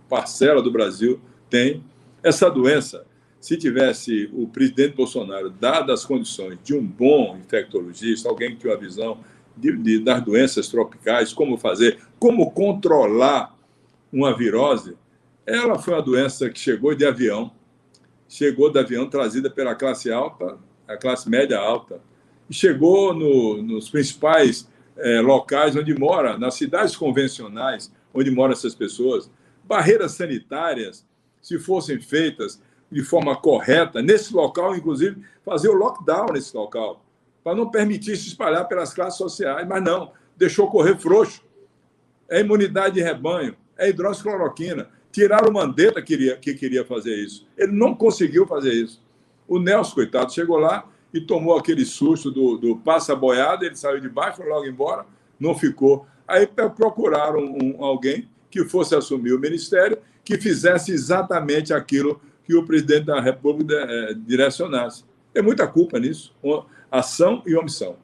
parcela 0.09 0.61
do 0.61 0.71
Brasil 0.71 1.19
tem 1.49 1.83
essa 2.23 2.49
doença. 2.49 3.05
Se 3.39 3.57
tivesse 3.57 4.29
o 4.33 4.47
presidente 4.47 4.95
Bolsonaro 4.95 5.49
dado 5.49 5.91
as 5.91 6.05
condições 6.05 6.57
de 6.63 6.73
um 6.73 6.81
bom 6.81 7.37
infectologista, 7.37 8.29
alguém 8.29 8.51
que 8.51 8.57
tinha 8.57 8.71
uma 8.73 8.79
visão 8.79 9.19
de, 9.57 9.75
de, 9.75 9.99
das 9.99 10.23
doenças 10.23 10.69
tropicais, 10.69 11.33
como 11.33 11.57
fazer, 11.57 11.99
como 12.17 12.49
controlar 12.51 13.55
uma 14.11 14.35
virose, 14.35 14.95
ela 15.45 15.77
foi 15.77 15.93
uma 15.93 16.01
doença 16.01 16.49
que 16.49 16.59
chegou 16.59 16.95
de 16.95 17.05
avião, 17.05 17.51
chegou 18.27 18.71
de 18.71 18.79
avião 18.79 19.09
trazida 19.09 19.49
pela 19.49 19.75
classe 19.75 20.11
alta, 20.11 20.57
a 20.87 20.97
classe 20.97 21.29
média 21.29 21.57
alta, 21.59 22.01
e 22.49 22.53
chegou 22.53 23.13
no, 23.13 23.61
nos 23.61 23.89
principais 23.89 24.67
é, 24.97 25.21
locais 25.21 25.75
onde 25.75 25.93
mora, 25.93 26.37
nas 26.37 26.55
cidades 26.55 26.95
convencionais 26.95 27.91
onde 28.13 28.29
moram 28.31 28.53
essas 28.53 28.75
pessoas. 28.75 29.29
Barreiras 29.63 30.13
sanitárias, 30.13 31.05
se 31.41 31.57
fossem 31.59 31.99
feitas 31.99 32.61
de 32.91 33.03
forma 33.03 33.35
correta, 33.35 34.01
nesse 34.01 34.33
local, 34.33 34.75
inclusive, 34.75 35.21
fazer 35.43 35.69
o 35.69 35.73
lockdown 35.73 36.27
nesse 36.33 36.55
local, 36.55 37.03
para 37.43 37.55
não 37.55 37.69
permitir 37.69 38.15
se 38.15 38.27
espalhar 38.27 38.67
pelas 38.67 38.93
classes 38.93 39.17
sociais, 39.17 39.67
mas 39.67 39.83
não, 39.83 40.11
deixou 40.37 40.69
correr 40.69 40.97
frouxo. 40.97 41.43
É 42.29 42.39
imunidade 42.39 42.95
de 42.95 43.01
rebanho, 43.01 43.55
é 43.77 43.89
hidroxicloroquina, 43.89 44.89
Tiraram 45.13 45.49
o 45.49 45.53
Mandetta 45.53 46.01
que 46.01 46.17
queria, 46.17 46.35
que 46.35 46.55
queria 46.55 46.83
fazer 46.83 47.15
isso. 47.15 47.47
Ele 47.55 47.71
não 47.71 47.93
conseguiu 47.93 48.47
fazer 48.47 48.73
isso. 48.73 48.99
O 49.47 49.59
Nelson, 49.59 49.93
coitado, 49.93 50.33
chegou 50.33 50.57
lá 50.57 50.89
e 51.13 51.21
tomou 51.21 51.55
aquele 51.55 51.85
susto 51.85 52.31
do, 52.31 52.57
do 52.57 52.77
passa-boiada, 52.77 53.63
ele 53.63 53.75
saiu 53.75 54.01
de 54.01 54.09
baixo, 54.09 54.37
foi 54.37 54.49
logo 54.49 54.65
embora, 54.65 55.05
não 55.39 55.53
ficou. 55.53 56.07
Aí 56.27 56.47
procuraram 56.47 57.43
um, 57.43 57.85
alguém 57.85 58.27
que 58.49 58.65
fosse 58.65 58.95
assumir 58.95 59.33
o 59.33 59.39
ministério, 59.39 59.99
que 60.25 60.35
fizesse 60.39 60.91
exatamente 60.91 61.71
aquilo 61.75 62.19
que 62.43 62.55
o 62.55 62.65
presidente 62.65 63.05
da 63.05 63.21
República 63.21 63.75
é, 63.75 64.15
direcionasse. 64.15 65.05
Tem 65.31 65.43
muita 65.43 65.67
culpa 65.67 65.99
nisso, 65.99 66.33
ação 66.89 67.43
e 67.45 67.55
omissão. 67.55 67.97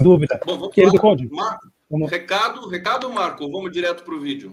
Dúvida. 0.00 0.40
Bom, 0.44 0.68
Querido 0.68 0.98
Conde. 0.98 1.28
Marco, 1.30 1.68
recado, 2.08 2.68
recado, 2.68 3.08
Marco, 3.08 3.48
vamos 3.50 3.70
direto 3.70 4.02
para 4.02 4.14
o 4.14 4.20
vídeo. 4.20 4.52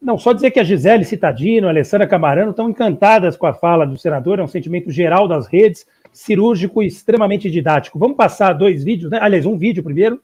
Não, 0.00 0.16
só 0.16 0.32
dizer 0.32 0.50
que 0.50 0.58
a 0.58 0.64
Gisele 0.64 1.04
Citadino, 1.04 1.66
a 1.66 1.70
Alessandra 1.70 2.06
Camarano 2.06 2.52
estão 2.52 2.70
encantadas 2.70 3.36
com 3.36 3.46
a 3.46 3.52
fala 3.52 3.86
do 3.86 3.98
senador, 3.98 4.38
é 4.38 4.42
um 4.42 4.48
sentimento 4.48 4.90
geral 4.90 5.28
das 5.28 5.46
redes, 5.46 5.86
cirúrgico 6.10 6.82
e 6.82 6.86
extremamente 6.86 7.50
didático. 7.50 7.98
Vamos 7.98 8.16
passar 8.16 8.54
dois 8.54 8.82
vídeos, 8.82 9.10
né? 9.10 9.18
Aliás, 9.20 9.44
um 9.44 9.58
vídeo 9.58 9.82
primeiro, 9.82 10.18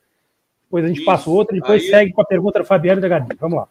depois 0.65 0.85
a 0.85 0.89
gente 0.89 0.98
Isso. 0.98 1.07
passa 1.07 1.28
o 1.28 1.35
outro, 1.35 1.55
e 1.55 1.61
depois 1.61 1.82
Aí... 1.82 1.90
segue 1.90 2.12
com 2.12 2.23
a 2.23 2.27
pergunta 2.27 2.59
do 2.59 2.65
Fabiano 2.65 3.01
e 3.01 3.03
da 3.03 3.09
Gabi. 3.09 3.36
Vamos 3.39 3.59
lá. 3.59 3.69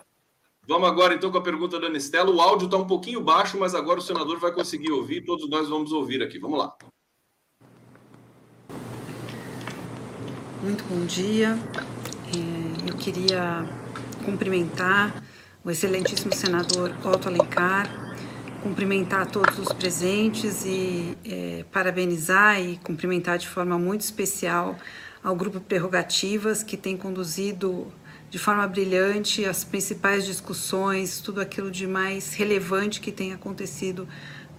Vamos 0.68 0.88
agora 0.88 1.14
então 1.14 1.32
com 1.32 1.38
a 1.38 1.42
pergunta 1.42 1.80
da 1.80 1.88
Anistela. 1.88 2.32
O 2.32 2.40
áudio 2.40 2.66
está 2.66 2.78
um 2.78 2.88
pouquinho 2.88 3.22
baixo, 3.22 3.58
mas 3.60 3.74
agora 3.76 4.00
o 4.00 4.02
senador 4.02 4.40
vai 4.40 4.52
conseguir 4.52 4.92
ouvir, 4.92 5.22
todos 5.22 5.50
nós 5.50 5.68
vamos 5.70 5.92
ouvir 5.92 6.22
aqui. 6.22 6.40
Vamos 6.40 6.60
lá. 6.60 6.74
Muito 10.64 10.84
bom 10.86 11.06
dia. 11.06 11.58
É, 12.34 12.90
eu 12.90 12.98
queria 12.98 13.66
cumprimentar 14.24 15.24
o 15.66 15.72
excelentíssimo 15.72 16.32
senador 16.32 16.96
Otto 17.04 17.28
Alencar, 17.28 17.90
cumprimentar 18.62 19.26
todos 19.26 19.58
os 19.58 19.74
presentes 19.74 20.64
e 20.64 21.18
é, 21.26 21.66
parabenizar 21.72 22.62
e 22.62 22.78
cumprimentar 22.78 23.40
de 23.40 23.48
forma 23.48 23.78
muito 23.80 24.02
especial 24.02 24.78
ao 25.24 25.36
Grupo 25.36 25.60
Prerrogativas, 25.60 26.62
que 26.62 26.78
tem 26.78 26.96
conduzido 26.96 27.92
de 28.30 28.38
forma 28.38 28.68
brilhante 28.68 29.44
as 29.44 29.64
principais 29.64 30.24
discussões, 30.24 31.20
tudo 31.20 31.42
aquilo 31.42 31.72
de 31.72 31.88
mais 31.88 32.36
relevante 32.36 33.02
que 33.02 33.12
tem 33.12 33.34
acontecido 33.34 34.08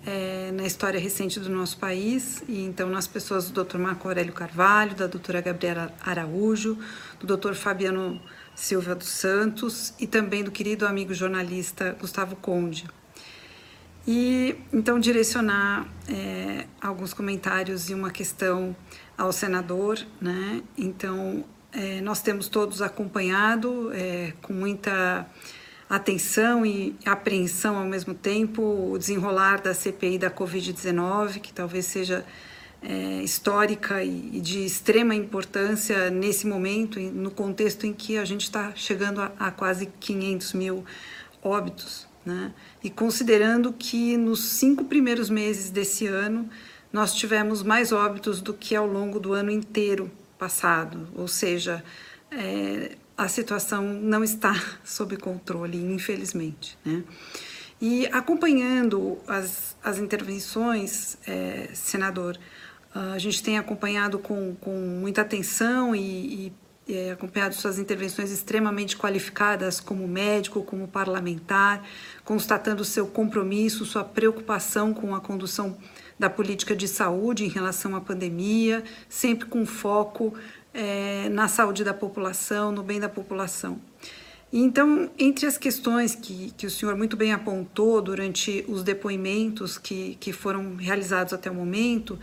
é, 0.04 0.50
na 0.52 0.66
história 0.66 0.98
recente 0.98 1.38
do 1.38 1.48
nosso 1.48 1.78
país. 1.78 2.42
E 2.48 2.64
então, 2.64 2.88
nas 2.88 3.06
pessoas 3.06 3.48
do 3.48 3.64
Dr. 3.64 3.78
Marco 3.78 4.08
Aurélio 4.08 4.32
Carvalho, 4.32 4.96
da 4.96 5.06
doutora 5.06 5.40
Gabriela 5.40 5.92
Araújo, 6.04 6.76
do 7.20 7.36
Dr. 7.36 7.54
Fabiano 7.54 8.20
Silva 8.56 8.94
dos 8.94 9.08
Santos 9.08 9.92
e 10.00 10.06
também 10.06 10.42
do 10.42 10.50
querido 10.50 10.86
amigo 10.86 11.12
jornalista 11.12 11.94
Gustavo 12.00 12.34
Conde. 12.34 12.86
E 14.08 14.56
então 14.72 14.98
direcionar 14.98 15.86
é, 16.08 16.66
alguns 16.80 17.12
comentários 17.12 17.90
e 17.90 17.94
uma 17.94 18.10
questão 18.10 18.74
ao 19.16 19.30
senador, 19.30 19.98
né? 20.20 20.62
Então 20.76 21.44
é, 21.70 22.00
nós 22.00 22.22
temos 22.22 22.48
todos 22.48 22.80
acompanhado 22.80 23.92
é, 23.92 24.32
com 24.40 24.54
muita 24.54 25.28
atenção 25.88 26.64
e 26.64 26.96
apreensão 27.04 27.76
ao 27.76 27.84
mesmo 27.84 28.14
tempo 28.14 28.92
o 28.92 28.98
desenrolar 28.98 29.60
da 29.60 29.74
CPI 29.74 30.18
da 30.18 30.30
Covid-19, 30.30 31.40
que 31.40 31.52
talvez 31.52 31.84
seja 31.84 32.24
é, 32.88 33.20
histórica 33.20 34.04
e, 34.04 34.40
de 34.40 34.64
extrema 34.64 35.12
importância 35.12 36.08
nesse 36.08 36.46
momento, 36.46 37.00
no 37.00 37.32
contexto 37.32 37.84
em 37.84 37.92
que 37.92 38.16
a 38.16 38.24
gente 38.24 38.42
está 38.42 38.72
chegando 38.76 39.20
a, 39.20 39.32
a, 39.38 39.50
quase 39.50 39.86
500 39.98 40.52
mil 40.52 40.84
óbitos. 41.42 42.06
Né? 42.24 42.52
E 42.84 42.88
considerando 42.88 43.72
que 43.72 44.16
nos 44.16 44.44
cinco 44.44 44.84
primeiros 44.84 45.28
meses 45.28 45.68
desse 45.68 46.06
ano 46.06 46.48
nós 46.92 47.12
tivemos 47.12 47.62
mais 47.62 47.90
óbitos 47.90 48.40
do 48.40 48.54
que 48.54 48.76
ao 48.76 48.86
longo 48.86 49.18
do 49.18 49.32
ano 49.32 49.50
inteiro 49.50 50.10
passado, 50.38 51.08
ou 51.14 51.26
seja, 51.26 51.82
é, 52.30 52.96
a 53.16 53.26
situação 53.26 53.82
não 53.82 54.22
está 54.22 54.54
sob 54.84 55.16
controle, 55.16 55.76
infelizmente. 55.76 56.78
Né? 56.84 57.02
E 57.80 58.06
acompanhando 58.06 59.18
as, 59.26 59.76
as 59.82 59.98
intervenções, 59.98 61.18
é, 61.26 61.68
senador, 61.74 62.38
a 63.14 63.18
gente 63.18 63.42
tem 63.42 63.58
acompanhado 63.58 64.18
com, 64.18 64.54
com 64.54 64.74
muita 64.74 65.20
atenção 65.20 65.94
e, 65.94 66.52
e 66.88 66.92
é, 66.92 67.10
acompanhado 67.10 67.54
suas 67.54 67.78
intervenções 67.78 68.30
extremamente 68.30 68.96
qualificadas 68.96 69.80
como 69.80 70.06
médico, 70.06 70.62
como 70.62 70.88
parlamentar, 70.88 71.84
constatando 72.24 72.84
seu 72.84 73.06
compromisso, 73.06 73.84
sua 73.84 74.04
preocupação 74.04 74.94
com 74.94 75.14
a 75.14 75.20
condução 75.20 75.76
da 76.18 76.30
política 76.30 76.74
de 76.74 76.88
saúde 76.88 77.44
em 77.44 77.48
relação 77.48 77.94
à 77.94 78.00
pandemia, 78.00 78.82
sempre 79.08 79.46
com 79.46 79.66
foco 79.66 80.32
é, 80.72 81.28
na 81.28 81.48
saúde 81.48 81.84
da 81.84 81.92
população, 81.92 82.72
no 82.72 82.82
bem 82.82 83.00
da 83.00 83.08
população. 83.08 83.80
Então, 84.52 85.10
entre 85.18 85.44
as 85.44 85.58
questões 85.58 86.14
que, 86.14 86.52
que 86.56 86.66
o 86.66 86.70
senhor 86.70 86.96
muito 86.96 87.16
bem 87.16 87.32
apontou 87.32 88.00
durante 88.00 88.64
os 88.68 88.82
depoimentos 88.82 89.76
que, 89.76 90.16
que 90.20 90.32
foram 90.32 90.76
realizados 90.76 91.32
até 91.32 91.50
o 91.50 91.54
momento, 91.54 92.18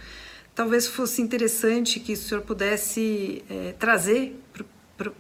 talvez 0.56 0.88
fosse 0.88 1.22
interessante 1.22 2.00
que 2.00 2.14
o 2.14 2.18
senhor 2.18 2.42
pudesse 2.42 3.44
é, 3.50 3.74
trazer 3.74 4.40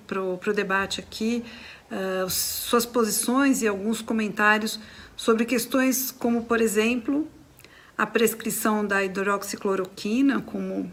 para 0.08 0.22
o 0.22 0.54
debate 0.54 1.00
aqui 1.00 1.44
uh, 1.92 2.30
suas 2.30 2.86
posições 2.86 3.62
e 3.62 3.68
alguns 3.68 4.02
comentários 4.02 4.80
sobre 5.16 5.46
questões 5.46 6.12
como, 6.12 6.44
por 6.46 6.62
exemplo, 6.62 7.28
a 7.98 8.06
prescrição 8.06 8.86
da 8.86 9.04
hidroxicloroquina 9.04 10.42
como, 10.42 10.92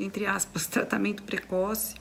entre 0.00 0.26
aspas, 0.26 0.66
tratamento 0.68 1.22
precoce, 1.22 1.94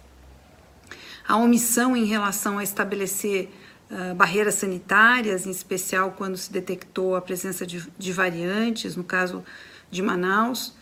a 1.28 1.38
omissão 1.38 1.96
em 1.96 2.06
relação 2.06 2.58
a 2.58 2.64
estabelecer 2.64 3.50
uh, 3.92 4.16
barreiras 4.16 4.56
sanitárias, 4.56 5.46
em 5.46 5.52
especial 5.52 6.16
quando 6.18 6.38
se 6.38 6.52
detectou 6.52 7.16
a 7.16 7.22
presença 7.22 7.68
de, 7.68 7.86
de 7.98 8.14
variantes, 8.14 8.96
no 8.96 9.04
caso 9.04 9.44
de 9.92 10.02
Manaus, 10.02 10.74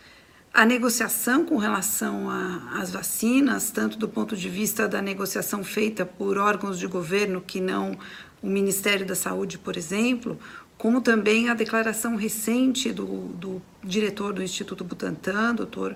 a 0.52 0.66
negociação 0.66 1.44
com 1.44 1.56
relação 1.56 2.28
às 2.72 2.90
vacinas, 2.90 3.70
tanto 3.70 3.96
do 3.96 4.08
ponto 4.08 4.36
de 4.36 4.48
vista 4.48 4.88
da 4.88 5.00
negociação 5.00 5.62
feita 5.62 6.04
por 6.04 6.36
órgãos 6.38 6.78
de 6.78 6.86
governo 6.86 7.40
que 7.40 7.60
não 7.60 7.96
o 8.42 8.48
Ministério 8.48 9.06
da 9.06 9.14
Saúde, 9.14 9.58
por 9.58 9.76
exemplo, 9.76 10.38
como 10.76 11.00
também 11.00 11.50
a 11.50 11.54
declaração 11.54 12.16
recente 12.16 12.90
do, 12.90 13.04
do 13.34 13.62
diretor 13.84 14.32
do 14.32 14.42
Instituto 14.42 14.82
Butantan, 14.82 15.54
doutor 15.54 15.94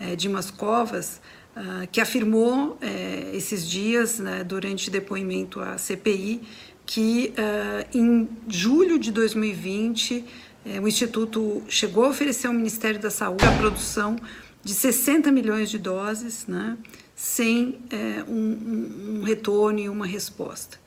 eh, 0.00 0.16
Dimas 0.16 0.50
Covas, 0.50 1.20
uh, 1.56 1.86
que 1.90 2.00
afirmou 2.00 2.76
eh, 2.80 3.30
esses 3.32 3.68
dias, 3.68 4.18
né, 4.18 4.42
durante 4.42 4.90
depoimento 4.90 5.60
à 5.60 5.78
CPI, 5.78 6.42
que 6.84 7.32
uh, 7.38 7.96
em 7.96 8.28
julho 8.48 8.98
de 8.98 9.12
2020 9.12 10.24
é, 10.64 10.80
o 10.80 10.88
Instituto 10.88 11.62
chegou 11.68 12.04
a 12.04 12.08
oferecer 12.08 12.46
ao 12.46 12.54
Ministério 12.54 13.00
da 13.00 13.10
Saúde 13.10 13.44
a 13.44 13.56
produção 13.58 14.16
de 14.62 14.72
60 14.72 15.30
milhões 15.30 15.70
de 15.70 15.78
doses, 15.78 16.46
né, 16.46 16.78
sem 17.14 17.78
é, 17.90 18.24
um, 18.26 19.18
um, 19.20 19.22
retorno 19.22 19.78
e 19.78 19.88
uma 19.88 20.06
resposta. 20.06 20.78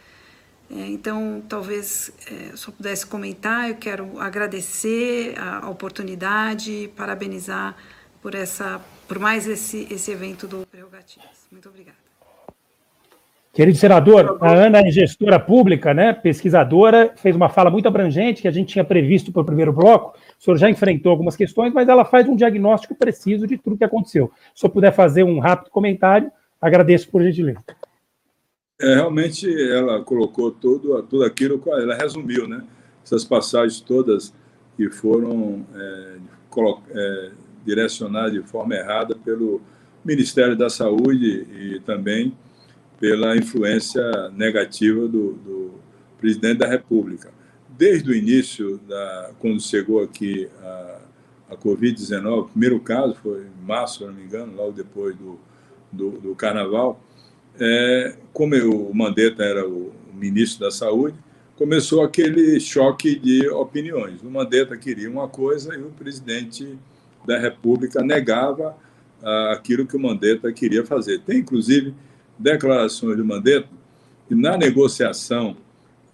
É, 0.69 0.87
então, 0.87 1.43
talvez 1.47 2.11
é, 2.25 2.55
só 2.55 2.71
pudesse 2.71 3.05
comentar, 3.05 3.69
eu 3.69 3.75
quero 3.75 4.19
agradecer 4.19 5.37
a, 5.37 5.65
a 5.65 5.69
oportunidade, 5.69 6.91
parabenizar 6.95 7.77
por, 8.21 8.33
essa, 8.33 8.81
por 9.07 9.19
mais 9.19 9.47
esse, 9.47 9.87
esse 9.91 10.11
evento 10.11 10.47
do 10.47 10.65
Prerrogativas. 10.65 11.47
Muito 11.51 11.69
obrigada. 11.69 12.06
Querido 13.57 13.75
senador, 13.75 14.37
a 14.39 14.53
Ana 14.53 14.81
é 14.81 14.91
gestora 14.91 15.39
pública, 15.39 15.91
né, 15.91 16.13
pesquisadora, 16.13 17.11
fez 17.15 17.35
uma 17.35 17.49
fala 17.49 17.71
muito 17.71 17.87
abrangente 17.87 18.43
que 18.43 18.47
a 18.47 18.51
gente 18.51 18.73
tinha 18.73 18.85
previsto 18.85 19.31
para 19.31 19.41
o 19.41 19.45
primeiro 19.45 19.73
bloco. 19.73 20.15
O 20.39 20.43
senhor 20.43 20.57
já 20.57 20.69
enfrentou 20.69 21.11
algumas 21.11 21.35
questões, 21.35 21.73
mas 21.73 21.89
ela 21.89 22.05
faz 22.05 22.29
um 22.29 22.35
diagnóstico 22.35 22.93
preciso 22.93 23.47
de 23.47 23.57
tudo 23.57 23.75
que 23.75 23.83
aconteceu. 23.83 24.31
Se 24.53 24.63
eu 24.63 24.69
puder 24.69 24.93
fazer 24.93 25.23
um 25.23 25.39
rápido 25.39 25.71
comentário, 25.71 26.31
agradeço 26.61 27.09
por 27.09 27.23
gentileza. 27.23 27.57
É, 28.79 28.93
realmente, 28.93 29.49
ela 29.71 30.03
colocou 30.03 30.51
tudo, 30.51 31.01
tudo 31.01 31.23
aquilo, 31.23 31.59
ela 31.65 31.95
resumiu, 31.95 32.47
né? 32.47 32.63
Essas 33.03 33.23
passagens 33.23 33.81
todas 33.81 34.31
que 34.75 34.87
foram 34.91 35.65
é, 35.75 36.17
é, 36.91 37.31
direcionadas 37.65 38.33
de 38.33 38.43
forma 38.43 38.75
errada 38.75 39.15
pelo 39.15 39.59
Ministério 40.05 40.55
da 40.55 40.69
Saúde 40.69 41.47
e 41.59 41.79
também 41.79 42.31
pela 42.99 43.35
influência 43.37 44.29
negativa 44.29 45.07
do, 45.07 45.33
do 45.33 45.71
presidente 46.19 46.59
da 46.59 46.67
República. 46.67 47.31
Desde 47.77 48.09
o 48.09 48.15
início, 48.15 48.79
da, 48.87 49.31
quando 49.39 49.61
chegou 49.61 50.01
aqui 50.01 50.49
a, 50.61 50.99
a 51.51 51.55
Covid-19, 51.55 52.39
o 52.39 52.45
primeiro 52.45 52.79
caso 52.79 53.15
foi 53.21 53.41
em 53.41 53.65
março, 53.65 53.99
se 53.99 54.05
não 54.05 54.13
me 54.13 54.23
engano, 54.23 54.55
logo 54.55 54.71
depois 54.71 55.15
do, 55.15 55.39
do, 55.91 56.11
do 56.19 56.35
Carnaval, 56.35 56.99
é, 57.59 58.15
como 58.33 58.55
o 58.55 58.95
Mandetta 58.95 59.43
era 59.43 59.67
o, 59.67 59.93
o 60.11 60.15
ministro 60.15 60.65
da 60.65 60.71
Saúde, 60.71 61.17
começou 61.55 62.03
aquele 62.03 62.59
choque 62.59 63.17
de 63.17 63.47
opiniões. 63.49 64.21
O 64.21 64.29
Mandetta 64.29 64.77
queria 64.77 65.09
uma 65.09 65.27
coisa 65.27 65.75
e 65.75 65.81
o 65.81 65.89
presidente 65.89 66.77
da 67.25 67.37
República 67.37 68.03
negava 68.03 68.77
ah, 69.23 69.53
aquilo 69.53 69.85
que 69.85 69.97
o 69.97 69.99
Mandetta 69.99 70.51
queria 70.53 70.85
fazer. 70.85 71.19
Tem, 71.21 71.39
inclusive, 71.39 71.93
declarações 72.37 73.17
do 73.17 73.25
Mandetta, 73.25 73.69
e 74.29 74.35
na 74.35 74.57
negociação 74.57 75.55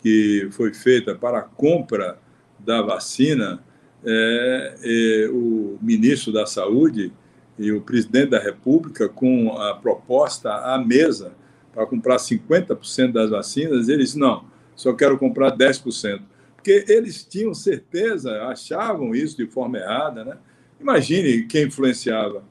que 0.02 0.48
foi 0.52 0.74
feita 0.74 1.16
para 1.16 1.40
a 1.40 1.44
compra 1.44 2.18
da 2.60 2.82
vacina, 2.82 3.64
é, 4.06 4.76
é, 4.84 5.30
o 5.30 5.78
ministro 5.82 6.32
da 6.32 6.46
Saúde 6.46 7.12
e 7.58 7.72
o 7.72 7.82
presidente 7.82 8.32
da 8.32 8.40
República, 8.40 9.08
com 9.08 9.58
a 9.58 9.76
proposta 9.76 10.54
à 10.54 10.78
mesa 10.78 11.34
para 11.74 11.86
comprar 11.86 12.18
50% 12.18 13.12
das 13.12 13.30
vacinas, 13.30 13.90
eles 13.90 14.14
não, 14.14 14.46
só 14.76 14.94
quero 14.94 15.18
comprar 15.18 15.56
10%. 15.56 16.22
Porque 16.56 16.86
eles 16.88 17.24
tinham 17.24 17.54
certeza, 17.54 18.44
achavam 18.44 19.16
isso 19.16 19.38
de 19.38 19.48
forma 19.48 19.78
errada. 19.78 20.24
Né? 20.24 20.38
Imagine 20.80 21.44
quem 21.44 21.66
influenciava 21.66 22.44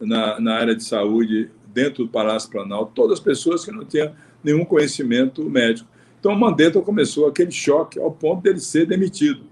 na, 0.00 0.40
na 0.40 0.54
área 0.54 0.74
de 0.74 0.82
saúde 0.82 1.50
dentro 1.72 2.04
do 2.04 2.10
Palácio 2.10 2.50
Planalto, 2.50 2.92
todas 2.94 3.18
as 3.18 3.24
pessoas 3.24 3.64
que 3.64 3.72
não 3.72 3.84
tinham 3.84 4.12
nenhum 4.42 4.64
conhecimento 4.64 5.48
médico. 5.48 5.88
Então, 6.18 6.34
Mandetta 6.36 6.80
começou 6.80 7.26
aquele 7.26 7.50
choque 7.50 7.98
ao 7.98 8.10
ponto 8.10 8.42
dele 8.42 8.60
ser 8.60 8.86
demitido. 8.86 9.42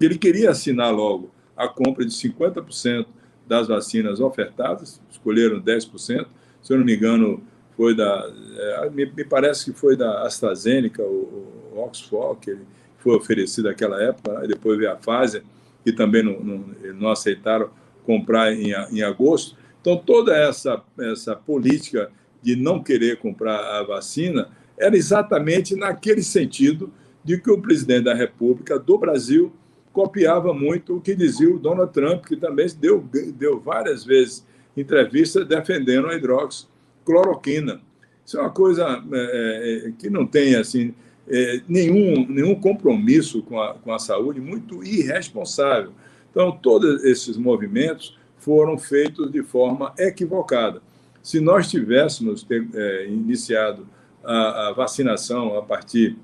Ele 0.00 0.16
queria 0.16 0.50
assinar 0.50 0.94
logo 0.94 1.30
a 1.56 1.68
compra 1.68 2.04
de 2.04 2.12
50% 2.12 3.06
das 3.46 3.68
vacinas 3.68 4.20
ofertadas, 4.20 5.00
escolheram 5.10 5.60
10%, 5.60 6.26
se 6.62 6.72
eu 6.72 6.78
não 6.78 6.84
me 6.84 6.94
engano, 6.94 7.42
foi 7.76 7.94
da. 7.94 8.30
É, 8.56 8.90
me, 8.90 9.06
parece 9.24 9.64
que 9.64 9.72
foi 9.72 9.96
da 9.96 10.22
AstraZeneca, 10.22 11.02
o, 11.02 11.72
o 11.74 11.80
Oxford, 11.80 12.40
que 12.40 12.56
foi 12.98 13.16
oferecido 13.16 13.68
naquela 13.68 14.00
época, 14.02 14.38
né? 14.38 14.46
depois 14.46 14.78
veio 14.78 14.92
a 14.92 14.96
Pfizer, 14.96 15.42
que 15.82 15.92
também 15.92 16.22
não, 16.22 16.38
não, 16.40 16.64
não 16.94 17.10
aceitaram 17.10 17.70
comprar 18.04 18.52
em, 18.52 18.72
em 18.92 19.02
agosto. 19.02 19.56
Então, 19.80 19.96
toda 19.96 20.36
essa, 20.36 20.82
essa 20.98 21.34
política 21.34 22.10
de 22.42 22.56
não 22.56 22.82
querer 22.82 23.18
comprar 23.18 23.58
a 23.78 23.82
vacina 23.82 24.48
era 24.78 24.96
exatamente 24.96 25.74
naquele 25.76 26.22
sentido 26.22 26.92
de 27.24 27.38
que 27.38 27.50
o 27.50 27.60
presidente 27.60 28.04
da 28.04 28.14
República 28.14 28.78
do 28.78 28.96
Brasil 28.98 29.52
copiava 29.92 30.54
muito 30.54 30.96
o 30.96 31.00
que 31.00 31.14
dizia 31.14 31.54
o 31.54 31.58
Donald 31.58 31.92
Trump, 31.92 32.24
que 32.24 32.36
também 32.36 32.66
deu, 32.78 33.04
deu 33.34 33.60
várias 33.60 34.04
vezes 34.04 34.46
entrevistas 34.76 35.46
defendendo 35.46 36.08
a 36.08 36.14
hidroxicloroquina. 36.14 37.80
Isso 38.24 38.38
é 38.38 38.40
uma 38.40 38.50
coisa 38.50 39.02
é, 39.12 39.86
é, 39.88 39.92
que 39.98 40.08
não 40.08 40.26
tem 40.26 40.54
assim 40.54 40.94
é, 41.28 41.60
nenhum, 41.68 42.26
nenhum 42.28 42.54
compromisso 42.54 43.42
com 43.42 43.60
a, 43.60 43.74
com 43.74 43.92
a 43.92 43.98
saúde, 43.98 44.40
muito 44.40 44.82
irresponsável. 44.84 45.92
Então, 46.30 46.52
todos 46.52 47.04
esses 47.04 47.36
movimentos 47.36 48.18
foram 48.40 48.78
feitos 48.78 49.30
de 49.30 49.42
forma 49.42 49.94
equivocada. 49.98 50.82
Se 51.22 51.40
nós 51.40 51.68
tivéssemos 51.68 52.42
ter, 52.42 52.66
é, 52.74 53.06
iniciado 53.06 53.86
a, 54.24 54.68
a, 54.68 54.72
vacinação 54.72 55.56
a 55.56 55.62
partir 55.62 56.16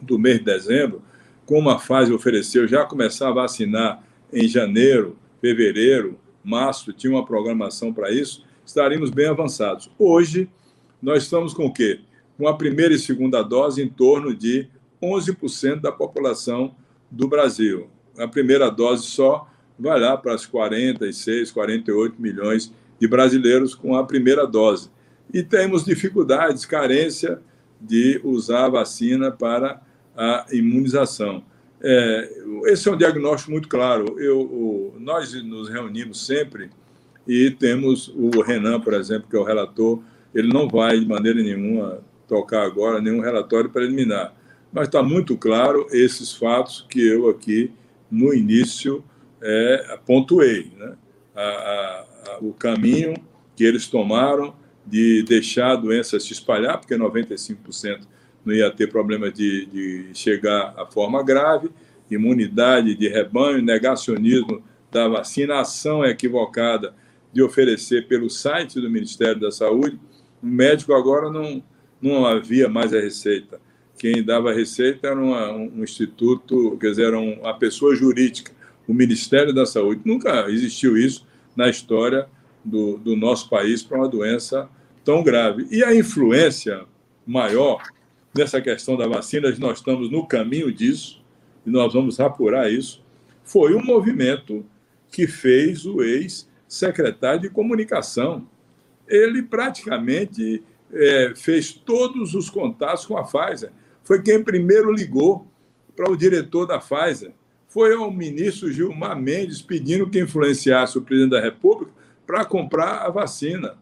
do 0.00 0.18
mês 0.18 0.38
de 0.38 0.44
dezembro, 0.44 1.02
como 1.46 1.70
a 1.70 1.78
fase 1.78 2.12
ofereceu, 2.12 2.68
já 2.68 2.84
começar 2.84 3.28
a 3.28 3.32
vacinar 3.32 4.02
em 4.30 4.46
janeiro, 4.46 5.16
fevereiro, 5.40 6.18
março, 6.44 6.92
tinha 6.92 7.12
uma 7.12 7.24
programação 7.24 7.92
para 7.92 8.12
isso, 8.12 8.44
estaríamos 8.64 9.10
bem 9.10 9.26
avançados. 9.26 9.90
Hoje, 9.98 10.48
nós 11.02 11.22
estamos 11.22 11.54
com 11.54 11.64
o 11.64 11.72
quê? 11.72 12.00
Com 12.36 12.46
a 12.46 12.54
primeira 12.54 12.92
e 12.92 12.98
segunda 12.98 13.42
dose 13.42 13.82
em 13.82 13.88
torno 13.88 14.34
de 14.34 14.68
11% 15.02 15.80
da 15.80 15.90
população 15.90 16.74
do 17.10 17.26
Brasil. 17.26 17.88
A 18.18 18.28
primeira 18.28 18.70
dose 18.70 19.04
só 19.04 19.48
vai 19.78 20.00
lá 20.00 20.16
para 20.16 20.34
as 20.34 20.44
46, 20.44 21.50
48 21.50 22.20
milhões 22.20 22.72
de 23.00 23.06
brasileiros 23.06 23.74
com 23.74 23.94
a 23.94 24.04
primeira 24.04 24.46
dose. 24.46 24.90
E 25.32 25.42
temos 25.42 25.84
dificuldades, 25.84 26.64
carência 26.64 27.40
de 27.80 28.20
usar 28.24 28.64
a 28.64 28.70
vacina 28.70 29.30
para 29.30 29.80
a 30.16 30.46
imunização. 30.52 31.44
É, 31.80 32.28
esse 32.66 32.88
é 32.88 32.92
um 32.92 32.96
diagnóstico 32.96 33.52
muito 33.52 33.68
claro. 33.68 34.18
Eu, 34.18 34.40
o, 34.40 34.94
nós 34.98 35.32
nos 35.44 35.68
reunimos 35.68 36.26
sempre 36.26 36.70
e 37.26 37.50
temos 37.50 38.08
o 38.16 38.40
Renan, 38.40 38.80
por 38.80 38.94
exemplo, 38.94 39.28
que 39.28 39.36
é 39.36 39.38
o 39.38 39.44
relator, 39.44 40.02
ele 40.34 40.48
não 40.48 40.68
vai 40.68 40.98
de 40.98 41.06
maneira 41.06 41.40
nenhuma 41.40 42.00
tocar 42.26 42.64
agora 42.64 43.00
nenhum 43.00 43.20
relatório 43.20 43.70
preliminar, 43.70 44.34
mas 44.72 44.86
está 44.88 45.02
muito 45.02 45.36
claro 45.36 45.86
esses 45.90 46.32
fatos 46.32 46.86
que 46.88 47.06
eu 47.06 47.28
aqui 47.28 47.72
no 48.10 48.34
início 48.34 49.02
é, 49.42 49.98
pontuei 50.06 50.72
né? 50.76 50.94
A, 51.34 51.40
a, 51.40 52.06
a, 52.32 52.38
o 52.40 52.52
caminho 52.52 53.14
que 53.54 53.64
eles 53.64 53.86
tomaram 53.86 54.54
de 54.86 55.22
deixar 55.22 55.72
a 55.72 55.76
doença 55.76 56.18
se 56.18 56.32
espalhar, 56.32 56.78
porque 56.78 56.94
95% 56.94 58.00
não 58.44 58.54
ia 58.54 58.70
ter 58.70 58.88
problema 58.88 59.30
de, 59.30 59.66
de 59.66 60.10
chegar 60.14 60.74
à 60.76 60.86
forma 60.86 61.22
grave, 61.22 61.70
imunidade 62.10 62.94
de 62.94 63.08
rebanho, 63.08 63.62
negacionismo 63.62 64.62
da 64.90 65.06
vacinação 65.06 66.04
equivocada 66.04 66.94
de 67.32 67.42
oferecer 67.42 68.08
pelo 68.08 68.30
site 68.30 68.80
do 68.80 68.90
Ministério 68.90 69.40
da 69.40 69.50
Saúde. 69.50 70.00
O 70.42 70.46
médico 70.46 70.94
agora 70.94 71.30
não, 71.30 71.62
não 72.00 72.24
havia 72.24 72.68
mais 72.68 72.94
a 72.94 73.00
receita. 73.00 73.60
Quem 73.98 74.22
dava 74.24 74.50
a 74.50 74.54
receita 74.54 75.08
era 75.08 75.20
uma, 75.20 75.52
um 75.52 75.82
instituto, 75.82 76.78
quer 76.80 76.90
dizer, 76.90 77.08
era 77.08 77.18
uma 77.18 77.58
pessoa 77.58 77.94
jurídica, 77.94 78.52
o 78.88 78.94
Ministério 78.94 79.52
da 79.52 79.66
Saúde. 79.66 80.00
Nunca 80.04 80.50
existiu 80.50 80.96
isso 80.96 81.26
na 81.54 81.68
história 81.68 82.26
do, 82.64 82.96
do 82.98 83.14
nosso 83.14 83.48
país 83.48 83.82
para 83.82 83.98
uma 83.98 84.08
doença 84.08 84.68
tão 85.04 85.22
grave. 85.22 85.68
E 85.70 85.84
a 85.84 85.94
influência 85.94 86.84
maior 87.26 87.82
nessa 88.34 88.60
questão 88.60 88.96
da 88.96 89.06
vacina, 89.06 89.54
nós 89.58 89.78
estamos 89.78 90.10
no 90.10 90.26
caminho 90.26 90.72
disso, 90.72 91.22
e 91.66 91.70
nós 91.70 91.92
vamos 91.92 92.18
apurar 92.18 92.72
isso, 92.72 93.04
foi 93.44 93.74
um 93.74 93.82
movimento 93.82 94.64
que 95.10 95.26
fez 95.26 95.86
o 95.86 96.02
ex-secretário 96.02 97.40
de 97.42 97.50
comunicação. 97.50 98.46
Ele 99.06 99.42
praticamente 99.42 100.62
é, 100.92 101.32
fez 101.34 101.72
todos 101.72 102.34
os 102.34 102.48
contatos 102.50 103.06
com 103.06 103.16
a 103.16 103.24
Pfizer. 103.24 103.72
Foi 104.02 104.22
quem 104.22 104.42
primeiro 104.42 104.92
ligou 104.92 105.46
para 105.96 106.10
o 106.10 106.16
diretor 106.16 106.66
da 106.66 106.78
Pfizer. 106.78 107.32
Foi 107.68 107.94
ao 107.94 108.10
ministro 108.10 108.72
Gilmar 108.72 109.18
Mendes 109.20 109.60
pedindo 109.60 110.08
que 110.08 110.20
influenciasse 110.20 110.96
o 110.96 111.02
presidente 111.02 111.32
da 111.32 111.40
República 111.40 111.92
para 112.26 112.44
comprar 112.44 113.06
a 113.06 113.10
vacina. 113.10 113.76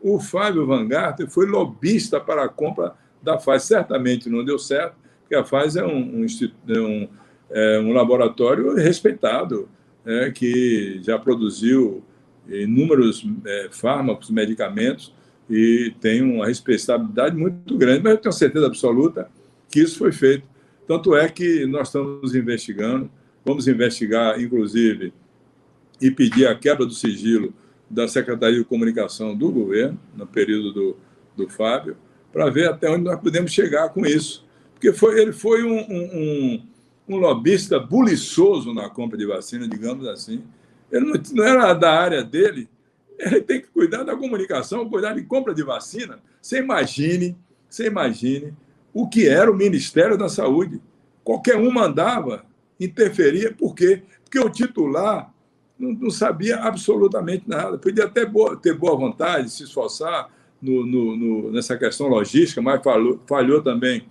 O 0.00 0.20
Fábio 0.20 0.66
Van 0.66 0.86
Garten 0.86 1.26
foi 1.26 1.46
lobista 1.46 2.20
para 2.20 2.44
a 2.44 2.48
compra 2.48 2.94
da 3.22 3.36
Pfizer. 3.36 3.60
Certamente 3.60 4.30
não 4.30 4.44
deu 4.44 4.58
certo, 4.58 4.94
porque 5.20 5.34
a 5.34 5.42
Pfizer 5.42 5.82
é 5.82 5.86
um, 5.86 6.24
um, 6.24 6.26
é 6.68 7.08
é 7.50 7.78
um 7.78 7.92
laboratório 7.92 8.74
respeitado, 8.74 9.68
é, 10.04 10.30
que 10.30 11.00
já 11.02 11.18
produziu 11.18 12.02
inúmeros 12.48 13.26
é, 13.46 13.68
fármacos, 13.70 14.30
medicamentos, 14.30 15.14
e 15.48 15.94
tem 16.00 16.22
uma 16.22 16.46
respeitabilidade 16.46 17.36
muito 17.36 17.76
grande, 17.76 18.02
mas 18.02 18.14
eu 18.14 18.18
tenho 18.18 18.32
certeza 18.32 18.66
absoluta 18.66 19.28
que 19.70 19.80
isso 19.80 19.98
foi 19.98 20.12
feito. 20.12 20.46
Tanto 20.86 21.14
é 21.14 21.28
que 21.28 21.66
nós 21.66 21.88
estamos 21.88 22.34
investigando, 22.34 23.10
vamos 23.44 23.68
investigar, 23.68 24.40
inclusive, 24.40 25.12
e 26.00 26.10
pedir 26.10 26.46
a 26.46 26.54
quebra 26.54 26.86
do 26.86 26.94
sigilo 26.94 27.52
da 27.88 28.08
Secretaria 28.08 28.58
de 28.58 28.64
Comunicação 28.64 29.36
do 29.36 29.50
governo, 29.50 29.98
no 30.16 30.26
período 30.26 30.72
do, 30.72 30.96
do 31.36 31.48
Fábio, 31.48 31.96
para 32.32 32.50
ver 32.50 32.68
até 32.68 32.90
onde 32.90 33.04
nós 33.04 33.20
podemos 33.20 33.52
chegar 33.52 33.90
com 33.90 34.04
isso. 34.04 34.44
Porque 34.72 34.92
foi, 34.92 35.20
ele 35.20 35.32
foi 35.32 35.62
um, 35.62 35.78
um, 35.78 36.66
um, 37.08 37.16
lobista 37.16 37.78
buliçoso 37.78 38.74
na 38.74 38.90
compra 38.90 39.16
de 39.16 39.24
vacina, 39.24 39.68
digamos 39.68 40.06
assim. 40.08 40.42
Ele 40.90 41.04
não, 41.04 41.20
não 41.32 41.44
era 41.44 41.72
da 41.74 41.92
área 41.92 42.24
dele, 42.24 42.68
ele 43.18 43.40
tem 43.40 43.60
que 43.60 43.68
cuidar 43.68 44.02
da 44.02 44.16
comunicação, 44.16 44.88
cuidar 44.88 45.14
de 45.14 45.22
compra 45.22 45.54
de 45.54 45.62
vacina. 45.62 46.18
Você 46.42 46.58
imagine, 46.58 47.36
você 47.68 47.86
imagine 47.86 48.52
o 48.92 49.08
que 49.08 49.28
era 49.28 49.50
o 49.50 49.56
Ministério 49.56 50.18
da 50.18 50.28
Saúde. 50.28 50.80
Qualquer 51.22 51.56
um 51.56 51.70
mandava, 51.70 52.44
interferia, 52.78 53.52
por 53.52 53.74
quê? 53.74 54.02
Porque 54.22 54.38
o 54.38 54.50
titular 54.50 55.32
não, 55.78 55.92
não 55.92 56.10
sabia 56.10 56.56
absolutamente 56.56 57.48
nada. 57.48 57.78
Podia 57.78 58.04
até 58.04 58.24
boa, 58.24 58.56
ter 58.56 58.74
boa 58.74 58.96
vontade, 58.96 59.50
se 59.50 59.64
esforçar, 59.64 60.30
no, 60.64 60.86
no, 60.86 61.16
no, 61.16 61.52
nessa 61.52 61.76
questão 61.76 62.06
logística, 62.06 62.62
mas 62.62 62.82
falhou, 62.82 63.20
falhou 63.26 63.60
também 63.60 64.06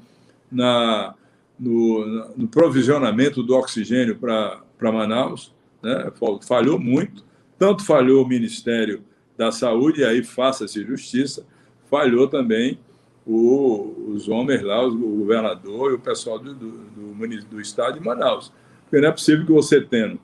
na, 0.51 1.15
no, 1.59 2.47
provisionamento 2.47 3.41
do 3.41 3.55
oxigênio 3.55 4.15
para 4.17 4.61
Manaus, 4.79 5.51
né? 5.81 6.11
falhou 6.47 6.77
muito, 6.77 7.25
tanto 7.57 7.83
falhou 7.83 8.23
o 8.23 8.27
Ministério 8.27 9.03
da 9.35 9.51
Saúde, 9.51 10.01
e 10.01 10.05
aí 10.05 10.23
faça-se 10.23 10.85
justiça, 10.85 11.43
falhou 11.89 12.27
também 12.27 12.77
o, 13.25 14.11
os 14.13 14.27
homens 14.27 14.61
lá, 14.61 14.85
o 14.85 14.95
governador 14.95 15.91
e 15.91 15.95
o 15.95 15.99
pessoal 15.99 16.39
do, 16.39 16.53
do, 16.53 16.71
do, 16.71 17.41
do 17.49 17.61
estado 17.61 17.99
de 17.99 18.05
Manaus. 18.05 18.51
Porque 18.83 19.01
não 19.01 19.09
é 19.09 19.11
possível 19.11 19.45
que 19.45 19.51
você 19.51 19.81
tendo 19.81 20.19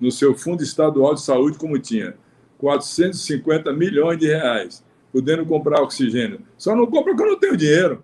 no 0.00 0.10
seu 0.10 0.34
fundo 0.34 0.62
estadual 0.62 1.14
de 1.14 1.22
saúde, 1.22 1.58
como 1.58 1.78
tinha 1.78 2.14
450 2.58 3.72
milhões 3.72 4.18
de 4.18 4.26
reais, 4.26 4.84
podendo 5.12 5.44
comprar 5.46 5.82
oxigênio. 5.82 6.40
Só 6.56 6.74
não 6.74 6.86
compra 6.86 7.14
porque 7.14 7.22
eu 7.22 7.32
não 7.32 7.38
tenho 7.38 7.56
dinheiro. 7.56 8.02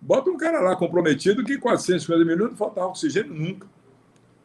Bota 0.00 0.30
um 0.30 0.36
cara 0.36 0.60
lá 0.60 0.76
comprometido 0.76 1.44
que 1.44 1.58
450 1.58 2.24
milhões 2.24 2.50
não 2.50 2.56
faltava 2.56 2.88
oxigênio 2.88 3.34
nunca. 3.34 3.66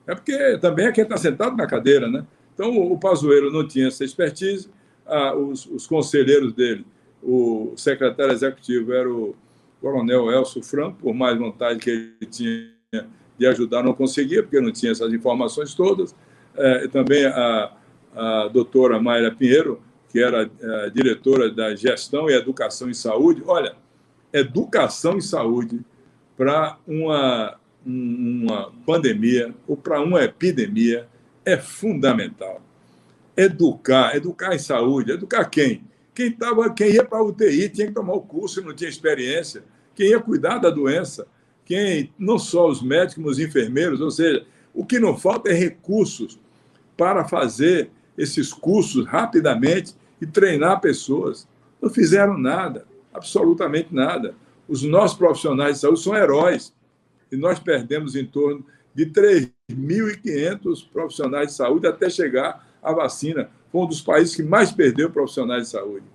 É 0.07 0.13
porque 0.13 0.57
também 0.59 0.87
é 0.87 0.91
quem 0.91 1.03
está 1.03 1.17
sentado 1.17 1.55
na 1.55 1.65
cadeira, 1.65 2.07
né? 2.09 2.25
Então, 2.53 2.77
o 2.77 2.97
Pazuello 2.97 3.51
não 3.51 3.67
tinha 3.67 3.87
essa 3.87 4.03
expertise, 4.05 4.69
ah, 5.05 5.35
os, 5.35 5.65
os, 5.65 5.85
conselheiros 5.85 6.53
dele, 6.53 6.85
o 7.25 7.73
secretário 7.75 8.31
executivo 8.31 8.93
era 8.93 9.11
o 9.11 9.35
coronel 9.81 10.31
Elcio 10.31 10.61
Franco, 10.61 10.97
por 10.99 11.13
mais 11.13 11.37
vontade 11.37 11.79
que 11.79 11.89
ele 11.89 12.29
tinha 12.29 12.75
de 13.37 13.47
ajudar, 13.47 13.83
não 13.83 13.93
conseguia, 13.93 14.43
porque 14.43 14.61
não 14.61 14.71
tinha 14.71 14.91
essas 14.91 15.11
informações 15.11 15.73
todas. 15.73 16.15
É, 16.55 16.87
também 16.87 17.25
a, 17.25 17.71
a 18.15 18.47
doutora 18.47 18.99
Mayra 18.99 19.31
Pinheiro, 19.35 19.81
que 20.09 20.19
era 20.19 20.43
a 20.85 20.89
diretora 20.89 21.51
da 21.51 21.75
Gestão 21.75 22.29
e 22.29 22.33
Educação 22.33 22.89
em 22.89 22.93
Saúde. 22.93 23.43
Olha, 23.45 23.75
educação 24.31 25.17
em 25.17 25.21
saúde 25.21 25.81
para 26.37 26.77
uma, 26.87 27.57
uma 27.85 28.71
pandemia 28.85 29.53
ou 29.67 29.75
para 29.75 30.01
uma 30.01 30.23
epidemia 30.23 31.07
é 31.43 31.57
fundamental. 31.57 32.61
Educar, 33.35 34.15
educar 34.15 34.55
em 34.55 34.59
saúde, 34.59 35.11
educar 35.11 35.45
quem? 35.45 35.83
Quem, 36.15 36.31
tava, 36.31 36.73
quem 36.73 36.93
ia 36.93 37.03
para 37.03 37.19
a 37.19 37.23
UTI 37.23 37.69
tinha 37.69 37.87
que 37.87 37.93
tomar 37.93 38.13
o 38.13 38.21
curso 38.21 38.61
e 38.61 38.63
não 38.63 38.73
tinha 38.73 38.89
experiência. 38.89 39.63
Quem 39.93 40.07
ia 40.07 40.19
cuidar 40.19 40.59
da 40.59 40.69
doença, 40.69 41.27
quem 41.65 42.13
não 42.17 42.39
só 42.39 42.69
os 42.69 42.81
médicos, 42.81 43.23
mas 43.23 43.31
os 43.33 43.39
enfermeiros, 43.39 43.99
ou 43.99 44.09
seja, 44.09 44.45
o 44.73 44.85
que 44.85 44.97
não 44.97 45.17
falta 45.17 45.49
é 45.49 45.53
recursos 45.53 46.39
para 46.95 47.25
fazer 47.25 47.91
esses 48.17 48.53
cursos 48.53 49.05
rapidamente 49.05 49.93
e 50.21 50.25
treinar 50.25 50.79
pessoas. 50.79 51.47
Não 51.81 51.89
fizeram 51.89 52.37
nada, 52.37 52.85
absolutamente 53.13 53.93
nada. 53.93 54.35
Os 54.67 54.83
nossos 54.83 55.17
profissionais 55.17 55.75
de 55.75 55.81
saúde 55.81 56.01
são 56.01 56.15
heróis. 56.15 56.73
E 57.31 57.35
nós 57.35 57.59
perdemos 57.59 58.15
em 58.15 58.25
torno 58.25 58.65
de 58.93 59.07
3.500 59.07 60.89
profissionais 60.91 61.49
de 61.49 61.55
saúde 61.55 61.87
até 61.87 62.09
chegar 62.09 62.65
à 62.81 62.93
vacina. 62.93 63.49
Foi 63.75 63.83
um 63.83 63.87
dos 63.87 63.99
países 63.99 64.33
que 64.33 64.41
mais 64.41 64.71
perdeu 64.71 65.09
profissionais 65.09 65.63
de 65.63 65.69
saúde. 65.71 66.05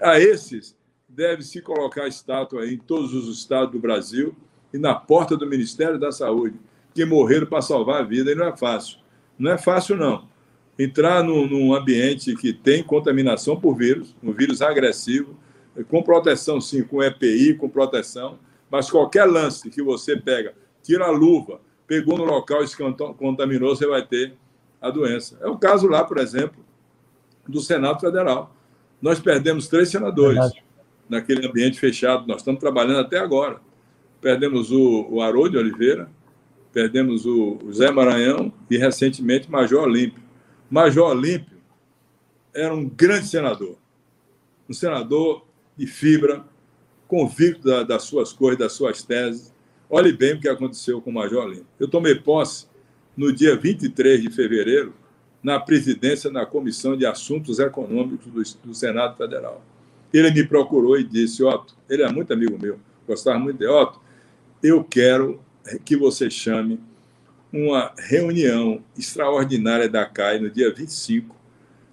A 0.00 0.18
esses 0.18 0.74
deve-se 1.06 1.60
colocar 1.60 2.08
estátua 2.08 2.66
em 2.66 2.78
todos 2.78 3.12
os 3.12 3.38
estados 3.38 3.72
do 3.72 3.78
Brasil 3.78 4.34
e 4.72 4.78
na 4.78 4.94
porta 4.94 5.36
do 5.36 5.46
Ministério 5.46 5.98
da 5.98 6.10
Saúde, 6.10 6.58
que 6.94 7.04
morreram 7.04 7.46
para 7.46 7.60
salvar 7.60 8.00
a 8.00 8.04
vida. 8.06 8.32
E 8.32 8.34
não 8.34 8.46
é 8.46 8.56
fácil. 8.56 9.00
Não 9.38 9.52
é 9.52 9.58
fácil, 9.58 9.96
não 9.96 10.26
entrar 10.78 11.22
num, 11.22 11.46
num, 11.46 11.74
ambiente 11.74 12.34
que 12.36 12.54
tem 12.54 12.82
contaminação 12.82 13.60
por 13.60 13.76
vírus, 13.76 14.16
um 14.22 14.32
vírus 14.32 14.62
agressivo, 14.62 15.38
com 15.90 16.02
proteção, 16.02 16.58
sim, 16.58 16.82
com 16.82 17.02
EPI, 17.02 17.52
com 17.52 17.68
proteção, 17.68 18.38
mas 18.70 18.90
qualquer 18.90 19.26
lance 19.26 19.68
que 19.68 19.82
você 19.82 20.16
pega, 20.16 20.54
tira 20.82 21.04
a 21.04 21.10
luva, 21.10 21.60
pegou 21.86 22.16
no 22.16 22.24
local 22.24 22.64
e 22.64 22.68
se 22.68 22.74
contaminou, 23.18 23.76
você 23.76 23.86
vai 23.86 24.06
ter 24.06 24.32
a 24.80 24.88
doença. 24.88 25.36
É 25.42 25.48
o 25.48 25.58
caso 25.58 25.86
lá, 25.86 26.02
por 26.02 26.16
exemplo, 26.16 26.64
do 27.50 27.60
Senado 27.60 28.00
Federal. 28.00 28.54
Nós 29.00 29.18
perdemos 29.18 29.68
três 29.68 29.88
senadores 29.88 30.38
Verdade. 30.38 30.64
naquele 31.08 31.46
ambiente 31.46 31.78
fechado. 31.78 32.26
Nós 32.26 32.38
estamos 32.38 32.60
trabalhando 32.60 33.00
até 33.00 33.18
agora. 33.18 33.60
Perdemos 34.20 34.70
o, 34.70 35.06
o 35.10 35.22
Haroldo 35.22 35.58
Oliveira, 35.58 36.10
perdemos 36.72 37.24
o, 37.24 37.58
o 37.64 37.72
Zé 37.72 37.90
Maranhão 37.90 38.52
e, 38.70 38.76
recentemente, 38.76 39.50
Major 39.50 39.84
Olímpio. 39.84 40.22
Major 40.70 41.10
Olímpio 41.10 41.58
era 42.54 42.74
um 42.74 42.88
grande 42.88 43.26
senador, 43.26 43.76
um 44.68 44.72
senador 44.72 45.46
de 45.76 45.86
fibra, 45.86 46.44
convicto 47.08 47.66
da, 47.66 47.82
das 47.82 48.02
suas 48.02 48.32
coisas, 48.32 48.58
das 48.58 48.72
suas 48.72 49.02
teses. 49.02 49.54
Olhe 49.88 50.12
bem 50.12 50.34
o 50.34 50.40
que 50.40 50.48
aconteceu 50.48 51.00
com 51.00 51.10
o 51.10 51.14
Major 51.14 51.44
Olímpio. 51.44 51.66
Eu 51.78 51.88
tomei 51.88 52.14
posse 52.14 52.66
no 53.16 53.32
dia 53.32 53.56
23 53.56 54.22
de 54.22 54.30
fevereiro 54.30 54.94
na 55.42 55.58
presidência 55.58 56.30
da 56.30 56.44
Comissão 56.44 56.96
de 56.96 57.06
Assuntos 57.06 57.58
Econômicos 57.58 58.26
do, 58.26 58.68
do 58.68 58.74
Senado 58.74 59.16
Federal. 59.16 59.64
Ele 60.12 60.30
me 60.30 60.46
procurou 60.46 60.98
e 60.98 61.04
disse: 61.04 61.42
Otto, 61.42 61.74
ele 61.88 62.02
é 62.02 62.10
muito 62.10 62.32
amigo 62.32 62.58
meu, 62.60 62.78
gostava 63.06 63.38
muito 63.38 63.58
de 63.58 63.66
Otto, 63.66 64.00
eu 64.62 64.84
quero 64.84 65.40
que 65.84 65.96
você 65.96 66.28
chame 66.28 66.80
uma 67.52 67.92
reunião 67.98 68.82
extraordinária 68.96 69.88
da 69.88 70.06
CAI 70.06 70.38
no 70.38 70.50
dia 70.50 70.72
25, 70.72 71.34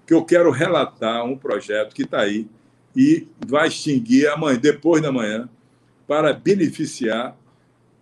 que 0.06 0.14
eu 0.14 0.24
quero 0.24 0.50
relatar 0.50 1.24
um 1.24 1.36
projeto 1.36 1.94
que 1.94 2.02
está 2.02 2.20
aí 2.20 2.48
e 2.94 3.28
vai 3.46 3.68
extinguir 3.68 4.28
amanhã, 4.28 4.58
depois 4.58 5.02
da 5.02 5.12
manhã, 5.12 5.48
para 6.06 6.32
beneficiar 6.32 7.36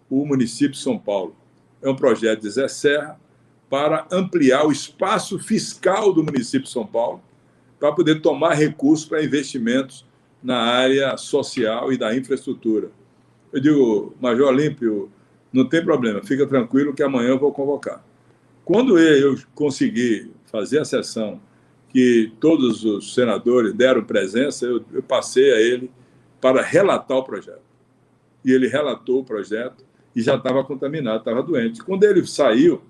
o 0.08 0.24
município 0.24 0.72
de 0.72 0.78
São 0.78 0.98
Paulo. 0.98 1.36
É 1.82 1.88
um 1.88 1.96
projeto 1.96 2.42
de 2.42 2.50
Zé 2.50 2.68
Serra 2.68 3.18
para 3.68 4.06
ampliar 4.10 4.66
o 4.66 4.72
espaço 4.72 5.38
fiscal 5.38 6.12
do 6.12 6.22
município 6.22 6.62
de 6.66 6.70
São 6.70 6.86
Paulo, 6.86 7.20
para 7.78 7.92
poder 7.92 8.20
tomar 8.20 8.54
recursos 8.54 9.06
para 9.06 9.24
investimentos 9.24 10.06
na 10.42 10.58
área 10.58 11.16
social 11.16 11.92
e 11.92 11.98
da 11.98 12.16
infraestrutura. 12.16 12.90
Eu 13.52 13.60
digo, 13.60 14.16
Major 14.20 14.48
Olímpio, 14.48 15.10
não 15.52 15.68
tem 15.68 15.82
problema, 15.82 16.22
fica 16.22 16.46
tranquilo 16.46 16.94
que 16.94 17.02
amanhã 17.02 17.30
eu 17.30 17.38
vou 17.38 17.52
convocar. 17.52 18.04
Quando 18.64 18.98
eu 18.98 19.36
consegui 19.54 20.30
fazer 20.46 20.80
a 20.80 20.84
sessão 20.84 21.40
que 21.88 22.32
todos 22.40 22.84
os 22.84 23.14
senadores 23.14 23.72
deram 23.72 24.04
presença, 24.04 24.66
eu, 24.66 24.84
eu 24.92 25.02
passei 25.02 25.52
a 25.52 25.60
ele 25.60 25.90
para 26.40 26.62
relatar 26.62 27.16
o 27.16 27.24
projeto. 27.24 27.62
E 28.44 28.52
ele 28.52 28.68
relatou 28.68 29.20
o 29.20 29.24
projeto 29.24 29.84
e 30.14 30.20
já 30.20 30.36
estava 30.36 30.62
contaminado, 30.64 31.18
estava 31.18 31.42
doente. 31.42 31.82
Quando 31.82 32.04
ele 32.04 32.26
saiu, 32.26 32.82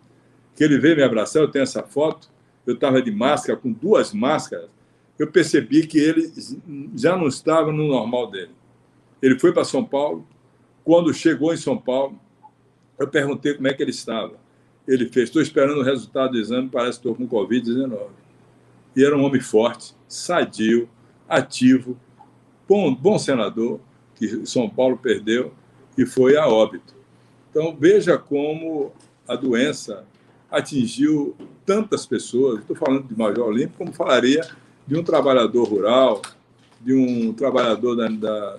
que 0.57 0.65
ele 0.65 0.79
veio 0.79 0.97
me 0.97 1.03
abraçar, 1.03 1.43
eu 1.43 1.51
tenho 1.51 1.63
essa 1.63 1.83
foto, 1.83 2.29
eu 2.67 2.75
estava 2.75 3.01
de 3.01 3.13
máscara, 3.13 3.59
com 3.59 3.71
duas 3.71 4.13
máscaras, 4.13 4.69
eu 5.19 5.31
percebi 5.31 5.87
que 5.87 5.99
ele 5.99 6.33
já 6.97 7.17
não 7.17 7.29
estava 7.29 7.71
no 7.71 7.87
normal 7.87 8.31
dele. 8.31 8.51
Ele 9.23 9.39
foi 9.39 9.53
para 9.53 9.65
São 9.65 9.85
Paulo, 9.85 10.27
quando 10.83 11.13
chegou 11.13 11.53
em 11.53 11.57
São 11.57 11.77
Paulo, 11.77 12.19
eu 12.99 13.07
perguntei 13.07 13.55
como 13.55 13.69
é 13.69 13.75
que 13.75 13.83
ele 13.83 13.91
estava. 13.91 14.35
Ele 14.89 15.07
fez, 15.07 15.29
estou 15.29 15.43
esperando 15.43 15.79
o 15.79 15.83
resultado 15.83 16.33
do 16.33 16.39
exame, 16.39 16.69
parece 16.69 17.01
que 17.01 17.09
estou 17.09 17.15
com 17.15 17.29
Covid-19. 17.29 18.09
E 18.95 19.05
era 19.05 19.17
um 19.17 19.25
homem 19.25 19.41
forte, 19.41 19.95
sadio, 20.09 20.89
ativo, 21.29 21.99
bom, 22.69 22.95
bom 22.95 23.19
senador, 23.19 23.81
que 24.15 24.47
São 24.47 24.69
Paulo 24.69 24.97
perdeu 24.97 25.53
e 25.99 26.07
foi 26.07 26.37
a 26.37 26.47
óbito. 26.47 26.95
Então, 27.51 27.77
veja 27.79 28.17
como 28.17 28.93
a 29.27 29.35
doença 29.35 30.05
atingiu 30.51 31.37
tantas 31.65 32.07
pessoas. 32.07 32.61
Estou 32.61 32.77
falando 32.77 33.05
de 33.05 33.17
Major 33.17 33.47
Olímpio, 33.47 33.77
como 33.77 33.93
falaria 33.93 34.47
de 34.87 34.97
um 34.97 35.03
trabalhador 35.03 35.65
rural, 35.65 36.23
de 36.81 36.95
um 36.95 37.33
trabalhador 37.33 37.97
da, 37.97 38.09
da, 38.09 38.57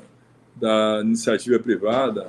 da 0.56 1.02
iniciativa 1.04 1.58
privada, 1.60 2.28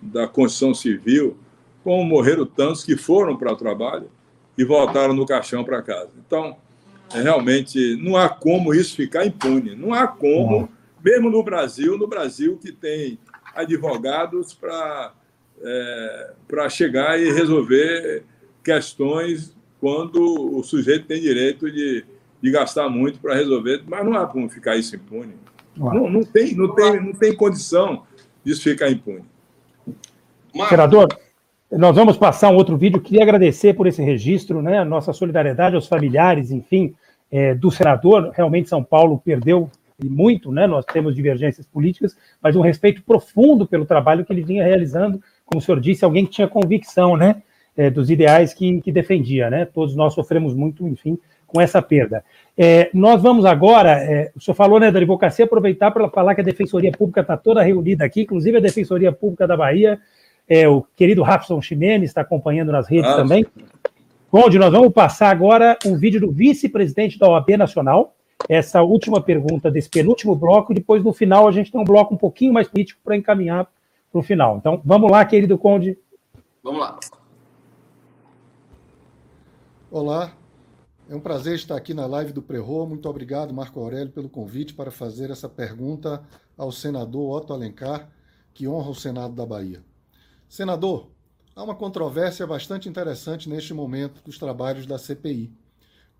da 0.00 0.28
construção 0.28 0.74
civil, 0.74 1.36
como 1.82 2.04
morreram 2.04 2.44
tantos 2.44 2.84
que 2.84 2.96
foram 2.96 3.36
para 3.36 3.52
o 3.52 3.56
trabalho 3.56 4.10
e 4.56 4.64
voltaram 4.64 5.14
no 5.14 5.24
caixão 5.24 5.64
para 5.64 5.82
casa. 5.82 6.10
Então, 6.26 6.56
é, 7.14 7.22
realmente, 7.22 7.96
não 7.96 8.16
há 8.16 8.28
como 8.28 8.74
isso 8.74 8.94
ficar 8.94 9.24
impune. 9.24 9.74
Não 9.74 9.94
há 9.94 10.06
como, 10.06 10.68
mesmo 11.02 11.30
no 11.30 11.42
Brasil, 11.42 11.96
no 11.96 12.06
Brasil 12.06 12.58
que 12.60 12.72
tem 12.72 13.18
advogados 13.54 14.52
para 14.52 15.14
é, 15.60 16.32
para 16.46 16.68
chegar 16.68 17.20
e 17.20 17.32
resolver 17.32 18.24
questões 18.68 19.56
quando 19.80 20.20
o 20.58 20.62
sujeito 20.62 21.06
tem 21.06 21.22
direito 21.22 21.70
de, 21.72 22.04
de 22.42 22.50
gastar 22.50 22.86
muito 22.90 23.18
para 23.18 23.34
resolver, 23.34 23.82
mas 23.88 24.04
não 24.04 24.12
há 24.14 24.26
como 24.26 24.46
ficar 24.50 24.76
isso 24.76 24.94
impune. 24.94 25.32
Não, 25.74 26.10
não, 26.10 26.22
tem, 26.22 26.54
não, 26.54 26.74
tem, 26.74 27.00
não 27.00 27.12
tem 27.12 27.34
condição 27.34 28.02
disso 28.44 28.62
ficar 28.62 28.90
impune. 28.90 29.24
Senador, 30.68 31.08
nós 31.72 31.96
vamos 31.96 32.18
passar 32.18 32.50
um 32.50 32.56
outro 32.56 32.76
vídeo. 32.76 33.00
Queria 33.00 33.22
agradecer 33.22 33.72
por 33.72 33.86
esse 33.86 34.02
registro, 34.02 34.60
né? 34.60 34.84
Nossa 34.84 35.14
solidariedade 35.14 35.74
aos 35.74 35.86
familiares, 35.86 36.50
enfim, 36.50 36.94
é, 37.30 37.54
do 37.54 37.70
senador. 37.70 38.32
Realmente, 38.34 38.68
São 38.68 38.84
Paulo 38.84 39.22
perdeu 39.24 39.70
muito, 40.04 40.52
né? 40.52 40.66
Nós 40.66 40.84
temos 40.84 41.14
divergências 41.14 41.66
políticas, 41.66 42.14
mas 42.42 42.54
um 42.54 42.60
respeito 42.60 43.02
profundo 43.02 43.66
pelo 43.66 43.86
trabalho 43.86 44.26
que 44.26 44.32
ele 44.32 44.42
vinha 44.42 44.64
realizando. 44.64 45.22
Como 45.46 45.60
o 45.60 45.62
senhor 45.62 45.80
disse, 45.80 46.04
alguém 46.04 46.26
que 46.26 46.32
tinha 46.32 46.48
convicção, 46.48 47.16
né? 47.16 47.42
É, 47.78 47.88
dos 47.88 48.10
ideais 48.10 48.52
que, 48.52 48.80
que 48.80 48.90
defendia, 48.90 49.48
né? 49.48 49.64
Todos 49.64 49.94
nós 49.94 50.12
sofremos 50.12 50.52
muito, 50.52 50.84
enfim, 50.88 51.16
com 51.46 51.60
essa 51.60 51.80
perda. 51.80 52.24
É, 52.56 52.90
nós 52.92 53.22
vamos 53.22 53.44
agora, 53.44 53.92
é, 53.92 54.32
o 54.36 54.40
senhor 54.40 54.56
falou 54.56 54.80
né, 54.80 54.90
da 54.90 54.98
advocacia, 54.98 55.44
aproveitar 55.44 55.92
para 55.92 56.10
falar 56.10 56.34
que 56.34 56.40
a 56.40 56.44
Defensoria 56.44 56.90
Pública 56.90 57.20
está 57.20 57.36
toda 57.36 57.62
reunida 57.62 58.04
aqui, 58.04 58.22
inclusive 58.22 58.58
a 58.58 58.60
Defensoria 58.60 59.12
Pública 59.12 59.46
da 59.46 59.56
Bahia, 59.56 59.98
é, 60.48 60.68
o 60.68 60.84
querido 60.96 61.22
Rafson 61.22 61.62
Ximenes 61.62 62.10
está 62.10 62.22
acompanhando 62.22 62.72
nas 62.72 62.88
redes 62.88 63.10
ah, 63.10 63.16
também. 63.16 63.46
Onde 64.30 64.58
nós 64.58 64.72
vamos 64.72 64.92
passar 64.92 65.30
agora 65.30 65.78
um 65.86 65.96
vídeo 65.96 66.20
do 66.20 66.32
vice-presidente 66.32 67.18
da 67.18 67.28
OAB 67.28 67.50
Nacional, 67.56 68.14
essa 68.48 68.82
última 68.82 69.20
pergunta 69.20 69.70
desse 69.70 69.88
penúltimo 69.88 70.34
bloco, 70.34 70.72
e 70.72 70.74
depois 70.74 71.02
no 71.02 71.12
final 71.12 71.48
a 71.48 71.52
gente 71.52 71.72
tem 71.72 71.80
um 71.80 71.84
bloco 71.84 72.14
um 72.14 72.18
pouquinho 72.18 72.52
mais 72.52 72.68
político 72.68 73.00
para 73.04 73.16
encaminhar 73.16 73.66
para 74.10 74.18
o 74.18 74.22
final. 74.22 74.56
Então, 74.56 74.80
vamos 74.84 75.10
lá, 75.10 75.24
querido 75.24 75.56
Conde. 75.56 75.96
Vamos 76.62 76.80
lá. 76.80 76.98
Olá, 79.90 80.36
é 81.08 81.14
um 81.16 81.20
prazer 81.20 81.54
estar 81.54 81.74
aqui 81.74 81.94
na 81.94 82.04
live 82.04 82.30
do 82.30 82.42
Prerro. 82.42 82.86
Muito 82.86 83.08
obrigado, 83.08 83.54
Marco 83.54 83.80
Aurélio, 83.80 84.12
pelo 84.12 84.28
convite 84.28 84.74
para 84.74 84.90
fazer 84.90 85.30
essa 85.30 85.48
pergunta 85.48 86.22
ao 86.58 86.70
senador 86.70 87.34
Otto 87.34 87.54
Alencar, 87.54 88.10
que 88.52 88.68
honra 88.68 88.90
o 88.90 88.94
Senado 88.94 89.34
da 89.34 89.46
Bahia. 89.46 89.82
Senador, 90.46 91.10
há 91.56 91.64
uma 91.64 91.74
controvérsia 91.74 92.46
bastante 92.46 92.86
interessante 92.86 93.48
neste 93.48 93.72
momento 93.72 94.22
dos 94.22 94.36
trabalhos 94.36 94.84
da 94.84 94.98
CPI, 94.98 95.50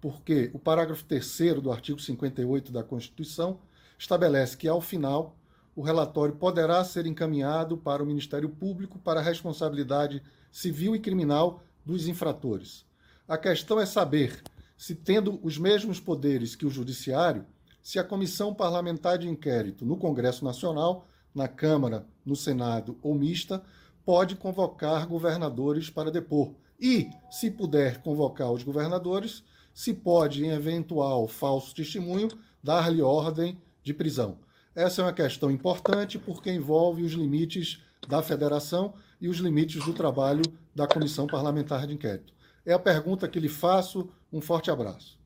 porque 0.00 0.50
o 0.54 0.58
parágrafo 0.58 1.04
3 1.04 1.60
do 1.62 1.70
artigo 1.70 2.00
58 2.00 2.72
da 2.72 2.82
Constituição 2.82 3.60
estabelece 3.98 4.56
que, 4.56 4.66
ao 4.66 4.80
final, 4.80 5.36
o 5.76 5.82
relatório 5.82 6.36
poderá 6.36 6.82
ser 6.84 7.04
encaminhado 7.04 7.76
para 7.76 8.02
o 8.02 8.06
Ministério 8.06 8.48
Público 8.48 8.98
para 8.98 9.20
a 9.20 9.22
responsabilidade 9.22 10.22
civil 10.50 10.96
e 10.96 10.98
criminal 10.98 11.62
dos 11.84 12.08
infratores. 12.08 12.87
A 13.28 13.36
questão 13.36 13.78
é 13.78 13.84
saber 13.84 14.42
se, 14.74 14.94
tendo 14.94 15.38
os 15.42 15.58
mesmos 15.58 16.00
poderes 16.00 16.56
que 16.56 16.64
o 16.64 16.70
Judiciário, 16.70 17.44
se 17.82 17.98
a 17.98 18.04
Comissão 18.04 18.54
Parlamentar 18.54 19.18
de 19.18 19.28
Inquérito 19.28 19.84
no 19.84 19.98
Congresso 19.98 20.42
Nacional, 20.42 21.06
na 21.34 21.46
Câmara, 21.46 22.06
no 22.24 22.34
Senado 22.34 22.98
ou 23.02 23.14
mista, 23.14 23.62
pode 24.02 24.34
convocar 24.34 25.06
governadores 25.06 25.90
para 25.90 26.10
depor. 26.10 26.54
E, 26.80 27.10
se 27.30 27.50
puder 27.50 28.00
convocar 28.00 28.50
os 28.50 28.62
governadores, 28.62 29.44
se 29.74 29.92
pode, 29.92 30.46
em 30.46 30.48
eventual 30.48 31.28
falso 31.28 31.74
testemunho, 31.74 32.30
dar-lhe 32.64 33.02
ordem 33.02 33.60
de 33.82 33.92
prisão. 33.92 34.38
Essa 34.74 35.02
é 35.02 35.04
uma 35.04 35.12
questão 35.12 35.50
importante 35.50 36.18
porque 36.18 36.50
envolve 36.50 37.02
os 37.02 37.12
limites 37.12 37.82
da 38.08 38.22
federação 38.22 38.94
e 39.20 39.28
os 39.28 39.36
limites 39.36 39.84
do 39.84 39.92
trabalho 39.92 40.44
da 40.74 40.86
Comissão 40.86 41.26
Parlamentar 41.26 41.86
de 41.86 41.92
Inquérito. 41.92 42.37
É 42.68 42.74
a 42.74 42.78
pergunta 42.78 43.26
que 43.26 43.40
lhe 43.40 43.48
faço. 43.48 44.10
Um 44.30 44.42
forte 44.42 44.70
abraço. 44.70 45.18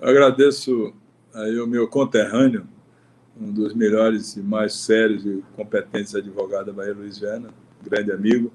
agradeço 0.00 0.94
aí 1.34 1.58
o 1.58 1.66
meu 1.66 1.88
conterrâneo, 1.88 2.64
um 3.36 3.52
dos 3.52 3.74
melhores 3.74 4.36
e 4.36 4.40
mais 4.40 4.72
sérios 4.72 5.26
e 5.26 5.42
competentes 5.56 6.14
advogados 6.14 6.66
da 6.66 6.72
Bahia, 6.72 6.94
Luiz 6.94 7.18
Viana, 7.18 7.48
grande 7.82 8.12
amigo. 8.12 8.52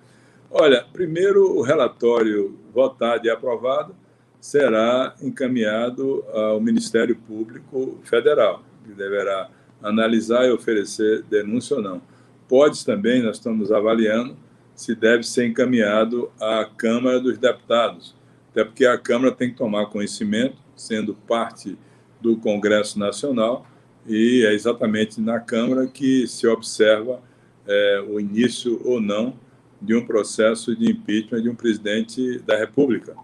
Olha, 0.49 0.85
primeiro 0.93 1.57
o 1.57 1.61
relatório 1.61 2.57
votado 2.73 3.27
e 3.27 3.29
aprovado 3.29 3.93
será 4.39 5.13
encaminhado 5.21 6.23
ao 6.31 6.61
Ministério 6.61 7.17
Público 7.17 7.99
Federal, 8.05 8.63
que 8.85 8.93
deverá 8.93 9.49
analisar 9.83 10.47
e 10.47 10.51
oferecer 10.53 11.23
denúncia 11.23 11.75
ou 11.75 11.83
não. 11.83 12.01
Pode 12.47 12.85
também, 12.85 13.21
nós 13.21 13.35
estamos 13.35 13.73
avaliando, 13.73 14.37
se 14.81 14.95
deve 14.95 15.21
ser 15.21 15.45
encaminhado 15.45 16.31
à 16.39 16.65
Câmara 16.65 17.19
dos 17.19 17.37
Deputados, 17.37 18.15
até 18.49 18.65
porque 18.65 18.83
a 18.83 18.97
Câmara 18.97 19.31
tem 19.31 19.51
que 19.51 19.55
tomar 19.55 19.85
conhecimento, 19.85 20.57
sendo 20.75 21.13
parte 21.13 21.77
do 22.19 22.35
Congresso 22.35 22.97
Nacional, 22.97 23.63
e 24.07 24.43
é 24.43 24.55
exatamente 24.55 25.21
na 25.21 25.39
Câmara 25.39 25.85
que 25.85 26.25
se 26.25 26.47
observa 26.47 27.21
é, 27.67 28.03
o 28.09 28.19
início 28.19 28.81
ou 28.83 28.99
não 28.99 29.35
de 29.79 29.93
um 29.93 30.03
processo 30.03 30.75
de 30.75 30.89
impeachment 30.89 31.43
de 31.43 31.49
um 31.49 31.55
presidente 31.55 32.39
da 32.39 32.57
República. 32.57 33.15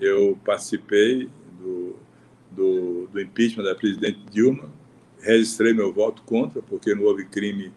Eu 0.00 0.38
participei 0.44 1.28
do, 1.60 1.96
do, 2.48 3.08
do 3.08 3.20
impeachment 3.20 3.64
da 3.64 3.74
presidente 3.74 4.20
Dilma, 4.30 4.70
registrei 5.20 5.72
meu 5.72 5.92
voto 5.92 6.22
contra, 6.22 6.62
porque 6.62 6.94
não 6.94 7.02
houve 7.02 7.24
crime 7.24 7.72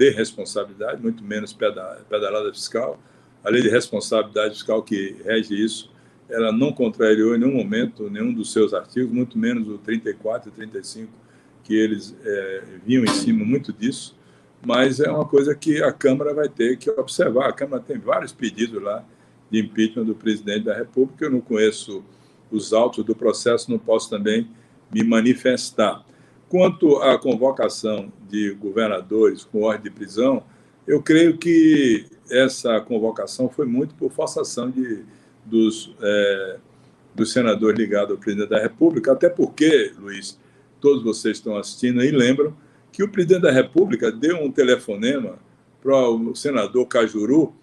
de 0.00 0.08
responsabilidade, 0.08 1.02
muito 1.02 1.22
menos 1.22 1.52
pedalada 1.52 2.50
fiscal. 2.54 2.98
A 3.44 3.50
lei 3.50 3.60
de 3.60 3.68
responsabilidade 3.68 4.54
fiscal 4.54 4.82
que 4.82 5.14
rege 5.22 5.54
isso, 5.54 5.92
ela 6.30 6.50
não 6.50 6.72
contrariou 6.72 7.36
em 7.36 7.38
nenhum 7.38 7.52
momento 7.52 8.08
nenhum 8.08 8.32
dos 8.32 8.50
seus 8.50 8.72
artigos, 8.72 9.12
muito 9.12 9.38
menos 9.38 9.68
o 9.68 9.76
34 9.76 10.48
e 10.48 10.52
35, 10.52 11.12
que 11.62 11.74
eles 11.74 12.16
é, 12.24 12.62
vinham 12.86 13.04
em 13.04 13.08
cima 13.08 13.44
muito 13.44 13.74
disso, 13.74 14.16
mas 14.64 15.00
é 15.00 15.10
uma 15.10 15.26
coisa 15.26 15.54
que 15.54 15.82
a 15.82 15.92
Câmara 15.92 16.32
vai 16.32 16.48
ter 16.48 16.78
que 16.78 16.88
observar. 16.90 17.50
A 17.50 17.52
Câmara 17.52 17.82
tem 17.86 17.98
vários 17.98 18.32
pedidos 18.32 18.82
lá 18.82 19.04
de 19.50 19.60
impeachment 19.60 20.06
do 20.06 20.14
presidente 20.14 20.64
da 20.64 20.74
República, 20.74 21.26
eu 21.26 21.30
não 21.30 21.42
conheço 21.42 22.02
os 22.50 22.72
autos 22.72 23.04
do 23.04 23.14
processo, 23.14 23.70
não 23.70 23.78
posso 23.78 24.08
também 24.08 24.48
me 24.90 25.04
manifestar. 25.04 26.02
Quanto 26.50 26.96
à 26.96 27.16
convocação 27.16 28.12
de 28.28 28.50
governadores 28.54 29.44
com 29.44 29.62
ordem 29.62 29.84
de 29.84 29.90
prisão, 29.90 30.42
eu 30.84 31.00
creio 31.00 31.38
que 31.38 32.06
essa 32.28 32.80
convocação 32.80 33.48
foi 33.48 33.66
muito 33.66 33.94
por 33.94 34.10
forçação 34.10 34.68
de, 34.68 35.04
dos, 35.46 35.94
é, 36.02 36.56
dos 37.14 37.32
senadores 37.32 37.78
ligados 37.78 38.10
ao 38.10 38.18
presidente 38.18 38.48
da 38.48 38.58
República, 38.58 39.12
até 39.12 39.28
porque, 39.28 39.92
Luiz, 39.96 40.40
todos 40.80 41.04
vocês 41.04 41.36
estão 41.36 41.56
assistindo 41.56 42.02
e 42.02 42.10
lembram 42.10 42.52
que 42.90 43.04
o 43.04 43.08
presidente 43.08 43.42
da 43.42 43.52
República 43.52 44.10
deu 44.10 44.42
um 44.42 44.50
telefonema 44.50 45.38
para 45.80 46.08
o 46.08 46.34
senador 46.34 46.84
Cajuru, 46.86 47.54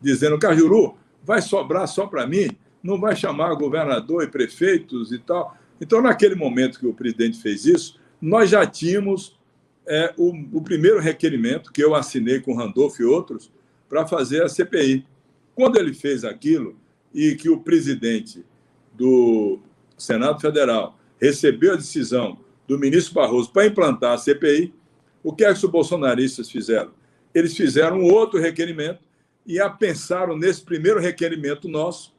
dizendo: 0.00 0.38
Cajuru, 0.38 0.94
vai 1.24 1.42
sobrar 1.42 1.88
só 1.88 2.06
para 2.06 2.24
mim, 2.28 2.48
não 2.80 3.00
vai 3.00 3.16
chamar 3.16 3.52
governador 3.56 4.22
e 4.22 4.28
prefeitos 4.28 5.10
e 5.10 5.18
tal. 5.18 5.56
Então, 5.80 6.00
naquele 6.00 6.36
momento 6.36 6.78
que 6.78 6.86
o 6.86 6.94
presidente 6.94 7.42
fez 7.42 7.66
isso, 7.66 7.98
nós 8.20 8.50
já 8.50 8.66
tínhamos 8.66 9.38
é, 9.86 10.12
o, 10.16 10.32
o, 10.52 10.62
primeiro 10.62 10.98
requerimento 10.98 11.72
que 11.72 11.82
eu 11.82 11.94
assinei 11.94 12.40
com 12.40 12.54
Randolph 12.54 12.98
e 12.98 13.04
outros 13.04 13.50
para 13.88 14.06
fazer 14.06 14.42
a 14.42 14.48
CPI. 14.48 15.06
Quando 15.54 15.78
ele 15.78 15.94
fez 15.94 16.24
aquilo 16.24 16.76
e 17.14 17.34
que 17.34 17.48
o 17.48 17.60
presidente 17.60 18.44
do 18.92 19.60
Senado 19.96 20.40
Federal 20.40 20.98
recebeu 21.20 21.74
a 21.74 21.76
decisão 21.76 22.38
do 22.66 22.78
ministro 22.78 23.14
Barroso 23.14 23.50
para 23.52 23.66
implantar 23.66 24.14
a 24.14 24.18
CPI, 24.18 24.74
o 25.22 25.32
que 25.32 25.44
é 25.44 25.52
que 25.52 25.64
os 25.64 25.70
bolsonaristas 25.70 26.50
fizeram? 26.50 26.90
Eles 27.34 27.56
fizeram 27.56 28.02
outro 28.02 28.40
requerimento 28.40 29.00
e 29.46 29.60
a 29.60 29.70
pensaram 29.70 30.36
nesse 30.36 30.62
primeiro 30.62 31.00
requerimento 31.00 31.68
nosso 31.68 32.14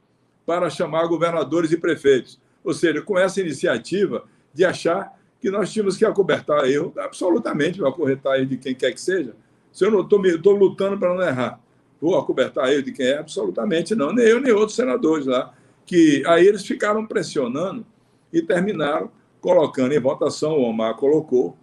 para 0.46 0.70
chamar 0.70 1.08
governadores 1.08 1.72
e 1.72 1.78
prefeitos. 1.78 2.40
Ou 2.64 2.74
seja, 2.74 3.02
com 3.02 3.20
essa 3.20 3.42
iniciativa 3.42 4.26
de 4.54 4.64
achar 4.64 5.17
que 5.48 5.52
nós 5.52 5.72
tínhamos 5.72 5.96
que 5.96 6.04
acobertar 6.04 6.70
erro, 6.70 6.92
absolutamente, 6.98 7.80
vai 7.80 7.90
acorretar 7.90 8.36
erro 8.36 8.48
de 8.48 8.58
quem 8.58 8.76
quer 8.76 8.92
que 8.92 9.00
seja. 9.00 9.34
Se 9.72 9.86
eu 9.86 9.90
não 9.90 10.02
estou 10.02 10.52
lutando 10.52 10.98
para 10.98 11.14
não 11.14 11.22
errar, 11.22 11.58
vou 12.02 12.18
acobertar 12.18 12.70
erro 12.70 12.84
de 12.84 12.92
quem 12.92 13.06
é? 13.06 13.20
Absolutamente 13.20 13.96
não, 13.96 14.12
nem 14.12 14.26
eu, 14.26 14.42
nem 14.42 14.52
outros 14.52 14.76
senadores 14.76 15.26
lá. 15.26 15.54
Que 15.86 16.22
aí 16.28 16.46
eles 16.46 16.66
ficaram 16.66 17.08
pressionando 17.08 17.86
e 18.34 18.42
terminaram 18.42 19.10
colocando 19.40 19.94
em 19.94 20.00
votação, 20.02 20.52
o 20.58 20.64
Omar 20.64 20.96
colocou 20.96 21.56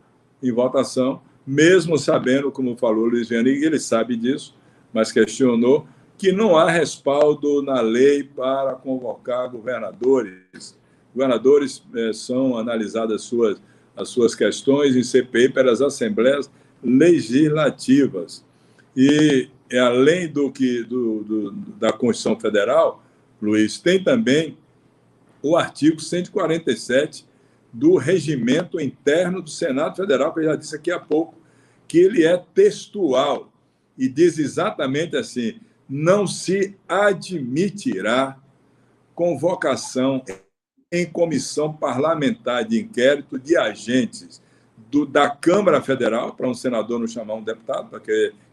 em 0.43 0.51
votação, 0.51 1.21
mesmo 1.47 1.99
sabendo, 1.99 2.51
como 2.51 2.75
falou 2.75 3.05
Luiz 3.05 3.29
Vianney, 3.29 3.63
ele 3.63 3.79
sabe 3.79 4.17
disso, 4.17 4.57
mas 4.95 5.13
questionou 5.13 5.87
que 6.17 6.33
não 6.33 6.57
há 6.57 6.71
respaldo 6.71 7.61
na 7.61 7.83
lei 7.83 8.25
para 8.25 8.77
convocar 8.77 9.51
governadores. 9.51 10.75
Governadores 11.15 11.85
eh, 11.95 12.13
são 12.15 12.57
analisadas 12.57 13.17
as 13.17 13.23
suas, 13.23 13.61
as 13.97 14.09
suas 14.09 14.35
questões 14.35 14.97
em 14.97 15.03
CPI 15.03 15.51
pelas 15.51 15.81
assembleias 15.81 16.51
legislativas. 16.83 18.45
E, 18.97 19.49
além 19.73 20.29
do 20.29 20.51
que 20.51 20.83
do, 20.83 21.23
do, 21.25 21.53
da 21.53 21.93
Constituição 21.93 22.39
Federal, 22.39 23.03
Luiz, 23.41 23.79
tem 23.79 24.03
também 24.03 24.57
o 25.43 25.57
artigo 25.57 26.01
147 26.01 27.27
do 27.73 27.97
regimento 27.97 28.81
interno 28.81 29.43
do 29.43 29.51
Senado 29.51 29.97
Federal, 29.97 30.33
que 30.33 30.41
eu 30.41 30.45
já 30.45 30.57
disse 30.57 30.77
aqui 30.77 30.91
há 30.91 30.99
pouco, 30.99 31.35
que 31.87 31.99
ele 31.99 32.25
é 32.25 32.37
textual 32.37 33.53
e 33.99 34.09
diz 34.09 34.39
exatamente 34.39 35.17
assim: 35.17 35.61
não 35.89 36.27
se 36.27 36.77
admitirá 36.89 38.39
convocação 39.15 40.23
em 40.95 41.07
comissão 41.07 41.73
parlamentar 41.73 42.65
de 42.65 42.81
inquérito 42.81 43.39
de 43.39 43.57
agentes 43.57 44.43
do, 44.91 45.05
da 45.05 45.29
Câmara 45.29 45.83
Federal, 45.83 46.35
para 46.35 46.49
um 46.49 46.55
senador 46.55 47.01
não 47.01 47.07
chamar 47.07 47.35
um 47.35 47.43
deputado, 47.43 47.89
para 47.89 48.01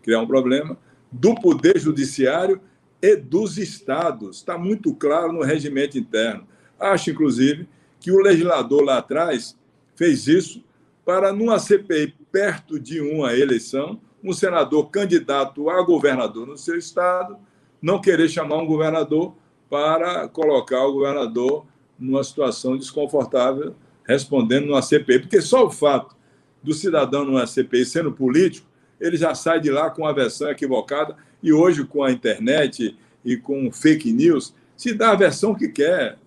criar 0.01 0.19
um 0.19 0.27
problema, 0.27 0.77
do 1.11 1.35
Poder 1.35 1.77
Judiciário 1.79 2.59
e 3.01 3.15
dos 3.15 3.57
estados. 3.57 4.37
Está 4.37 4.57
muito 4.57 4.93
claro 4.95 5.31
no 5.31 5.43
regimento 5.43 5.97
interno. 5.97 6.47
Acho, 6.79 7.11
inclusive, 7.11 7.67
que 7.99 8.11
o 8.11 8.21
legislador 8.21 8.83
lá 8.83 8.97
atrás 8.97 9.55
fez 9.95 10.27
isso 10.27 10.63
para, 11.05 11.31
numa 11.31 11.59
CPI 11.59 12.15
perto 12.31 12.79
de 12.79 13.01
uma 13.01 13.35
eleição, 13.35 13.99
um 14.23 14.33
senador 14.33 14.89
candidato 14.89 15.69
a 15.69 15.81
governador 15.83 16.47
no 16.47 16.57
seu 16.57 16.77
estado 16.77 17.37
não 17.81 17.99
querer 17.99 18.29
chamar 18.29 18.57
um 18.57 18.65
governador 18.65 19.33
para 19.69 20.27
colocar 20.27 20.85
o 20.85 20.93
governador 20.93 21.65
numa 22.01 22.23
situação 22.23 22.75
desconfortável 22.75 23.75
respondendo 24.05 24.65
numa 24.65 24.81
CPI. 24.81 25.19
Porque 25.19 25.41
só 25.41 25.65
o 25.65 25.71
fato 25.71 26.15
do 26.61 26.73
cidadão 26.73 27.23
numa 27.23 27.47
CPI 27.47 27.85
sendo 27.85 28.11
político, 28.11 28.67
ele 28.99 29.17
já 29.17 29.33
sai 29.33 29.59
de 29.59 29.69
lá 29.69 29.89
com 29.89 30.05
a 30.05 30.13
versão 30.13 30.49
equivocada 30.49 31.15
e 31.41 31.51
hoje 31.53 31.83
com 31.85 32.03
a 32.03 32.11
internet 32.11 32.95
e 33.23 33.37
com 33.37 33.71
fake 33.71 34.11
news, 34.11 34.53
se 34.75 34.93
dá 34.93 35.11
a 35.11 35.15
versão 35.15 35.55
que 35.55 35.67
quer 35.67 36.17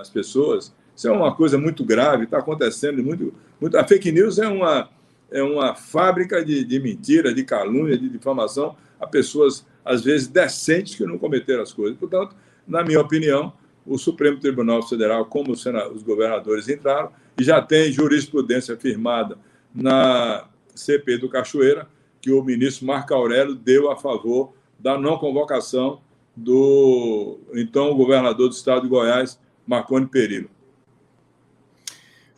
às 0.00 0.08
pessoas. 0.08 0.74
Isso 0.94 1.08
é 1.08 1.12
uma 1.12 1.34
coisa 1.34 1.56
muito 1.56 1.84
grave, 1.84 2.24
está 2.24 2.38
acontecendo 2.38 3.02
muito, 3.02 3.32
muito. 3.60 3.76
A 3.78 3.84
fake 3.84 4.10
news 4.10 4.38
é 4.38 4.48
uma, 4.48 4.88
é 5.30 5.42
uma 5.42 5.74
fábrica 5.74 6.44
de, 6.44 6.64
de 6.64 6.80
mentira, 6.80 7.32
de 7.32 7.44
calúnia, 7.44 7.96
de 7.96 8.08
difamação 8.08 8.76
a 8.98 9.06
pessoas, 9.06 9.64
às 9.84 10.02
vezes, 10.02 10.26
decentes 10.26 10.96
que 10.96 11.04
não 11.04 11.18
cometeram 11.18 11.62
as 11.62 11.72
coisas. 11.72 11.96
Portanto, 11.96 12.34
na 12.66 12.82
minha 12.82 13.00
opinião, 13.00 13.52
o 13.88 13.98
Supremo 13.98 14.38
Tribunal 14.38 14.86
Federal, 14.86 15.24
como 15.24 15.52
os, 15.52 16.02
governadores 16.02 16.68
entraram, 16.68 17.10
e 17.38 17.42
já 17.42 17.60
tem 17.62 17.90
jurisprudência 17.90 18.76
firmada 18.76 19.38
na 19.74 20.46
CP 20.74 21.18
do 21.18 21.28
Cachoeira, 21.28 21.88
que 22.20 22.30
o 22.30 22.42
ministro 22.42 22.86
Marco 22.86 23.14
Aurélio 23.14 23.54
deu 23.54 23.90
a 23.90 23.96
favor 23.96 24.52
da 24.78 24.98
não 24.98 25.16
convocação 25.16 26.00
do 26.36 27.38
então 27.54 27.96
governador 27.96 28.48
do 28.48 28.54
estado 28.54 28.82
de 28.82 28.88
Goiás, 28.88 29.40
Marconi 29.66 30.06
Perillo. 30.06 30.50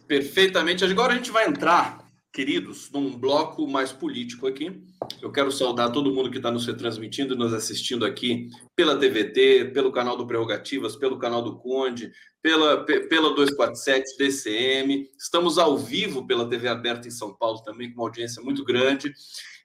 Perfeitamente. 0.06 0.85
Agora 0.85 1.12
a 1.12 1.16
gente 1.16 1.31
vai 1.31 1.47
entrar, 1.47 1.98
queridos, 2.32 2.90
num 2.90 3.16
bloco 3.16 3.66
mais 3.66 3.93
político 3.93 4.47
aqui. 4.47 4.82
Eu 5.20 5.32
quero 5.32 5.51
saudar 5.51 5.90
todo 5.90 6.12
mundo 6.12 6.31
que 6.31 6.36
está 6.36 6.51
nos 6.51 6.65
retransmitindo 6.65 7.35
e 7.35 7.36
nos 7.36 7.52
assistindo 7.52 8.05
aqui 8.05 8.48
pela 8.77 8.97
TVT, 8.97 9.73
pelo 9.74 9.90
canal 9.90 10.16
do 10.16 10.27
Prerrogativas, 10.27 10.94
pelo 10.94 11.19
canal 11.19 11.43
do 11.43 11.59
Conde, 11.59 12.12
pela, 12.40 12.85
pela 12.85 13.35
247 13.35 14.16
DCM. 14.16 15.11
Estamos 15.19 15.59
ao 15.59 15.77
vivo 15.77 16.27
pela 16.27 16.48
TV 16.48 16.69
aberta 16.69 17.09
em 17.09 17.11
São 17.11 17.35
Paulo 17.35 17.62
também, 17.62 17.90
com 17.90 18.01
uma 18.01 18.09
audiência 18.09 18.43
muito 18.43 18.65
grande. 18.65 19.12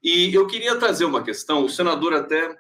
E 0.03 0.33
eu 0.33 0.47
queria 0.47 0.75
trazer 0.75 1.05
uma 1.05 1.23
questão, 1.23 1.63
o 1.63 1.69
senador 1.69 2.13
até 2.13 2.55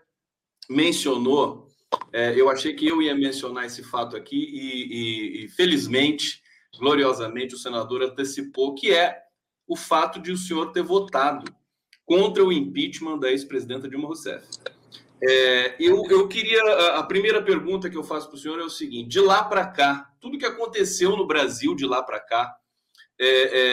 mencionou, 0.69 1.67
é, 2.11 2.39
eu 2.39 2.49
achei 2.49 2.73
que 2.73 2.87
eu 2.87 3.01
ia 3.01 3.15
mencionar 3.15 3.65
esse 3.65 3.83
fato 3.83 4.15
aqui, 4.15 4.37
e, 4.37 5.41
e, 5.41 5.45
e 5.45 5.49
felizmente 5.49 6.43
gloriosamente 6.77 7.55
o 7.55 7.57
senador 7.57 8.03
antecipou, 8.03 8.75
que 8.75 8.91
é 8.91 9.24
o 9.67 9.75
fato 9.75 10.19
de 10.19 10.31
o 10.31 10.37
senhor 10.37 10.71
ter 10.71 10.83
votado 10.83 11.51
contra 12.05 12.43
o 12.43 12.51
impeachment 12.51 13.17
da 13.19 13.31
ex-presidenta 13.31 13.89
Dilma 13.89 14.07
Rousseff. 14.07 14.45
É, 15.21 15.75
eu, 15.79 16.03
eu 16.09 16.27
queria. 16.27 16.61
A 16.95 17.03
primeira 17.03 17.41
pergunta 17.41 17.89
que 17.89 17.97
eu 17.97 18.03
faço 18.03 18.27
para 18.27 18.35
o 18.35 18.39
senhor 18.39 18.59
é 18.59 18.63
o 18.63 18.69
seguinte: 18.69 19.09
de 19.09 19.19
lá 19.19 19.43
para 19.43 19.65
cá, 19.65 20.11
tudo 20.19 20.37
que 20.37 20.45
aconteceu 20.45 21.15
no 21.17 21.25
Brasil 21.25 21.75
de 21.75 21.85
lá 21.85 22.03
para 22.03 22.19
cá, 22.19 22.55
é, 23.19 23.27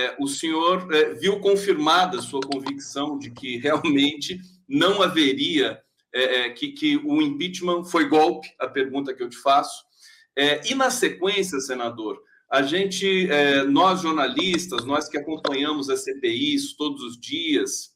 é, 0.07 0.17
o 0.19 0.29
senhor 0.29 0.87
é, 0.95 1.15
viu 1.15 1.41
confirmada 1.41 2.19
a 2.19 2.23
sua 2.23 2.41
convicção 2.41 3.19
de 3.19 3.31
que 3.31 3.57
realmente 3.59 4.39
não 4.69 5.03
haveria. 5.03 5.81
É, 6.15 6.41
é, 6.41 6.51
que, 6.51 6.73
que 6.73 6.99
o 6.99 7.23
impeachment 7.23 7.85
foi 7.85 8.07
golpe, 8.07 8.47
a 8.61 8.69
pergunta 8.69 9.15
que 9.15 9.23
eu 9.23 9.31
te 9.31 9.39
faço. 9.39 9.83
e 10.69 10.75
na 10.75 10.91
sequência, 10.91 11.59
senador, 11.59 12.23
a 12.53 12.61
gente, 12.61 13.31
é, 13.31 13.65
nós 13.65 14.03
jornalistas, 14.03 14.85
nós 14.85 15.09
que 15.09 15.17
acompanhamos 15.17 15.89
as 15.89 16.05
CPIs 16.05 16.75
todos 16.75 17.03
os 17.03 17.19
dias, 17.19 17.93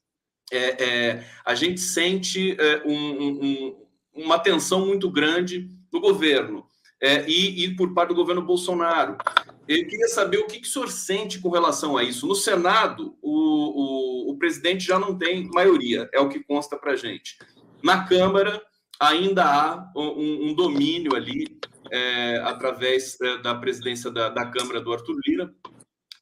é, 0.50 0.82
é, 0.82 1.26
a 1.44 1.54
gente 1.54 1.78
sente 1.78 2.56
é, 2.58 2.82
um, 2.86 3.44
um, 3.44 3.86
uma 4.14 4.38
tensão 4.38 4.86
muito 4.86 5.10
grande 5.10 5.70
do 5.92 6.00
governo 6.00 6.64
é, 7.02 7.28
e, 7.28 7.64
e, 7.64 7.76
por 7.76 7.92
parte 7.92 8.08
do 8.08 8.14
governo 8.14 8.40
Bolsonaro. 8.40 9.18
Eu 9.68 9.86
queria 9.86 10.08
saber 10.08 10.38
o 10.38 10.46
que, 10.46 10.60
que 10.60 10.66
o 10.66 10.70
senhor 10.70 10.90
sente 10.90 11.38
com 11.38 11.50
relação 11.50 11.94
a 11.94 12.02
isso. 12.02 12.26
No 12.26 12.34
Senado, 12.34 13.14
o, 13.20 14.30
o, 14.30 14.32
o 14.32 14.38
presidente 14.38 14.86
já 14.86 14.98
não 14.98 15.18
tem 15.18 15.50
maioria, 15.50 16.08
é 16.14 16.20
o 16.20 16.30
que 16.30 16.42
consta 16.42 16.78
para 16.78 16.92
a 16.92 16.96
gente. 16.96 17.36
Na 17.82 18.04
Câmara, 18.04 18.62
ainda 18.98 19.44
há 19.44 19.92
um, 19.94 20.48
um 20.48 20.54
domínio 20.54 21.14
ali 21.14 21.58
é, 21.90 22.38
através 22.44 23.20
é, 23.20 23.38
da 23.38 23.54
presidência 23.54 24.10
da, 24.10 24.28
da, 24.28 24.46
Câmara 24.46 24.80
do 24.80 24.92
Arthur 24.92 25.16
Lira, 25.26 25.54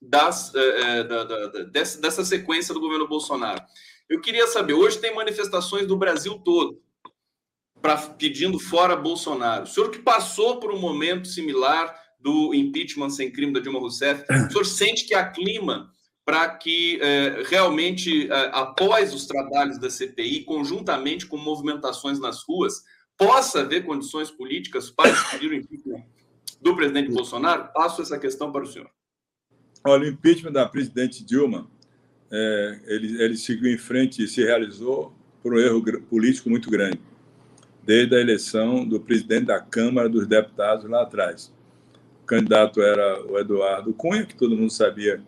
das, 0.00 0.54
é, 0.54 0.98
é 0.98 1.04
da, 1.04 1.24
da, 1.24 1.46
dessa, 1.64 2.00
dessa 2.00 2.24
sequência 2.24 2.74
do 2.74 2.80
governo 2.80 3.08
Bolsonaro. 3.08 3.62
Eu 4.08 4.20
queria 4.20 4.46
saber, 4.46 4.74
hoje 4.74 4.98
tem 4.98 5.14
manifestações 5.14 5.86
do 5.86 5.96
Brasil 5.96 6.38
todo 6.44 6.80
pra, 7.80 7.96
pedindo 7.96 8.58
fora 8.58 8.96
Bolsonaro. 8.96 9.64
O 9.64 9.66
senhor 9.66 9.90
que 9.90 9.98
passou 9.98 10.60
por 10.60 10.72
um 10.72 10.78
momento 10.78 11.28
similar 11.28 11.94
do 12.18 12.54
impeachment 12.54 13.10
sem 13.10 13.30
crime 13.30 13.52
da 13.52 13.60
Dilma 13.60 13.78
Rousseff, 13.78 14.24
o 14.30 14.50
senhor 14.50 14.64
sente 14.64 15.06
que 15.06 15.14
há 15.14 15.28
clima 15.28 15.90
para 16.24 16.48
que 16.48 16.98
é, 17.02 17.42
realmente, 17.46 18.30
após 18.52 19.12
os 19.12 19.26
trabalhos 19.26 19.78
da 19.78 19.90
CPI, 19.90 20.44
conjuntamente 20.44 21.26
com 21.26 21.36
movimentações 21.36 22.18
nas 22.18 22.42
ruas, 22.42 22.82
possa 23.16 23.60
haver 23.60 23.84
condições 23.84 24.30
políticas 24.30 24.90
para 24.90 25.10
discutir 25.10 25.50
o 25.50 25.54
impeachment 25.54 26.04
do 26.60 26.74
presidente 26.74 27.10
Bolsonaro? 27.10 27.68
Passo 27.72 28.02
essa 28.02 28.18
questão 28.18 28.50
para 28.50 28.64
o 28.64 28.66
senhor. 28.66 28.90
Olha, 29.86 30.04
o 30.04 30.08
impeachment 30.08 30.52
da 30.52 30.66
presidente 30.66 31.24
Dilma, 31.24 31.70
é, 32.30 32.80
ele, 32.86 33.22
ele 33.22 33.36
seguiu 33.36 33.72
em 33.72 33.78
frente 33.78 34.22
e 34.22 34.28
se 34.28 34.42
realizou 34.42 35.14
por 35.42 35.52
um 35.52 35.58
erro 35.58 35.82
político 36.02 36.48
muito 36.48 36.70
grande, 36.70 36.98
desde 37.82 38.16
a 38.16 38.20
eleição 38.20 38.86
do 38.86 38.98
presidente 38.98 39.44
da 39.44 39.60
Câmara 39.60 40.08
dos 40.08 40.26
Deputados 40.26 40.88
lá 40.88 41.02
atrás. 41.02 41.52
O 42.22 42.26
candidato 42.26 42.80
era 42.80 43.22
o 43.26 43.38
Eduardo 43.38 43.92
Cunha, 43.92 44.24
que 44.24 44.34
todo 44.34 44.56
mundo 44.56 44.72
sabia 44.72 45.22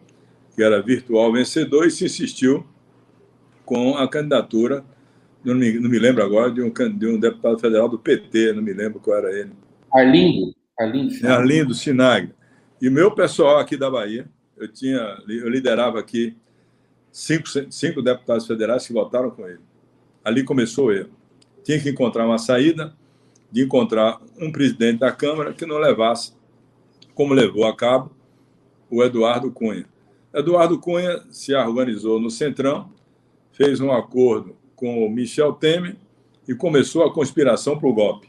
que 0.55 0.63
era 0.63 0.81
virtual 0.81 1.31
vencedor, 1.31 1.87
e 1.87 1.91
se 1.91 2.07
insistiu 2.07 2.67
com 3.63 3.99
a 3.99 4.09
candidatura, 4.09 4.83
não 5.47 5.55
me, 5.55 5.79
não 5.79 5.89
me 5.89 5.99
lembro 5.99 6.25
agora, 6.25 6.51
de 6.51 6.61
um, 6.61 6.71
de 6.71 7.07
um 7.07 7.21
deputado 7.21 7.59
federal 7.59 7.89
do 7.89 7.99
PT, 7.99 8.53
não 8.53 8.63
me 8.63 8.73
lembro 8.73 8.99
qual 8.99 9.19
era 9.19 9.33
ele. 9.33 9.53
Arlindo. 9.93 10.55
Arlindo, 10.79 11.27
Arlindo 11.27 11.75
Sinagre. 11.75 12.35
E 12.83 12.89
o 12.89 12.93
meu 12.93 13.15
pessoal 13.15 13.59
aqui 13.59 13.77
da 13.77 13.91
Bahia, 13.91 14.29
eu, 14.57 14.67
tinha, 14.67 15.17
eu 15.29 15.49
liderava 15.49 16.01
aqui 16.01 16.37
cinco, 17.13 17.47
cinco 17.71 18.03
deputados 18.03 18.47
federais 18.47 18.87
que 18.87 18.93
votaram 18.93 19.31
com 19.31 19.47
ele. 19.47 19.61
Ali 20.25 20.43
começou 20.43 20.93
erro. 20.93 21.11
Tinha 21.63 21.81
que 21.81 21.89
encontrar 21.89 22.27
uma 22.27 22.39
saída 22.39 22.93
de 23.51 23.63
encontrar 23.63 24.21
um 24.39 24.51
presidente 24.51 24.99
da 24.99 25.13
Câmara 25.13 25.55
que 25.55 25.65
não 25.65 25.79
levasse, 25.79 26.33
como 27.15 27.33
levou 27.33 27.65
a 27.65 27.75
cabo, 27.75 28.11
o 28.91 29.03
Eduardo 29.03 29.51
Cunha. 29.53 29.87
Eduardo 30.35 30.79
Cunha 30.79 31.23
se 31.31 31.55
organizou 31.55 32.21
no 32.21 32.31
Centrão, 32.31 32.93
fez 33.53 33.81
um 33.81 33.93
acordo 33.93 34.57
com 34.77 35.05
o 35.05 35.11
Michel 35.11 35.55
Temer 35.55 35.97
e 36.47 36.55
começou 36.55 37.03
a 37.03 37.13
conspiração 37.13 37.77
para 37.79 37.89
o 37.89 37.95
golpe. 37.95 38.29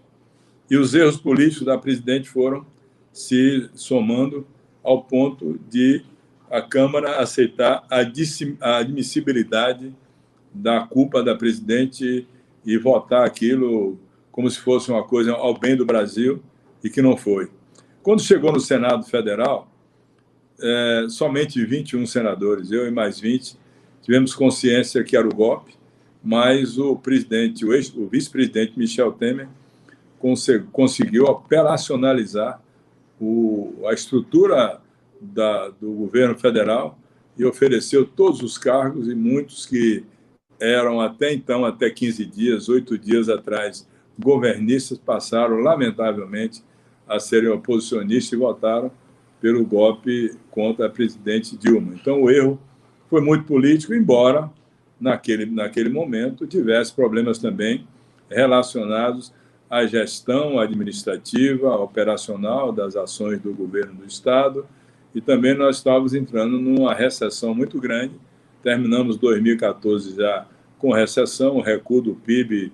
E 0.69 0.77
os 0.77 0.95
erros 0.95 1.17
políticos 1.17 1.65
da 1.65 1.77
presidente 1.77 2.29
foram 2.29 2.65
se 3.13 3.69
somando 3.75 4.47
ao 4.83 5.03
ponto 5.03 5.59
de 5.69 6.03
a 6.49 6.61
Câmara 6.61 7.19
aceitar 7.19 7.85
a 7.89 8.77
admissibilidade 8.77 9.93
da 10.53 10.81
culpa 10.81 11.21
da 11.21 11.35
presidente 11.35 12.25
e 12.65 12.77
votar 12.77 13.25
aquilo 13.25 13.99
como 14.31 14.49
se 14.49 14.59
fosse 14.59 14.89
uma 14.89 15.03
coisa 15.03 15.33
ao 15.33 15.57
bem 15.57 15.75
do 15.75 15.85
Brasil 15.85 16.41
e 16.83 16.89
que 16.89 17.01
não 17.01 17.17
foi. 17.17 17.49
Quando 18.01 18.21
chegou 18.21 18.51
no 18.51 18.59
Senado 18.59 19.03
Federal, 19.03 19.69
é, 20.61 21.05
somente 21.09 21.63
21 21.63 22.05
senadores, 22.05 22.71
eu 22.71 22.87
e 22.87 22.91
mais 22.91 23.19
20, 23.19 23.57
tivemos 24.01 24.33
consciência 24.33 25.03
que 25.03 25.17
era 25.17 25.27
o 25.27 25.33
golpe, 25.35 25.75
mas 26.23 26.77
o 26.77 26.95
presidente, 26.95 27.65
o, 27.65 27.69
o 27.69 28.07
vice-presidente 28.07 28.77
Michel 28.77 29.11
Temer 29.11 29.48
conseguiu 30.72 31.26
operacionalizar 31.26 32.61
o, 33.19 33.85
a 33.85 33.94
estrutura 33.94 34.81
da, 35.22 35.69
do 35.69 35.91
governo 35.91 36.38
federal 36.38 36.98
e 37.38 37.45
ofereceu 37.45 38.06
todos 38.06 38.41
os 38.41 38.57
cargos 38.57 39.07
e 39.07 39.15
muitos 39.15 39.65
que 39.65 40.03
eram 40.60 40.99
até 40.99 41.31
então, 41.34 41.65
até 41.65 41.89
15 41.89 42.26
dias, 42.26 42.68
oito 42.68 42.98
dias 42.98 43.30
atrás, 43.30 43.88
governistas, 44.18 44.98
passaram, 44.98 45.57
lamentavelmente, 45.60 46.64
a 47.07 47.19
serem 47.19 47.49
oposicionistas 47.49 48.34
e 48.34 48.35
votaram 48.35 48.91
pelo 49.39 49.64
golpe 49.64 50.35
contra 50.49 50.88
a 50.88 50.89
presidente 50.89 51.56
Dilma. 51.56 51.94
Então, 51.94 52.23
o 52.23 52.31
erro 52.31 52.60
foi 53.07 53.22
muito 53.22 53.45
político, 53.45 53.94
embora 53.94 54.49
naquele, 54.99 55.45
naquele 55.45 55.89
momento 55.89 56.47
tivesse 56.47 56.93
problemas 56.93 57.37
também 57.37 57.87
relacionados 58.29 59.33
à 59.69 59.85
gestão 59.85 60.59
administrativa, 60.59 61.75
operacional 61.75 62.71
das 62.71 62.95
ações 62.95 63.39
do 63.39 63.53
governo 63.53 63.93
do 63.93 64.05
Estado, 64.05 64.65
e 65.13 65.21
também 65.21 65.53
nós 65.53 65.77
estávamos 65.77 66.13
entrando 66.13 66.59
numa 66.59 66.93
recessão 66.93 67.53
muito 67.53 67.79
grande. 67.79 68.13
Terminamos 68.61 69.17
2014 69.17 70.15
já 70.15 70.45
com 70.77 70.91
recessão, 70.91 71.57
o 71.57 71.61
recuo 71.61 72.01
do 72.01 72.15
PIB 72.15 72.71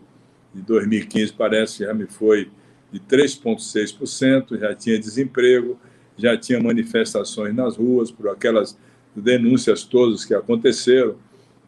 de 0.54 0.62
2015 0.62 1.34
parece 1.34 1.78
que 1.78 1.86
já 1.86 1.94
me 1.94 2.06
foi 2.06 2.50
de 2.92 3.00
3,6%, 3.00 4.60
já 4.60 4.76
tinha 4.76 5.00
desemprego, 5.00 5.80
já 6.18 6.38
tinha 6.38 6.60
manifestações 6.60 7.56
nas 7.56 7.78
ruas 7.78 8.12
por 8.12 8.30
aquelas 8.30 8.78
denúncias 9.16 9.84
todas 9.84 10.26
que 10.26 10.34
aconteceram 10.34 11.16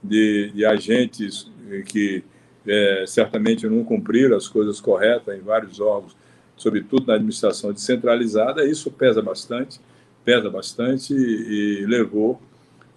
de, 0.07 0.51
de 0.53 0.65
agentes 0.65 1.49
que 1.87 2.23
é, 2.67 3.05
certamente 3.07 3.67
não 3.67 3.83
cumpriram 3.83 4.35
as 4.35 4.47
coisas 4.47 4.79
corretas 4.79 5.37
em 5.37 5.41
vários 5.41 5.79
órgãos, 5.79 6.15
sobretudo 6.55 7.07
na 7.07 7.15
administração 7.15 7.73
descentralizada, 7.73 8.65
isso 8.65 8.89
pesa 8.91 9.21
bastante, 9.21 9.79
pesa 10.23 10.49
bastante 10.49 11.13
e, 11.13 11.81
e 11.81 11.85
levou 11.85 12.41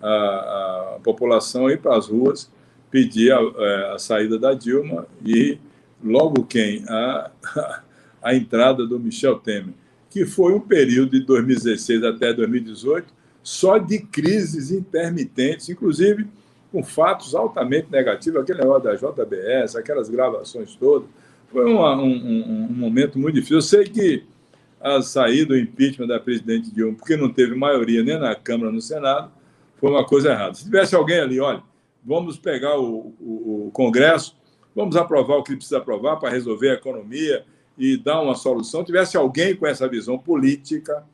a, 0.00 0.08
a, 0.96 1.00
população 1.02 1.66
a 1.66 1.72
ir 1.72 1.78
para 1.78 1.96
as 1.96 2.06
ruas 2.06 2.50
pedir 2.90 3.32
a, 3.32 3.40
é, 3.40 3.94
a, 3.94 3.98
saída 3.98 4.38
da 4.38 4.54
Dilma 4.54 5.06
e 5.24 5.58
logo 6.02 6.44
quem? 6.44 6.84
A, 6.88 7.30
a 8.22 8.34
entrada 8.34 8.86
do 8.86 8.98
Michel 8.98 9.38
Temer 9.38 9.74
que 10.10 10.24
foi 10.24 10.54
um 10.54 10.60
período 10.60 11.12
de 11.12 11.24
2016 11.24 12.02
até 12.04 12.32
2018 12.32 13.12
só 13.42 13.78
de 13.78 14.00
crises 14.00 14.70
intermitentes, 14.70 15.68
inclusive 15.68 16.26
com 16.78 16.82
fatos 16.84 17.34
altamente 17.34 17.88
negativos, 17.90 18.40
aquele 18.40 18.60
negócio 18.60 18.84
da 18.84 18.94
JBS, 18.94 19.74
aquelas 19.74 20.08
gravações 20.08 20.76
todas. 20.76 21.08
Foi 21.50 21.64
um, 21.66 21.80
um, 21.80 22.68
um, 22.70 22.72
momento 22.72 23.18
muito 23.18 23.34
difícil. 23.34 23.56
Eu 23.56 23.62
sei 23.62 23.84
que 23.84 24.24
a 24.80 25.02
saída 25.02 25.46
do 25.46 25.58
impeachment 25.58 26.06
da 26.06 26.20
presidente 26.20 26.72
Dilma, 26.72 26.96
porque 26.96 27.16
não 27.16 27.32
teve 27.32 27.56
maioria 27.56 28.04
nem 28.04 28.16
na 28.16 28.34
Câmara, 28.36 28.70
no 28.70 28.80
Senado, 28.80 29.32
foi 29.76 29.90
uma 29.90 30.04
coisa 30.04 30.30
errada. 30.30 30.54
Se 30.54 30.64
tivesse 30.64 30.94
alguém 30.94 31.18
ali, 31.18 31.40
olha, 31.40 31.62
vamos 32.04 32.38
pegar 32.38 32.78
o, 32.78 33.12
o, 33.20 33.66
o 33.66 33.70
Congresso, 33.72 34.36
vamos 34.74 34.94
aprovar 34.96 35.36
o 35.36 35.42
que 35.42 35.56
precisa 35.56 35.78
aprovar 35.78 36.16
para 36.16 36.30
resolver 36.30 36.70
a 36.70 36.74
economia, 36.74 37.44
e 37.76 37.96
dar 37.96 38.20
uma 38.20 38.34
solução, 38.34 38.84
tivesse 38.84 39.16
alguém 39.16 39.54
com 39.54 39.64
essa 39.64 39.88
visão 39.88 40.18
política, 40.18 41.04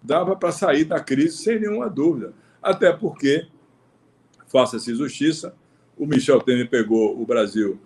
dava 0.00 0.36
para 0.36 0.52
sair 0.52 0.84
da 0.84 1.00
crise 1.00 1.38
sem 1.38 1.58
nenhuma 1.58 1.90
dúvida. 1.90 2.32
Até 2.62 2.92
porque, 2.92 3.48
faça-se 4.48 4.94
justiça, 4.94 5.54
o 5.96 6.06
Michel 6.06 6.40
Temer 6.40 6.68
pegou 6.68 7.20
o 7.20 7.26
Brasil 7.26 7.78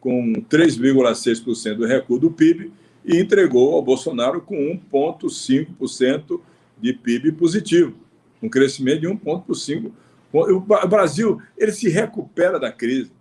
com 0.00 0.32
3,6% 0.48 1.76
do 1.76 1.86
recuo 1.86 2.18
do 2.18 2.30
PIB 2.30 2.72
e 3.04 3.18
entregou 3.18 3.74
ao 3.74 3.82
Bolsonaro 3.82 4.40
com 4.40 4.56
1,5% 4.90 6.40
de 6.80 6.92
PIB 6.92 7.32
positivo, 7.32 7.94
um 8.42 8.48
crescimento 8.48 9.00
de 9.00 9.08
1,5%. 9.08 9.92
O 10.32 10.60
Brasil 10.88 11.40
ele 11.56 11.72
se 11.72 11.88
recupera 11.88 12.58
da 12.58 12.72
crise. 12.72 13.12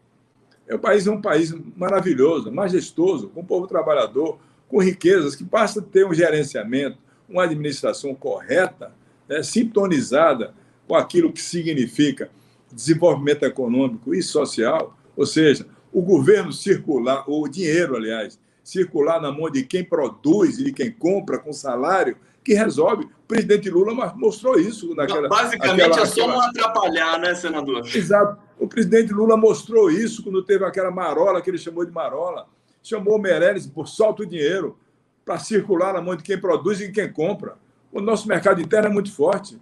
É, 0.67 0.75
o 0.75 0.79
país 0.79 1.07
é 1.07 1.11
um 1.11 1.21
país 1.21 1.53
maravilhoso, 1.75 2.51
majestoso, 2.51 3.29
com 3.29 3.43
povo 3.43 3.67
trabalhador, 3.67 4.37
com 4.67 4.79
riquezas, 4.79 5.35
que 5.35 5.43
basta 5.43 5.81
ter 5.81 6.05
um 6.05 6.13
gerenciamento, 6.13 6.97
uma 7.27 7.43
administração 7.43 8.13
correta, 8.13 8.91
né, 9.27 9.41
sintonizada 9.41 10.53
com 10.87 10.95
aquilo 10.95 11.33
que 11.33 11.41
significa 11.41 12.29
desenvolvimento 12.73 13.43
econômico 13.43 14.13
e 14.13 14.21
social, 14.21 14.97
ou 15.15 15.25
seja, 15.25 15.65
o 15.91 16.01
governo 16.01 16.51
circular, 16.53 17.23
ou 17.27 17.45
o 17.45 17.49
dinheiro, 17.49 17.95
aliás, 17.95 18.39
circular 18.63 19.19
na 19.19 19.31
mão 19.31 19.49
de 19.49 19.63
quem 19.63 19.83
produz 19.83 20.59
e 20.59 20.65
de 20.65 20.73
quem 20.73 20.91
compra 20.91 21.39
com 21.39 21.51
salário, 21.51 22.17
que 22.43 22.53
resolve. 22.53 23.05
O 23.05 23.27
presidente 23.27 23.69
Lula 23.69 23.93
mostrou 24.15 24.59
isso 24.59 24.95
naquela. 24.95 25.27
Basicamente 25.27 25.81
aquela, 25.81 26.01
é 26.01 26.05
só 26.05 26.21
aquela... 26.21 26.33
não 26.33 26.41
atrapalhar, 26.41 27.19
né, 27.19 27.35
senador? 27.35 27.85
Exato. 27.93 28.39
O 28.57 28.67
presidente 28.67 29.13
Lula 29.13 29.37
mostrou 29.37 29.89
isso 29.89 30.23
quando 30.23 30.43
teve 30.43 30.65
aquela 30.65 30.91
marola 30.91 31.41
que 31.41 31.49
ele 31.49 31.57
chamou 31.57 31.85
de 31.85 31.91
marola. 31.91 32.47
Chamou 32.81 33.15
o 33.15 33.21
Meirelles 33.21 33.67
por 33.67 33.87
solta 33.87 34.23
o 34.23 34.25
dinheiro 34.25 34.77
para 35.25 35.37
circular 35.37 35.93
na 35.93 36.01
mão 36.01 36.15
de 36.15 36.23
quem 36.23 36.39
produz 36.39 36.79
e 36.81 36.91
quem 36.91 37.11
compra. 37.11 37.57
O 37.91 38.01
nosso 38.01 38.27
mercado 38.27 38.61
interno 38.61 38.89
é 38.89 38.91
muito 38.91 39.11
forte. 39.11 39.59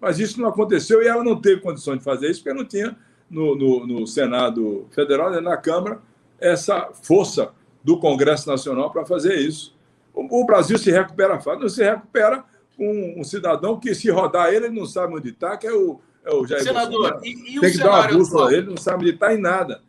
Mas 0.00 0.18
isso 0.18 0.40
não 0.40 0.48
aconteceu 0.48 1.02
e 1.02 1.08
ela 1.08 1.24
não 1.24 1.40
teve 1.40 1.60
condição 1.60 1.96
de 1.96 2.04
fazer 2.04 2.30
isso, 2.30 2.42
porque 2.42 2.56
não 2.56 2.66
tinha 2.66 2.96
no, 3.30 3.56
no, 3.56 3.86
no 3.86 4.06
Senado 4.06 4.86
Federal, 4.90 5.30
nem 5.30 5.40
na 5.40 5.56
Câmara, 5.56 6.00
essa 6.38 6.90
força 7.02 7.52
do 7.82 7.98
Congresso 7.98 8.48
Nacional 8.48 8.90
para 8.90 9.06
fazer 9.06 9.36
isso. 9.36 9.74
O, 10.14 10.42
o, 10.42 10.46
Brasil 10.46 10.78
se 10.78 10.90
recupera 10.90 11.40
fácil, 11.40 11.60
não 11.60 11.68
se 11.68 11.82
recupera 11.82 12.44
com 12.76 13.14
um 13.16 13.24
cidadão 13.24 13.78
que, 13.78 13.94
se 13.94 14.10
rodar 14.10 14.48
ele, 14.48 14.66
ele 14.66 14.78
não 14.78 14.86
sabe 14.86 15.14
onde 15.14 15.30
está, 15.30 15.56
que 15.56 15.66
é 15.66 15.72
o, 15.72 16.00
é 16.24 16.32
o 16.32 16.46
Jair 16.46 16.62
Senador, 16.62 17.20
e, 17.24 17.56
e 17.56 17.60
Tem 17.60 17.72
que 17.72 17.78
dar 17.78 18.08
uma 18.08 18.18
bússola 18.18 18.52
ele, 18.52 18.66
não 18.66 18.76
sabe 18.76 19.04
onde 19.04 19.14
está 19.14 19.34
em 19.34 19.40
nada. 19.40 19.82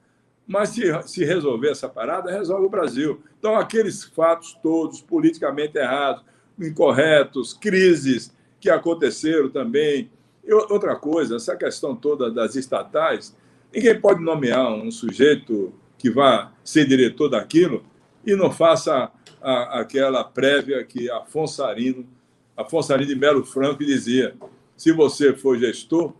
Mas 0.45 0.69
se, 0.69 0.83
se 1.03 1.25
resolver 1.25 1.71
essa 1.71 1.89
parada, 1.89 2.31
resolve 2.31 2.65
o 2.65 2.69
Brasil. 2.69 3.21
Então, 3.37 3.55
aqueles 3.55 4.05
fatos 4.05 4.57
todos 4.63 5.01
politicamente 5.01 5.77
errados, 5.77 6.23
incorretos, 6.57 7.53
crises 7.53 8.31
que 8.59 8.69
aconteceram 8.69 9.49
também, 9.49 10.09
E 10.43 10.53
outra 10.53 10.95
coisa, 10.95 11.35
essa 11.35 11.55
questão 11.57 11.95
toda 11.95 12.31
das 12.31 12.55
estatais, 12.55 13.35
ninguém 13.73 13.99
pode 13.99 14.23
nomear 14.23 14.71
um 14.71 14.89
sujeito 14.89 15.73
que 15.97 16.09
vá 16.09 16.53
ser 16.63 16.85
diretor 16.85 17.27
daquilo 17.29 17.83
e 18.25 18.35
não 18.35 18.51
faça 18.51 19.11
a, 19.41 19.79
aquela 19.79 20.23
prévia 20.23 20.83
que 20.83 21.09
Afonso 21.09 21.63
Arino, 21.63 22.07
Afonso 22.55 22.93
Arino 22.93 23.09
de 23.09 23.15
Melo 23.15 23.43
Franco 23.43 23.85
dizia: 23.85 24.35
se 24.75 24.91
você 24.91 25.33
for 25.33 25.57
gestor 25.57 26.13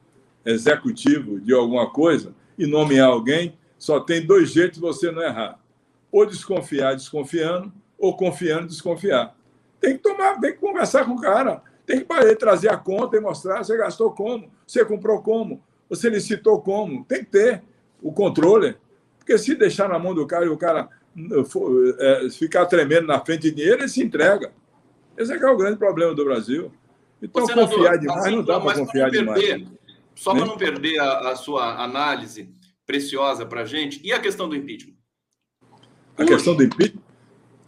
executivo 0.46 1.40
de 1.40 1.54
alguma 1.54 1.90
coisa 1.90 2.34
e 2.58 2.66
nomear 2.66 3.08
alguém, 3.08 3.58
só 3.78 4.00
tem 4.00 4.26
dois 4.26 4.52
jeitos 4.52 4.76
de 4.76 4.82
você 4.82 5.12
não 5.12 5.22
errar: 5.22 5.60
ou 6.12 6.26
desconfiar 6.26 6.96
desconfiando, 6.96 7.72
ou 7.98 8.16
confiando 8.16 8.68
desconfiar. 8.68 9.36
Tem 9.80 9.96
que 9.96 10.04
tomar, 10.04 10.40
tem 10.40 10.54
que 10.54 10.60
conversar 10.60 11.06
com 11.06 11.14
o 11.14 11.22
cara, 11.22 11.62
tem 11.88 12.02
que 12.02 12.36
trazer 12.36 12.70
a 12.70 12.76
conta 12.76 13.16
e 13.16 13.22
mostrar 13.22 13.64
você 13.64 13.76
gastou 13.78 14.12
como, 14.12 14.52
você 14.68 14.84
comprou 14.84 15.22
como, 15.22 15.64
você 15.90 16.10
licitou 16.10 16.62
como, 16.62 17.06
tem 17.06 17.24
que 17.24 17.32
ter 17.32 17.64
o 18.02 18.12
controle. 18.12 18.76
Porque 19.18 19.38
se 19.38 19.56
deixar 19.56 19.88
na 19.88 19.98
mão 19.98 20.14
do 20.14 20.28
cara 20.28 20.46
e 20.46 20.50
o 20.50 20.58
cara 20.58 20.90
é, 22.00 22.30
ficar 22.30 22.66
tremendo 22.66 23.08
na 23.08 23.24
frente 23.24 23.44
de 23.44 23.52
dinheiro, 23.52 23.82
ele 23.82 23.88
se 23.88 24.04
entrega. 24.04 24.52
Esse 25.18 25.32
é, 25.32 25.38
é 25.38 25.50
o 25.50 25.56
grande 25.56 25.78
problema 25.78 26.14
do 26.14 26.26
Brasil. 26.26 26.72
Então, 27.22 27.46
senador, 27.46 27.70
confiar 27.70 27.98
demais 27.98 28.26
assim, 28.26 28.36
não 28.36 28.44
dá 28.44 28.60
para 28.60 28.80
confiar 28.80 29.10
demais. 29.10 29.68
Só 30.14 30.36
para 30.36 30.46
não 30.46 30.58
perder 30.58 31.00
a, 31.00 31.32
a, 31.32 31.36
sua 31.36 31.82
análise 31.82 32.52
preciosa 32.86 33.46
para 33.46 33.62
a 33.62 33.66
gente, 33.66 34.02
e 34.04 34.12
a 34.12 34.20
questão 34.20 34.50
do 34.50 34.56
impeachment? 34.56 34.96
A 36.18 36.24
Hoje. 36.24 36.34
questão 36.34 36.56
do 36.56 36.64
impeachment? 36.64 37.02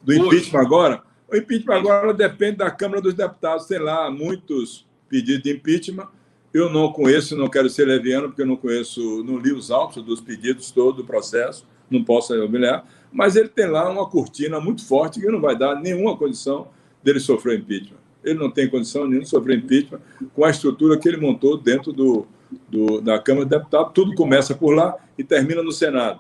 Do 0.04 0.14
impeachment 0.14 0.60
agora? 0.60 1.09
O 1.32 1.36
impeachment 1.36 1.76
agora 1.76 2.14
depende 2.14 2.58
da 2.58 2.72
Câmara 2.72 3.02
dos 3.02 3.14
Deputados. 3.14 3.66
Tem 3.68 3.80
lá 3.80 4.10
muitos 4.10 4.86
pedidos 5.08 5.44
de 5.44 5.52
impeachment. 5.52 6.08
Eu 6.54 6.70
não 6.70 6.92
conheço, 6.92 7.38
não 7.38 7.48
quero 7.48 7.70
ser 7.70 7.86
leviano, 7.86 8.30
porque 8.30 8.42
eu 8.42 8.48
não 8.48 8.56
conheço, 8.56 9.24
não 9.24 9.38
li 9.38 9.52
os 9.52 9.70
autos 9.70 10.04
dos 10.04 10.20
pedidos 10.20 10.72
todo 10.72 10.98
do 10.98 11.06
processo, 11.06 11.68
não 11.92 12.04
posso 12.04 12.34
humilhar, 12.34 12.84
mas 13.12 13.36
ele 13.36 13.50
tem 13.50 13.68
lá 13.68 13.88
uma 13.88 14.10
cortina 14.10 14.60
muito 14.60 14.84
forte 14.84 15.20
que 15.20 15.28
não 15.28 15.40
vai 15.40 15.56
dar 15.56 15.80
nenhuma 15.80 16.18
condição 16.18 16.68
dele 17.04 17.20
sofrer 17.20 17.60
impeachment. 17.60 18.00
Ele 18.24 18.40
não 18.40 18.50
tem 18.50 18.68
condição 18.68 19.04
nenhuma 19.04 19.24
de 19.24 19.30
sofrer 19.30 19.60
impeachment 19.60 20.02
com 20.34 20.44
a 20.44 20.50
estrutura 20.50 20.98
que 20.98 21.08
ele 21.08 21.18
montou 21.18 21.56
dentro 21.56 21.94
do, 21.94 22.28
do, 22.68 23.00
da 23.00 23.20
Câmara 23.20 23.46
de 23.46 23.52
Deputados. 23.52 23.92
Tudo 23.94 24.16
começa 24.16 24.56
por 24.56 24.72
lá 24.72 24.96
e 25.18 25.24
termina 25.24 25.62
no 25.62 25.72
Senado. 25.72 26.20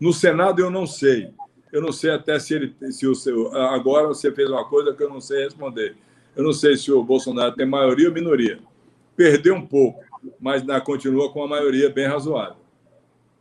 No 0.00 0.12
Senado 0.12 0.60
eu 0.60 0.70
não 0.70 0.86
sei. 0.86 1.30
Eu 1.76 1.82
não 1.82 1.92
sei 1.92 2.10
até 2.10 2.38
se 2.38 2.54
ele. 2.54 2.74
Se 2.90 3.06
o 3.06 3.14
seu, 3.14 3.54
agora 3.54 4.06
você 4.06 4.32
fez 4.32 4.48
uma 4.48 4.64
coisa 4.64 4.94
que 4.94 5.02
eu 5.02 5.10
não 5.10 5.20
sei 5.20 5.44
responder. 5.44 5.94
Eu 6.34 6.42
não 6.42 6.54
sei 6.54 6.74
se 6.74 6.90
o 6.90 7.04
Bolsonaro 7.04 7.54
tem 7.54 7.66
maioria 7.66 8.08
ou 8.08 8.14
minoria. 8.14 8.58
Perdeu 9.14 9.54
um 9.54 9.66
pouco, 9.66 10.02
mas 10.40 10.62
na, 10.62 10.80
continua 10.80 11.30
com 11.30 11.40
uma 11.40 11.48
maioria 11.48 11.90
bem 11.90 12.06
razoável. 12.06 12.56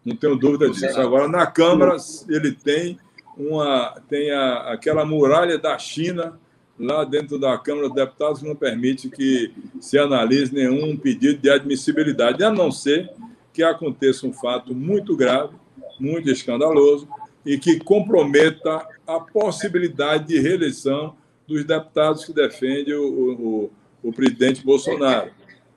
Não 0.03 0.17
tenho 0.17 0.35
dúvida 0.35 0.69
disso. 0.69 0.99
Agora, 0.99 1.29
na 1.29 1.47
Câmara, 1.47 1.95
ele 2.27 2.51
tem, 2.51 2.99
uma, 3.37 4.01
tem 4.09 4.29
a, 4.31 4.73
aquela 4.73 5.05
muralha 5.05 5.57
da 5.57 5.79
China 5.79 6.37
lá 6.77 7.05
dentro 7.05 7.39
da 7.39 7.57
Câmara 7.57 7.87
dos 7.87 7.95
Deputados 7.95 8.41
que 8.41 8.47
não 8.49 8.55
permite 8.55 9.09
que 9.09 9.53
se 9.79 9.97
analise 9.97 10.53
nenhum 10.53 10.97
pedido 10.97 11.39
de 11.39 11.49
admissibilidade, 11.49 12.43
a 12.43 12.51
não 12.51 12.69
ser 12.69 13.09
que 13.53 13.63
aconteça 13.63 14.27
um 14.27 14.33
fato 14.33 14.75
muito 14.75 15.15
grave, 15.15 15.55
muito 15.97 16.29
escandaloso, 16.29 17.07
e 17.45 17.57
que 17.57 17.79
comprometa 17.79 18.87
a 19.05 19.19
possibilidade 19.19 20.27
de 20.27 20.39
reeleição 20.39 21.15
dos 21.47 21.63
deputados 21.63 22.25
que 22.25 22.33
defendem 22.33 22.95
o, 22.95 23.03
o, 23.03 23.71
o 24.03 24.11
presidente 24.11 24.63
Bolsonaro. 24.63 25.31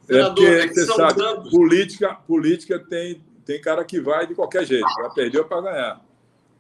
É 0.08 0.24
porque, 0.24 0.44
é 0.44 0.68
você 0.68 0.86
sabe, 0.86 1.22
política, 1.50 2.14
política 2.26 2.78
tem, 2.78 3.20
tem 3.44 3.60
cara 3.60 3.84
que 3.84 4.00
vai 4.00 4.26
de 4.26 4.34
qualquer 4.34 4.64
jeito, 4.64 4.88
já 5.02 5.10
perdeu 5.10 5.44
para 5.44 5.60
ganhar. 5.60 6.00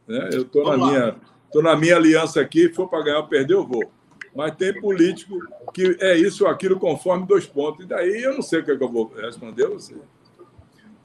Né? 0.06 0.28
Eu 0.32 0.42
estou 0.42 0.64
na, 0.64 0.76
minha, 0.76 1.16
na 1.54 1.76
minha 1.76 1.96
aliança 1.96 2.40
aqui, 2.40 2.68
for 2.68 2.88
para 2.88 3.04
ganhar 3.04 3.18
ou 3.20 3.26
perder, 3.26 3.54
eu 3.54 3.66
vou 3.66 3.90
mas 4.34 4.54
tem 4.54 4.78
político 4.80 5.36
que 5.74 5.96
é 6.00 6.16
isso 6.16 6.44
ou 6.44 6.50
aquilo 6.50 6.78
conforme 6.78 7.26
dois 7.26 7.44
pontos. 7.44 7.84
E 7.84 7.88
daí 7.88 8.22
eu 8.22 8.34
não 8.34 8.42
sei 8.42 8.60
o 8.60 8.64
que, 8.64 8.70
é 8.70 8.76
que 8.76 8.84
eu 8.84 8.88
vou 8.88 9.12
responder 9.16 9.66
a 9.66 9.70
você. 9.70 9.96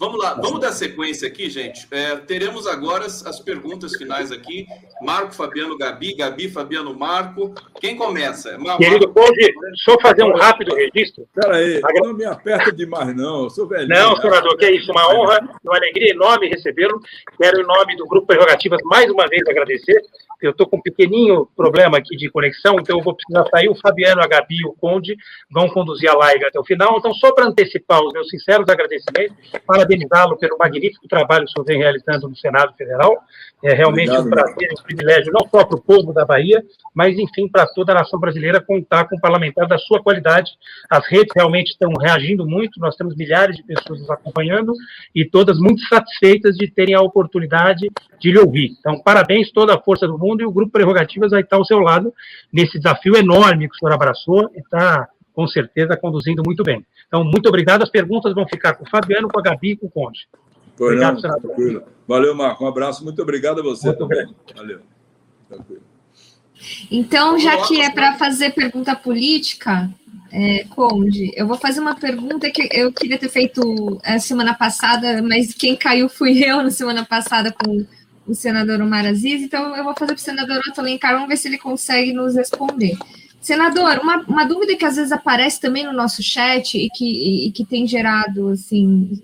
Vamos 0.04 0.22
lá, 0.22 0.34
vamos 0.34 0.60
dar 0.60 0.74
sequência 0.74 1.26
aqui, 1.30 1.50
gente. 1.50 1.88
É, 1.90 2.18
teremos 2.18 2.68
agora 2.68 3.06
as, 3.06 3.26
as, 3.26 3.40
perguntas 3.40 3.96
finais 3.96 4.34
aqui. 4.34 4.68
Marco, 5.02 5.34
Fabiano, 5.34 5.78
Gabi, 5.78 6.14
Gabi, 6.14 6.50
Fabiano, 6.50 6.94
Marco. 6.94 7.54
Quem 7.80 7.96
começa? 7.96 8.58
Mar 8.58 8.78
Querido 8.78 9.08
pode 9.14 9.54
só 9.86 9.98
fazer 10.02 10.24
um 10.24 10.36
rápido 10.36 10.76
registro? 10.76 11.24
Espera 11.24 11.56
aí, 11.56 11.80
não 12.04 12.14
me 12.14 12.26
aperta 12.26 12.70
demais, 12.70 13.16
não. 13.16 13.44
Eu 13.44 13.50
sou 13.50 13.66
velho. 13.66 13.88
Não, 13.88 14.18
senador, 14.18 14.58
que 14.58 14.66
é 14.66 14.76
isso. 14.76 14.92
Uma 14.92 15.08
honra, 15.16 15.40
uma 15.64 15.78
alegria 15.78 16.12
enorme 16.12 16.50
recebê-lo. 16.50 17.00
Quero, 17.42 17.62
em 17.62 17.66
nome 17.66 17.96
do 17.96 18.06
Grupo 18.06 18.28
Prerrogativas, 18.28 18.82
mais 18.84 19.10
uma 19.10 19.26
vez 19.30 19.42
agradecer 19.48 20.02
eu 20.44 20.52
estou 20.52 20.68
com 20.68 20.78
um 20.78 20.82
pequenininho 20.82 21.48
problema 21.56 21.98
aqui 21.98 22.18
de 22.18 22.30
conexão, 22.30 22.76
então 22.80 22.98
eu 22.98 23.04
vou 23.04 23.16
precisar 23.16 23.46
sair. 23.50 23.70
O 23.70 23.76
Fabiano, 23.76 24.22
a 24.22 24.28
Gabi 24.28 24.58
e 24.58 24.66
o 24.66 24.74
Conde 24.74 25.16
vão 25.50 25.70
conduzir 25.70 26.10
a 26.10 26.16
live 26.16 26.46
até 26.46 26.60
o 26.60 26.66
final. 26.66 26.98
Então, 26.98 27.14
só 27.14 27.32
para 27.34 27.46
antecipar 27.46 28.04
os 28.04 28.12
meus 28.12 28.30
sinceros 28.30 28.68
agradecimentos, 28.68 29.38
parabenizá-lo 29.94 30.38
pelo 30.38 30.57
magnífico 30.57 31.07
trabalho 31.07 31.45
que 31.45 31.52
o 31.52 31.53
senhor 31.53 31.65
vem 31.65 31.78
realizando 31.78 32.28
no 32.28 32.36
Senado 32.36 32.74
Federal. 32.76 33.24
É 33.64 33.74
realmente 33.74 34.11
Obrigado, 34.11 34.28
um 34.28 34.30
prazer 34.30 34.70
e 34.70 34.74
um 34.74 34.84
privilégio, 34.84 35.32
não 35.32 35.48
só 35.49 35.65
para 35.65 35.78
o 35.78 35.82
povo 35.82 36.14
da 36.14 36.26
Bahia, 36.26 36.64
mas, 36.94 37.18
enfim, 37.18 37.48
para 37.48 37.65
toda 37.68 37.94
a 37.94 37.95
nação 37.95 38.20
brasileira 38.20 38.60
contar 38.60 39.06
com 39.06 39.15
um 39.15 39.20
parlamentar 39.20 39.68
da 39.68 39.78
sua 39.78 40.02
qualidade. 40.02 40.52
As 40.90 41.07
redes 41.07 41.32
realmente 41.36 41.72
estão 41.72 41.91
reagindo 41.94 42.45
muito, 42.45 42.80
nós 42.80 42.95
temos 42.95 43.15
milhares 43.15 43.56
de 43.56 43.64
pessoas 43.64 44.02
nos 44.02 44.10
acompanhando 44.10 44.74
e 45.15 45.24
todas 45.24 45.57
muito 45.60 45.82
satisfeitas 45.88 46.56
de 46.56 46.70
terem 46.70 46.95
a 46.95 47.02
oportunidade 47.02 47.90
de 48.20 48.32
lhe 48.32 48.40
ouvir. 48.40 48.76
Então, 48.80 48.99
parabéns, 48.99 49.52
toda 49.52 49.76
a 49.76 49.82
força 49.82 50.07
do 50.07 50.18
mundo 50.18 50.41
e 50.41 50.45
o 50.45 50.52
Grupo 50.52 50.72
Prerrogativas 50.72 51.32
vai 51.32 51.41
estar 51.41 51.57
ao 51.57 51.65
seu 51.65 51.80
lado 51.80 52.14
nesse 52.52 52.78
desafio 52.78 53.15
enorme 53.15 53.70
que 53.70 53.76
o 53.76 53.78
senhor 53.78 53.94
abraçou 53.94 54.49
e 54.56 54.60
está, 54.60 55.07
com 55.34 55.47
certeza, 55.47 55.97
conduzindo 55.97 56.43
muito 56.45 56.64
bem. 56.64 56.85
Então, 57.07 57.23
muito 57.23 57.47
obrigado. 57.49 57.84
As 57.84 57.89
perguntas 57.89 58.34
vão 58.34 58.47
ficar 58.47 58.73
com 58.76 58.85
o 58.85 58.89
Fabiano, 58.89 59.27
com 59.27 59.39
a 59.39 59.43
Gabi 59.43 59.72
e 59.72 59.77
com 59.77 59.88
o 59.88 59.91
Conde. 59.91 60.27
obrigado, 60.80 61.14
não, 61.14 61.22
senador. 61.22 61.41
Tranquilo. 61.41 61.84
Valeu, 62.07 62.35
Marco. 62.35 62.64
Um 62.64 62.68
abraço. 62.68 63.03
Muito 63.03 63.22
obrigado 63.22 63.60
a 63.60 63.64
você 63.64 63.88
muito 63.88 63.99
também. 63.99 64.23
Obrigado. 64.23 64.55
Valeu. 64.55 64.80
Tranquilo. 65.49 65.81
Então, 66.89 67.39
já 67.39 67.65
que 67.68 67.81
é 67.81 67.89
para 67.89 68.15
fazer 68.15 68.51
pergunta 68.51 68.95
política, 68.95 69.89
é, 70.31 70.64
Conde, 70.69 71.31
eu 71.35 71.45
vou 71.45 71.57
fazer 71.57 71.80
uma 71.80 71.95
pergunta 71.95 72.49
que 72.49 72.68
eu 72.72 72.91
queria 72.91 73.19
ter 73.19 73.30
feito 73.30 73.99
a 74.03 74.18
semana 74.19 74.53
passada, 74.53 75.22
mas 75.22 75.53
quem 75.53 75.76
caiu 75.76 76.10
fui 76.10 76.41
eu 76.43 76.64
na 76.64 76.72
semana 76.72 77.05
passada 77.05 77.51
com 77.51 77.85
o 78.26 78.34
senador 78.34 78.81
Omar 78.81 79.05
Aziz, 79.05 79.41
então 79.41 79.76
eu 79.76 79.84
vou 79.84 79.93
fazer 79.93 80.14
para 80.14 80.22
o 80.22 80.23
senador 80.23 80.61
Otto 80.68 80.80
Alencar, 80.80 81.14
vamos 81.14 81.27
ver 81.27 81.38
se 81.38 81.47
ele 81.47 81.57
consegue 81.57 82.14
nos 82.14 82.35
responder. 82.35 82.97
Senador, 83.44 83.99
uma, 84.02 84.20
uma 84.22 84.45
dúvida 84.45 84.74
que 84.78 84.86
às 84.86 84.95
vezes 84.95 85.11
aparece 85.11 85.60
também 85.60 85.86
no 85.86 85.91
nosso 85.91 86.24
chat 86.24 86.78
e 86.78 86.90
que, 86.90 87.48
e 87.48 87.52
que 87.52 87.65
tem 87.65 87.86
gerado 87.86 88.48
assim, 88.48 89.22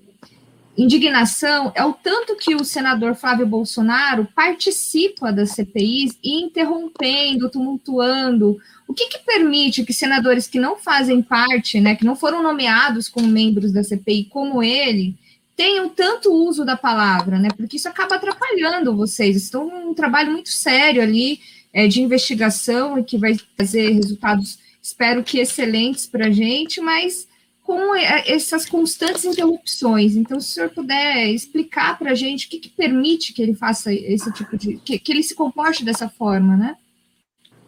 indignação 0.77 1.71
é 1.73 1.85
o 1.85 1.93
tanto 1.93 2.35
que 2.35 2.53
o 2.53 2.65
senador 2.65 3.15
Flávio 3.15 3.47
Bolsonaro 3.47 4.27
participa 4.35 5.31
das 5.31 5.51
CPIs 5.51 6.17
interrompendo, 6.21 7.49
tumultuando. 7.49 8.57
O 8.85 8.93
que, 8.93 9.07
que, 9.07 9.19
permite 9.19 9.85
que 9.85 9.93
senadores 9.93 10.47
que 10.47 10.59
não 10.59 10.75
fazem 10.75 11.21
parte, 11.21 11.79
né, 11.79 11.95
que 11.95 12.03
não 12.03 12.17
foram 12.17 12.43
nomeados 12.43 13.07
como 13.07 13.25
membros 13.25 13.71
da 13.71 13.85
CPI, 13.85 14.25
como 14.25 14.61
ele, 14.61 15.15
tenham 15.55 15.87
tanto 15.87 16.29
uso 16.29 16.65
da 16.65 16.75
palavra, 16.75 17.39
né? 17.39 17.47
Porque 17.55 17.77
isso 17.77 17.87
acaba 17.87 18.15
atrapalhando 18.15 18.95
vocês. 18.97 19.37
Estão 19.37 19.89
um 19.89 19.93
trabalho 19.93 20.31
muito 20.31 20.49
sério 20.49 21.01
ali 21.01 21.39
é, 21.73 21.87
de 21.87 22.01
investigação 22.01 22.97
e 22.97 23.03
que 23.03 23.17
vai 23.17 23.35
trazer 23.55 23.91
resultados, 23.91 24.59
espero 24.81 25.23
que 25.23 25.39
excelentes 25.39 26.07
para 26.07 26.27
a 26.27 26.31
gente, 26.31 26.81
mas 26.81 27.27
com 27.69 27.95
essas 27.95 28.65
constantes 28.65 29.23
interrupções. 29.25 30.15
Então, 30.15 30.39
se 30.39 30.49
o 30.49 30.53
senhor 30.55 30.69
puder 30.71 31.27
explicar 31.29 31.99
para 31.99 32.11
a 32.11 32.15
gente 32.15 32.47
o 32.47 32.49
que, 32.49 32.57
que, 32.57 32.69
permite 32.69 33.31
que 33.31 33.43
ele 33.43 33.53
faça 33.53 33.93
esse 33.93 34.33
tipo 34.33 34.57
de. 34.57 34.77
Que, 34.77 34.97
que, 34.97 35.11
ele 35.11 35.21
se 35.21 35.35
comporte 35.35 35.85
dessa 35.85 36.09
forma, 36.09 36.57
né? 36.57 36.75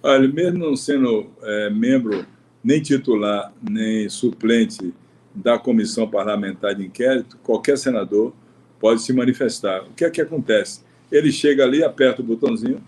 Olha, 0.01 0.27
mesmo 0.27 0.57
não 0.57 0.75
sendo 0.75 1.29
é, 1.43 1.69
membro 1.69 2.25
nem 2.63 2.81
titular, 2.81 3.53
nem 3.61 4.09
suplente 4.09 4.91
da 5.35 5.59
comissão 5.59 6.09
parlamentar 6.09 6.73
de 6.73 6.83
inquérito, 6.83 7.37
qualquer 7.43 7.77
senador 7.77 8.33
pode 8.79 9.03
se 9.03 9.13
manifestar. 9.13 9.83
O 9.83 9.93
que 9.93 10.03
é 10.03 10.09
que 10.09 10.19
acontece? 10.19 10.81
Ele 11.11 11.31
chega 11.31 11.63
ali, 11.63 11.83
aperta 11.83 12.23
o 12.23 12.25
botãozinho, 12.25 12.81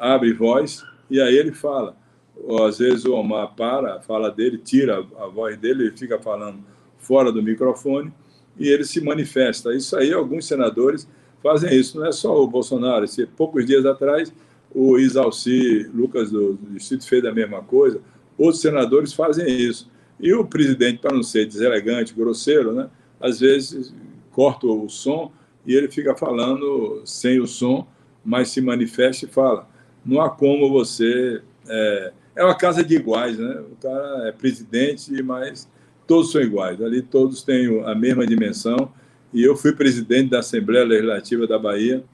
abre 0.00 0.32
voz 0.32 0.82
e 1.10 1.20
aí 1.20 1.36
ele 1.36 1.52
fala. 1.52 1.94
Ou, 2.42 2.64
às 2.64 2.78
vezes 2.78 3.04
o 3.04 3.12
Omar 3.12 3.54
para, 3.54 4.00
fala 4.00 4.30
dele, 4.30 4.56
tira 4.56 5.06
a 5.18 5.26
voz 5.26 5.58
dele, 5.58 5.84
ele 5.84 5.96
fica 5.96 6.18
falando 6.18 6.58
fora 6.98 7.30
do 7.30 7.42
microfone 7.42 8.12
e 8.58 8.68
ele 8.68 8.84
se 8.84 9.00
manifesta. 9.00 9.74
Isso 9.74 9.96
aí, 9.96 10.12
alguns 10.12 10.46
senadores 10.46 11.06
fazem 11.42 11.74
isso. 11.78 11.98
Não 11.98 12.06
é 12.06 12.12
só 12.12 12.42
o 12.42 12.46
Bolsonaro. 12.46 13.06
Se, 13.06 13.26
poucos 13.26 13.66
dias 13.66 13.84
atrás, 13.84 14.32
o 14.74 14.98
Isalci 14.98 15.88
Lucas 15.94 16.30
do 16.30 16.58
Distrito 16.70 17.06
fez 17.06 17.24
a 17.24 17.32
mesma 17.32 17.62
coisa. 17.62 18.00
Outros 18.38 18.62
senadores 18.62 19.12
fazem 19.12 19.46
isso. 19.48 19.90
E 20.18 20.32
o 20.32 20.46
presidente, 20.46 20.98
para 20.98 21.14
não 21.14 21.22
ser 21.22 21.46
deselegante, 21.46 22.14
grosseiro, 22.14 22.72
né, 22.72 22.88
às 23.20 23.40
vezes 23.40 23.94
corta 24.30 24.66
o 24.66 24.88
som 24.88 25.32
e 25.66 25.74
ele 25.74 25.90
fica 25.90 26.14
falando 26.14 27.02
sem 27.04 27.40
o 27.40 27.46
som, 27.46 27.86
mas 28.24 28.48
se 28.50 28.60
manifesta 28.60 29.26
e 29.26 29.28
fala. 29.28 29.68
Não 30.04 30.20
há 30.20 30.30
como 30.30 30.70
você. 30.70 31.42
É, 31.68 32.12
é 32.36 32.44
uma 32.44 32.54
casa 32.54 32.82
de 32.82 32.94
iguais, 32.94 33.38
né? 33.38 33.62
O 33.72 33.76
cara 33.76 34.28
é 34.28 34.32
presidente, 34.32 35.22
mas 35.22 35.68
todos 36.06 36.32
são 36.32 36.40
iguais. 36.40 36.80
Ali 36.82 37.02
todos 37.02 37.42
têm 37.42 37.82
a 37.84 37.94
mesma 37.94 38.26
dimensão. 38.26 38.92
E 39.32 39.42
eu 39.42 39.56
fui 39.56 39.72
presidente 39.72 40.30
da 40.30 40.40
Assembleia 40.40 40.84
Legislativa 40.84 41.46
da 41.46 41.58
Bahia 41.58 42.04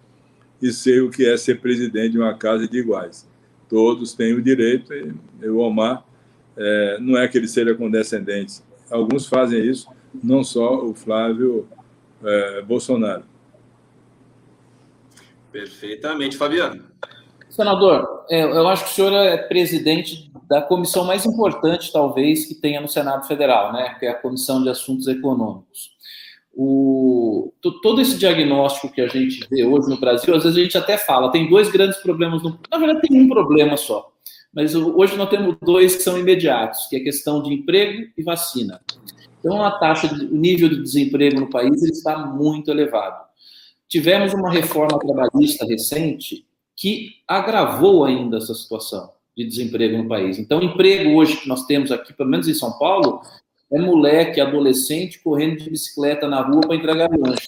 e 0.60 0.72
sei 0.72 1.00
o 1.00 1.10
que 1.10 1.26
é 1.26 1.36
ser 1.36 1.60
presidente 1.60 2.12
de 2.12 2.18
uma 2.18 2.34
casa 2.34 2.68
de 2.68 2.78
iguais. 2.78 3.26
Todos 3.68 4.14
têm 4.14 4.32
o 4.34 4.42
direito, 4.42 4.92
e 4.92 5.48
o 5.48 5.58
Omar 5.58 6.04
é, 6.56 6.98
não 7.00 7.18
é 7.18 7.26
que 7.28 7.36
ele 7.36 7.48
seja 7.48 7.74
condescendente. 7.74 8.62
Alguns 8.90 9.26
fazem 9.26 9.64
isso, 9.64 9.88
não 10.22 10.44
só 10.44 10.84
o 10.84 10.94
Flávio 10.94 11.68
é, 12.22 12.62
Bolsonaro. 12.62 13.24
Perfeitamente. 15.50 16.36
Fabiano. 16.36 16.84
Senador, 17.56 18.26
é, 18.28 18.42
eu 18.42 18.68
acho 18.68 18.84
que 18.84 18.90
o 18.90 18.94
senhor 18.94 19.12
é 19.14 19.38
presidente 19.38 20.30
da 20.46 20.60
comissão 20.60 21.06
mais 21.06 21.24
importante, 21.24 21.90
talvez, 21.90 22.44
que 22.44 22.54
tenha 22.54 22.82
no 22.82 22.86
Senado 22.86 23.26
Federal, 23.26 23.72
né? 23.72 23.96
que 23.98 24.04
é 24.04 24.10
a 24.10 24.14
Comissão 24.14 24.62
de 24.62 24.68
Assuntos 24.68 25.08
Econômicos. 25.08 25.96
O, 26.54 27.54
todo 27.82 28.02
esse 28.02 28.18
diagnóstico 28.18 28.92
que 28.92 29.00
a 29.00 29.08
gente 29.08 29.46
vê 29.50 29.64
hoje 29.64 29.88
no 29.88 29.98
Brasil, 29.98 30.34
às 30.34 30.42
vezes 30.44 30.58
a 30.58 30.62
gente 30.62 30.76
até 30.76 30.98
fala, 30.98 31.32
tem 31.32 31.48
dois 31.48 31.70
grandes 31.70 31.96
problemas, 31.98 32.42
no, 32.42 32.58
na 32.70 32.78
verdade 32.78 33.08
tem 33.08 33.22
um 33.22 33.28
problema 33.28 33.76
só, 33.78 34.10
mas 34.52 34.74
hoje 34.74 35.16
nós 35.16 35.28
temos 35.28 35.56
dois 35.62 35.96
que 35.96 36.02
são 36.02 36.18
imediatos, 36.18 36.86
que 36.88 36.96
é 36.96 36.98
a 36.98 37.04
questão 37.04 37.42
de 37.42 37.52
emprego 37.52 38.06
e 38.16 38.22
vacina. 38.22 38.80
Então 39.38 39.62
a 39.62 39.70
taxa, 39.72 40.06
o 40.14 40.36
nível 40.36 40.68
de 40.68 40.82
desemprego 40.82 41.40
no 41.40 41.50
país 41.50 41.82
ele 41.82 41.92
está 41.92 42.18
muito 42.18 42.70
elevado. 42.70 43.24
Tivemos 43.88 44.32
uma 44.34 44.50
reforma 44.50 44.98
trabalhista 44.98 45.66
recente 45.66 46.46
que 46.76 47.14
agravou 47.26 48.04
ainda 48.04 48.36
essa 48.36 48.54
situação 48.54 49.10
de 49.36 49.44
desemprego 49.44 49.96
no 49.98 50.08
país. 50.08 50.38
Então, 50.38 50.62
emprego 50.62 51.16
hoje 51.16 51.38
que 51.38 51.48
nós 51.48 51.66
temos 51.66 51.90
aqui, 51.90 52.12
pelo 52.12 52.30
menos 52.30 52.48
em 52.48 52.54
São 52.54 52.78
Paulo, 52.78 53.20
é 53.72 53.80
moleque, 53.80 54.40
adolescente 54.40 55.20
correndo 55.22 55.56
de 55.56 55.70
bicicleta 55.70 56.28
na 56.28 56.40
rua 56.42 56.60
para 56.60 56.76
entregar 56.76 57.10
lanche. 57.10 57.46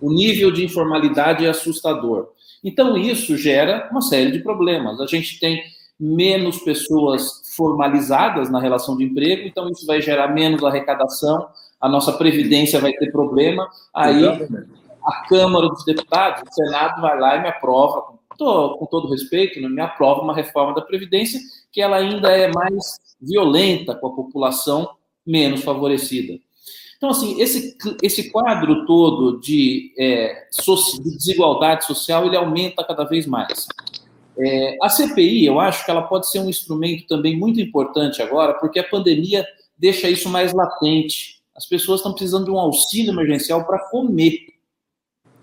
O 0.00 0.12
nível 0.12 0.50
de 0.50 0.64
informalidade 0.64 1.46
é 1.46 1.48
assustador. 1.48 2.30
Então, 2.62 2.96
isso 2.96 3.36
gera 3.36 3.88
uma 3.90 4.02
série 4.02 4.30
de 4.30 4.40
problemas. 4.40 5.00
A 5.00 5.06
gente 5.06 5.38
tem 5.38 5.62
menos 5.98 6.58
pessoas 6.58 7.42
formalizadas 7.54 8.50
na 8.50 8.60
relação 8.60 8.96
de 8.96 9.04
emprego, 9.04 9.46
então 9.46 9.70
isso 9.70 9.86
vai 9.86 10.02
gerar 10.02 10.28
menos 10.28 10.64
arrecadação, 10.64 11.46
a 11.80 11.88
nossa 11.88 12.12
previdência 12.12 12.80
vai 12.80 12.92
ter 12.92 13.12
problema, 13.12 13.68
aí 13.94 14.24
a 15.04 15.26
Câmara 15.28 15.68
dos 15.68 15.84
Deputados, 15.84 16.42
o 16.42 16.54
Senado 16.54 17.00
vai 17.00 17.18
lá 17.18 17.36
e 17.36 17.42
me 17.42 17.48
aprova, 17.48 18.02
com, 18.02 18.76
com 18.78 18.86
todo 18.86 19.10
respeito, 19.10 19.60
né, 19.60 19.68
me 19.68 19.80
aprova 19.80 20.22
uma 20.22 20.34
reforma 20.34 20.74
da 20.74 20.82
Previdência 20.82 21.40
que 21.70 21.80
ela 21.80 21.96
ainda 21.96 22.30
é 22.30 22.52
mais 22.52 23.00
violenta 23.20 23.94
com 23.94 24.08
a 24.08 24.14
população 24.14 24.90
menos 25.26 25.62
favorecida. 25.62 26.38
Então, 26.96 27.10
assim, 27.10 27.40
esse, 27.40 27.76
esse 28.00 28.30
quadro 28.30 28.86
todo 28.86 29.40
de, 29.40 29.92
é, 29.98 30.46
de 30.52 31.16
desigualdade 31.16 31.84
social, 31.84 32.26
ele 32.26 32.36
aumenta 32.36 32.84
cada 32.84 33.02
vez 33.02 33.26
mais. 33.26 33.66
É, 34.38 34.76
a 34.80 34.88
CPI, 34.88 35.46
eu 35.46 35.58
acho 35.58 35.84
que 35.84 35.90
ela 35.90 36.02
pode 36.02 36.30
ser 36.30 36.38
um 36.38 36.48
instrumento 36.48 37.06
também 37.08 37.36
muito 37.36 37.60
importante 37.60 38.22
agora, 38.22 38.54
porque 38.54 38.78
a 38.78 38.88
pandemia 38.88 39.44
deixa 39.76 40.08
isso 40.08 40.28
mais 40.28 40.52
latente. 40.52 41.42
As 41.56 41.66
pessoas 41.66 41.98
estão 41.98 42.12
precisando 42.12 42.44
de 42.44 42.50
um 42.52 42.58
auxílio 42.58 43.12
emergencial 43.12 43.64
para 43.64 43.80
comer. 43.90 44.38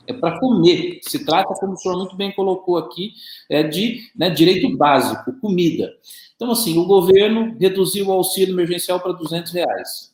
É 0.10 0.14
para 0.14 0.40
comer. 0.40 1.00
Se 1.04 1.24
trata, 1.24 1.54
como 1.54 1.74
o 1.74 1.78
senhor 1.78 1.96
muito 1.96 2.16
bem 2.16 2.32
colocou 2.32 2.78
aqui, 2.78 3.14
é 3.48 3.62
de 3.62 4.10
né, 4.16 4.28
direito 4.32 4.76
básico, 4.76 5.32
comida. 5.40 5.94
Então, 6.36 6.50
assim, 6.50 6.80
o 6.80 6.86
governo 6.86 7.56
reduziu 7.60 8.08
o 8.08 8.12
auxílio 8.12 8.56
emergencial 8.56 9.00
para 9.00 9.12
200 9.12 9.52
reais. 9.54 10.12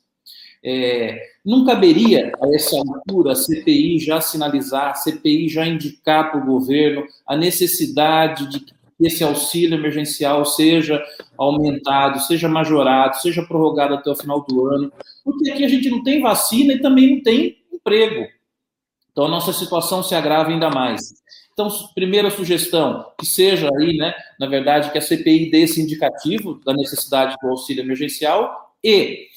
É, 0.61 1.17
não 1.45 1.63
caberia 1.63 2.33
a 2.41 2.53
essa 2.53 2.75
altura 2.75 3.31
a 3.31 3.35
CPI 3.35 3.99
já 3.99 4.19
sinalizar, 4.19 4.89
a 4.89 4.95
CPI 4.95 5.47
já 5.47 5.65
indicar 5.65 6.29
para 6.29 6.41
o 6.41 6.45
governo 6.45 7.05
a 7.25 7.37
necessidade 7.37 8.49
de 8.49 8.59
que 8.61 8.73
esse 8.99 9.23
auxílio 9.23 9.77
emergencial 9.77 10.43
seja 10.43 11.01
aumentado, 11.37 12.19
seja 12.19 12.49
majorado, 12.49 13.17
seja 13.17 13.43
prorrogado 13.43 13.93
até 13.93 14.09
o 14.09 14.15
final 14.15 14.43
do 14.43 14.65
ano, 14.65 14.91
porque 15.23 15.51
aqui 15.51 15.63
a 15.63 15.69
gente 15.69 15.89
não 15.89 16.03
tem 16.03 16.21
vacina 16.21 16.73
e 16.73 16.81
também 16.81 17.15
não 17.15 17.23
tem 17.23 17.57
emprego. 17.71 18.25
Então 19.15 19.27
a 19.27 19.29
nossa 19.29 19.53
situação 19.53 20.03
se 20.03 20.13
agrava 20.13 20.49
ainda 20.49 20.69
mais. 20.69 21.13
Então, 21.53 21.69
primeira 21.95 22.29
sugestão, 22.29 23.05
que 23.17 23.25
seja 23.25 23.69
aí, 23.77 23.95
né, 23.95 24.13
na 24.37 24.45
verdade, 24.45 24.91
que 24.91 24.97
a 24.97 25.01
CPI 25.01 25.49
dê 25.49 25.61
esse 25.61 25.81
indicativo 25.81 26.59
da 26.65 26.73
necessidade 26.73 27.33
do 27.41 27.47
auxílio 27.47 27.81
emergencial 27.81 28.75
e 28.83 29.27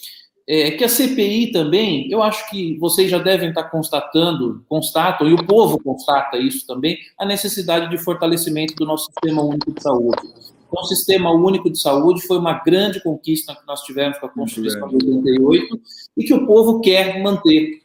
é, 0.48 0.72
que 0.72 0.82
a 0.82 0.88
CPI 0.88 1.52
também, 1.52 2.10
eu 2.10 2.20
acho 2.20 2.50
que 2.50 2.76
vocês 2.78 3.09
já 3.09 3.18
devem 3.18 3.50
estar 3.50 3.64
constatando, 3.64 4.64
constatam, 4.68 5.28
e 5.28 5.32
o 5.32 5.46
povo 5.46 5.78
constata 5.78 6.38
isso 6.38 6.66
também, 6.66 6.98
a 7.16 7.24
necessidade 7.24 7.88
de 7.88 7.98
fortalecimento 7.98 8.74
do 8.74 8.84
nosso 8.84 9.06
sistema 9.12 9.42
único 9.42 9.72
de 9.72 9.80
saúde. 9.80 10.22
Então, 10.66 10.82
o 10.82 10.86
sistema 10.86 11.30
único 11.30 11.70
de 11.70 11.80
saúde 11.80 12.26
foi 12.26 12.38
uma 12.38 12.64
grande 12.64 13.00
conquista 13.00 13.55
que 13.55 13.66
nós 13.66 13.82
tivemos 13.82 14.18
com 14.18 14.26
a 14.26 14.30
Constituição 14.30 14.88
de 14.88 15.06
88 15.06 15.80
e 16.16 16.24
que 16.24 16.34
o 16.34 16.46
povo 16.46 16.80
quer 16.80 17.22
manter. 17.22 17.82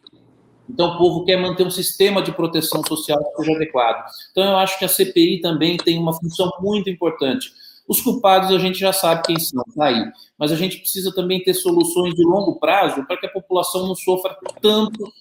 Então, 0.70 0.92
o 0.92 0.98
povo 0.98 1.26
quer 1.26 1.38
manter 1.38 1.66
um 1.66 1.72
sistema 1.72 2.22
de 2.22 2.32
proteção 2.32 2.84
social 2.86 3.20
que 3.24 3.44
seja 3.44 3.56
adequado. 3.56 4.06
Então, 4.32 4.44
eu 4.44 4.58
acho 4.58 4.80
que 4.80 4.86
a 4.86 4.90
CPI 4.90 5.42
também 5.42 5.78
tem 5.78 6.00
uma 6.00 6.14
função 6.14 6.52
muito 6.62 6.90
importante. 6.90 7.52
Os 7.88 8.02
culpados 8.02 8.50
a 8.52 8.58
gente 8.58 8.80
já 8.80 8.94
sabe 8.94 9.24
quem 9.24 9.40
são, 9.40 9.62
tá 9.76 9.86
aí. 9.86 10.06
Mas 10.38 10.52
a 10.52 10.56
gente 10.56 10.78
precisa 10.78 11.14
também 11.14 11.44
ter 11.44 11.54
soluções 11.54 12.14
de 12.16 12.24
longo 12.24 12.60
prazo 12.60 13.06
para 13.06 13.18
que 13.18 13.26
a 13.26 13.30
população 13.30 13.88
não 13.88 13.96
sofra 13.96 14.38
tanto 14.62 15.12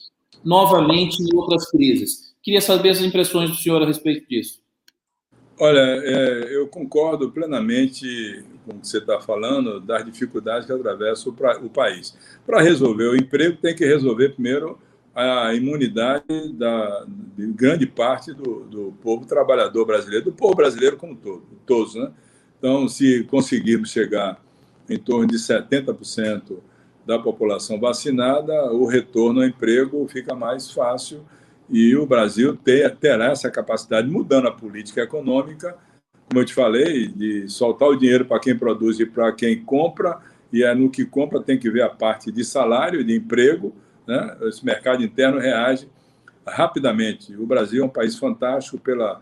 novamente 0.44 1.20
em 1.22 1.36
outras 1.36 1.68
crises. 1.70 2.32
Queria 2.42 2.60
saber 2.60 2.90
as 2.90 3.00
impressões 3.00 3.50
do 3.50 3.56
senhor 3.56 3.82
a 3.82 3.86
respeito 3.86 4.28
disso. 4.28 4.60
Olha, 5.58 5.80
é, 5.80 6.56
eu 6.56 6.66
concordo 6.66 7.30
plenamente 7.30 8.44
com 8.64 8.76
o 8.76 8.80
que 8.80 8.88
você 8.88 8.98
está 8.98 9.20
falando, 9.20 9.80
das 9.80 10.04
dificuldades 10.04 10.66
que 10.66 10.72
atravessa 10.72 11.28
o, 11.28 11.32
pra, 11.32 11.58
o 11.58 11.68
país. 11.68 12.16
Para 12.46 12.60
resolver 12.60 13.06
o 13.06 13.16
emprego, 13.16 13.58
tem 13.60 13.74
que 13.74 13.84
resolver 13.84 14.30
primeiro 14.30 14.78
a 15.14 15.54
imunidade 15.54 16.52
da, 16.54 17.04
de 17.36 17.46
grande 17.48 17.86
parte 17.86 18.32
do, 18.32 18.64
do 18.64 18.94
povo 19.02 19.26
trabalhador 19.26 19.84
brasileiro, 19.84 20.26
do 20.26 20.32
povo 20.32 20.54
brasileiro 20.54 20.96
como 20.96 21.14
todo, 21.14 21.42
todos, 21.66 21.94
né? 21.94 22.10
Então, 22.58 22.88
se 22.88 23.24
conseguirmos 23.24 23.90
chegar 23.90 24.40
em 24.88 24.98
torno 24.98 25.26
de 25.26 25.36
70% 25.36 26.58
da 27.04 27.18
população 27.18 27.80
vacinada, 27.80 28.72
o 28.72 28.86
retorno 28.86 29.40
ao 29.40 29.46
emprego 29.46 30.06
fica 30.08 30.34
mais 30.34 30.70
fácil 30.70 31.24
e 31.68 31.96
o 31.96 32.06
Brasil 32.06 32.56
ter, 32.56 32.94
terá 32.96 33.32
essa 33.32 33.50
capacidade, 33.50 34.08
mudando 34.08 34.46
a 34.46 34.52
política 34.52 35.02
econômica, 35.02 35.76
como 36.28 36.40
eu 36.40 36.44
te 36.44 36.54
falei, 36.54 37.08
de 37.08 37.48
soltar 37.48 37.88
o 37.88 37.96
dinheiro 37.96 38.24
para 38.24 38.38
quem 38.38 38.56
produz 38.56 39.00
e 39.00 39.06
para 39.06 39.32
quem 39.32 39.60
compra, 39.62 40.20
e 40.52 40.62
é 40.62 40.74
no 40.74 40.90
que 40.90 41.04
compra 41.04 41.40
tem 41.40 41.58
que 41.58 41.70
ver 41.70 41.82
a 41.82 41.88
parte 41.88 42.30
de 42.30 42.44
salário, 42.44 43.02
de 43.02 43.16
emprego, 43.16 43.74
né? 44.06 44.36
esse 44.42 44.64
mercado 44.64 45.02
interno 45.02 45.38
reage 45.38 45.88
rapidamente. 46.46 47.36
O 47.36 47.46
Brasil 47.46 47.82
é 47.82 47.86
um 47.86 47.90
país 47.90 48.16
fantástico 48.16 48.78
pela 48.78 49.20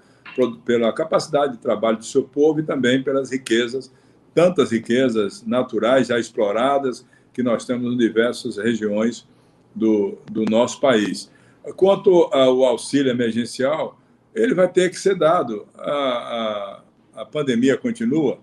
pela 0.65 0.93
capacidade 0.93 1.55
de 1.55 1.59
trabalho 1.59 1.98
do 1.98 2.05
seu 2.05 2.23
povo 2.23 2.61
e 2.61 2.62
também 2.62 3.02
pelas 3.02 3.31
riquezas, 3.31 3.93
tantas 4.35 4.70
riquezas 4.70 5.44
naturais 5.44 6.09
já 6.09 6.19
exploradas 6.19 7.05
que 7.32 7.43
nós 7.43 7.65
temos 7.65 7.93
em 7.93 7.97
diversas 7.97 8.57
regiões 8.57 9.27
do, 9.74 10.19
do 10.31 10.44
nosso 10.44 10.81
país. 10.81 11.31
Quanto 11.77 12.28
ao 12.32 12.65
auxílio 12.65 13.11
emergencial, 13.11 13.98
ele 14.35 14.55
vai 14.55 14.69
ter 14.69 14.90
que 14.90 14.98
ser 14.98 15.16
dado. 15.16 15.66
A, 15.77 16.82
a, 17.15 17.23
a 17.23 17.24
pandemia 17.24 17.77
continua, 17.77 18.39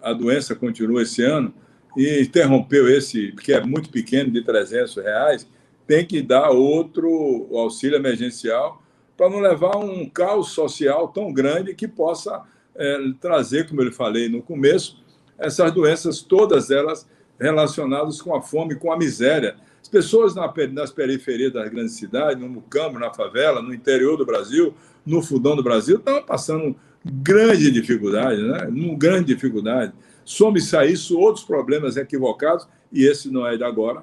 a 0.00 0.12
doença 0.12 0.54
continua 0.54 1.02
esse 1.02 1.22
ano, 1.22 1.52
e 1.96 2.22
interrompeu 2.22 2.88
esse, 2.88 3.32
que 3.32 3.52
é 3.52 3.64
muito 3.64 3.88
pequeno, 3.88 4.30
de 4.30 4.42
300 4.42 4.96
reais, 4.96 5.48
tem 5.86 6.06
que 6.06 6.22
dar 6.22 6.50
outro 6.50 7.48
auxílio 7.52 7.96
emergencial 7.96 8.82
para 9.16 9.30
não 9.30 9.38
levar 9.40 9.76
um 9.76 10.08
caos 10.08 10.50
social 10.50 11.08
tão 11.08 11.32
grande 11.32 11.74
que 11.74 11.86
possa 11.86 12.42
é, 12.74 12.98
trazer, 13.20 13.68
como 13.68 13.82
eu 13.82 13.92
falei 13.92 14.28
no 14.28 14.42
começo, 14.42 15.02
essas 15.38 15.72
doenças, 15.72 16.22
todas 16.22 16.70
elas 16.70 17.08
relacionadas 17.38 18.20
com 18.20 18.34
a 18.34 18.42
fome, 18.42 18.76
com 18.76 18.92
a 18.92 18.98
miséria. 18.98 19.56
As 19.80 19.88
pessoas 19.88 20.34
nas 20.34 20.90
periferias 20.90 21.52
das 21.52 21.68
grandes 21.68 21.94
cidades, 21.94 22.40
no 22.40 22.48
Mucambo, 22.48 22.98
na 22.98 23.12
favela, 23.12 23.60
no 23.60 23.74
interior 23.74 24.16
do 24.16 24.24
Brasil, 24.24 24.74
no 25.04 25.22
fundão 25.22 25.54
do 25.54 25.62
Brasil, 25.62 25.96
estão 25.96 26.22
passando 26.22 26.74
grande 27.04 27.70
dificuldade, 27.70 28.42
né? 28.42 28.66
Uma 28.68 28.96
grande 28.96 29.34
dificuldade. 29.34 29.92
Some-se 30.24 30.74
a 30.76 30.86
isso 30.86 31.18
outros 31.18 31.44
problemas 31.44 31.96
equivocados, 31.96 32.66
e 32.90 33.04
esse 33.04 33.30
não 33.30 33.46
é 33.46 33.56
de 33.56 33.64
agora, 33.64 34.02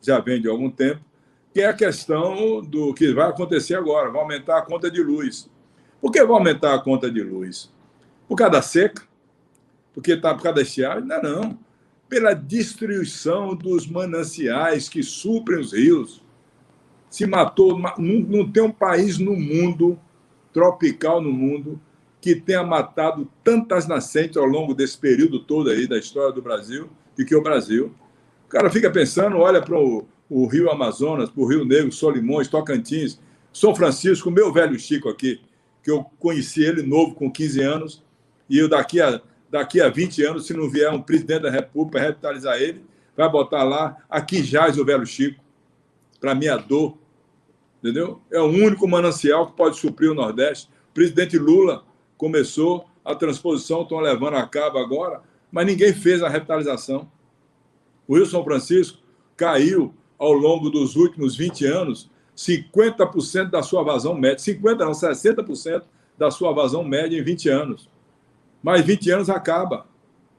já 0.00 0.18
vem 0.18 0.40
de 0.40 0.48
algum 0.48 0.70
tempo, 0.70 1.00
que 1.58 1.62
é 1.62 1.66
a 1.66 1.74
questão 1.74 2.62
do 2.62 2.94
que 2.94 3.12
vai 3.12 3.28
acontecer 3.28 3.74
agora, 3.74 4.12
vai 4.12 4.22
aumentar 4.22 4.58
a 4.58 4.62
conta 4.62 4.88
de 4.88 5.02
luz. 5.02 5.50
Por 6.00 6.12
que 6.12 6.22
vai 6.24 6.36
aumentar 6.36 6.72
a 6.72 6.78
conta 6.78 7.10
de 7.10 7.20
luz? 7.20 7.68
Por 8.28 8.36
causa 8.36 8.52
da 8.52 8.62
seca? 8.62 9.02
Porque 9.92 10.12
está 10.12 10.32
por 10.32 10.44
causa 10.44 10.54
da 10.54 10.62
estiagem? 10.62 11.04
Não, 11.04 11.20
não. 11.20 11.58
Pela 12.08 12.32
destruição 12.32 13.56
dos 13.56 13.88
mananciais 13.88 14.88
que 14.88 15.02
suprem 15.02 15.58
os 15.58 15.72
rios. 15.72 16.22
Se 17.10 17.26
matou. 17.26 17.76
Não, 17.76 17.96
não 17.98 18.48
tem 18.48 18.62
um 18.62 18.70
país 18.70 19.18
no 19.18 19.34
mundo, 19.34 19.98
tropical 20.52 21.20
no 21.20 21.32
mundo, 21.32 21.80
que 22.20 22.36
tenha 22.36 22.62
matado 22.62 23.28
tantas 23.42 23.88
nascentes 23.88 24.36
ao 24.36 24.46
longo 24.46 24.74
desse 24.74 24.96
período 24.96 25.40
todo 25.40 25.70
aí 25.70 25.88
da 25.88 25.98
história 25.98 26.32
do 26.32 26.40
Brasil 26.40 26.88
do 27.16 27.24
que 27.26 27.34
o 27.34 27.42
Brasil. 27.42 27.92
O 28.46 28.48
cara 28.48 28.70
fica 28.70 28.88
pensando, 28.92 29.38
olha 29.38 29.60
para 29.60 29.76
o, 29.76 30.06
o 30.28 30.46
Rio 30.46 30.70
Amazonas, 30.70 31.30
o 31.34 31.46
Rio 31.46 31.64
Negro, 31.64 31.90
Solimões, 31.92 32.48
Tocantins, 32.48 33.18
São 33.52 33.74
Francisco, 33.74 34.30
meu 34.30 34.52
velho 34.52 34.78
Chico 34.78 35.08
aqui, 35.08 35.40
que 35.82 35.90
eu 35.90 36.04
conheci 36.18 36.62
ele 36.62 36.82
novo, 36.82 37.14
com 37.14 37.30
15 37.30 37.60
anos, 37.62 38.04
e 38.48 38.58
eu 38.58 38.68
daqui 38.68 39.00
a, 39.00 39.20
daqui 39.50 39.80
a 39.80 39.88
20 39.88 40.22
anos, 40.24 40.46
se 40.46 40.54
não 40.54 40.68
vier 40.68 40.90
um 40.92 41.00
presidente 41.00 41.42
da 41.42 41.50
República 41.50 42.00
revitalizar 42.00 42.60
ele, 42.60 42.84
vai 43.16 43.28
botar 43.28 43.64
lá, 43.64 43.96
aqui 44.08 44.42
jaz 44.42 44.78
o 44.78 44.84
velho 44.84 45.06
Chico, 45.06 45.42
para 46.20 46.34
minha 46.34 46.56
dor, 46.56 46.96
entendeu? 47.82 48.20
É 48.30 48.40
o 48.40 48.46
único 48.46 48.86
manancial 48.86 49.46
que 49.46 49.56
pode 49.56 49.76
suprir 49.76 50.10
o 50.10 50.14
Nordeste. 50.14 50.68
O 50.90 50.94
presidente 50.94 51.38
Lula 51.38 51.84
começou 52.16 52.86
a 53.04 53.14
transposição, 53.14 53.82
estão 53.82 54.00
levando 54.00 54.34
a 54.34 54.46
cabo 54.46 54.78
agora, 54.78 55.22
mas 55.50 55.64
ninguém 55.64 55.92
fez 55.92 56.22
a 56.22 56.28
revitalização. 56.28 57.10
O 58.06 58.16
Rio 58.16 58.26
São 58.26 58.44
Francisco 58.44 58.98
caiu 59.36 59.94
ao 60.18 60.32
longo 60.32 60.68
dos 60.68 60.96
últimos 60.96 61.36
20 61.36 61.64
anos 61.64 62.10
50% 62.38 63.50
da 63.50 63.62
sua 63.62 63.82
vazão 63.82 64.14
média, 64.14 64.36
50% 64.36 64.78
não, 64.78 64.92
60% 64.92 65.82
da 66.16 66.30
sua 66.30 66.52
vazão 66.52 66.84
média 66.84 67.18
em 67.18 67.22
20 67.22 67.48
anos. 67.48 67.90
Mas 68.62 68.84
20 68.84 69.10
anos 69.10 69.30
acaba. 69.30 69.86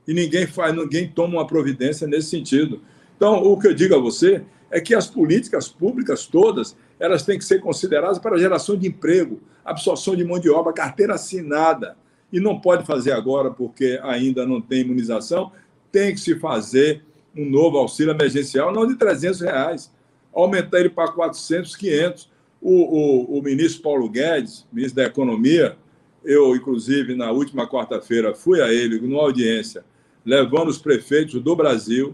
E 0.07 0.13
ninguém 0.13 0.47
faz, 0.47 0.73
ninguém 0.73 1.09
toma 1.09 1.35
uma 1.35 1.47
providência 1.47 2.07
nesse 2.07 2.29
sentido. 2.29 2.81
Então, 3.17 3.43
o 3.43 3.59
que 3.59 3.67
eu 3.67 3.73
digo 3.73 3.95
a 3.95 3.99
você 3.99 4.43
é 4.71 4.79
que 4.79 4.95
as 4.95 5.07
políticas 5.07 5.67
públicas 5.67 6.25
todas, 6.25 6.75
elas 6.97 7.23
têm 7.23 7.37
que 7.37 7.43
ser 7.43 7.59
consideradas 7.59 8.17
para 8.17 8.37
geração 8.37 8.77
de 8.77 8.87
emprego, 8.87 9.41
absorção 9.63 10.15
de 10.15 10.23
mão 10.23 10.39
de 10.39 10.49
obra, 10.49 10.71
carteira 10.71 11.15
assinada. 11.15 11.97
E 12.31 12.39
não 12.39 12.59
pode 12.59 12.85
fazer 12.85 13.11
agora 13.11 13.51
porque 13.51 13.99
ainda 14.03 14.45
não 14.45 14.61
tem 14.61 14.81
imunização, 14.81 15.51
tem 15.91 16.13
que 16.13 16.19
se 16.19 16.39
fazer 16.39 17.03
um 17.35 17.49
novo 17.49 17.77
auxílio 17.77 18.11
emergencial, 18.11 18.71
não 18.71 18.87
de 18.87 18.95
300 18.95 19.41
reais, 19.41 19.91
aumentar 20.33 20.79
ele 20.79 20.89
para 20.89 21.11
400, 21.11 21.75
500. 21.75 22.29
O, 22.61 22.71
o, 22.71 23.39
o 23.39 23.41
ministro 23.41 23.81
Paulo 23.81 24.09
Guedes, 24.09 24.67
ministro 24.71 24.97
da 24.97 25.07
Economia, 25.07 25.77
eu, 26.23 26.55
inclusive, 26.55 27.15
na 27.15 27.31
última 27.31 27.67
quarta-feira, 27.67 28.33
fui 28.33 28.61
a 28.61 28.71
ele, 28.71 28.99
numa 28.99 29.21
audiência, 29.21 29.85
levando 30.25 30.67
os 30.67 30.77
prefeitos 30.77 31.41
do 31.41 31.55
Brasil 31.55 32.13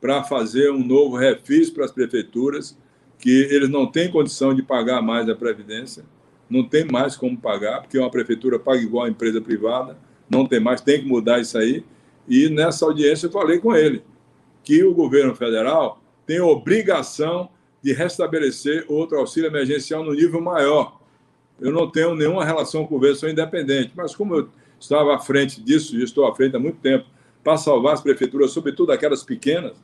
para 0.00 0.24
fazer 0.24 0.70
um 0.70 0.84
novo 0.84 1.16
refis 1.16 1.70
para 1.70 1.84
as 1.84 1.92
prefeituras, 1.92 2.76
que 3.18 3.48
eles 3.50 3.68
não 3.68 3.86
têm 3.86 4.10
condição 4.10 4.54
de 4.54 4.62
pagar 4.62 5.02
mais 5.02 5.28
a 5.28 5.34
Previdência, 5.34 6.04
não 6.48 6.66
tem 6.66 6.84
mais 6.84 7.16
como 7.16 7.36
pagar, 7.36 7.82
porque 7.82 7.98
uma 7.98 8.10
prefeitura 8.10 8.58
paga 8.58 8.80
igual 8.80 9.04
a 9.04 9.10
empresa 9.10 9.40
privada, 9.40 9.96
não 10.28 10.46
tem 10.46 10.60
mais, 10.60 10.80
tem 10.80 11.00
que 11.00 11.06
mudar 11.06 11.40
isso 11.40 11.56
aí. 11.56 11.84
E 12.28 12.48
nessa 12.48 12.84
audiência 12.86 13.26
eu 13.26 13.30
falei 13.30 13.58
com 13.58 13.74
ele 13.74 14.02
que 14.64 14.82
o 14.82 14.94
governo 14.94 15.34
federal 15.34 16.00
tem 16.26 16.40
obrigação 16.40 17.50
de 17.82 17.92
restabelecer 17.92 18.86
outro 18.88 19.18
auxílio 19.18 19.48
emergencial 19.48 20.02
no 20.02 20.14
nível 20.14 20.40
maior. 20.40 20.98
Eu 21.60 21.70
não 21.70 21.88
tenho 21.90 22.14
nenhuma 22.14 22.44
relação 22.44 22.86
com 22.86 22.94
o 22.94 22.98
governo, 22.98 23.16
sou 23.16 23.28
independente, 23.28 23.92
mas 23.94 24.16
como 24.16 24.34
eu 24.34 24.48
estava 24.80 25.14
à 25.14 25.18
frente 25.18 25.60
disso, 25.60 25.96
e 25.96 26.02
estou 26.02 26.26
à 26.26 26.34
frente 26.34 26.56
há 26.56 26.58
muito 26.58 26.78
tempo, 26.78 27.06
para 27.42 27.58
salvar 27.58 27.94
as 27.94 28.00
prefeituras, 28.00 28.52
sobretudo 28.52 28.90
aquelas 28.90 29.22
pequenas, 29.22 29.76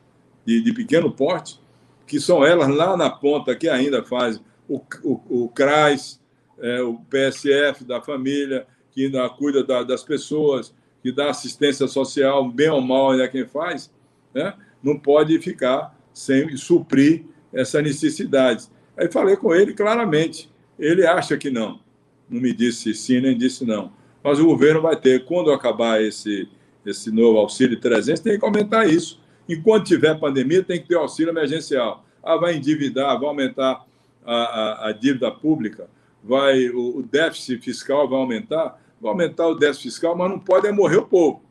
de, 0.46 0.62
de 0.62 0.72
pequeno 0.72 1.12
porte, 1.12 1.60
que 2.06 2.18
são 2.18 2.44
elas 2.44 2.68
lá 2.68 2.96
na 2.96 3.10
ponta 3.10 3.54
que 3.54 3.68
ainda 3.68 4.02
fazem 4.02 4.42
o, 4.66 4.80
o, 5.04 5.44
o 5.44 5.48
CRAS, 5.50 6.18
é, 6.58 6.80
o 6.82 6.98
PSF 7.10 7.84
da 7.84 8.00
família, 8.00 8.66
que 8.92 9.04
ainda 9.04 9.28
cuida 9.28 9.62
da, 9.62 9.82
das 9.82 10.02
pessoas, 10.02 10.74
que 11.02 11.12
dá 11.12 11.30
assistência 11.30 11.86
social, 11.86 12.48
bem 12.50 12.70
ou 12.70 12.80
mal, 12.80 13.12
ainda 13.12 13.28
quem 13.28 13.46
faz, 13.46 13.92
né? 14.34 14.54
Não 14.82 14.98
pode 14.98 15.38
ficar 15.40 15.96
sem 16.12 16.56
suprir 16.56 17.24
essas 17.52 17.82
necessidades. 17.82 18.70
Aí 18.96 19.10
falei 19.10 19.36
com 19.36 19.54
ele 19.54 19.74
claramente. 19.74 20.50
Ele 20.78 21.06
acha 21.06 21.36
que 21.36 21.50
não. 21.50 21.80
Não 22.28 22.40
me 22.40 22.52
disse 22.52 22.94
sim, 22.94 23.20
nem 23.20 23.36
disse 23.36 23.64
não. 23.64 23.92
Mas 24.22 24.38
o 24.38 24.46
governo 24.46 24.80
vai 24.80 24.96
ter, 24.96 25.24
quando 25.24 25.52
acabar 25.52 26.02
esse, 26.02 26.48
esse 26.84 27.10
novo 27.10 27.38
auxílio 27.38 27.78
300, 27.80 28.20
tem 28.20 28.38
que 28.38 28.44
aumentar 28.44 28.86
isso. 28.86 29.20
Enquanto 29.48 29.86
tiver 29.86 30.18
pandemia, 30.18 30.62
tem 30.62 30.80
que 30.80 30.88
ter 30.88 30.96
auxílio 30.96 31.30
emergencial. 31.30 32.04
Ah, 32.22 32.36
vai 32.36 32.54
endividar, 32.54 33.18
vai 33.18 33.28
aumentar 33.28 33.84
a, 34.24 34.34
a, 34.34 34.88
a 34.88 34.92
dívida 34.92 35.30
pública, 35.30 35.88
vai 36.22 36.68
o, 36.68 36.98
o, 36.98 37.02
déficit 37.02 37.62
fiscal 37.62 38.08
vai 38.08 38.18
aumentar, 38.18 38.80
vai 39.00 39.10
aumentar 39.10 39.46
o 39.48 39.54
déficit 39.54 39.84
fiscal, 39.84 40.16
mas 40.16 40.30
não 40.30 40.38
pode 40.38 40.66
é 40.66 40.72
morrer 40.72 40.98
o 40.98 41.06
povo 41.06 41.42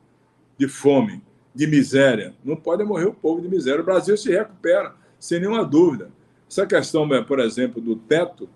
de 0.58 0.68
fome, 0.68 1.22
de 1.60 1.68
miséria. 1.68 2.34
Não 2.42 2.56
pode 2.56 2.84
é 2.84 2.86
morrer 2.86 3.04
o 3.04 3.14
povo 3.14 3.42
de 3.42 3.50
miséria. 3.50 3.82
O 3.82 3.84
Brasil 3.84 4.16
se 4.16 4.32
recupera, 4.32 4.94
sem 5.20 5.42
nenhuma 5.42 5.66
dúvida. 5.66 6.10
Essa 6.50 6.66
questão, 6.66 7.06
por 7.26 7.38
exemplo, 7.42 7.82
do 7.82 7.98
teto, 7.98 8.50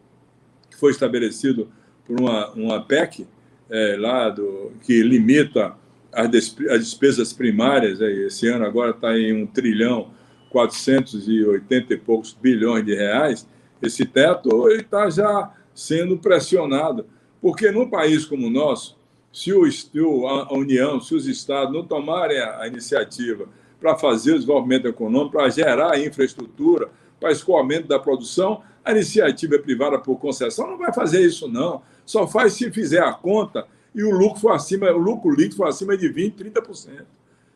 que 0.70 0.78
foi 0.78 0.92
estabelecido 0.92 1.70
por 2.08 2.18
uma, 2.18 2.50
uma 2.52 2.82
PEC, 2.82 3.28
é, 3.70 3.98
lá 4.00 4.30
do, 4.30 4.72
que 4.86 5.04
limita 5.04 5.76
as, 6.14 6.30
despesas 6.30 7.34
primárias, 7.34 8.00
esse 8.00 8.48
ano 8.48 8.64
agora 8.64 8.92
está 8.92 9.20
em 9.20 9.34
um 9.34 9.46
trilhão 9.46 10.12
480 10.50 11.94
e 11.94 11.98
poucos 11.98 12.32
bilhões 12.32 12.86
de 12.86 12.96
reais, 12.96 13.46
esse 13.82 14.06
teto 14.06 14.70
está 14.70 15.10
já 15.10 15.52
sendo 15.76 16.18
pressionado. 16.18 17.06
Porque 17.42 17.70
num 17.70 17.90
país 17.90 18.24
como 18.24 18.48
o 18.48 18.50
nosso, 18.50 18.98
se 19.34 19.52
o, 19.52 20.28
a 20.28 20.54
União, 20.54 21.02
se 21.02 21.16
os 21.16 21.26
estados 21.26 21.74
não 21.74 21.84
tomarem 21.84 22.40
a 22.40 22.68
iniciativa 22.68 23.50
para 23.82 23.98
fazer 23.98 24.34
o 24.34 24.36
desenvolvimento 24.36 24.88
econômico, 24.88 25.32
para 25.32 25.50
gerar 25.50 26.00
infraestrutura, 26.00 26.92
para 27.20 27.32
escoamento 27.32 27.88
da 27.88 27.98
produção, 27.98 28.62
a 28.86 28.92
iniciativa 28.92 29.58
privada 29.58 29.98
por 29.98 30.20
concessão 30.20 30.68
não 30.68 30.78
vai 30.78 30.94
fazer 30.94 31.26
isso, 31.26 31.48
não. 31.48 31.82
Só 32.06 32.28
faz 32.28 32.54
se 32.54 32.72
fizer 32.72 33.02
a 33.02 33.12
conta 33.12 33.66
e 33.96 34.04
o 34.04 34.12
lucro 34.12 34.40
for 34.40 34.52
acima, 34.52 34.92
o 34.92 34.98
lucro 34.98 35.32
líquido 35.32 35.56
for 35.56 35.68
acima 35.68 35.98
de 35.98 36.08
20%, 36.10 36.54
30%. 36.54 37.06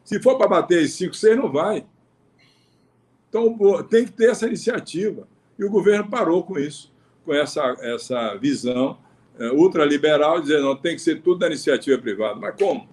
Se 0.04 0.20
for 0.20 0.38
para 0.38 0.48
bater 0.48 0.84
em 0.84 0.88
5, 0.88 1.14
6, 1.14 1.38
não 1.38 1.52
vai. 1.52 1.86
Então, 3.30 3.84
tem 3.84 4.06
que 4.06 4.14
ter 4.14 4.32
essa 4.32 4.48
iniciativa. 4.48 5.28
E 5.60 5.66
o 5.66 5.70
governo 5.70 6.10
parou 6.10 6.44
com 6.44 6.58
isso, 6.58 6.92
com 7.26 7.34
essa, 7.34 7.62
essa 7.82 8.36
visão 8.36 8.98
ultraliberal, 9.54 10.42
dizendo 10.42 10.64
não 10.64 10.76
tem 10.76 10.96
que 10.96 11.02
ser 11.02 11.22
tudo 11.22 11.40
da 11.40 11.48
iniciativa 11.48 11.98
privada. 11.98 12.36
Mas 12.36 12.56
como? 12.56 12.88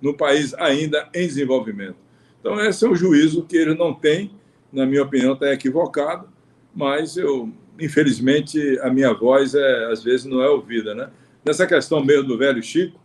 No 0.00 0.14
país 0.14 0.54
ainda 0.54 1.08
em 1.14 1.26
desenvolvimento. 1.26 1.96
Então, 2.40 2.58
esse 2.60 2.84
é 2.84 2.88
um 2.88 2.96
juízo 2.96 3.42
que 3.42 3.56
ele 3.56 3.74
não 3.74 3.92
tem, 3.92 4.30
na 4.72 4.86
minha 4.86 5.02
opinião, 5.02 5.34
está 5.34 5.52
equivocado, 5.52 6.28
mas 6.74 7.16
eu, 7.16 7.52
infelizmente, 7.78 8.78
a 8.80 8.90
minha 8.90 9.12
voz, 9.12 9.54
é, 9.54 9.92
às 9.92 10.02
vezes, 10.02 10.24
não 10.24 10.42
é 10.42 10.48
ouvida. 10.48 10.94
Né? 10.94 11.10
Nessa 11.44 11.66
questão 11.66 12.02
mesmo 12.02 12.28
do 12.28 12.38
velho 12.38 12.62
Chico, 12.62 12.98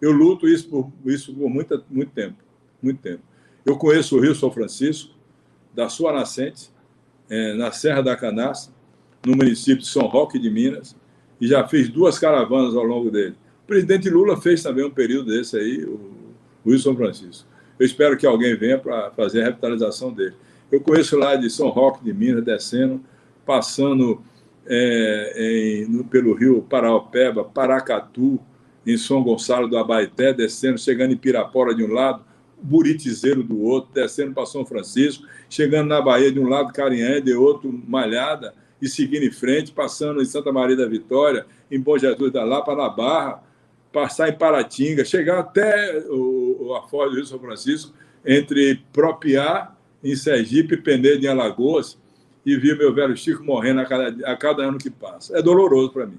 eu 0.00 0.12
luto 0.12 0.48
isso 0.48 0.68
por, 0.68 0.90
isso 1.04 1.34
por 1.34 1.50
muito, 1.50 1.84
muito 1.90 2.12
tempo. 2.12 2.36
Muito 2.82 3.02
tempo. 3.02 3.22
Eu 3.66 3.76
conheço 3.76 4.16
o 4.16 4.20
Rio 4.20 4.34
São 4.34 4.50
Francisco, 4.50 5.14
da 5.74 5.88
sua 5.88 6.12
nascente, 6.12 6.70
é, 7.28 7.52
na 7.54 7.70
Serra 7.70 8.02
da 8.02 8.16
Canastra, 8.16 8.74
no 9.24 9.36
município 9.36 9.82
de 9.82 9.88
São 9.88 10.06
Roque 10.06 10.38
de 10.38 10.50
Minas, 10.50 10.96
e 11.40 11.46
já 11.46 11.66
fiz 11.66 11.88
duas 11.88 12.18
caravanas 12.18 12.74
ao 12.74 12.84
longo 12.84 13.10
dele. 13.10 13.34
O 13.64 13.66
presidente 13.66 14.10
Lula 14.10 14.40
fez 14.40 14.62
também 14.62 14.84
um 14.84 14.90
período 14.90 15.30
desse 15.30 15.56
aí, 15.56 15.84
o, 15.84 16.78
São 16.78 16.94
Francisco. 16.94 17.48
Eu 17.78 17.86
espero 17.86 18.16
que 18.16 18.26
alguém 18.26 18.54
venha 18.56 18.78
para 18.78 19.10
fazer 19.12 19.40
a 19.40 19.44
revitalização 19.46 20.12
dele. 20.12 20.34
Eu 20.70 20.80
conheço 20.80 21.16
lá 21.16 21.34
de 21.34 21.48
São 21.48 21.68
Roque 21.68 22.04
de 22.04 22.12
Minas, 22.12 22.44
descendo, 22.44 23.00
passando 23.46 24.22
é, 24.66 25.34
em, 25.36 25.86
no, 25.88 26.04
pelo 26.04 26.34
rio 26.34 26.62
Paraopeba, 26.62 27.42
Paracatu, 27.42 28.38
em 28.86 28.96
São 28.96 29.22
Gonçalo 29.22 29.68
do 29.68 29.78
Abaeté, 29.78 30.32
descendo, 30.32 30.78
chegando 30.78 31.12
em 31.12 31.16
Pirapora 31.16 31.74
de 31.74 31.82
um 31.82 31.92
lado, 31.92 32.24
Buritizeiro 32.62 33.42
do 33.42 33.60
outro, 33.62 33.90
descendo 33.92 34.34
para 34.34 34.46
São 34.46 34.66
Francisco, 34.66 35.24
chegando 35.48 35.88
na 35.88 36.00
Bahia 36.00 36.30
de 36.30 36.38
um 36.38 36.48
lado, 36.48 36.72
Carinhã, 36.72 37.20
de 37.20 37.32
outro, 37.32 37.72
Malhada, 37.86 38.54
e 38.80 38.88
seguindo 38.88 39.24
em 39.24 39.30
frente, 39.30 39.72
passando 39.72 40.22
em 40.22 40.24
Santa 40.24 40.52
Maria 40.52 40.76
da 40.76 40.86
Vitória, 40.86 41.46
em 41.70 41.80
Bom 41.80 41.98
Jesus 41.98 42.32
da 42.32 42.44
Lapa, 42.44 42.74
na 42.74 42.88
Barra, 42.88 43.42
passar 43.92 44.28
em 44.28 44.36
Paratinga, 44.36 45.04
chegar 45.04 45.38
até 45.38 45.98
o, 46.08 46.68
o 46.68 46.74
Afoz 46.74 47.10
do 47.10 47.16
Rio 47.16 47.26
São 47.26 47.38
Francisco, 47.38 47.92
entre 48.24 48.82
Propiar, 48.92 49.76
em 50.02 50.14
Sergipe, 50.16 50.76
Penedo, 50.76 51.24
em 51.24 51.28
Alagoas, 51.28 51.98
e 52.44 52.56
ver 52.56 52.76
meu 52.76 52.94
velho 52.94 53.16
Chico 53.16 53.44
morrendo 53.44 53.80
a 53.80 53.84
cada, 53.84 54.30
a 54.30 54.36
cada 54.36 54.62
ano 54.62 54.78
que 54.78 54.90
passa. 54.90 55.36
É 55.36 55.42
doloroso 55.42 55.90
para 55.90 56.06
mim. 56.06 56.18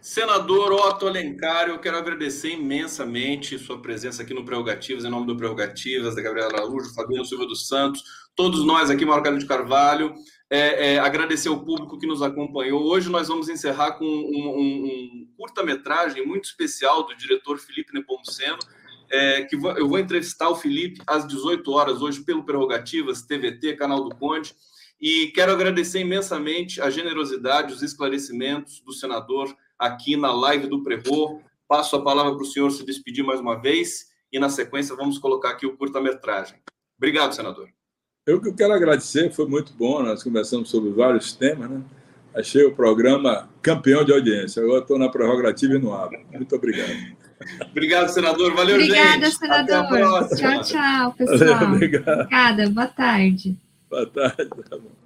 Senador 0.00 0.72
Otto 0.72 1.06
Alencar, 1.06 1.68
eu 1.68 1.78
quero 1.78 1.98
agradecer 1.98 2.52
imensamente 2.52 3.58
sua 3.58 3.82
presença 3.82 4.22
aqui 4.22 4.32
no 4.32 4.44
Prerrogativas, 4.44 5.04
em 5.04 5.10
nome 5.10 5.26
do 5.26 5.36
Prerrogativas, 5.36 6.14
da 6.14 6.22
Gabriela 6.22 6.54
Araújo, 6.54 6.94
Fabiano 6.94 7.24
Silva 7.24 7.44
dos 7.44 7.68
Santos, 7.68 8.02
todos 8.34 8.64
nós 8.64 8.88
aqui, 8.88 9.04
Marcelo 9.04 9.38
de 9.38 9.44
Carvalho, 9.44 10.14
é, 10.50 10.94
é, 10.94 10.98
agradecer 10.98 11.48
ao 11.48 11.64
público 11.64 11.96
que 11.96 12.06
nos 12.06 12.22
acompanhou. 12.22 12.82
Hoje 12.82 13.08
nós 13.08 13.28
vamos 13.28 13.48
encerrar 13.48 13.92
com 13.92 14.04
um, 14.04 14.08
um, 14.08 14.84
um 14.84 15.28
curta-metragem 15.36 16.26
muito 16.26 16.44
especial 16.46 17.04
do 17.06 17.16
diretor 17.16 17.58
Felipe 17.58 17.94
Nepomuceno, 17.94 18.58
é, 19.08 19.44
que 19.44 19.54
eu 19.54 19.88
vou 19.88 19.98
entrevistar 19.98 20.48
o 20.48 20.56
Felipe 20.56 21.00
às 21.06 21.26
18 21.26 21.70
horas 21.70 22.02
hoje 22.02 22.22
pelo 22.22 22.44
Prerrogativas, 22.44 23.22
TVT, 23.22 23.76
canal 23.76 24.08
do 24.08 24.14
Conde, 24.16 24.54
e 25.00 25.28
quero 25.28 25.52
agradecer 25.52 26.00
imensamente 26.00 26.80
a 26.80 26.90
generosidade, 26.90 27.72
os 27.72 27.82
esclarecimentos 27.82 28.80
do 28.80 28.92
senador 28.92 29.56
aqui 29.78 30.16
na 30.16 30.32
live 30.32 30.66
do 30.66 30.82
Prerro. 30.82 31.42
Passo 31.66 31.96
a 31.96 32.02
palavra 32.02 32.34
para 32.34 32.42
o 32.42 32.46
senhor 32.46 32.70
se 32.70 32.84
despedir 32.84 33.24
mais 33.24 33.40
uma 33.40 33.60
vez 33.60 34.10
e, 34.32 34.38
na 34.38 34.50
sequência, 34.50 34.94
vamos 34.96 35.18
colocar 35.18 35.50
aqui 35.50 35.64
o 35.64 35.76
curta-metragem. 35.76 36.60
Obrigado, 36.98 37.34
senador. 37.34 37.68
Eu 38.30 38.40
que 38.40 38.52
quero 38.52 38.72
agradecer, 38.72 39.30
foi 39.32 39.46
muito 39.46 39.72
bom, 39.72 40.02
nós 40.02 40.22
conversamos 40.22 40.70
sobre 40.70 40.90
vários 40.90 41.32
temas, 41.32 41.68
né? 41.68 41.80
Achei 42.34 42.64
o 42.64 42.72
programa 42.72 43.48
campeão 43.60 44.04
de 44.04 44.12
audiência. 44.12 44.62
Agora 44.62 44.80
estou 44.82 44.98
na 44.98 45.08
prerrogativa 45.08 45.74
e 45.74 45.78
no 45.78 45.92
abro. 45.92 46.20
Muito 46.32 46.54
obrigado. 46.54 46.92
obrigado, 47.70 48.08
senador. 48.08 48.54
Valeu, 48.54 48.76
Obrigada, 48.76 49.26
gente. 49.26 49.36
senador. 49.38 50.28
Tchau, 50.36 50.62
tchau, 50.62 51.14
pessoal. 51.14 51.38
Valeu, 51.38 51.74
obrigado. 51.74 52.20
Obrigada. 52.20 52.70
Boa 52.70 52.86
tarde. 52.86 53.56
Boa 53.90 54.06
tarde. 54.06 54.48
Tá 54.68 54.76
bom. 54.78 54.99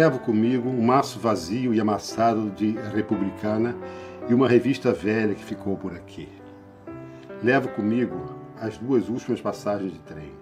Levo 0.00 0.18
comigo 0.18 0.66
um 0.66 0.80
maço 0.80 1.18
vazio 1.18 1.74
e 1.74 1.80
amassado 1.80 2.48
de 2.52 2.70
Republicana 2.94 3.76
e 4.30 4.32
uma 4.32 4.48
revista 4.48 4.94
velha 4.94 5.34
que 5.34 5.44
ficou 5.44 5.76
por 5.76 5.92
aqui. 5.92 6.26
Levo 7.42 7.68
comigo 7.68 8.34
as 8.58 8.78
duas 8.78 9.10
últimas 9.10 9.42
passagens 9.42 9.92
de 9.92 9.98
trem. 9.98 10.32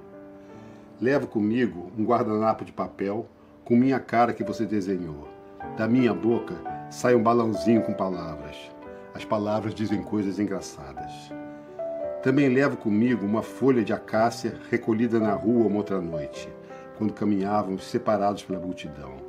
Levo 1.01 1.27
comigo 1.27 1.91
um 1.99 2.05
guardanapo 2.05 2.65
de 2.65 2.71
papel 2.71 3.27
com 3.65 3.75
minha 3.75 3.99
cara 3.99 4.33
que 4.33 4.45
você 4.45 4.65
desenhou. 4.65 5.27
Da 5.77 5.89
minha 5.89 6.15
boca 6.15 6.55
sai 6.89 7.17
um 7.17 7.23
balãozinho 7.25 7.83
com 7.83 7.93
palavras. 7.93 8.57
As 9.13 9.25
palavras 9.25 9.75
dizem 9.75 10.05
coisas 10.05 10.39
engraçadas. 10.39 11.33
Também 12.23 12.49
levo 12.49 12.77
comigo 12.77 13.27
uma 13.27 13.43
folha 13.43 13.83
de 13.83 13.93
acácia 13.93 14.55
recolhida 14.71 15.19
na 15.19 15.33
rua 15.33 15.67
uma 15.67 15.79
outra 15.79 16.01
noite, 16.01 16.49
quando 16.97 17.13
caminhávamos 17.13 17.91
separados 17.91 18.45
pela 18.45 18.61
multidão 18.61 19.28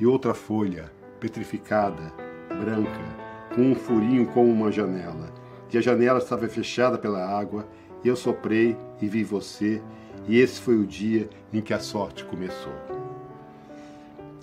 e 0.00 0.06
outra 0.06 0.32
folha, 0.32 0.90
petrificada, 1.20 2.12
branca, 2.48 3.54
com 3.54 3.60
um 3.60 3.74
furinho 3.74 4.26
como 4.28 4.50
uma 4.50 4.72
janela. 4.72 5.30
E 5.70 5.76
a 5.76 5.80
janela 5.80 6.18
estava 6.18 6.48
fechada 6.48 6.96
pela 6.96 7.24
água, 7.24 7.68
e 8.02 8.08
eu 8.08 8.16
soprei 8.16 8.76
e 9.00 9.06
vi 9.06 9.22
você, 9.22 9.82
e 10.26 10.38
esse 10.38 10.58
foi 10.58 10.76
o 10.76 10.86
dia 10.86 11.28
em 11.52 11.60
que 11.60 11.74
a 11.74 11.78
sorte 11.78 12.24
começou. 12.24 12.72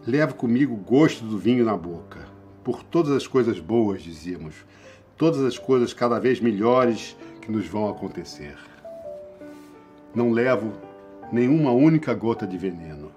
Levo 0.06 0.36
comigo 0.36 0.76
o 0.76 0.78
gosto 0.78 1.26
do 1.26 1.38
vinho 1.38 1.66
na 1.66 1.76
boca, 1.76 2.20
por 2.64 2.84
todas 2.84 3.12
as 3.12 3.26
coisas 3.26 3.60
boas, 3.60 4.04
dizíamos, 4.04 4.56
todas 5.18 5.42
as 5.42 5.58
coisas 5.58 5.92
cada 5.92 6.20
vez 6.20 6.40
melhores 6.40 7.18
que 7.42 7.52
nos 7.52 7.66
vão 7.66 7.90
acontecer. 7.90 8.56
Não 10.14 10.32
levo 10.32 10.72
nenhuma 11.32 11.72
única 11.72 12.14
gota 12.14 12.46
de 12.46 12.58
veneno. 12.58 13.17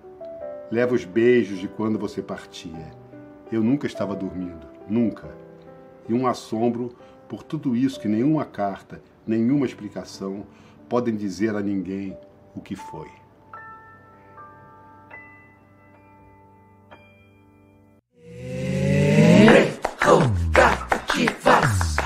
Leva 0.71 0.95
os 0.95 1.05
beijos 1.05 1.59
de 1.59 1.67
quando 1.67 1.99
você 1.99 2.23
partia. 2.23 2.93
Eu 3.51 3.61
nunca 3.61 3.89
estava 3.89 4.15
dormindo, 4.15 4.69
nunca. 4.89 5.29
E 6.09 6.15
um 6.15 6.29
assombro 6.29 6.95
por 7.29 7.43
tudo 7.43 7.75
isso 7.75 7.99
que 7.99 8.07
nenhuma 8.07 8.45
carta, 8.45 9.03
nenhuma 9.27 9.67
explicação 9.67 10.47
podem 10.89 11.17
dizer 11.17 11.57
a 11.57 11.61
ninguém 11.61 12.17
o 12.55 12.61
que 12.61 12.77
foi. 12.77 13.09
Hey, 18.23 19.73
cativas. 20.53 21.97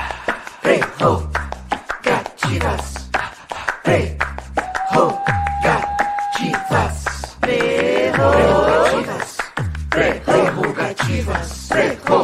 Rico! 11.74 12.23